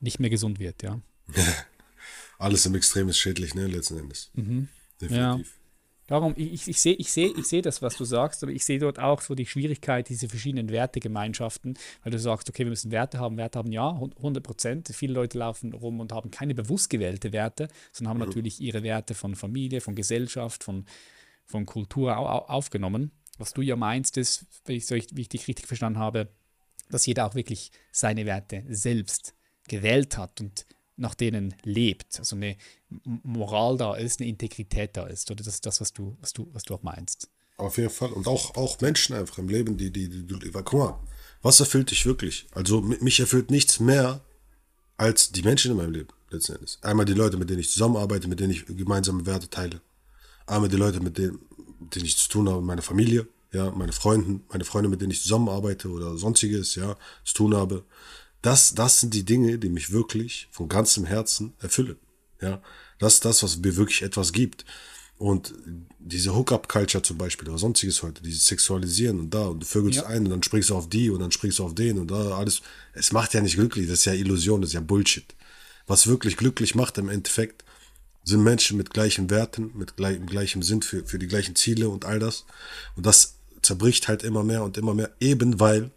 nicht 0.00 0.20
mehr 0.20 0.30
gesund 0.30 0.58
wird, 0.58 0.82
ja. 0.82 1.00
alles 2.38 2.66
im 2.66 2.74
Extrem 2.74 3.08
ist 3.08 3.18
schädlich, 3.18 3.54
ne, 3.54 3.66
letzten 3.66 3.98
Endes. 3.98 4.30
Mhm. 4.34 4.68
Definitiv. 5.00 5.46
Ja. 5.46 5.57
Darum, 6.08 6.32
ich, 6.36 6.66
ich 6.66 6.80
sehe 6.80 6.94
ich 6.94 7.12
seh, 7.12 7.26
ich 7.26 7.46
seh 7.46 7.60
das, 7.60 7.82
was 7.82 7.96
du 7.98 8.04
sagst, 8.04 8.42
aber 8.42 8.50
ich 8.50 8.64
sehe 8.64 8.78
dort 8.78 8.98
auch 8.98 9.20
so 9.20 9.34
die 9.34 9.44
Schwierigkeit, 9.44 10.08
diese 10.08 10.26
verschiedenen 10.26 10.70
Wertegemeinschaften, 10.70 11.78
weil 12.02 12.10
du 12.10 12.18
sagst, 12.18 12.48
okay, 12.48 12.64
wir 12.64 12.70
müssen 12.70 12.90
Werte 12.90 13.18
haben, 13.18 13.36
Werte 13.36 13.58
haben, 13.58 13.70
ja, 13.70 13.90
100 13.90 14.42
Prozent. 14.42 14.88
Viele 14.94 15.12
Leute 15.12 15.38
laufen 15.38 15.74
rum 15.74 16.00
und 16.00 16.12
haben 16.12 16.30
keine 16.30 16.54
bewusst 16.54 16.88
gewählte 16.88 17.32
Werte, 17.32 17.68
sondern 17.92 18.14
haben 18.14 18.20
mhm. 18.20 18.26
natürlich 18.26 18.58
ihre 18.58 18.82
Werte 18.82 19.14
von 19.14 19.36
Familie, 19.36 19.82
von 19.82 19.94
Gesellschaft, 19.94 20.64
von, 20.64 20.86
von 21.44 21.66
Kultur 21.66 22.16
aufgenommen. 22.16 23.12
Was 23.36 23.52
du 23.52 23.60
ja 23.60 23.76
meinst, 23.76 24.16
ist, 24.16 24.46
wenn 24.64 24.76
ich, 24.76 24.88
wie 24.88 25.20
ich 25.20 25.28
dich 25.28 25.46
richtig 25.46 25.66
verstanden 25.66 25.98
habe, 25.98 26.28
dass 26.88 27.04
jeder 27.04 27.26
auch 27.26 27.34
wirklich 27.34 27.70
seine 27.92 28.24
Werte 28.24 28.64
selbst 28.70 29.34
gewählt 29.68 30.16
hat 30.16 30.40
und 30.40 30.64
nach 30.98 31.14
denen 31.14 31.54
lebt, 31.62 32.18
also 32.18 32.36
eine 32.36 32.56
Moral 33.04 33.76
da 33.76 33.94
ist, 33.94 34.20
eine 34.20 34.28
Integrität 34.28 34.96
da 34.96 35.06
ist. 35.06 35.30
Oder 35.30 35.42
das 35.44 35.54
ist 35.54 35.66
das, 35.66 35.80
was 35.80 35.92
du, 35.92 36.16
was 36.20 36.32
du, 36.32 36.48
was 36.52 36.64
du 36.64 36.74
auch 36.74 36.82
meinst. 36.82 37.28
Auf 37.56 37.76
jeden 37.76 37.90
Fall. 37.90 38.12
Und 38.12 38.26
auch, 38.26 38.56
auch 38.56 38.80
Menschen 38.80 39.16
einfach 39.16 39.38
im 39.38 39.48
Leben, 39.48 39.76
die, 39.76 39.90
die, 39.90 40.08
die, 40.08 40.26
die 40.26 40.50
guck 40.52 40.72
mal, 40.72 40.98
was 41.42 41.60
erfüllt 41.60 41.90
dich 41.90 42.04
wirklich? 42.06 42.46
Also 42.52 42.80
mich 42.80 43.20
erfüllt 43.20 43.50
nichts 43.50 43.80
mehr 43.80 44.20
als 44.96 45.30
die 45.30 45.42
Menschen 45.42 45.70
in 45.70 45.76
meinem 45.76 45.92
Leben, 45.92 46.08
letzten 46.30 46.54
Endes. 46.54 46.78
Einmal 46.82 47.06
die 47.06 47.14
Leute, 47.14 47.36
mit 47.36 47.48
denen 47.48 47.60
ich 47.60 47.70
zusammenarbeite, 47.70 48.28
mit 48.28 48.40
denen 48.40 48.50
ich 48.50 48.66
gemeinsame 48.66 49.26
Werte 49.26 49.48
teile. 49.48 49.80
Einmal 50.46 50.68
die 50.68 50.76
Leute, 50.76 51.00
mit 51.00 51.18
denen, 51.18 51.38
mit 51.80 51.94
denen 51.94 52.06
ich 52.06 52.16
zu 52.16 52.28
tun 52.28 52.48
habe, 52.48 52.60
meine 52.62 52.82
Familie, 52.82 53.26
ja, 53.52 53.70
meine 53.70 53.92
Freunde, 53.92 54.40
meine 54.50 54.64
Freunde, 54.64 54.88
mit 54.88 55.00
denen 55.00 55.12
ich 55.12 55.22
zusammenarbeite 55.22 55.88
oder 55.88 56.16
sonstiges, 56.16 56.74
ja, 56.74 56.96
zu 57.24 57.34
tun 57.34 57.54
habe. 57.54 57.84
Das, 58.42 58.74
das 58.74 59.00
sind 59.00 59.14
die 59.14 59.24
Dinge, 59.24 59.58
die 59.58 59.68
mich 59.68 59.92
wirklich 59.92 60.48
von 60.50 60.68
ganzem 60.68 61.04
Herzen 61.04 61.54
erfüllen. 61.60 61.96
Ja, 62.40 62.62
das 62.98 63.14
ist 63.14 63.24
das, 63.24 63.42
was 63.42 63.58
mir 63.58 63.76
wirklich 63.76 64.02
etwas 64.02 64.32
gibt. 64.32 64.64
Und 65.18 65.52
diese 65.98 66.34
Hookup-Culture 66.36 67.02
zum 67.02 67.18
Beispiel 67.18 67.48
oder 67.48 67.58
sonstiges 67.58 68.04
heute, 68.04 68.22
dieses 68.22 68.46
Sexualisieren 68.46 69.18
und 69.18 69.34
da 69.34 69.46
und 69.46 69.60
du 69.60 69.66
vögelst 69.66 70.02
ja. 70.02 70.06
ein 70.06 70.24
und 70.24 70.30
dann 70.30 70.42
springst 70.44 70.70
du 70.70 70.76
auf 70.76 70.88
die 70.88 71.10
und 71.10 71.18
dann 71.18 71.32
springst 71.32 71.58
du 71.58 71.64
auf 71.64 71.74
den 71.74 71.98
und 71.98 72.12
da 72.12 72.38
alles. 72.38 72.62
Es 72.92 73.10
macht 73.10 73.34
ja 73.34 73.40
nicht 73.40 73.56
glücklich, 73.56 73.88
das 73.88 74.00
ist 74.00 74.04
ja 74.04 74.12
Illusion, 74.12 74.60
das 74.60 74.70
ist 74.70 74.74
ja 74.74 74.80
Bullshit. 74.80 75.26
Was 75.88 76.06
wirklich 76.06 76.36
glücklich 76.36 76.76
macht 76.76 76.98
im 76.98 77.08
Endeffekt, 77.08 77.64
sind 78.22 78.44
Menschen 78.44 78.76
mit 78.76 78.90
gleichen 78.90 79.28
Werten, 79.30 79.72
mit 79.74 79.96
gleich, 79.96 80.24
gleichem 80.24 80.62
Sinn 80.62 80.82
für, 80.82 81.04
für 81.04 81.18
die 81.18 81.26
gleichen 81.26 81.56
Ziele 81.56 81.88
und 81.88 82.04
all 82.04 82.20
das. 82.20 82.44
Und 82.94 83.06
das 83.06 83.34
zerbricht 83.62 84.06
halt 84.06 84.22
immer 84.22 84.44
mehr 84.44 84.62
und 84.62 84.76
immer 84.76 84.94
mehr, 84.94 85.10
eben 85.18 85.58
weil 85.58 85.90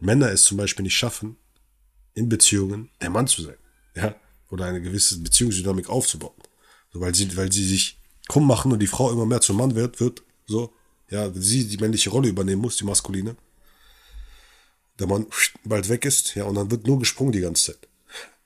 Männer 0.00 0.30
es 0.30 0.44
zum 0.44 0.56
Beispiel 0.56 0.84
nicht 0.84 0.96
schaffen, 0.96 1.36
in 2.14 2.28
Beziehungen 2.28 2.90
der 3.00 3.10
Mann 3.10 3.26
zu 3.26 3.42
sein. 3.42 3.56
Ja, 3.94 4.14
oder 4.50 4.66
eine 4.66 4.80
gewisse 4.80 5.18
Beziehungsdynamik 5.18 5.88
aufzubauen. 5.88 6.34
So, 6.92 7.00
weil 7.00 7.14
sie, 7.14 7.36
weil 7.36 7.50
sie 7.50 7.64
sich 7.64 7.98
krumm 8.28 8.46
machen 8.46 8.72
und 8.72 8.78
die 8.78 8.86
Frau 8.86 9.10
immer 9.10 9.26
mehr 9.26 9.40
zum 9.40 9.56
Mann 9.56 9.74
wird, 9.74 10.00
wird, 10.00 10.22
so, 10.46 10.72
ja, 11.08 11.30
sie 11.34 11.66
die 11.66 11.78
männliche 11.78 12.10
Rolle 12.10 12.28
übernehmen 12.28 12.62
muss, 12.62 12.76
die 12.76 12.84
maskuline. 12.84 13.36
Der 14.98 15.06
Mann 15.06 15.26
bald 15.64 15.88
weg 15.88 16.04
ist, 16.04 16.34
ja, 16.34 16.44
und 16.44 16.54
dann 16.54 16.70
wird 16.70 16.86
nur 16.86 16.98
gesprungen 16.98 17.32
die 17.32 17.40
ganze 17.40 17.72
Zeit. 17.72 17.88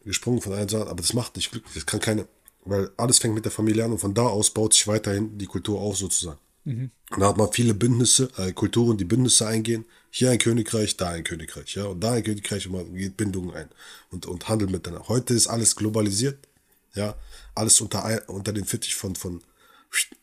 Gesprungen 0.04 0.40
von 0.40 0.52
einer 0.52 0.68
Seite, 0.68 0.88
aber 0.88 1.02
das 1.02 1.12
macht 1.12 1.34
nicht 1.34 1.50
glücklich, 1.50 1.74
das 1.74 1.86
kann 1.86 1.98
keine, 1.98 2.28
weil 2.64 2.90
alles 2.96 3.18
fängt 3.18 3.34
mit 3.34 3.44
der 3.44 3.52
Familie 3.52 3.84
an 3.84 3.92
und 3.92 3.98
von 3.98 4.14
da 4.14 4.22
aus 4.22 4.50
baut 4.50 4.72
sich 4.72 4.86
weiterhin 4.86 5.36
die 5.36 5.46
Kultur 5.46 5.80
auf 5.80 5.96
sozusagen. 5.96 6.38
Mhm. 6.66 6.90
Und 7.10 7.20
da 7.20 7.28
hat 7.28 7.36
man 7.36 7.50
viele 7.52 7.74
Bündnisse, 7.74 8.28
äh, 8.36 8.52
Kulturen, 8.52 8.98
die 8.98 9.04
Bündnisse 9.04 9.46
eingehen. 9.46 9.84
Hier 10.10 10.30
ein 10.30 10.38
Königreich, 10.38 10.96
da 10.96 11.10
ein 11.10 11.24
Königreich, 11.24 11.76
ja, 11.76 11.84
und 11.84 12.00
da 12.00 12.12
ein 12.12 12.24
Königreich 12.24 12.66
und 12.66 12.72
man 12.72 12.94
geht 12.94 13.16
Bindungen 13.16 13.54
ein 13.54 13.68
und, 14.10 14.26
und 14.26 14.48
handelt 14.48 14.70
miteinander. 14.70 15.08
Heute 15.08 15.34
ist 15.34 15.46
alles 15.46 15.76
globalisiert, 15.76 16.38
ja, 16.94 17.14
alles 17.54 17.80
unter, 17.80 18.28
unter 18.28 18.52
den 18.52 18.64
Fittich 18.64 18.96
von, 18.96 19.14
von 19.14 19.42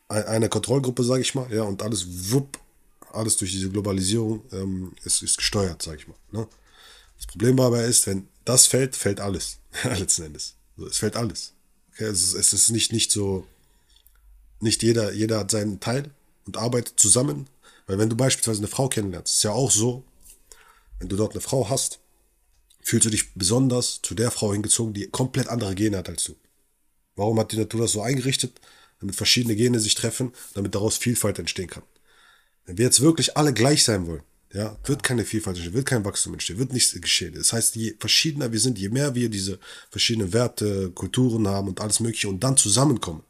einer 0.09 0.49
Kontrollgruppe, 0.49 1.03
sage 1.03 1.21
ich 1.21 1.33
mal, 1.33 1.51
ja, 1.53 1.63
und 1.63 1.81
alles 1.81 2.31
wupp, 2.31 2.59
alles 3.13 3.37
durch 3.37 3.51
diese 3.51 3.69
Globalisierung 3.69 4.43
ähm, 4.51 4.93
ist, 5.03 5.21
ist 5.21 5.37
gesteuert, 5.37 5.81
sage 5.81 5.97
ich 5.99 6.07
mal. 6.07 6.17
Ne? 6.31 6.47
Das 7.17 7.27
Problem 7.27 7.55
dabei 7.55 7.85
ist, 7.85 8.05
wenn 8.07 8.27
das 8.43 8.65
fällt, 8.65 8.95
fällt 8.95 9.21
alles, 9.21 9.59
letzten 9.83 10.23
Endes. 10.23 10.55
Es 10.89 10.97
fällt 10.97 11.15
alles. 11.15 11.53
Okay? 11.93 12.05
Es, 12.05 12.23
ist, 12.23 12.33
es 12.33 12.53
ist 12.53 12.69
nicht, 12.69 12.91
nicht 12.91 13.11
so, 13.11 13.47
nicht 14.59 14.83
jeder, 14.83 15.13
jeder 15.13 15.39
hat 15.39 15.51
seinen 15.51 15.79
Teil, 15.79 16.11
und 16.45 16.57
arbeitet 16.57 16.99
zusammen. 16.99 17.47
Weil 17.87 17.97
wenn 17.97 18.09
du 18.09 18.15
beispielsweise 18.15 18.59
eine 18.59 18.67
Frau 18.67 18.87
kennenlernst, 18.87 19.33
ist 19.33 19.43
ja 19.43 19.51
auch 19.51 19.71
so, 19.71 20.03
wenn 20.99 21.09
du 21.09 21.15
dort 21.15 21.33
eine 21.33 21.41
Frau 21.41 21.69
hast, 21.69 21.99
fühlst 22.81 23.05
du 23.05 23.09
dich 23.09 23.33
besonders 23.33 24.01
zu 24.01 24.15
der 24.15 24.31
Frau 24.31 24.53
hingezogen, 24.53 24.93
die 24.93 25.07
komplett 25.07 25.47
andere 25.47 25.75
Gene 25.75 25.97
hat 25.97 26.09
als 26.09 26.25
du. 26.25 26.35
Warum 27.15 27.39
hat 27.39 27.51
die 27.51 27.57
Natur 27.57 27.81
das 27.81 27.91
so 27.91 28.01
eingerichtet? 28.01 28.59
Damit 28.99 29.15
verschiedene 29.15 29.55
Gene 29.55 29.79
sich 29.79 29.95
treffen, 29.95 30.31
damit 30.53 30.75
daraus 30.75 30.97
Vielfalt 30.97 31.39
entstehen 31.39 31.69
kann. 31.69 31.83
Wenn 32.65 32.77
wir 32.77 32.85
jetzt 32.85 33.01
wirklich 33.01 33.35
alle 33.37 33.53
gleich 33.53 33.83
sein 33.83 34.07
wollen, 34.07 34.23
ja, 34.53 34.77
wird 34.85 35.03
keine 35.03 35.25
Vielfalt 35.25 35.57
entstehen, 35.57 35.73
wird 35.73 35.87
kein 35.87 36.05
Wachstum 36.05 36.33
entstehen, 36.33 36.59
wird 36.59 36.73
nichts 36.73 36.93
geschehen. 36.99 37.33
Das 37.33 37.53
heißt, 37.53 37.75
je 37.75 37.95
verschiedener 37.99 38.51
wir 38.51 38.59
sind, 38.59 38.77
je 38.77 38.89
mehr 38.89 39.15
wir 39.15 39.29
diese 39.29 39.59
verschiedenen 39.89 40.31
Werte, 40.31 40.91
Kulturen 40.91 41.47
haben 41.47 41.67
und 41.67 41.81
alles 41.81 41.99
Mögliche 41.99 42.29
und 42.29 42.43
dann 42.43 42.55
zusammenkommen, 42.55 43.23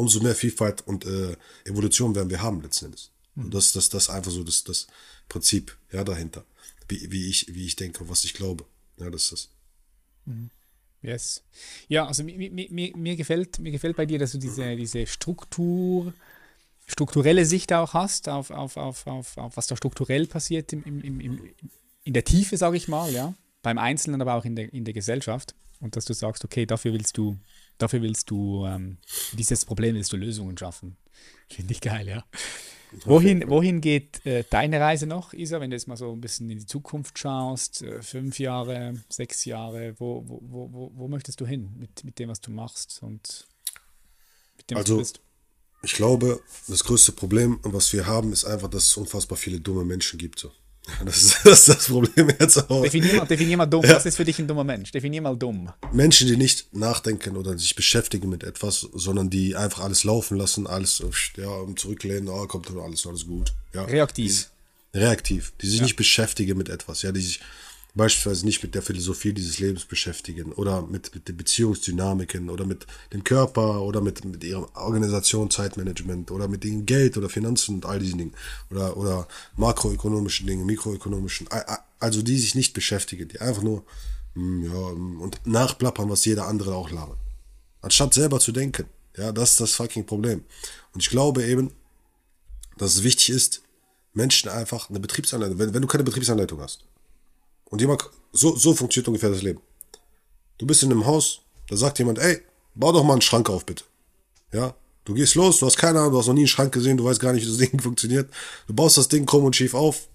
umso 0.00 0.20
mehr 0.20 0.34
Vielfalt 0.34 0.86
und 0.86 1.04
äh, 1.04 1.36
Evolution 1.64 2.14
werden 2.14 2.30
wir 2.30 2.42
haben 2.42 2.62
letzten 2.62 2.86
Endes. 2.86 3.10
Mhm. 3.34 3.44
Und 3.44 3.54
das, 3.54 3.72
das, 3.72 3.88
das 3.88 4.04
ist 4.04 4.10
einfach 4.10 4.30
so 4.30 4.42
das, 4.42 4.64
das 4.64 4.86
Prinzip 5.28 5.76
ja, 5.92 6.04
dahinter. 6.04 6.44
Wie, 6.88 7.10
wie, 7.12 7.28
ich, 7.28 7.54
wie 7.54 7.66
ich 7.66 7.76
denke, 7.76 8.08
was 8.08 8.24
ich 8.24 8.34
glaube. 8.34 8.64
Ja, 8.98 9.10
das 9.10 9.24
ist 9.24 9.32
das. 9.32 9.48
Yes. 11.02 11.42
Ja, 11.88 12.06
also 12.06 12.24
mir, 12.24 12.36
mir, 12.36 12.68
mir, 12.70 12.96
mir, 12.96 13.16
gefällt, 13.16 13.58
mir 13.58 13.70
gefällt 13.70 13.96
bei 13.96 14.06
dir, 14.06 14.18
dass 14.18 14.32
du 14.32 14.38
diese, 14.38 14.76
diese 14.76 15.06
Struktur, 15.06 16.12
strukturelle 16.86 17.46
Sicht 17.46 17.72
auch 17.72 17.94
hast, 17.94 18.28
auf, 18.28 18.50
auf, 18.50 18.76
auf, 18.76 19.06
auf, 19.06 19.36
auf 19.38 19.56
was 19.56 19.66
da 19.66 19.76
strukturell 19.76 20.26
passiert 20.26 20.72
im, 20.72 20.82
im, 20.84 21.20
im, 21.20 21.40
in 22.04 22.12
der 22.12 22.24
Tiefe, 22.24 22.56
sage 22.56 22.76
ich 22.76 22.88
mal, 22.88 23.10
ja. 23.12 23.34
Beim 23.62 23.78
Einzelnen, 23.78 24.20
aber 24.20 24.34
auch 24.34 24.44
in 24.44 24.56
der, 24.56 24.72
in 24.72 24.84
der 24.84 24.94
Gesellschaft. 24.94 25.54
Und 25.80 25.96
dass 25.96 26.04
du 26.04 26.12
sagst, 26.12 26.44
okay, 26.44 26.66
dafür 26.66 26.92
willst 26.92 27.16
du, 27.16 27.38
dafür 27.80 28.02
willst 28.02 28.30
du, 28.30 28.66
ähm, 28.66 28.98
dieses 29.32 29.64
Problem 29.64 29.94
willst 29.94 30.12
du 30.12 30.16
Lösungen 30.16 30.56
schaffen. 30.56 30.96
Finde 31.48 31.72
ich 31.72 31.80
geil, 31.80 32.06
ja. 32.08 32.24
Wohin, 33.04 33.48
wohin 33.48 33.80
geht 33.80 34.24
äh, 34.26 34.44
deine 34.50 34.80
Reise 34.80 35.06
noch, 35.06 35.32
Isa, 35.32 35.60
wenn 35.60 35.70
du 35.70 35.76
jetzt 35.76 35.86
mal 35.86 35.96
so 35.96 36.12
ein 36.12 36.20
bisschen 36.20 36.50
in 36.50 36.58
die 36.58 36.66
Zukunft 36.66 37.18
schaust? 37.18 37.82
Äh, 37.82 38.02
fünf 38.02 38.38
Jahre, 38.38 38.94
sechs 39.08 39.44
Jahre, 39.44 39.94
wo, 39.98 40.24
wo, 40.26 40.68
wo, 40.72 40.92
wo 40.94 41.08
möchtest 41.08 41.40
du 41.40 41.46
hin 41.46 41.70
mit, 41.78 42.04
mit 42.04 42.18
dem, 42.18 42.28
was 42.28 42.40
du 42.40 42.50
machst 42.50 43.00
und 43.02 43.46
mit 44.56 44.70
dem, 44.70 44.76
also, 44.76 44.98
was 44.98 45.12
du 45.12 45.18
bist? 45.18 45.30
Ich 45.82 45.94
glaube, 45.94 46.42
das 46.68 46.84
größte 46.84 47.12
Problem, 47.12 47.60
was 47.62 47.92
wir 47.92 48.06
haben, 48.06 48.32
ist 48.32 48.44
einfach, 48.44 48.68
dass 48.68 48.86
es 48.86 48.96
unfassbar 48.96 49.38
viele 49.38 49.60
dumme 49.60 49.84
Menschen 49.84 50.18
gibt. 50.18 50.38
So. 50.40 50.50
Das 51.04 51.22
ist, 51.22 51.38
das, 51.44 51.60
ist 51.60 51.68
das 51.68 51.86
Problem 51.86 52.30
jetzt 52.38 52.70
auch. 52.70 52.82
Definier 52.82 53.14
mal, 53.14 53.26
definier 53.26 53.56
mal 53.56 53.66
dumm. 53.66 53.84
Ja. 53.84 53.96
Was 53.96 54.06
ist 54.06 54.16
für 54.16 54.24
dich 54.24 54.38
ein 54.38 54.46
dummer 54.46 54.64
Mensch? 54.64 54.90
Definier 54.90 55.22
mal 55.22 55.36
dumm. 55.36 55.70
Menschen, 55.92 56.26
die 56.28 56.36
nicht 56.36 56.74
nachdenken 56.74 57.36
oder 57.36 57.56
sich 57.56 57.74
beschäftigen 57.74 58.28
mit 58.28 58.44
etwas, 58.44 58.88
sondern 58.94 59.30
die 59.30 59.56
einfach 59.56 59.84
alles 59.84 60.04
laufen 60.04 60.36
lassen, 60.36 60.66
alles 60.66 61.02
ja, 61.36 61.48
zurücklehnen, 61.76 62.28
oh, 62.28 62.46
kommt 62.46 62.70
alles, 62.70 63.06
alles 63.06 63.26
gut. 63.26 63.52
Ja. 63.72 63.84
Reaktiv. 63.84 64.50
reaktiv. 64.94 65.52
Die 65.60 65.68
sich 65.68 65.78
ja. 65.78 65.84
nicht 65.84 65.96
beschäftigen 65.96 66.56
mit 66.58 66.68
etwas, 66.68 67.02
ja, 67.02 67.12
die 67.12 67.20
sich 67.20 67.40
beispielsweise 67.94 68.46
nicht 68.46 68.62
mit 68.62 68.74
der 68.74 68.82
Philosophie 68.82 69.32
dieses 69.32 69.58
Lebens 69.58 69.84
beschäftigen 69.84 70.52
oder 70.52 70.82
mit, 70.82 71.14
mit 71.14 71.28
den 71.28 71.36
Beziehungsdynamiken 71.36 72.50
oder 72.50 72.64
mit 72.64 72.86
dem 73.12 73.24
Körper 73.24 73.82
oder 73.82 74.00
mit, 74.00 74.24
mit 74.24 74.44
ihrer 74.44 74.68
Organisation, 74.76 75.50
Zeitmanagement 75.50 76.30
oder 76.30 76.48
mit 76.48 76.64
dem 76.64 76.86
Geld 76.86 77.16
oder 77.16 77.28
Finanzen 77.28 77.76
und 77.76 77.86
all 77.86 77.98
diesen 77.98 78.18
Dingen 78.18 78.34
oder, 78.70 78.96
oder 78.96 79.28
makroökonomischen 79.56 80.46
Dingen, 80.46 80.66
mikroökonomischen, 80.66 81.48
also 81.98 82.22
die 82.22 82.38
sich 82.38 82.54
nicht 82.54 82.74
beschäftigen, 82.74 83.28
die 83.28 83.40
einfach 83.40 83.62
nur 83.62 83.84
hm, 84.34 84.64
ja, 84.64 84.72
und 84.72 85.40
nachplappern, 85.46 86.08
was 86.08 86.24
jeder 86.24 86.46
andere 86.46 86.74
auch 86.74 86.90
labert. 86.90 87.18
Anstatt 87.82 88.14
selber 88.14 88.40
zu 88.40 88.52
denken. 88.52 88.86
Ja, 89.16 89.32
das 89.32 89.52
ist 89.52 89.60
das 89.60 89.72
fucking 89.72 90.06
Problem. 90.06 90.44
Und 90.92 91.02
ich 91.02 91.10
glaube 91.10 91.44
eben, 91.44 91.72
dass 92.78 92.94
es 92.94 93.02
wichtig 93.02 93.30
ist, 93.30 93.62
Menschen 94.12 94.48
einfach 94.48 94.90
eine 94.90 95.00
Betriebsanleitung, 95.00 95.58
wenn, 95.58 95.74
wenn 95.74 95.82
du 95.82 95.88
keine 95.88 96.04
Betriebsanleitung 96.04 96.60
hast, 96.60 96.84
und 97.70 97.80
jemand, 97.80 98.08
so, 98.32 98.54
so 98.56 98.74
funktioniert 98.74 99.08
ungefähr 99.08 99.30
das 99.30 99.42
Leben. 99.42 99.60
Du 100.58 100.66
bist 100.66 100.82
in 100.82 100.92
einem 100.92 101.06
Haus, 101.06 101.40
da 101.68 101.76
sagt 101.76 101.98
jemand, 101.98 102.18
ey, 102.18 102.42
bau 102.74 102.92
doch 102.92 103.02
mal 103.02 103.14
einen 103.14 103.22
Schrank 103.22 103.48
auf, 103.48 103.64
bitte. 103.64 103.84
Ja, 104.52 104.74
du 105.04 105.14
gehst 105.14 105.34
los, 105.34 105.58
du 105.58 105.66
hast 105.66 105.76
keine 105.76 106.00
Ahnung, 106.00 106.12
du 106.12 106.18
hast 106.18 106.26
noch 106.26 106.34
nie 106.34 106.40
einen 106.40 106.48
Schrank 106.48 106.72
gesehen, 106.72 106.96
du 106.96 107.04
weißt 107.04 107.20
gar 107.20 107.32
nicht, 107.32 107.46
wie 107.46 107.48
das 107.48 107.58
Ding 107.58 107.80
funktioniert. 107.82 108.30
Du 108.66 108.74
baust 108.74 108.98
das 108.98 109.08
Ding 109.08 109.24
krumm 109.24 109.44
und 109.44 109.56
schief 109.56 109.74
auf. 109.74 110.08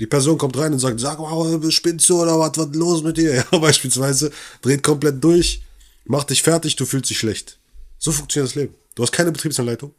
Die 0.00 0.06
Person 0.06 0.38
kommt 0.38 0.56
rein 0.58 0.72
und 0.72 0.78
sagt, 0.78 1.00
sag 1.00 1.18
mal, 1.18 1.70
spinnst 1.70 2.08
du 2.08 2.20
oder 2.20 2.38
was, 2.38 2.52
was 2.56 2.74
los 2.74 3.02
mit 3.02 3.16
dir? 3.16 3.34
Ja, 3.50 3.58
beispielsweise, 3.58 4.30
dreht 4.62 4.82
komplett 4.82 5.22
durch, 5.22 5.62
macht 6.04 6.30
dich 6.30 6.42
fertig, 6.42 6.76
du 6.76 6.84
fühlst 6.84 7.10
dich 7.10 7.18
schlecht. 7.18 7.58
So 7.98 8.12
funktioniert 8.12 8.50
das 8.50 8.54
Leben. 8.54 8.74
Du 8.94 9.02
hast 9.02 9.12
keine 9.12 9.32
Betriebsanleitung. 9.32 9.94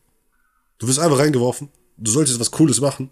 Du 0.78 0.88
wirst 0.88 1.00
einfach 1.00 1.18
reingeworfen. 1.18 1.70
Du 1.98 2.12
solltest 2.12 2.40
was 2.40 2.52
Cooles 2.52 2.80
machen. 2.80 3.10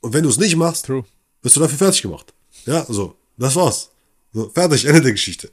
Und 0.00 0.14
wenn 0.14 0.22
du 0.22 0.30
es 0.30 0.38
nicht 0.38 0.56
machst, 0.56 0.86
True. 0.86 1.04
wirst 1.42 1.56
du 1.56 1.60
dafür 1.60 1.78
fertig 1.78 2.02
gemacht. 2.02 2.32
Ja, 2.66 2.84
so, 2.88 3.14
das 3.36 3.56
war's. 3.56 3.90
So, 4.32 4.50
fertig, 4.50 4.84
Ende 4.84 5.00
der 5.00 5.12
Geschichte. 5.12 5.48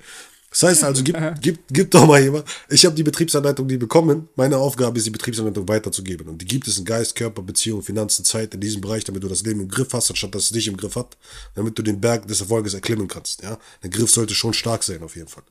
Das 0.54 0.64
heißt 0.64 0.84
also, 0.84 1.04
gib, 1.04 1.18
gib, 1.42 1.60
gib 1.70 1.90
doch 1.92 2.06
mal 2.06 2.22
jemand. 2.22 2.46
Ich 2.70 2.86
habe 2.86 2.96
die 2.96 3.04
Betriebsanleitung 3.04 3.66
nie 3.66 3.78
bekommen. 3.78 4.30
Meine 4.36 4.58
Aufgabe 4.58 4.98
ist, 4.98 5.06
die 5.06 5.12
Betriebsanleitung 5.12 5.68
weiterzugeben. 5.68 6.28
Und 6.28 6.42
die 6.42 6.46
gibt 6.46 6.68
es 6.68 6.78
in 6.78 6.86
Geist, 6.86 7.16
Körper, 7.16 7.42
Beziehung, 7.42 7.82
Finanzen, 7.82 8.24
Zeit 8.24 8.54
in 8.54 8.62
diesem 8.62 8.82
Bereich, 8.82 9.04
damit 9.04 9.24
du 9.24 9.28
das 9.28 9.42
Leben 9.44 9.62
im 9.62 9.68
Griff 9.68 9.94
hast, 9.94 10.12
anstatt 10.12 10.36
dass 10.36 10.44
es 10.44 10.50
dich 10.52 10.68
im 10.68 10.78
Griff 10.78 10.96
hat, 10.96 11.18
damit 11.56 11.78
du 11.78 11.82
den 11.82 12.00
Berg 12.00 12.28
des 12.28 12.42
Erfolges 12.42 12.76
erklimmen 12.76 13.08
kannst. 13.08 13.42
Ja, 13.42 13.58
der 13.82 13.90
Griff 13.90 14.12
sollte 14.12 14.36
schon 14.36 14.54
stark 14.54 14.84
sein, 14.84 15.02
auf 15.02 15.16
jeden 15.16 15.28
Fall. 15.28 15.44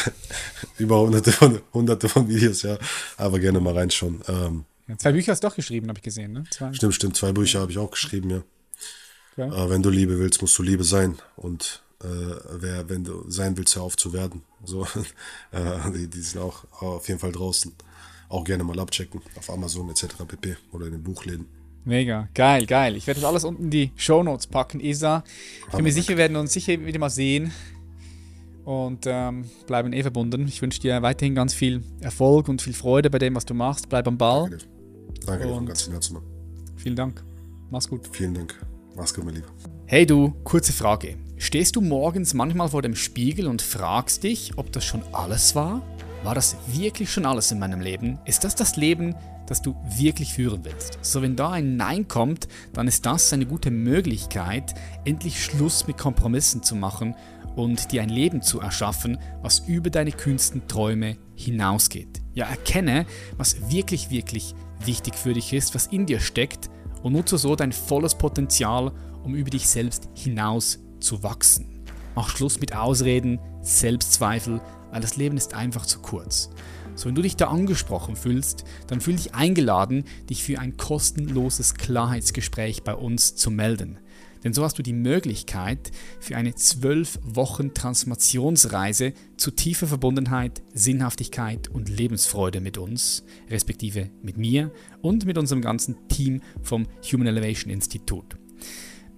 Über 0.77 0.99
hunderte 1.01 1.31
von, 1.31 1.61
hunderte 1.73 2.09
von 2.09 2.27
Videos, 2.27 2.63
ja. 2.63 2.77
Aber 3.17 3.39
gerne 3.39 3.59
mal 3.59 3.73
reinschauen. 3.73 4.21
Ähm, 4.27 4.65
ja, 4.87 4.97
zwei 4.97 5.11
Bücher 5.11 5.33
hast 5.33 5.43
du 5.43 5.47
doch 5.47 5.55
geschrieben, 5.55 5.89
habe 5.89 5.99
ich 5.99 6.03
gesehen, 6.03 6.33
ne? 6.33 6.43
Zwei. 6.49 6.73
Stimmt, 6.73 6.95
stimmt. 6.95 7.17
Zwei 7.17 7.31
Bücher 7.31 7.59
habe 7.59 7.71
ich 7.71 7.77
auch 7.77 7.91
geschrieben, 7.91 8.29
ja. 8.29 8.43
Okay. 9.37 9.65
Äh, 9.65 9.69
wenn 9.69 9.83
du 9.83 9.89
Liebe 9.89 10.17
willst, 10.17 10.41
musst 10.41 10.57
du 10.57 10.63
Liebe 10.63 10.83
sein. 10.83 11.17
Und 11.35 11.83
äh, 12.03 12.07
wer, 12.07 12.89
wenn 12.89 13.03
du 13.03 13.29
sein 13.29 13.57
willst, 13.57 13.75
hör 13.75 13.83
auf 13.83 13.97
zu 13.97 14.13
werden. 14.13 14.43
So, 14.63 14.83
äh, 15.51 15.91
die, 15.91 16.07
die 16.07 16.21
sind 16.21 16.41
auch 16.41 16.63
auf 16.81 17.07
jeden 17.07 17.19
Fall 17.19 17.31
draußen 17.31 17.73
auch 18.29 18.43
gerne 18.43 18.63
mal 18.63 18.79
abchecken 18.79 19.21
auf 19.35 19.49
Amazon 19.49 19.89
etc. 19.89 20.25
pp. 20.27 20.57
oder 20.71 20.87
in 20.87 20.93
den 20.93 21.03
Buchläden. 21.03 21.47
Mega, 21.87 22.27
geil, 22.33 22.65
geil. 22.65 22.97
Ich 22.97 23.07
werde 23.07 23.21
das 23.21 23.29
alles 23.29 23.45
unten 23.45 23.63
in 23.63 23.69
die 23.69 23.91
Show 23.95 24.21
Notes 24.21 24.45
packen, 24.45 24.81
Isa. 24.81 25.23
Ich 25.69 25.73
bin 25.73 25.85
mir 25.85 25.93
sicher, 25.93 26.09
wir 26.09 26.17
werden 26.17 26.35
uns 26.35 26.51
sicher 26.51 26.85
wieder 26.85 26.99
mal 26.99 27.09
sehen 27.09 27.53
und 28.65 29.05
ähm, 29.05 29.45
bleiben 29.67 29.93
eh 29.93 30.01
verbunden. 30.01 30.49
Ich 30.49 30.61
wünsche 30.61 30.81
dir 30.81 31.01
weiterhin 31.01 31.33
ganz 31.33 31.53
viel 31.53 31.81
Erfolg 32.01 32.49
und 32.49 32.61
viel 32.61 32.73
Freude 32.73 33.09
bei 33.09 33.19
dem, 33.19 33.35
was 33.35 33.45
du 33.45 33.53
machst. 33.53 33.87
Bleib 33.87 34.05
am 34.05 34.17
Ball. 34.17 34.49
Danke 34.49 34.57
dir. 34.57 35.25
Danke 35.25 35.47
dir 35.47 35.53
von 35.53 35.65
ganzem 35.65 35.93
Herzen. 35.93 36.17
Vielen 36.75 36.97
Dank. 36.97 37.23
Mach's 37.71 37.87
gut. 37.87 38.01
Vielen 38.11 38.33
Dank. 38.33 38.59
Mach's 38.97 39.13
gut, 39.13 39.23
mein 39.23 39.35
Lieber. 39.35 39.47
Hey 39.85 40.05
du, 40.05 40.33
kurze 40.43 40.73
Frage. 40.73 41.15
Stehst 41.37 41.77
du 41.77 41.81
morgens 41.81 42.33
manchmal 42.33 42.67
vor 42.67 42.81
dem 42.81 42.95
Spiegel 42.95 43.47
und 43.47 43.61
fragst 43.61 44.23
dich, 44.23 44.57
ob 44.57 44.73
das 44.73 44.83
schon 44.83 45.03
alles 45.13 45.55
war? 45.55 45.81
War 46.27 46.35
das 46.35 46.57
wirklich 46.67 47.09
schon 47.09 47.25
alles 47.25 47.53
in 47.53 47.59
meinem 47.59 47.79
Leben? 47.79 48.19
Ist 48.25 48.43
das 48.43 48.53
das 48.53 48.75
Leben, 48.75 49.15
das 49.45 49.61
du 49.61 49.77
wirklich 49.95 50.33
führen 50.33 50.65
willst? 50.65 50.99
So, 51.01 51.21
wenn 51.21 51.37
da 51.37 51.51
ein 51.51 51.77
Nein 51.77 52.09
kommt, 52.09 52.49
dann 52.73 52.89
ist 52.89 53.05
das 53.05 53.31
eine 53.31 53.45
gute 53.45 53.71
Möglichkeit, 53.71 54.75
endlich 55.05 55.41
Schluss 55.41 55.87
mit 55.87 55.97
Kompromissen 55.97 56.63
zu 56.63 56.75
machen 56.75 57.15
und 57.55 57.93
dir 57.93 58.01
ein 58.01 58.09
Leben 58.09 58.41
zu 58.41 58.59
erschaffen, 58.59 59.17
was 59.41 59.59
über 59.59 59.89
deine 59.89 60.11
kühnsten 60.11 60.67
Träume 60.67 61.15
hinausgeht. 61.35 62.21
Ja, 62.33 62.47
erkenne, 62.47 63.05
was 63.37 63.71
wirklich, 63.71 64.09
wirklich 64.09 64.53
wichtig 64.83 65.15
für 65.15 65.31
dich 65.31 65.53
ist, 65.53 65.75
was 65.75 65.87
in 65.87 66.07
dir 66.07 66.19
steckt 66.19 66.69
und 67.03 67.13
nutze 67.13 67.37
so 67.37 67.55
dein 67.55 67.71
volles 67.71 68.15
Potenzial, 68.15 68.91
um 69.23 69.33
über 69.33 69.51
dich 69.51 69.69
selbst 69.69 70.09
hinaus 70.13 70.79
zu 70.99 71.23
wachsen. 71.23 71.85
Mach 72.15 72.35
Schluss 72.35 72.59
mit 72.59 72.75
Ausreden, 72.75 73.39
Selbstzweifel, 73.61 74.59
weil 74.97 75.01
das 75.03 75.15
Leben 75.15 75.37
ist 75.37 75.53
einfach 75.53 75.85
zu 75.85 75.99
kurz. 75.99 76.49
So, 76.95 77.05
wenn 77.05 77.13
du 77.13 77.21
dich 77.21 77.35
da 77.35 77.49
angesprochen 77.49 78.15
fühlst, 78.15 78.63
dann 78.87 78.99
fühl 78.99 79.15
dich 79.15 79.35
eingeladen, 79.35 80.05
dich 80.27 80.43
für 80.43 80.57
ein 80.57 80.75
kostenloses 80.75 81.75
Klarheitsgespräch 81.75 82.81
bei 82.81 82.95
uns 82.95 83.35
zu 83.35 83.51
melden. 83.51 83.99
Denn 84.43 84.55
so 84.55 84.63
hast 84.63 84.79
du 84.79 84.81
die 84.81 84.93
Möglichkeit 84.93 85.91
für 86.19 86.35
eine 86.35 86.55
12 86.55 87.19
Wochen 87.21 87.75
Transformationsreise 87.75 89.13
zu 89.37 89.51
tiefer 89.51 89.85
Verbundenheit, 89.85 90.63
Sinnhaftigkeit 90.73 91.67
und 91.67 91.89
Lebensfreude 91.89 92.59
mit 92.59 92.79
uns, 92.79 93.23
respektive 93.51 94.09
mit 94.23 94.39
mir 94.39 94.71
und 95.03 95.27
mit 95.27 95.37
unserem 95.37 95.61
ganzen 95.61 96.07
Team 96.07 96.41
vom 96.63 96.87
Human 97.03 97.27
Elevation 97.27 97.71
Institute. 97.71 98.35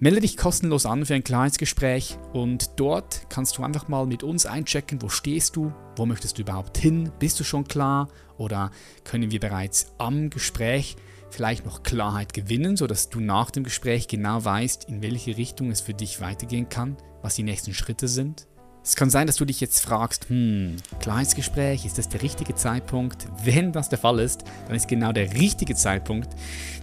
Melde 0.02 0.20
dich 0.22 0.38
kostenlos 0.38 0.86
an 0.86 1.04
für 1.04 1.12
ein 1.12 1.24
Klarheitsgespräch 1.24 2.16
und 2.32 2.70
dort 2.76 3.26
kannst 3.28 3.58
du 3.58 3.62
einfach 3.62 3.88
mal 3.88 4.06
mit 4.06 4.22
uns 4.22 4.46
einchecken, 4.46 5.02
wo 5.02 5.10
stehst 5.10 5.56
du, 5.56 5.74
wo 5.94 6.06
möchtest 6.06 6.38
du 6.38 6.42
überhaupt 6.42 6.78
hin, 6.78 7.12
bist 7.18 7.38
du 7.38 7.44
schon 7.44 7.68
klar 7.68 8.08
oder 8.38 8.70
können 9.04 9.30
wir 9.30 9.40
bereits 9.40 9.92
am 9.98 10.30
Gespräch 10.30 10.96
vielleicht 11.28 11.66
noch 11.66 11.82
Klarheit 11.82 12.32
gewinnen, 12.32 12.78
sodass 12.78 13.10
du 13.10 13.20
nach 13.20 13.50
dem 13.50 13.62
Gespräch 13.62 14.08
genau 14.08 14.42
weißt, 14.42 14.84
in 14.84 15.02
welche 15.02 15.36
Richtung 15.36 15.70
es 15.70 15.82
für 15.82 15.92
dich 15.92 16.22
weitergehen 16.22 16.70
kann, 16.70 16.96
was 17.20 17.34
die 17.34 17.42
nächsten 17.42 17.74
Schritte 17.74 18.08
sind. 18.08 18.46
Es 18.82 18.96
kann 18.96 19.10
sein, 19.10 19.26
dass 19.26 19.36
du 19.36 19.44
dich 19.44 19.60
jetzt 19.60 19.80
fragst, 19.80 20.30
hm, 20.30 20.76
Klarheitsgespräch, 21.00 21.84
ist 21.84 21.98
das 21.98 22.08
der 22.08 22.22
richtige 22.22 22.54
Zeitpunkt? 22.54 23.28
Wenn 23.44 23.72
das 23.72 23.90
der 23.90 23.98
Fall 23.98 24.18
ist, 24.20 24.44
dann 24.66 24.74
ist 24.74 24.88
genau 24.88 25.12
der 25.12 25.34
richtige 25.34 25.74
Zeitpunkt, 25.74 26.30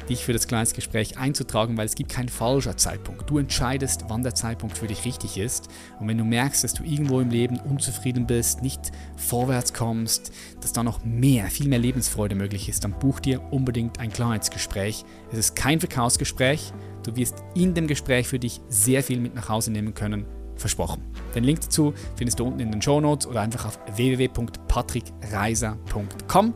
dich 0.07 0.23
für 0.23 0.31
das 0.31 0.47
Klarheitsgespräch 0.47 1.17
einzutragen, 1.17 1.75
weil 1.75 1.87
es 1.87 1.95
gibt 1.95 2.11
keinen 2.11 2.29
falschen 2.29 2.77
Zeitpunkt. 2.77 3.27
Du 3.27 3.39
entscheidest, 3.39 4.05
wann 4.09 4.21
der 4.21 4.35
Zeitpunkt 4.35 4.77
für 4.77 4.85
dich 4.85 5.05
richtig 5.05 5.37
ist. 5.39 5.69
Und 5.99 6.07
wenn 6.07 6.19
du 6.19 6.23
merkst, 6.23 6.63
dass 6.63 6.75
du 6.75 6.83
irgendwo 6.83 7.19
im 7.19 7.31
Leben 7.31 7.59
unzufrieden 7.59 8.27
bist, 8.27 8.61
nicht 8.61 8.91
vorwärts 9.15 9.73
kommst, 9.73 10.31
dass 10.61 10.73
da 10.73 10.83
noch 10.83 11.03
mehr, 11.03 11.47
viel 11.47 11.67
mehr 11.67 11.79
Lebensfreude 11.79 12.35
möglich 12.35 12.69
ist, 12.69 12.83
dann 12.83 12.97
buch 12.99 13.19
dir 13.19 13.41
unbedingt 13.51 13.99
ein 13.99 14.13
Klarheitsgespräch. 14.13 15.03
Es 15.31 15.39
ist 15.39 15.55
kein 15.55 15.79
Verkaufsgespräch. 15.79 16.73
Du 17.01 17.15
wirst 17.15 17.43
in 17.55 17.73
dem 17.73 17.87
Gespräch 17.87 18.27
für 18.27 18.39
dich 18.39 18.61
sehr 18.69 19.01
viel 19.01 19.19
mit 19.19 19.33
nach 19.33 19.49
Hause 19.49 19.71
nehmen 19.71 19.95
können 19.95 20.27
Versprochen. 20.57 21.03
Den 21.35 21.43
Link 21.43 21.61
dazu 21.61 21.93
findest 22.15 22.39
du 22.39 22.45
unten 22.45 22.59
in 22.59 22.71
den 22.71 22.81
Show 22.81 22.99
Notes 22.99 23.27
oder 23.27 23.41
einfach 23.41 23.65
auf 23.65 23.77
www.patrickreiser.com 23.95 26.53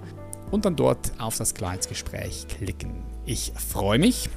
und 0.51 0.65
dann 0.65 0.75
dort 0.75 1.11
auf 1.19 1.37
das 1.37 1.53
Klarheitsgespräch 1.53 2.47
klicken. 2.47 3.03
Ich 3.25 3.53
freue 3.55 3.99
mich, 3.99 4.29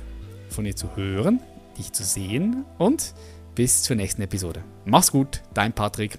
von 0.49 0.65
dir 0.65 0.77
zu 0.77 0.95
hören, 0.97 1.41
dich 1.79 1.93
zu 1.93 2.05
sehen 2.05 2.65
und 2.79 3.15
bis 3.55 3.83
zur 3.83 3.97
nächsten 3.97 4.23
Episode. 4.23 4.63
Mach's 4.85 5.13
gut, 5.13 5.43
dein 5.55 5.73
Patrick. 5.73 6.19